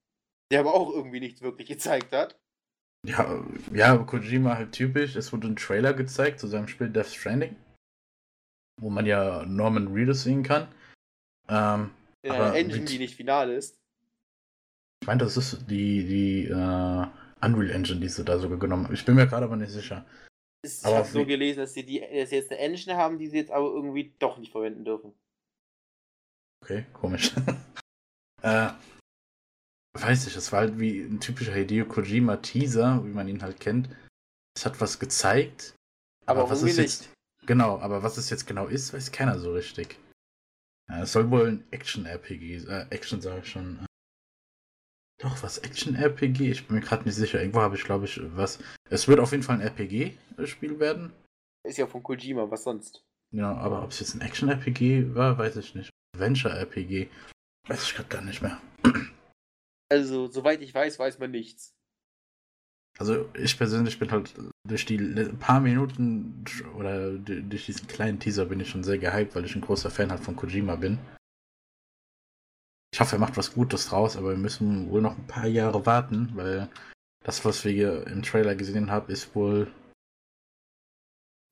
der 0.50 0.60
aber 0.60 0.74
auch 0.74 0.90
irgendwie 0.90 1.20
nichts 1.20 1.42
wirklich 1.42 1.68
gezeigt 1.68 2.12
hat. 2.12 2.38
Ja, 3.06 3.44
ja, 3.72 3.96
Kojima 3.98 4.56
halt 4.56 4.72
typisch. 4.72 5.14
Es 5.14 5.32
wurde 5.32 5.48
ein 5.48 5.56
Trailer 5.56 5.92
gezeigt 5.92 6.40
zu 6.40 6.46
seinem 6.48 6.66
Spiel 6.68 6.88
Death 6.88 7.06
Stranding, 7.08 7.54
wo 8.80 8.88
man 8.90 9.06
ja 9.06 9.44
Norman 9.44 9.88
Reedus 9.92 10.24
sehen 10.24 10.42
kann. 10.42 10.68
Ähm, 11.48 11.90
In 12.22 12.32
Aber 12.32 12.46
einer 12.46 12.54
Engine, 12.56 12.80
mit- 12.80 12.88
die 12.90 12.98
nicht 12.98 13.14
final 13.14 13.50
ist. 13.50 13.78
ich 15.02 15.06
meine, 15.06 15.20
das 15.22 15.36
ist 15.36 15.70
die, 15.70 16.04
die 16.06 16.46
äh, 16.46 17.06
Unreal 17.44 17.70
Engine, 17.70 18.00
die 18.00 18.08
sie 18.08 18.24
da 18.24 18.38
sogar 18.38 18.58
genommen 18.58 18.86
haben. 18.86 18.94
Ich 18.94 19.04
bin 19.04 19.14
mir 19.14 19.26
gerade 19.26 19.44
aber 19.44 19.56
nicht 19.56 19.70
sicher. 19.70 20.04
Ist, 20.66 20.84
ich 20.84 20.92
habe 20.92 21.06
so 21.06 21.24
gelesen, 21.24 21.60
dass 21.60 21.74
sie, 21.74 21.84
die, 21.84 22.00
dass 22.00 22.30
sie 22.30 22.36
jetzt 22.36 22.50
eine 22.50 22.60
Engine 22.60 22.96
haben, 22.96 23.18
die 23.18 23.28
sie 23.28 23.38
jetzt 23.38 23.50
aber 23.50 23.66
irgendwie 23.66 24.14
doch 24.18 24.36
nicht 24.38 24.52
verwenden 24.52 24.84
dürfen. 24.84 25.12
Okay, 26.62 26.84
komisch. 26.92 27.32
äh, 28.42 28.70
weiß 29.94 30.26
ich, 30.26 30.36
es 30.36 30.50
war 30.52 30.60
halt 30.60 30.78
wie 30.78 31.00
ein 31.02 31.20
typischer 31.20 31.54
Hideo 31.54 31.86
Kojima 31.86 32.38
Teaser, 32.38 33.04
wie 33.04 33.10
man 33.10 33.28
ihn 33.28 33.42
halt 33.42 33.60
kennt. 33.60 33.88
Es 34.56 34.66
hat 34.66 34.80
was 34.80 34.98
gezeigt, 34.98 35.74
aber, 36.26 36.42
Aber 36.42 36.50
was 36.50 36.62
es 36.62 36.76
jetzt 36.76 37.10
genau, 37.46 37.78
aber 37.78 38.02
was 38.02 38.16
es 38.16 38.30
jetzt 38.30 38.46
genau 38.46 38.66
ist, 38.66 38.92
weiß 38.92 39.12
keiner 39.12 39.38
so 39.38 39.52
richtig. 39.52 39.98
Ja, 40.88 41.02
es 41.02 41.12
soll 41.12 41.30
wohl 41.30 41.48
ein 41.48 41.64
Action-RPG, 41.70 42.56
äh, 42.66 42.86
Action 42.90 43.20
sage 43.20 43.40
ich 43.40 43.48
schon. 43.50 43.86
Doch, 45.18 45.42
was 45.42 45.58
Action-RPG? 45.58 46.50
Ich 46.50 46.66
bin 46.66 46.76
mir 46.76 46.82
gerade 46.82 47.04
nicht 47.04 47.14
sicher. 47.14 47.40
Irgendwo 47.40 47.60
habe 47.60 47.76
ich, 47.76 47.84
glaube 47.84 48.04
ich, 48.04 48.20
was. 48.36 48.58
Es 48.90 49.08
wird 49.08 49.18
auf 49.18 49.32
jeden 49.32 49.42
Fall 49.42 49.56
ein 49.56 49.66
RPG-Spiel 49.66 50.78
werden. 50.78 51.12
Ist 51.64 51.78
ja 51.78 51.86
von 51.86 52.02
Kojima, 52.02 52.50
was 52.50 52.64
sonst? 52.64 53.02
Ja, 53.32 53.54
aber 53.54 53.82
ob 53.82 53.90
es 53.90 54.00
jetzt 54.00 54.14
ein 54.14 54.20
Action-RPG 54.20 55.14
war, 55.14 55.38
weiß 55.38 55.56
ich 55.56 55.74
nicht. 55.74 55.90
Adventure-RPG, 56.14 57.08
weiß 57.66 57.82
ich 57.82 57.94
gerade 57.94 58.08
gar 58.08 58.22
nicht 58.22 58.42
mehr. 58.42 58.60
Also, 59.90 60.26
soweit 60.26 60.62
ich 60.62 60.74
weiß, 60.74 60.98
weiß 60.98 61.18
man 61.18 61.30
nichts. 61.30 61.72
Also 62.98 63.28
ich 63.34 63.58
persönlich 63.58 63.98
bin 63.98 64.10
halt 64.10 64.32
durch 64.66 64.86
die 64.86 64.96
paar 65.38 65.60
Minuten 65.60 66.44
oder 66.78 67.12
durch 67.12 67.66
diesen 67.66 67.86
kleinen 67.86 68.18
Teaser 68.18 68.46
bin 68.46 68.60
ich 68.60 68.70
schon 68.70 68.84
sehr 68.84 68.96
gehypt, 68.96 69.34
weil 69.34 69.44
ich 69.44 69.54
ein 69.54 69.60
großer 69.60 69.90
Fan 69.90 70.10
halt 70.10 70.20
von 70.20 70.34
Kojima 70.34 70.76
bin. 70.76 70.98
Ich 72.96 73.00
hoffe, 73.00 73.16
er 73.16 73.18
macht 73.18 73.36
was 73.36 73.52
Gutes 73.52 73.88
draus, 73.90 74.16
aber 74.16 74.30
wir 74.30 74.38
müssen 74.38 74.90
wohl 74.90 75.02
noch 75.02 75.18
ein 75.18 75.26
paar 75.26 75.46
Jahre 75.46 75.84
warten, 75.84 76.34
weil 76.34 76.70
das, 77.22 77.44
was 77.44 77.62
wir 77.62 77.70
hier 77.70 78.06
im 78.06 78.22
Trailer 78.22 78.54
gesehen 78.54 78.90
haben, 78.90 79.12
ist 79.12 79.34
wohl 79.34 79.70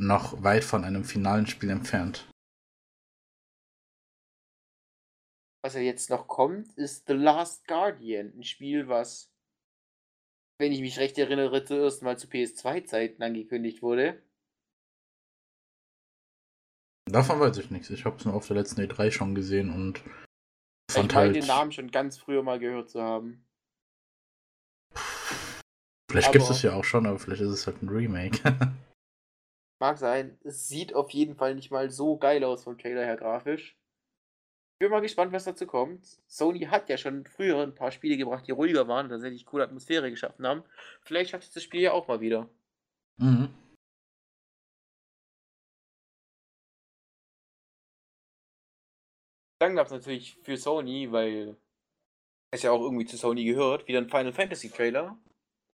noch 0.01 0.43
weit 0.43 0.65
von 0.65 0.85
einem 0.85 1.05
finalen 1.05 1.47
Spiel 1.47 1.69
entfernt. 1.69 2.27
Was 5.63 5.75
ja 5.75 5.83
jetzt 5.83 6.09
noch 6.09 6.29
kommt, 6.29 6.73
ist 6.79 7.09
The 7.09 7.13
Last 7.13 7.69
Guardian, 7.69 8.33
ein 8.39 8.45
Spiel, 8.45 8.89
was 8.89 9.31
wenn 10.59 10.73
ich 10.73 10.81
mich 10.81 10.99
recht 10.99 11.19
erinnere, 11.19 11.63
zuerst 11.63 12.03
mal 12.03 12.17
zu 12.17 12.27
PS2-Zeiten 12.27 13.23
angekündigt 13.23 13.83
wurde. 13.83 14.23
Davon 17.07 17.39
weiß 17.39 17.59
ich 17.59 17.71
nichts. 17.71 17.91
Ich 17.91 18.07
habe 18.07 18.17
es 18.17 18.25
nur 18.25 18.33
auf 18.33 18.47
der 18.47 18.57
letzten 18.57 18.81
E3 18.81 19.11
schon 19.11 19.35
gesehen 19.35 19.69
und 19.69 20.03
ich 20.89 21.15
halt 21.15 21.35
den 21.35 21.47
Namen 21.47 21.73
schon 21.73 21.91
ganz 21.91 22.17
früher 22.19 22.43
mal 22.43 22.59
gehört 22.59 22.91
zu 22.91 23.03
haben. 23.03 23.45
Vielleicht 26.11 26.33
gibt 26.33 26.45
es 26.45 26.51
es 26.51 26.63
ja 26.63 26.75
auch 26.75 26.85
schon, 26.85 27.07
aber 27.07 27.19
vielleicht 27.19 27.43
ist 27.43 27.51
es 27.51 27.67
halt 27.67 27.83
ein 27.83 27.89
Remake. 27.89 28.39
mag 29.81 29.99
sein. 29.99 30.39
Es 30.45 30.69
sieht 30.69 30.95
auf 30.95 31.11
jeden 31.11 31.35
Fall 31.35 31.55
nicht 31.55 31.71
mal 31.71 31.91
so 31.91 32.17
geil 32.17 32.45
aus 32.45 32.65
vom 32.65 32.79
Trailer 32.79 33.05
her 33.05 33.17
grafisch 33.17 33.77
bin 34.85 34.91
mal 34.91 35.01
gespannt, 35.01 35.33
was 35.33 35.45
dazu 35.45 35.67
kommt. 35.67 36.07
Sony 36.27 36.61
hat 36.61 36.89
ja 36.89 36.97
schon 36.97 37.25
früher 37.25 37.63
ein 37.63 37.75
paar 37.75 37.91
Spiele 37.91 38.17
gebracht, 38.17 38.47
die 38.47 38.53
ruhiger 38.53 38.87
waren, 38.87 39.09
tatsächlich 39.09 39.47
coole 39.47 39.65
Atmosphäre 39.65 40.11
geschaffen 40.11 40.47
haben. 40.47 40.63
Vielleicht 41.03 41.31
schafft 41.31 41.45
es 41.45 41.55
das 41.55 41.63
Spiel 41.63 41.81
ja 41.81 41.93
auch 41.93 42.07
mal 42.07 42.21
wieder. 42.21 42.49
Mhm. 43.17 43.49
Dann 49.65 49.77
gab 49.77 49.87
es 49.87 49.93
natürlich 49.95 50.35
für 50.43 50.59
Sony, 50.59 51.11
weil 51.11 51.57
es 52.51 52.61
ja 52.61 52.71
auch 52.71 52.83
irgendwie 52.83 53.07
zu 53.07 53.17
Sony 53.17 53.45
gehört, 53.45 53.89
wieder 53.89 53.99
ein 53.99 54.11
Final 54.11 54.35
Fantasy 54.35 54.69
Trailer. 54.69 55.19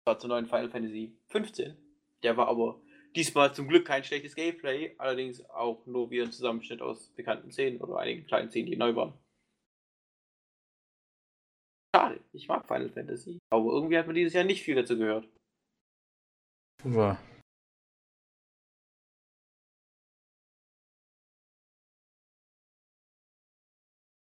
Das 0.03 0.13
war 0.13 0.19
zu 0.19 0.27
neuen 0.27 0.45
Final 0.45 0.69
Fantasy 0.69 1.17
15. 1.29 1.77
Der 2.21 2.35
war 2.35 2.49
aber 2.49 2.81
Diesmal 3.15 3.55
zum 3.55 3.69
Glück 3.69 3.87
kein 3.87 4.03
schlechtes 4.03 4.35
Gameplay, 4.35 4.93
allerdings 4.97 5.49
auch 5.51 5.85
nur 5.85 6.11
wieder 6.11 6.25
ein 6.25 6.33
Zusammenschnitt 6.33 6.81
aus 6.81 7.11
bekannten 7.15 7.49
Szenen 7.49 7.79
oder 7.79 7.97
einigen 7.97 8.27
kleinen 8.27 8.49
Szenen, 8.49 8.69
die 8.69 8.75
neu 8.75 8.93
waren. 8.93 9.13
Schade, 11.95 12.19
ich 12.33 12.49
mag 12.49 12.67
Final 12.67 12.89
Fantasy, 12.89 13.39
aber 13.49 13.71
irgendwie 13.71 13.97
hat 13.97 14.05
man 14.05 14.15
dieses 14.15 14.33
Jahr 14.33 14.43
nicht 14.43 14.63
viel 14.63 14.75
dazu 14.75 14.97
gehört. 14.97 15.29
War. 16.83 17.17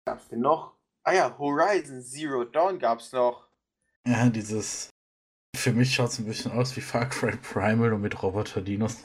Gab's 0.09 0.27
denn 0.27 0.39
noch? 0.39 0.75
Ah 1.03 1.13
ja, 1.13 1.37
Horizon 1.37 2.01
Zero 2.01 2.43
Dawn 2.43 2.79
gab's 2.79 3.11
noch. 3.11 3.47
Ja, 4.07 4.27
dieses 4.27 4.89
für 5.55 5.71
mich 5.71 5.93
schaut 5.93 6.09
es 6.09 6.17
ein 6.17 6.25
bisschen 6.25 6.51
aus 6.51 6.75
wie 6.75 6.81
Far 6.81 7.07
Cry 7.07 7.37
Primal 7.37 7.93
und 7.93 8.01
mit 8.01 8.23
Roboter-Dinos. 8.23 9.03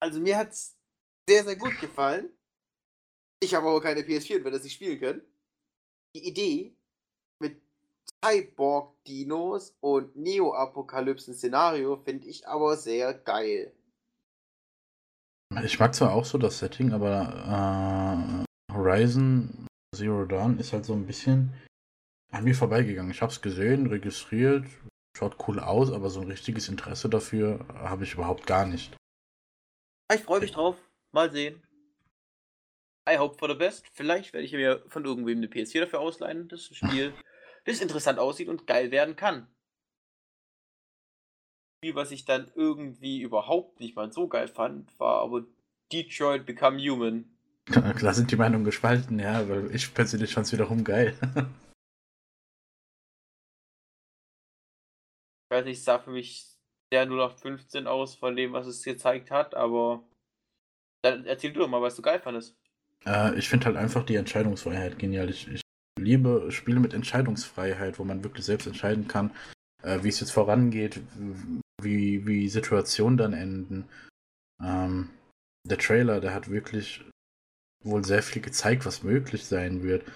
Also 0.00 0.20
mir 0.20 0.38
hat 0.38 0.50
es 0.50 0.76
sehr, 1.28 1.42
sehr 1.42 1.56
gut 1.56 1.80
gefallen. 1.80 2.30
Ich 3.42 3.56
habe 3.56 3.66
aber 3.66 3.80
keine 3.80 4.02
PS4 4.02 4.36
und 4.36 4.44
werde 4.44 4.58
das 4.58 4.62
nicht 4.62 4.74
spielen 4.74 5.00
können. 5.00 5.22
Die 6.14 6.28
Idee 6.28 6.76
mit 7.40 7.60
Cyborg-Dinos 8.24 9.74
und 9.80 10.14
Neo-Apokalypsen-Szenario 10.14 11.96
finde 12.04 12.28
ich 12.28 12.46
aber 12.46 12.76
sehr 12.76 13.14
geil. 13.14 13.74
Ich 15.64 15.80
mag 15.80 15.92
zwar 15.92 16.12
auch 16.12 16.24
so 16.24 16.38
das 16.38 16.60
Setting, 16.60 16.92
aber 16.92 18.44
äh, 18.46 18.51
Horizon 18.74 19.66
Zero 19.94 20.24
Dawn 20.24 20.58
ist 20.58 20.72
halt 20.72 20.84
so 20.84 20.94
ein 20.94 21.06
bisschen 21.06 21.52
an 22.30 22.44
mir 22.44 22.54
vorbeigegangen. 22.54 23.10
Ich 23.10 23.20
habe 23.20 23.32
es 23.32 23.42
gesehen, 23.42 23.86
registriert, 23.86 24.66
schaut 25.16 25.36
cool 25.46 25.60
aus, 25.60 25.92
aber 25.92 26.08
so 26.10 26.20
ein 26.20 26.28
richtiges 26.28 26.68
Interesse 26.68 27.08
dafür 27.08 27.66
habe 27.74 28.04
ich 28.04 28.14
überhaupt 28.14 28.46
gar 28.46 28.66
nicht. 28.66 28.96
Ich 30.12 30.22
freue 30.22 30.40
mich 30.40 30.52
drauf. 30.52 30.76
Mal 31.12 31.30
sehen. 31.30 31.62
I 33.08 33.18
hope 33.18 33.38
for 33.38 33.48
the 33.48 33.54
best. 33.54 33.86
Vielleicht 33.92 34.32
werde 34.32 34.46
ich 34.46 34.52
mir 34.52 34.84
von 34.86 35.04
irgendwem 35.04 35.38
eine 35.38 35.48
PS4 35.48 35.80
dafür 35.80 36.00
ausleihen. 36.00 36.48
Das 36.48 36.64
Spiel, 36.66 37.12
das 37.64 37.80
interessant 37.80 38.18
aussieht 38.18 38.48
und 38.48 38.66
geil 38.66 38.90
werden 38.90 39.16
kann. 39.16 39.48
Spiel, 41.78 41.94
was 41.94 42.12
ich 42.12 42.24
dann 42.24 42.50
irgendwie 42.54 43.20
überhaupt 43.20 43.80
nicht 43.80 43.96
mal 43.96 44.12
so 44.12 44.28
geil 44.28 44.48
fand, 44.48 44.98
war 45.00 45.20
aber 45.22 45.44
Detroit 45.92 46.46
Become 46.46 46.78
Human. 46.78 47.31
Da 48.00 48.12
sind 48.12 48.30
die 48.30 48.36
Meinungen 48.36 48.64
gespalten, 48.64 49.18
ja, 49.18 49.48
weil 49.48 49.74
ich 49.74 49.94
persönlich 49.94 50.34
fand 50.34 50.46
es 50.46 50.52
wiederum 50.52 50.82
geil. 50.84 51.16
weiß 55.52 55.64
nicht, 55.66 55.84
sah 55.84 55.98
für 55.98 56.10
mich 56.10 56.46
sehr 56.92 57.06
0815 57.06 57.86
aus 57.86 58.16
von 58.16 58.34
dem, 58.34 58.52
was 58.52 58.66
es 58.66 58.82
gezeigt 58.82 59.30
hat, 59.30 59.54
aber 59.54 60.02
dann 61.04 61.24
erzähl 61.26 61.52
du 61.52 61.60
doch 61.60 61.68
mal, 61.68 61.82
was 61.82 61.94
du 61.94 62.02
geil 62.02 62.20
fandest. 62.20 62.56
Äh, 63.06 63.38
ich 63.38 63.48
finde 63.48 63.66
halt 63.66 63.76
einfach 63.76 64.04
die 64.04 64.16
Entscheidungsfreiheit 64.16 64.98
genial. 64.98 65.30
Ich, 65.30 65.48
ich, 65.48 65.60
liebe 65.98 66.50
Spiele 66.50 66.80
mit 66.80 66.94
Entscheidungsfreiheit, 66.94 67.98
wo 67.98 68.04
man 68.04 68.24
wirklich 68.24 68.44
selbst 68.44 68.66
entscheiden 68.66 69.08
kann, 69.08 69.30
äh, 69.82 70.02
wie 70.02 70.08
es 70.08 70.20
jetzt 70.20 70.32
vorangeht, 70.32 71.00
wie, 71.80 72.26
wie 72.26 72.48
Situationen 72.48 73.18
dann 73.18 73.32
enden. 73.32 73.88
Ähm, 74.62 75.10
der 75.68 75.78
Trailer, 75.78 76.20
der 76.20 76.34
hat 76.34 76.50
wirklich 76.50 77.04
wohl 77.84 78.04
sehr 78.04 78.22
viel 78.22 78.42
gezeigt, 78.42 78.86
was 78.86 79.02
möglich 79.02 79.46
sein 79.46 79.82
wird. 79.82 80.06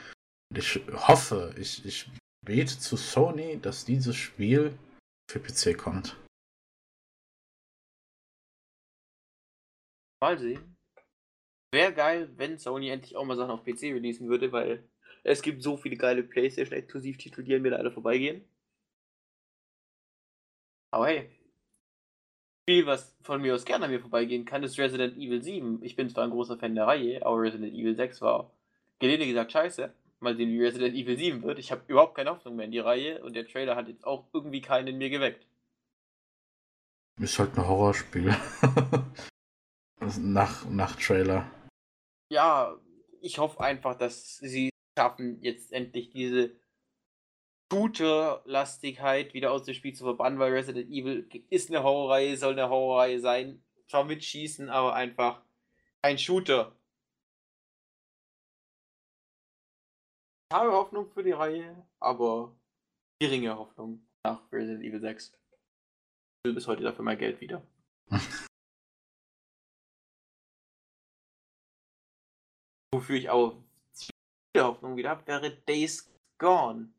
ich 0.54 0.80
hoffe, 0.92 1.54
ich, 1.58 1.84
ich 1.84 2.10
bete 2.44 2.78
zu 2.78 2.96
Sony, 2.96 3.60
dass 3.60 3.84
dieses 3.84 4.16
Spiel 4.16 4.78
für 5.30 5.40
PC 5.40 5.76
kommt. 5.76 6.16
Mal 10.22 10.38
sehen. 10.38 10.76
Wäre 11.72 11.92
geil, 11.92 12.30
wenn 12.36 12.58
Sony 12.58 12.88
endlich 12.88 13.16
auch 13.16 13.24
mal 13.24 13.36
Sachen 13.36 13.50
auf 13.50 13.64
PC 13.64 13.82
releasen 13.94 14.28
würde, 14.28 14.52
weil 14.52 14.88
es 15.24 15.42
gibt 15.42 15.62
so 15.62 15.76
viele 15.76 15.96
geile 15.96 16.22
PlayStation-Exklusivtitel, 16.22 17.42
die 17.42 17.54
an 17.54 17.62
mir 17.62 17.70
leider 17.70 17.90
vorbeigehen. 17.90 18.48
Aber 20.92 21.08
hey. 21.08 21.35
Spiel, 22.68 22.84
was 22.86 23.16
von 23.22 23.40
mir 23.40 23.54
aus 23.54 23.64
gerne 23.64 23.84
an 23.84 23.92
mir 23.92 24.00
vorbeigehen 24.00 24.44
kann, 24.44 24.64
ist 24.64 24.76
Resident 24.76 25.16
Evil 25.16 25.40
7. 25.40 25.84
Ich 25.84 25.94
bin 25.94 26.10
zwar 26.10 26.24
ein 26.24 26.30
großer 26.30 26.58
Fan 26.58 26.74
der 26.74 26.88
Reihe, 26.88 27.24
aber 27.24 27.40
Resident 27.40 27.72
Evil 27.72 27.94
6 27.94 28.20
war 28.22 28.50
gelinde 28.98 29.24
gesagt 29.24 29.52
scheiße 29.52 29.94
mal 30.18 30.36
sehen, 30.36 30.50
wie 30.50 30.64
Resident 30.64 30.94
Evil 30.94 31.16
7 31.16 31.42
wird. 31.42 31.58
Ich 31.58 31.70
habe 31.70 31.82
überhaupt 31.86 32.16
keine 32.16 32.30
Hoffnung 32.30 32.56
mehr 32.56 32.64
in 32.64 32.72
die 32.72 32.78
Reihe 32.78 33.22
und 33.22 33.34
der 33.36 33.46
Trailer 33.46 33.76
hat 33.76 33.86
jetzt 33.86 34.04
auch 34.04 34.26
irgendwie 34.32 34.60
keinen 34.60 34.88
in 34.88 34.98
mir 34.98 35.10
geweckt. 35.10 35.46
Ist 37.20 37.38
halt 37.38 37.56
ein 37.56 37.66
Horrorspiel. 37.66 38.34
nach, 40.18 40.68
nach 40.68 40.96
Trailer. 40.96 41.50
Ja, 42.30 42.76
ich 43.20 43.38
hoffe 43.38 43.60
einfach, 43.60 43.96
dass 43.96 44.38
sie 44.38 44.70
schaffen, 44.98 45.40
jetzt 45.40 45.72
endlich 45.72 46.10
diese 46.10 46.50
Shooter-Lastigkeit 47.72 49.34
wieder 49.34 49.50
aus 49.52 49.64
dem 49.64 49.74
Spiel 49.74 49.94
zu 49.94 50.04
verbannen, 50.04 50.38
weil 50.38 50.52
Resident 50.52 50.88
Evil 50.90 51.28
ist 51.50 51.70
eine 51.70 51.82
Horrorreihe, 51.82 52.36
soll 52.36 52.52
eine 52.52 52.68
Horrorreihe 52.68 53.18
sein. 53.20 53.62
Zwar 53.88 54.04
mit 54.04 54.24
Schießen, 54.24 54.68
aber 54.70 54.94
einfach 54.94 55.42
ein 56.02 56.18
Shooter. 56.18 56.76
Ich 60.48 60.56
habe 60.56 60.70
Hoffnung 60.72 61.10
für 61.10 61.24
die 61.24 61.32
Reihe, 61.32 61.86
aber 61.98 62.56
geringe 63.20 63.56
Hoffnung 63.56 64.06
nach 64.24 64.40
Resident 64.52 64.84
Evil 64.84 65.00
6. 65.00 65.32
Ich 65.32 65.38
will 66.44 66.54
bis 66.54 66.68
heute 66.68 66.84
dafür 66.84 67.04
mein 67.04 67.18
Geld 67.18 67.40
wieder. 67.40 67.66
Wofür 72.94 73.16
ich 73.16 73.28
auch 73.28 73.56
viele 74.52 74.64
Hoffnung 74.64 74.96
wieder 74.96 75.10
habe, 75.10 75.26
wäre 75.26 75.50
Days 75.50 76.08
Gone. 76.38 76.95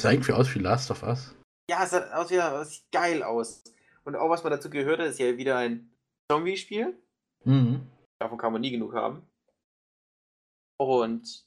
Sah 0.00 0.12
irgendwie 0.12 0.32
aus 0.32 0.54
wie 0.54 0.58
Last 0.58 0.90
of 0.90 1.02
Us. 1.02 1.34
Ja, 1.70 1.84
es 1.84 1.90
sah 1.90 2.12
aus 2.14 2.30
wie, 2.30 2.36
es 2.36 2.70
sieht 2.70 2.92
geil 2.92 3.22
aus. 3.22 3.64
Und 4.04 4.14
auch 4.14 4.30
was 4.30 4.44
man 4.44 4.52
dazu 4.52 4.70
gehört 4.70 5.00
hat, 5.00 5.08
ist 5.08 5.18
ja 5.18 5.36
wieder 5.36 5.56
ein 5.56 5.90
Zombie-Spiel. 6.30 6.96
Mhm. 7.44 7.86
Davon 8.20 8.38
kann 8.38 8.52
man 8.52 8.60
nie 8.60 8.70
genug 8.70 8.94
haben. 8.94 9.26
Und 10.78 11.46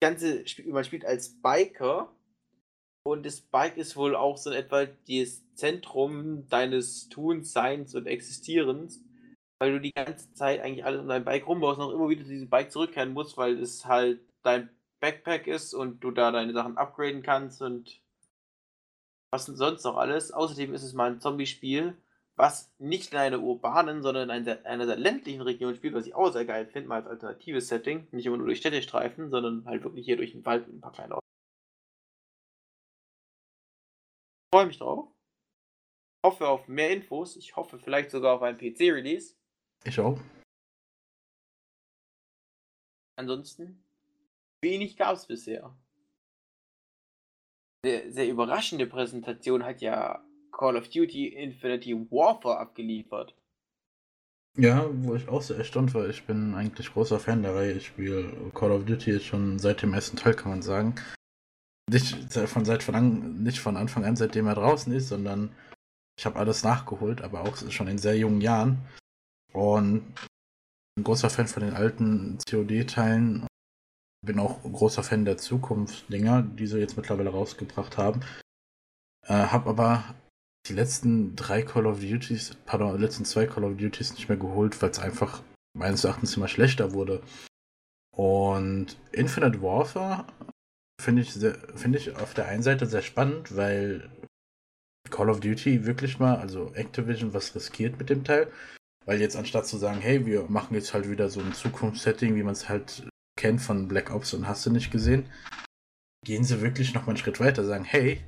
ganze 0.00 0.46
Spiel, 0.46 0.72
man 0.72 0.84
spielt 0.84 1.04
als 1.04 1.40
Biker 1.40 2.12
Und 3.06 3.24
das 3.24 3.40
Bike 3.40 3.76
ist 3.76 3.96
wohl 3.96 4.14
auch 4.14 4.36
so 4.36 4.50
in 4.50 4.56
etwa 4.56 4.84
das 4.84 5.42
Zentrum 5.54 6.48
deines 6.48 7.08
Tuns, 7.08 7.52
Seins 7.52 7.94
und 7.94 8.06
Existierens, 8.06 9.02
weil 9.58 9.72
du 9.72 9.80
die 9.80 9.92
ganze 9.92 10.32
Zeit 10.34 10.60
eigentlich 10.60 10.84
alles 10.84 11.00
um 11.00 11.08
dein 11.08 11.24
Bike 11.24 11.46
rumbaust 11.46 11.78
und 11.78 11.86
auch 11.86 11.92
immer 11.92 12.08
wieder 12.08 12.24
zu 12.24 12.30
diesem 12.30 12.50
Bike 12.50 12.70
zurückkehren 12.70 13.12
musst, 13.12 13.36
weil 13.36 13.58
es 13.58 13.86
halt 13.86 14.20
dein 14.42 14.68
Backpack 15.00 15.46
ist 15.46 15.74
und 15.74 16.00
du 16.00 16.10
da 16.10 16.30
deine 16.30 16.52
Sachen 16.52 16.76
upgraden 16.76 17.22
kannst 17.22 17.62
und 17.62 18.00
was 19.32 19.46
denn 19.46 19.56
sonst 19.56 19.84
noch 19.84 19.96
alles. 19.96 20.32
Außerdem 20.32 20.74
ist 20.74 20.82
es 20.82 20.92
mal 20.92 21.10
ein 21.10 21.20
Zombie-Spiel, 21.20 21.96
was 22.36 22.72
nicht 22.78 23.12
in 23.12 23.18
einer 23.18 23.40
urbanen, 23.40 24.02
sondern 24.02 24.30
in 24.30 24.48
einer, 24.48 24.66
einer 24.66 24.86
sehr 24.86 24.96
ländlichen 24.96 25.42
Region 25.42 25.74
spielt, 25.74 25.94
was 25.94 26.06
ich 26.06 26.14
auch 26.14 26.32
sehr 26.32 26.44
geil 26.44 26.66
finde, 26.66 26.88
mal 26.88 26.96
als 27.02 27.06
alternatives 27.06 27.68
Setting. 27.68 28.08
Nicht 28.12 28.26
immer 28.26 28.36
nur 28.36 28.46
durch 28.46 28.58
Städtestreifen, 28.58 29.30
sondern 29.30 29.64
halt 29.66 29.84
wirklich 29.84 30.04
hier 30.04 30.16
durch 30.16 30.32
den 30.32 30.44
Wald 30.44 30.68
und 30.68 30.76
ein 30.76 30.80
paar 30.80 30.92
kleine 30.92 31.14
Orte. 31.14 31.26
Ich 34.52 34.56
freue 34.56 34.66
mich 34.66 34.78
drauf. 34.78 35.08
Hoffe 36.26 36.48
auf 36.48 36.68
mehr 36.68 36.90
Infos. 36.90 37.36
Ich 37.36 37.56
hoffe 37.56 37.78
vielleicht 37.78 38.10
sogar 38.10 38.34
auf 38.34 38.42
ein 38.42 38.58
PC-Release. 38.58 39.36
Ich 39.84 39.98
auch. 40.00 40.20
Ansonsten, 43.16 43.84
wenig 44.62 44.96
gab 44.96 45.14
es 45.14 45.26
bisher. 45.26 45.74
Sehr, 47.84 48.12
sehr 48.12 48.28
überraschende 48.28 48.86
Präsentation 48.86 49.64
hat 49.64 49.80
ja 49.80 50.22
Call 50.52 50.76
of 50.76 50.88
Duty 50.88 51.28
Infinity 51.28 51.94
Warfare 52.10 52.58
abgeliefert. 52.58 53.34
Ja, 54.58 54.88
wo 54.92 55.14
ich 55.14 55.28
auch 55.28 55.42
sehr 55.42 55.56
erstaunt 55.56 55.94
war. 55.94 56.08
Ich 56.08 56.24
bin 56.24 56.54
eigentlich 56.54 56.92
großer 56.92 57.20
Fan 57.20 57.42
der 57.42 57.54
Reihe. 57.54 57.72
Ich 57.72 57.86
spiele 57.86 58.50
Call 58.54 58.72
of 58.72 58.84
Duty 58.84 59.20
schon 59.20 59.58
seit 59.58 59.82
dem 59.82 59.94
ersten 59.94 60.16
Teil, 60.16 60.34
kann 60.34 60.50
man 60.50 60.62
sagen. 60.62 60.94
Nicht 61.88 62.34
von, 62.34 62.64
seit 62.64 62.82
von, 62.82 63.42
nicht 63.42 63.60
von 63.60 63.76
Anfang 63.76 64.04
an, 64.04 64.16
seitdem 64.16 64.46
er 64.46 64.54
draußen 64.54 64.92
ist, 64.92 65.08
sondern 65.08 65.54
ich 66.18 66.26
habe 66.26 66.38
alles 66.38 66.62
nachgeholt, 66.62 67.22
aber 67.22 67.42
auch 67.42 67.56
schon 67.70 67.88
in 67.88 67.98
sehr 67.98 68.16
jungen 68.16 68.40
Jahren. 68.40 68.78
Und 69.52 70.14
ein 70.98 71.04
großer 71.04 71.30
Fan 71.30 71.46
von 71.46 71.62
den 71.62 71.74
alten 71.74 72.38
COD-Teilen. 72.48 73.46
Bin 74.22 74.38
auch 74.38 74.62
großer 74.62 75.02
Fan 75.02 75.24
der 75.24 75.38
Zukunftsdinger, 75.38 76.42
die 76.42 76.66
sie 76.66 76.78
jetzt 76.78 76.96
mittlerweile 76.96 77.30
rausgebracht 77.30 77.96
haben. 77.96 78.20
Äh, 79.26 79.34
hab 79.34 79.66
aber 79.66 80.14
die 80.68 80.74
letzten 80.74 81.36
drei 81.36 81.62
Call 81.62 81.86
of 81.86 82.00
Duties, 82.00 82.56
pardon, 82.66 82.96
die 82.96 83.02
letzten 83.02 83.24
zwei 83.24 83.46
Call 83.46 83.64
of 83.64 83.76
Duties 83.76 84.12
nicht 84.14 84.28
mehr 84.28 84.38
geholt, 84.38 84.80
weil 84.82 84.90
es 84.90 84.98
einfach 84.98 85.42
meines 85.76 86.04
Erachtens 86.04 86.36
immer 86.36 86.48
schlechter 86.48 86.92
wurde. 86.92 87.22
Und 88.14 88.98
Infinite 89.12 89.62
Warfare 89.62 90.26
finde 91.00 91.22
ich, 91.22 91.32
find 91.32 91.96
ich 91.96 92.16
auf 92.16 92.34
der 92.34 92.48
einen 92.48 92.62
Seite 92.62 92.86
sehr 92.86 93.02
spannend, 93.02 93.56
weil 93.56 94.10
Call 95.08 95.30
of 95.30 95.40
Duty 95.40 95.86
wirklich 95.86 96.18
mal, 96.18 96.36
also 96.36 96.72
Activision, 96.74 97.32
was 97.32 97.54
riskiert 97.54 97.98
mit 97.98 98.10
dem 98.10 98.24
Teil. 98.24 98.50
Weil 99.06 99.20
jetzt 99.20 99.36
anstatt 99.36 99.66
zu 99.66 99.78
sagen, 99.78 100.00
hey, 100.00 100.26
wir 100.26 100.42
machen 100.50 100.74
jetzt 100.74 100.92
halt 100.92 101.08
wieder 101.08 101.30
so 101.30 101.40
ein 101.40 101.54
Zukunftssetting, 101.54 102.36
wie 102.36 102.42
man 102.42 102.52
es 102.52 102.68
halt 102.68 103.08
kennt 103.40 103.62
von 103.62 103.88
Black 103.88 104.10
Ops 104.10 104.34
und 104.34 104.46
hast 104.46 104.66
du 104.66 104.70
nicht 104.70 104.90
gesehen, 104.90 105.24
gehen 106.24 106.44
sie 106.44 106.60
wirklich 106.60 106.92
noch 106.92 107.02
mal 107.02 107.12
einen 107.12 107.16
Schritt 107.16 107.40
weiter, 107.40 107.64
sagen, 107.64 107.84
hey, 107.84 108.22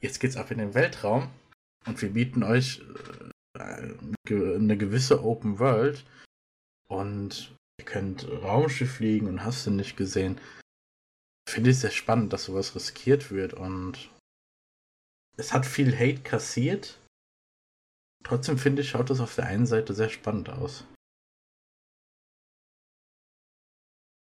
jetzt 0.00 0.18
geht's 0.18 0.36
ab 0.36 0.50
in 0.50 0.58
den 0.58 0.74
Weltraum 0.74 1.30
und 1.86 2.02
wir 2.02 2.10
bieten 2.10 2.42
euch 2.42 2.82
äh, 3.54 3.94
eine 4.34 4.76
gewisse 4.76 5.22
Open 5.22 5.60
World 5.60 6.04
und 6.88 7.54
ihr 7.78 7.84
könnt 7.84 8.28
Raumschiff 8.28 8.96
fliegen 8.96 9.28
und 9.28 9.44
hast 9.44 9.66
du 9.66 9.70
nicht 9.70 9.96
gesehen. 9.96 10.40
Finde 11.48 11.70
ich 11.70 11.78
sehr 11.78 11.92
spannend, 11.92 12.32
dass 12.32 12.44
sowas 12.44 12.74
riskiert 12.74 13.30
wird 13.30 13.54
und 13.54 14.10
es 15.36 15.52
hat 15.52 15.64
viel 15.64 15.96
Hate 15.96 16.22
kassiert. 16.22 16.98
Trotzdem 18.24 18.58
finde 18.58 18.82
ich, 18.82 18.90
schaut 18.90 19.10
das 19.10 19.20
auf 19.20 19.36
der 19.36 19.46
einen 19.46 19.66
Seite 19.66 19.94
sehr 19.94 20.10
spannend 20.10 20.50
aus. 20.50 20.84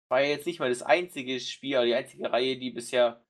War 0.09 0.21
ja 0.21 0.29
jetzt 0.29 0.45
nicht 0.45 0.59
mal 0.59 0.69
das 0.69 0.83
einzige 0.83 1.39
Spiel, 1.39 1.85
die 1.85 1.95
einzige 1.95 2.31
Reihe, 2.31 2.57
die 2.57 2.71
bisher 2.71 3.25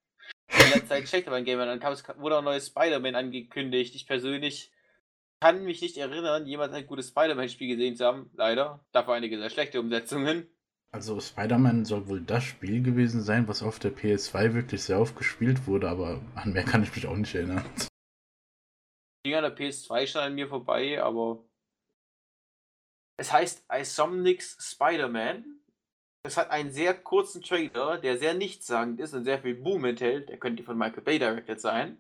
in 0.50 0.60
letzter 0.72 0.88
Zeit 0.88 1.08
schlechter 1.10 1.32
beim 1.32 1.46
Gamer. 1.46 1.66
Dann 1.66 1.80
kam 1.80 1.94
es, 1.94 2.08
wurde 2.18 2.36
auch 2.36 2.40
ein 2.40 2.46
neues 2.46 2.68
Spider-Man 2.68 3.16
angekündigt. 3.16 3.96
Ich 3.96 4.08
persönlich 4.08 4.72
kann 5.40 5.64
mich 5.64 5.82
nicht 5.82 5.98
erinnern, 5.98 6.46
jemals 6.46 6.74
ein 6.74 6.88
gutes 6.88 7.10
Spider-Man-Spiel 7.10 7.76
gesehen 7.76 7.96
zu 7.96 8.06
haben. 8.06 8.32
Leider. 8.36 8.86
Dafür 8.92 9.14
einige 9.14 9.38
sehr 9.38 9.50
schlechte 9.50 9.80
Umsetzungen. 9.80 10.48
Also 10.92 11.20
Spider-Man 11.20 11.86
soll 11.86 12.08
wohl 12.08 12.22
das 12.22 12.44
Spiel 12.44 12.82
gewesen 12.82 13.22
sein, 13.22 13.48
was 13.48 13.62
auf 13.62 13.78
der 13.78 13.96
PS2 13.96 14.54
wirklich 14.54 14.84
sehr 14.84 15.00
oft 15.00 15.16
gespielt 15.16 15.68
wurde, 15.68 15.90
aber 15.90 16.22
an 16.36 16.54
mehr 16.54 16.64
kann 16.64 16.82
ich 16.82 16.96
mich 16.96 17.06
auch 17.08 17.16
nicht 17.16 17.36
erinnern. 17.36 17.64
Die 19.26 19.36
an 19.36 19.44
der 19.44 19.56
PS2 19.56 20.08
schon 20.08 20.22
an 20.22 20.36
mir 20.36 20.48
vorbei, 20.48 21.02
aber 21.04 21.44
es 23.18 23.34
heißt 23.34 23.66
Isomnics 23.70 24.58
Spider-Man. 24.60 25.57
Es 26.28 26.36
hat 26.36 26.52
einen 26.52 26.72
sehr 26.72 26.94
kurzen 26.94 27.42
Trailer, 27.42 27.98
der 28.00 28.18
sehr 28.18 28.34
nichtssagend 28.34 29.00
ist 29.00 29.14
und 29.14 29.24
sehr 29.24 29.42
viel 29.42 29.56
Boom 29.56 29.86
enthält. 29.86 30.28
Der 30.28 30.38
könnte 30.38 30.62
von 30.62 30.78
Michael 30.78 31.02
Bay 31.02 31.20
directed 31.20 31.62
sein. 31.62 31.98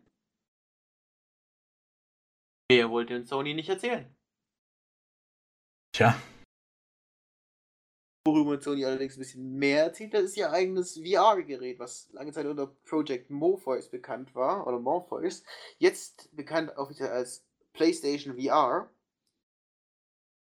Der 2.69 2.89
wollte 2.89 3.15
uns 3.15 3.29
Sony 3.29 3.53
nicht 3.53 3.69
erzählen. 3.69 4.13
Tja, 5.93 6.13
Worüber 8.27 8.61
Sony 8.61 8.83
allerdings 8.83 9.15
ein 9.15 9.19
bisschen 9.19 9.57
mehr 9.57 9.85
erzählt 9.85 10.13
hat, 10.13 10.23
ist 10.23 10.35
ihr 10.35 10.51
eigenes 10.51 10.95
VR-Gerät, 10.95 11.79
was 11.79 12.09
lange 12.11 12.33
Zeit 12.33 12.45
unter 12.45 12.67
Project 12.67 13.29
Morpheus 13.29 13.89
bekannt 13.89 14.35
war, 14.35 14.67
oder 14.67 14.79
Morpheus. 14.79 15.43
Jetzt 15.77 16.35
bekannt 16.35 16.75
auch 16.77 16.89
wieder 16.89 17.13
als 17.13 17.45
PlayStation 17.71 18.35
VR. 18.35 18.89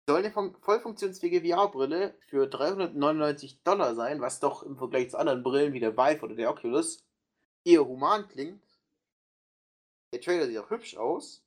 Soll 0.09 0.25
eine 0.25 0.31
voll 0.31 0.79
funktionsfähige 0.79 1.47
VR-Brille 1.47 2.15
für 2.29 2.47
399 2.47 3.61
Dollar 3.61 3.93
sein, 3.93 4.21
was 4.21 4.39
doch 4.39 4.63
im 4.63 4.75
Vergleich 4.75 5.11
zu 5.11 5.19
anderen 5.19 5.43
Brillen 5.43 5.71
wie 5.71 5.79
der 5.79 5.97
Vive 5.97 6.23
oder 6.23 6.33
der 6.33 6.49
Oculus 6.49 7.05
eher 7.63 7.85
human 7.85 8.27
klingt. 8.27 8.63
Der 10.11 10.19
Trailer 10.19 10.47
sieht 10.47 10.57
auch 10.57 10.71
hübsch 10.71 10.97
aus. 10.97 11.45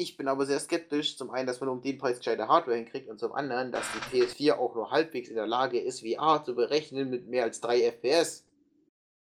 Ich 0.00 0.16
bin 0.16 0.28
aber 0.28 0.46
sehr 0.46 0.60
skeptisch, 0.60 1.18
zum 1.18 1.30
einen, 1.30 1.46
dass 1.46 1.60
man 1.60 1.68
um 1.68 1.82
den 1.82 1.98
Preis 1.98 2.16
gescheite 2.16 2.48
Hardware 2.48 2.78
hinkriegt 2.78 3.10
und 3.10 3.20
zum 3.20 3.32
anderen, 3.32 3.70
dass 3.70 3.84
die 3.92 4.16
PS4 4.16 4.54
auch 4.54 4.74
nur 4.74 4.90
halbwegs 4.90 5.28
in 5.28 5.36
der 5.36 5.46
Lage 5.46 5.78
ist, 5.78 6.00
VR 6.00 6.42
zu 6.42 6.54
berechnen 6.54 7.10
mit 7.10 7.26
mehr 7.26 7.44
als 7.44 7.60
3 7.60 7.82
FPS. 7.82 8.46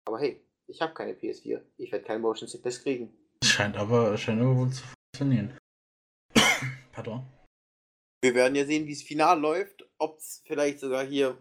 Aber 0.05 0.17
hey, 0.17 0.43
ich 0.65 0.81
habe 0.81 0.95
keine 0.95 1.13
PS4. 1.13 1.61
Ich 1.77 1.91
werde 1.91 2.05
kein 2.05 2.21
Motion 2.21 2.49
Sickness 2.49 2.81
kriegen. 2.81 3.15
Scheint 3.43 3.77
aber, 3.77 4.17
scheint 4.17 4.41
aber 4.41 4.57
wohl 4.57 4.71
zu 4.71 4.81
funktionieren. 5.15 5.55
Pardon. 6.93 7.32
Wir 8.23 8.35
werden 8.35 8.55
ja 8.55 8.63
sehen, 8.63 8.87
wie 8.87 8.93
es 8.93 9.03
final 9.03 9.37
läuft, 9.37 9.85
ob 9.97 10.17
es 10.17 10.41
vielleicht 10.45 10.79
sogar 10.79 11.05
hier 11.05 11.37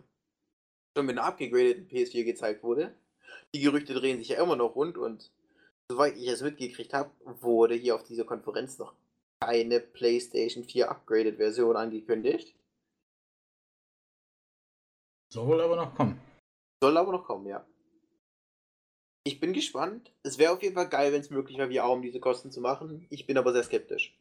schon 0.97 1.07
mit 1.07 1.17
einer 1.17 1.29
abgegradeten 1.29 1.87
PS4 1.87 2.25
gezeigt 2.25 2.65
wurde. 2.65 2.93
Die 3.55 3.61
Gerüchte 3.61 3.95
drehen 3.95 4.19
sich 4.19 4.31
ja 4.31 4.43
immer 4.43 4.57
noch 4.57 4.75
rund 4.75 4.99
und 4.99 5.31
soweit 5.89 6.17
ich 6.17 6.27
es 6.27 6.43
mitgekriegt 6.43 6.93
habe, 6.93 7.13
wurde 7.25 7.77
hier 7.77 7.95
auf 7.95 8.03
dieser 8.03 8.25
Konferenz 8.25 8.79
noch 8.79 8.95
eine 9.39 9.79
PlayStation 9.79 10.65
4 10.65 10.91
Upgraded 10.91 11.37
Version 11.37 11.77
angekündigt. 11.77 12.53
Soll 15.33 15.61
aber 15.61 15.77
noch 15.77 15.95
kommen. 15.95 16.21
Soll 16.83 16.97
aber 16.97 17.13
noch 17.13 17.25
kommen, 17.25 17.47
ja. 17.47 17.65
Ich 19.23 19.39
bin 19.39 19.53
gespannt. 19.53 20.13
Es 20.25 20.37
wäre 20.37 20.53
auf 20.53 20.63
jeden 20.65 20.75
Fall 20.75 20.89
geil, 20.89 21.13
wenn 21.13 21.21
es 21.21 21.31
möglich 21.31 21.59
wäre, 21.59 21.73
VR 21.73 21.93
um 21.93 22.03
diese 22.03 22.19
Kosten 22.19 22.51
zu 22.51 22.61
machen. 22.61 23.07
Ich 23.09 23.25
bin 23.25 23.39
aber 23.39 23.53
sehr 23.53 23.63
skeptisch. 23.63 24.19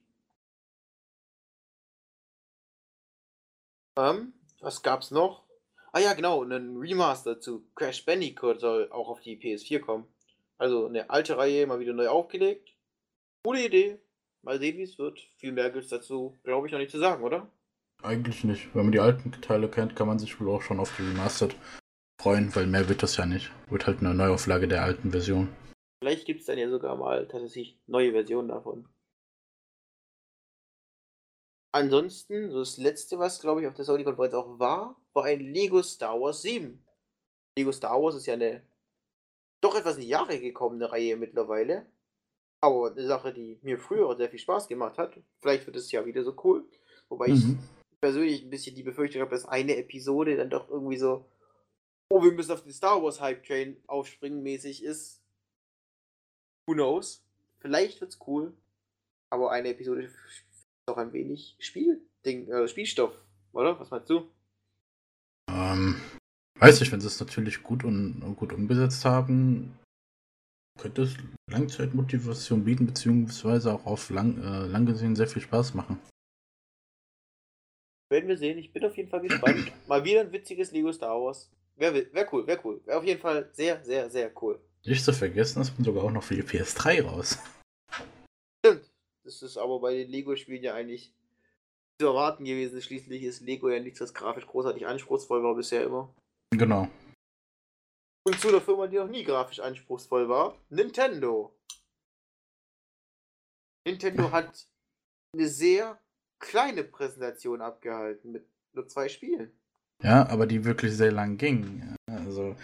Ähm, 3.98 4.34
was 4.60 4.82
gab's 4.82 5.12
noch? 5.12 5.44
Ah 5.92 6.00
ja, 6.00 6.14
genau, 6.14 6.44
ein 6.44 6.78
Remaster 6.78 7.40
zu 7.40 7.66
Crash 7.76 8.06
Bandicoot 8.06 8.62
soll 8.62 8.90
auch 8.92 9.10
auf 9.10 9.22
die 9.22 9.38
PS4 9.38 9.80
kommen. 9.80 10.08
Also 10.58 10.86
eine 10.86 11.10
alte 11.10 11.38
Reihe 11.38 11.68
mal 11.68 11.80
wieder 11.80 11.94
neu 11.94 12.08
aufgelegt. 12.08 12.74
Coole 13.44 13.66
Idee. 13.66 14.00
Mal 14.44 14.60
sehen, 14.60 14.78
wie 14.78 14.84
es 14.84 14.98
wird. 14.98 15.20
Viel 15.38 15.52
mehr 15.52 15.70
gibt 15.70 15.84
es 15.84 15.90
dazu, 15.90 16.38
glaube 16.44 16.68
ich, 16.68 16.72
noch 16.72 16.80
nicht 16.80 16.92
zu 16.92 17.00
sagen, 17.00 17.24
oder? 17.24 17.48
Eigentlich 18.04 18.44
nicht. 18.44 18.74
Wenn 18.74 18.84
man 18.84 18.92
die 18.92 19.00
alten 19.00 19.32
Teile 19.42 19.70
kennt, 19.70 19.96
kann 19.96 20.08
man 20.08 20.18
sich 20.18 20.40
wohl 20.40 20.50
auch 20.50 20.62
schon 20.62 20.80
auf 20.80 20.96
die 20.98 21.04
Remastered 21.04 21.56
freuen, 22.22 22.56
weil 22.56 22.68
mehr 22.68 22.88
wird 22.90 23.04
das 23.04 23.18
ja 23.18 23.26
nicht. 23.26 23.52
Wird 23.70 23.86
halt 23.86 24.00
eine 24.00 24.14
Neuauflage 24.14 24.68
der 24.68 24.84
alten 24.84 25.12
Version. 25.12 25.50
Vielleicht 26.02 26.26
gibt 26.26 26.40
es 26.40 26.46
dann 26.48 26.58
ja 26.58 26.70
sogar 26.70 26.96
mal 26.96 27.28
tatsächlich 27.28 27.78
neue 27.86 28.12
Versionen 28.12 28.48
davon. 28.48 28.88
Ansonsten, 31.74 32.52
so 32.52 32.60
das 32.60 32.78
letzte, 32.78 33.18
was 33.18 33.40
glaube 33.40 33.62
ich 33.62 33.68
auf 33.68 33.74
der 33.74 33.86
Sony-Konferenz 33.86 34.34
auch 34.34 34.60
war, 34.60 35.02
war 35.14 35.26
ein 35.26 35.40
Lego 35.40 35.82
Star 35.82 36.20
Wars 36.20 36.42
7. 36.42 36.84
Lego 37.58 37.72
Star 37.72 38.02
Wars 38.02 38.16
ist 38.16 38.26
ja 38.26 38.34
eine 38.34 38.64
doch 39.62 39.76
etwas 39.76 39.96
in 39.96 40.02
die 40.02 40.08
Jahre 40.08 40.40
gekommene 40.40 40.92
Reihe 40.92 41.16
mittlerweile. 41.16 41.86
Aber 42.62 42.92
eine 42.92 43.08
Sache, 43.08 43.34
die 43.34 43.60
mir 43.62 43.80
früher 43.80 44.16
sehr 44.18 44.30
viel 44.30 44.40
Spaß 44.40 44.68
gemacht 44.68 44.98
hat. 44.98 45.20
Vielleicht 45.40 45.66
wird 45.66 45.78
es 45.78 45.92
ja 45.92 46.06
wieder 46.06 46.24
so 46.24 46.36
cool. 46.44 46.68
Wobei 47.10 47.30
mhm. 47.30 47.34
ich 47.34 48.00
persönlich 48.02 48.44
ein 48.44 48.50
bisschen 48.50 48.76
die 48.76 48.84
Befürchtung 48.84 49.22
habe, 49.22 49.32
dass 49.32 49.46
eine 49.46 49.78
Episode 49.78 50.36
dann 50.36 50.50
doch 50.50 50.70
irgendwie 50.70 50.98
so, 50.98 51.26
oh, 52.10 52.22
wir 52.24 52.32
müssen 52.32 52.52
auf 52.52 52.64
den 52.64 52.74
Star 52.74 53.02
Wars 53.02 53.22
Hype 53.22 53.44
Train 53.46 53.78
aufspringen 53.88 54.44
mäßig 54.44 54.84
ist. 54.84 55.22
Who 56.68 56.74
knows? 56.74 57.24
Vielleicht 57.60 58.02
wird's 58.02 58.20
cool. 58.28 58.54
Aber 59.30 59.52
eine 59.52 59.70
Episode 59.70 60.12
doch 60.88 60.98
ein 60.98 61.14
wenig 61.14 61.56
Spielding, 61.60 62.50
äh, 62.50 62.68
Spielstoff, 62.68 63.14
oder? 63.54 63.80
Was 63.80 63.90
meinst 63.90 64.10
du? 64.10 64.30
Ähm, 65.50 65.96
weiß 66.60 66.82
ich, 66.82 66.92
wenn 66.92 67.02
sie 67.02 67.08
es 67.08 67.20
natürlich 67.20 67.64
gut 67.64 67.84
und 67.84 68.22
gut 68.36 68.54
umgesetzt 68.54 69.06
haben, 69.06 69.78
könnte 70.80 71.04
es 71.04 71.16
Langzeitmotivation 71.50 72.64
bieten, 72.64 72.86
beziehungsweise 72.86 73.74
auch 73.74 73.86
auf 73.86 74.10
lang, 74.10 74.42
äh, 74.42 74.68
lang 74.68 74.86
gesehen 74.86 75.16
sehr 75.16 75.28
viel 75.28 75.42
Spaß 75.42 75.74
machen. 75.74 76.00
Werden 78.10 78.28
wir 78.28 78.38
sehen. 78.38 78.58
Ich 78.58 78.74
bin 78.74 78.84
auf 78.84 78.98
jeden 78.98 79.10
Fall 79.10 79.22
gespannt. 79.22 79.72
Mal 79.88 80.04
wieder 80.04 80.22
ein 80.22 80.32
witziges 80.32 80.72
Lego 80.72 80.92
Star 80.92 81.22
Wars. 81.22 81.50
Wäre 81.78 82.14
wär 82.14 82.34
cool, 82.34 82.46
wäre 82.46 82.60
cool. 82.64 82.82
Wäre 82.86 82.98
auf 82.98 83.06
jeden 83.06 83.22
Fall 83.22 83.50
sehr, 83.54 83.84
sehr, 83.84 84.10
sehr 84.10 84.32
cool. 84.42 84.60
Nicht 84.86 85.06
zu 85.06 85.14
vergessen, 85.14 85.62
es 85.62 85.74
kommt 85.74 85.86
sogar 85.86 86.04
auch 86.04 86.12
noch 86.12 86.24
für 86.24 86.36
die 86.36 86.44
PS3 86.44 87.04
raus. 87.04 87.38
Das 89.32 89.42
ist 89.42 89.58
aber 89.58 89.80
bei 89.80 89.96
den 89.96 90.10
Lego-Spielen 90.10 90.62
ja 90.62 90.74
eigentlich 90.74 91.14
zu 92.02 92.08
erwarten 92.08 92.44
gewesen. 92.44 92.82
Schließlich 92.82 93.24
ist 93.24 93.40
Lego 93.40 93.70
ja 93.70 93.80
nichts, 93.80 94.02
was 94.02 94.14
grafisch 94.14 94.46
großartig 94.46 94.86
anspruchsvoll 94.86 95.42
war 95.42 95.56
bisher 95.56 95.86
immer. 95.86 96.14
Genau. 96.54 96.90
Und 98.28 98.38
zu 98.42 98.52
der 98.52 98.60
Firma, 98.60 98.88
die 98.88 98.98
noch 98.98 99.08
nie 99.08 99.24
grafisch 99.24 99.62
anspruchsvoll 99.62 100.28
war, 100.28 100.58
Nintendo. 100.70 101.56
Nintendo 103.88 104.32
hat 104.34 104.68
eine 105.34 105.48
sehr 105.48 105.98
kleine 106.40 106.84
Präsentation 106.84 107.62
abgehalten 107.62 108.34
mit 108.34 108.46
nur 108.74 108.86
zwei 108.90 109.08
Spielen. 109.08 109.58
Ja, 110.04 110.28
aber 110.28 110.46
die 110.46 110.66
wirklich 110.66 110.92
sehr 110.98 111.14
lang 111.14 111.38
ging. 111.38 111.96
Also 112.10 112.58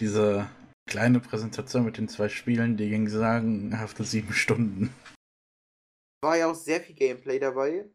diese 0.00 0.48
kleine 0.86 1.20
Präsentation 1.20 1.84
mit 1.84 1.98
den 1.98 2.08
zwei 2.08 2.30
Spielen, 2.30 2.78
die 2.78 2.88
ging 2.88 3.08
sagenhafte 3.08 4.04
sieben 4.04 4.32
Stunden. 4.32 4.94
War 6.22 6.36
ja 6.36 6.50
auch 6.50 6.54
sehr 6.54 6.80
viel 6.80 6.94
Gameplay 6.94 7.38
dabei. 7.38 7.88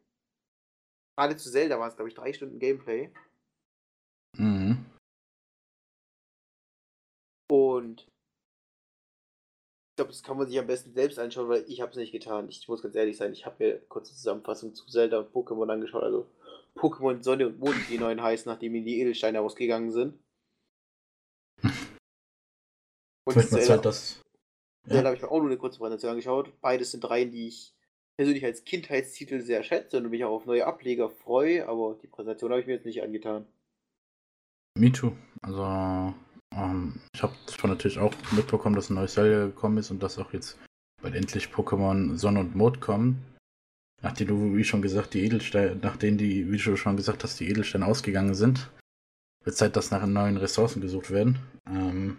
Gerade 1.17 1.37
zu 1.37 1.51
Zelda 1.51 1.79
war 1.79 1.87
es, 1.87 1.95
glaube 1.95 2.09
ich, 2.09 2.15
drei 2.15 2.33
Stunden 2.33 2.59
Gameplay. 2.59 3.13
Mhm. 4.37 4.85
Und 7.51 8.01
ich 8.01 9.95
glaube, 9.97 10.11
das 10.11 10.23
kann 10.23 10.37
man 10.37 10.47
sich 10.47 10.57
am 10.57 10.65
besten 10.65 10.93
selbst 10.93 11.19
anschauen, 11.19 11.49
weil 11.49 11.65
ich 11.67 11.81
habe 11.81 11.91
es 11.91 11.97
nicht 11.97 12.11
getan. 12.11 12.49
Ich 12.49 12.67
muss 12.67 12.81
ganz 12.81 12.95
ehrlich 12.95 13.15
sein, 13.15 13.31
ich 13.33 13.45
habe 13.45 13.63
mir 13.63 13.79
kurze 13.87 14.15
Zusammenfassung 14.15 14.73
zu 14.73 14.87
Zelda 14.87 15.19
und 15.19 15.31
Pokémon 15.31 15.71
angeschaut. 15.71 16.01
Also 16.01 16.27
Pokémon 16.75 17.21
Sonne 17.21 17.47
und 17.47 17.59
Mond, 17.59 17.77
die 17.89 17.99
neuen 17.99 18.21
heißen, 18.21 18.51
nachdem 18.51 18.73
ihnen 18.73 18.85
die 18.85 18.99
Edelsteine 19.01 19.41
ausgegangen 19.41 19.91
sind. 19.91 20.17
Und 23.25 23.35
Zelda, 23.35 23.65
Zeit, 23.65 23.85
das... 23.85 24.21
ja. 24.85 24.95
Zelda 24.95 25.05
habe 25.09 25.15
ich 25.15 25.21
mir 25.21 25.31
auch 25.31 25.39
nur 25.39 25.47
eine 25.47 25.57
kurze 25.57 25.77
Präsentation 25.77 26.11
angeschaut. 26.11 26.59
Beides 26.59 26.91
sind 26.91 27.09
Reihen, 27.09 27.31
die 27.31 27.47
ich 27.47 27.73
persönlich 28.17 28.45
als 28.45 28.63
Kindheitstitel 28.63 29.41
sehr 29.41 29.63
schätze 29.63 29.97
und 29.97 30.09
mich 30.09 30.23
auch 30.23 30.31
auf 30.31 30.45
neue 30.45 30.65
Ableger 30.65 31.09
freue, 31.09 31.67
aber 31.67 31.97
die 32.01 32.07
Präsentation 32.07 32.51
habe 32.51 32.61
ich 32.61 32.67
mir 32.67 32.73
jetzt 32.73 32.85
nicht 32.85 33.01
angetan. 33.01 33.45
Me 34.77 34.91
too. 34.91 35.15
Also 35.41 36.13
ähm, 36.55 36.99
ich 37.13 37.23
habe 37.23 37.33
zwar 37.47 37.69
natürlich 37.69 37.99
auch 37.99 38.13
mitbekommen, 38.31 38.75
dass 38.75 38.89
ein 38.89 38.95
neues 38.95 39.13
Zelda 39.13 39.45
gekommen 39.45 39.77
ist 39.77 39.91
und 39.91 40.01
dass 40.01 40.17
auch 40.17 40.33
jetzt 40.33 40.57
bald 41.01 41.15
endlich 41.15 41.47
Pokémon 41.47 42.17
Sonne 42.17 42.39
und 42.39 42.55
Mond 42.55 42.81
kommen. 42.81 43.23
Nachdem 44.01 44.27
du, 44.27 44.55
wie 44.55 44.63
schon 44.63 44.81
gesagt, 44.81 45.13
die 45.13 45.23
Edelsteine, 45.23 45.77
nachdem 45.81 46.17
die, 46.17 46.51
wie 46.51 46.57
du 46.57 46.75
schon 46.75 46.97
gesagt 46.97 47.23
hast, 47.23 47.39
die 47.39 47.47
Edelsteine 47.49 47.85
ausgegangen 47.85 48.35
sind, 48.35 48.69
wird 49.43 49.55
Zeit, 49.55 49.75
dass 49.75 49.91
nach 49.91 50.05
neuen 50.05 50.37
Ressourcen 50.37 50.81
gesucht 50.81 51.11
werden. 51.11 51.39
Ähm, 51.67 52.17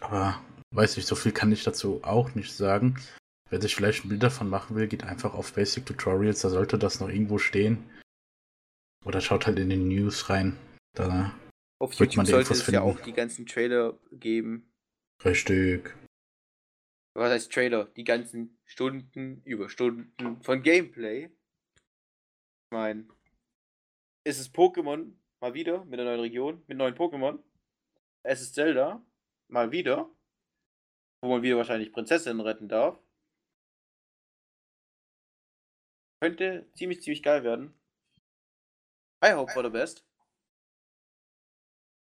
aber 0.00 0.40
weiß 0.72 0.96
ich, 0.96 1.06
so 1.06 1.14
viel 1.14 1.32
kann 1.32 1.52
ich 1.52 1.62
dazu 1.62 2.00
auch 2.02 2.34
nicht 2.34 2.52
sagen. 2.52 2.96
Wer 3.50 3.60
sich 3.60 3.74
vielleicht 3.74 4.04
ein 4.04 4.08
Bild 4.08 4.22
davon 4.22 4.48
machen 4.48 4.76
will, 4.76 4.86
geht 4.86 5.02
einfach 5.02 5.34
auf 5.34 5.52
Basic 5.54 5.84
Tutorials, 5.84 6.40
da 6.40 6.50
sollte 6.50 6.78
das 6.78 7.00
noch 7.00 7.08
irgendwo 7.08 7.38
stehen. 7.38 7.84
Oder 9.04 9.20
schaut 9.20 9.46
halt 9.46 9.58
in 9.58 9.70
den 9.70 9.88
News 9.88 10.30
rein. 10.30 10.56
Da 10.94 11.34
auf 11.80 11.94
YouTube 11.94 12.26
sollte 12.26 12.52
es 12.52 12.66
ja 12.68 12.82
auch 12.82 13.00
die 13.00 13.12
ganzen 13.12 13.46
Trailer 13.46 13.98
geben. 14.12 14.72
Richtig. 15.24 15.96
Was 17.14 17.32
heißt 17.32 17.52
Trailer? 17.52 17.86
Die 17.96 18.04
ganzen 18.04 18.60
Stunden 18.64 19.42
über 19.44 19.68
Stunden 19.68 20.40
von 20.42 20.62
Gameplay. 20.62 21.24
Ich 21.24 22.72
meine, 22.72 23.08
es 24.24 24.38
ist 24.38 24.54
Pokémon 24.54 25.12
mal 25.40 25.54
wieder 25.54 25.84
mit 25.86 25.98
einer 25.98 26.10
neuen 26.10 26.20
Region, 26.20 26.62
mit 26.68 26.78
neuen 26.78 26.94
Pokémon. 26.94 27.42
Es 28.22 28.42
ist 28.42 28.54
Zelda 28.54 29.04
mal 29.48 29.72
wieder, 29.72 30.08
wo 31.20 31.30
man 31.30 31.42
wieder 31.42 31.56
wahrscheinlich 31.56 31.92
Prinzessinnen 31.92 32.40
retten 32.40 32.68
darf. 32.68 33.02
Könnte 36.20 36.66
ziemlich, 36.74 37.02
ziemlich 37.02 37.22
geil 37.22 37.44
werden. 37.44 37.74
I 39.24 39.32
hope 39.32 39.52
for 39.52 39.64
the 39.64 39.70
best. 39.70 40.04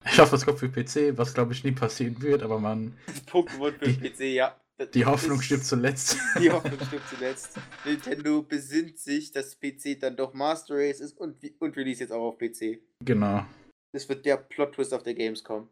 Ich 0.06 0.20
hoffe, 0.20 0.36
es 0.36 0.46
kommt 0.46 0.60
für 0.60 0.70
PC, 0.70 1.18
was 1.18 1.34
glaube 1.34 1.54
ich 1.54 1.64
nie 1.64 1.72
passieren 1.72 2.22
wird, 2.22 2.44
aber 2.44 2.60
man. 2.60 2.98
Pokémon 3.26 3.72
für 3.72 3.88
die, 3.88 4.10
PC, 4.10 4.20
ja. 4.36 4.60
Das 4.78 4.92
die 4.92 5.06
Hoffnung 5.06 5.40
stirbt 5.42 5.66
zuletzt. 5.66 6.18
Die 6.40 6.52
Hoffnung 6.52 6.80
stirbt 6.88 7.08
zuletzt. 7.08 7.60
Nintendo 7.86 8.42
besinnt 8.42 8.98
sich, 8.98 9.32
dass 9.32 9.60
PC 9.60 10.00
dann 10.00 10.18
doch 10.18 10.34
Master 10.34 10.76
Race 10.76 11.00
ist 11.00 11.16
und, 11.18 11.38
und 11.60 11.78
release 11.78 12.02
jetzt 12.02 12.12
auch 12.12 12.24
auf 12.24 12.38
PC. 12.40 12.80
Genau. 13.02 13.46
Das 13.92 14.10
wird 14.10 14.26
der 14.26 14.38
Plot-Twist 14.38 14.94
auf 14.96 15.04
der 15.04 15.14
Gamescom. 15.14 15.70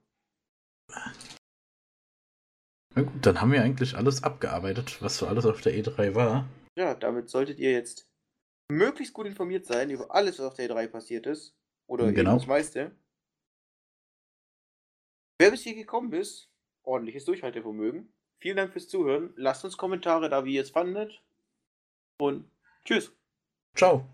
Na 2.94 3.02
gut, 3.02 3.26
dann 3.26 3.42
haben 3.42 3.52
wir 3.52 3.64
eigentlich 3.64 3.96
alles 3.96 4.24
abgearbeitet, 4.24 5.02
was 5.02 5.18
so 5.18 5.26
alles 5.26 5.48
auf 5.48 5.62
der 5.62 5.74
E3 5.74 6.14
war. 6.14 6.48
Ja, 6.78 6.94
damit 6.94 7.30
solltet 7.30 7.58
ihr 7.58 7.72
jetzt 7.72 8.11
möglichst 8.72 9.14
gut 9.14 9.28
informiert 9.28 9.66
sein 9.66 9.90
über 9.90 10.14
alles, 10.14 10.40
was 10.40 10.48
auf 10.48 10.54
der 10.56 10.70
E3 10.70 10.88
passiert 10.88 11.26
ist. 11.28 11.56
Oder 11.88 12.12
genau. 12.12 12.36
das 12.36 12.48
meiste. 12.48 12.96
Wer 15.38 15.52
bis 15.52 15.64
hier 15.64 15.76
gekommen 15.76 16.14
ist, 16.14 16.50
ordentliches 16.84 17.26
Durchhaltevermögen. 17.26 18.14
Vielen 18.40 18.58
Dank 18.58 18.72
fürs 18.74 18.88
Zuhören. 18.88 19.34
Lasst 19.36 19.66
uns 19.66 19.78
Kommentare 19.78 20.30
da, 20.30 20.46
wie 20.46 20.56
ihr 20.56 20.62
es 20.62 20.72
fandet. 20.72 21.22
Und 22.18 22.50
tschüss. 22.86 23.12
Ciao. 23.76 24.06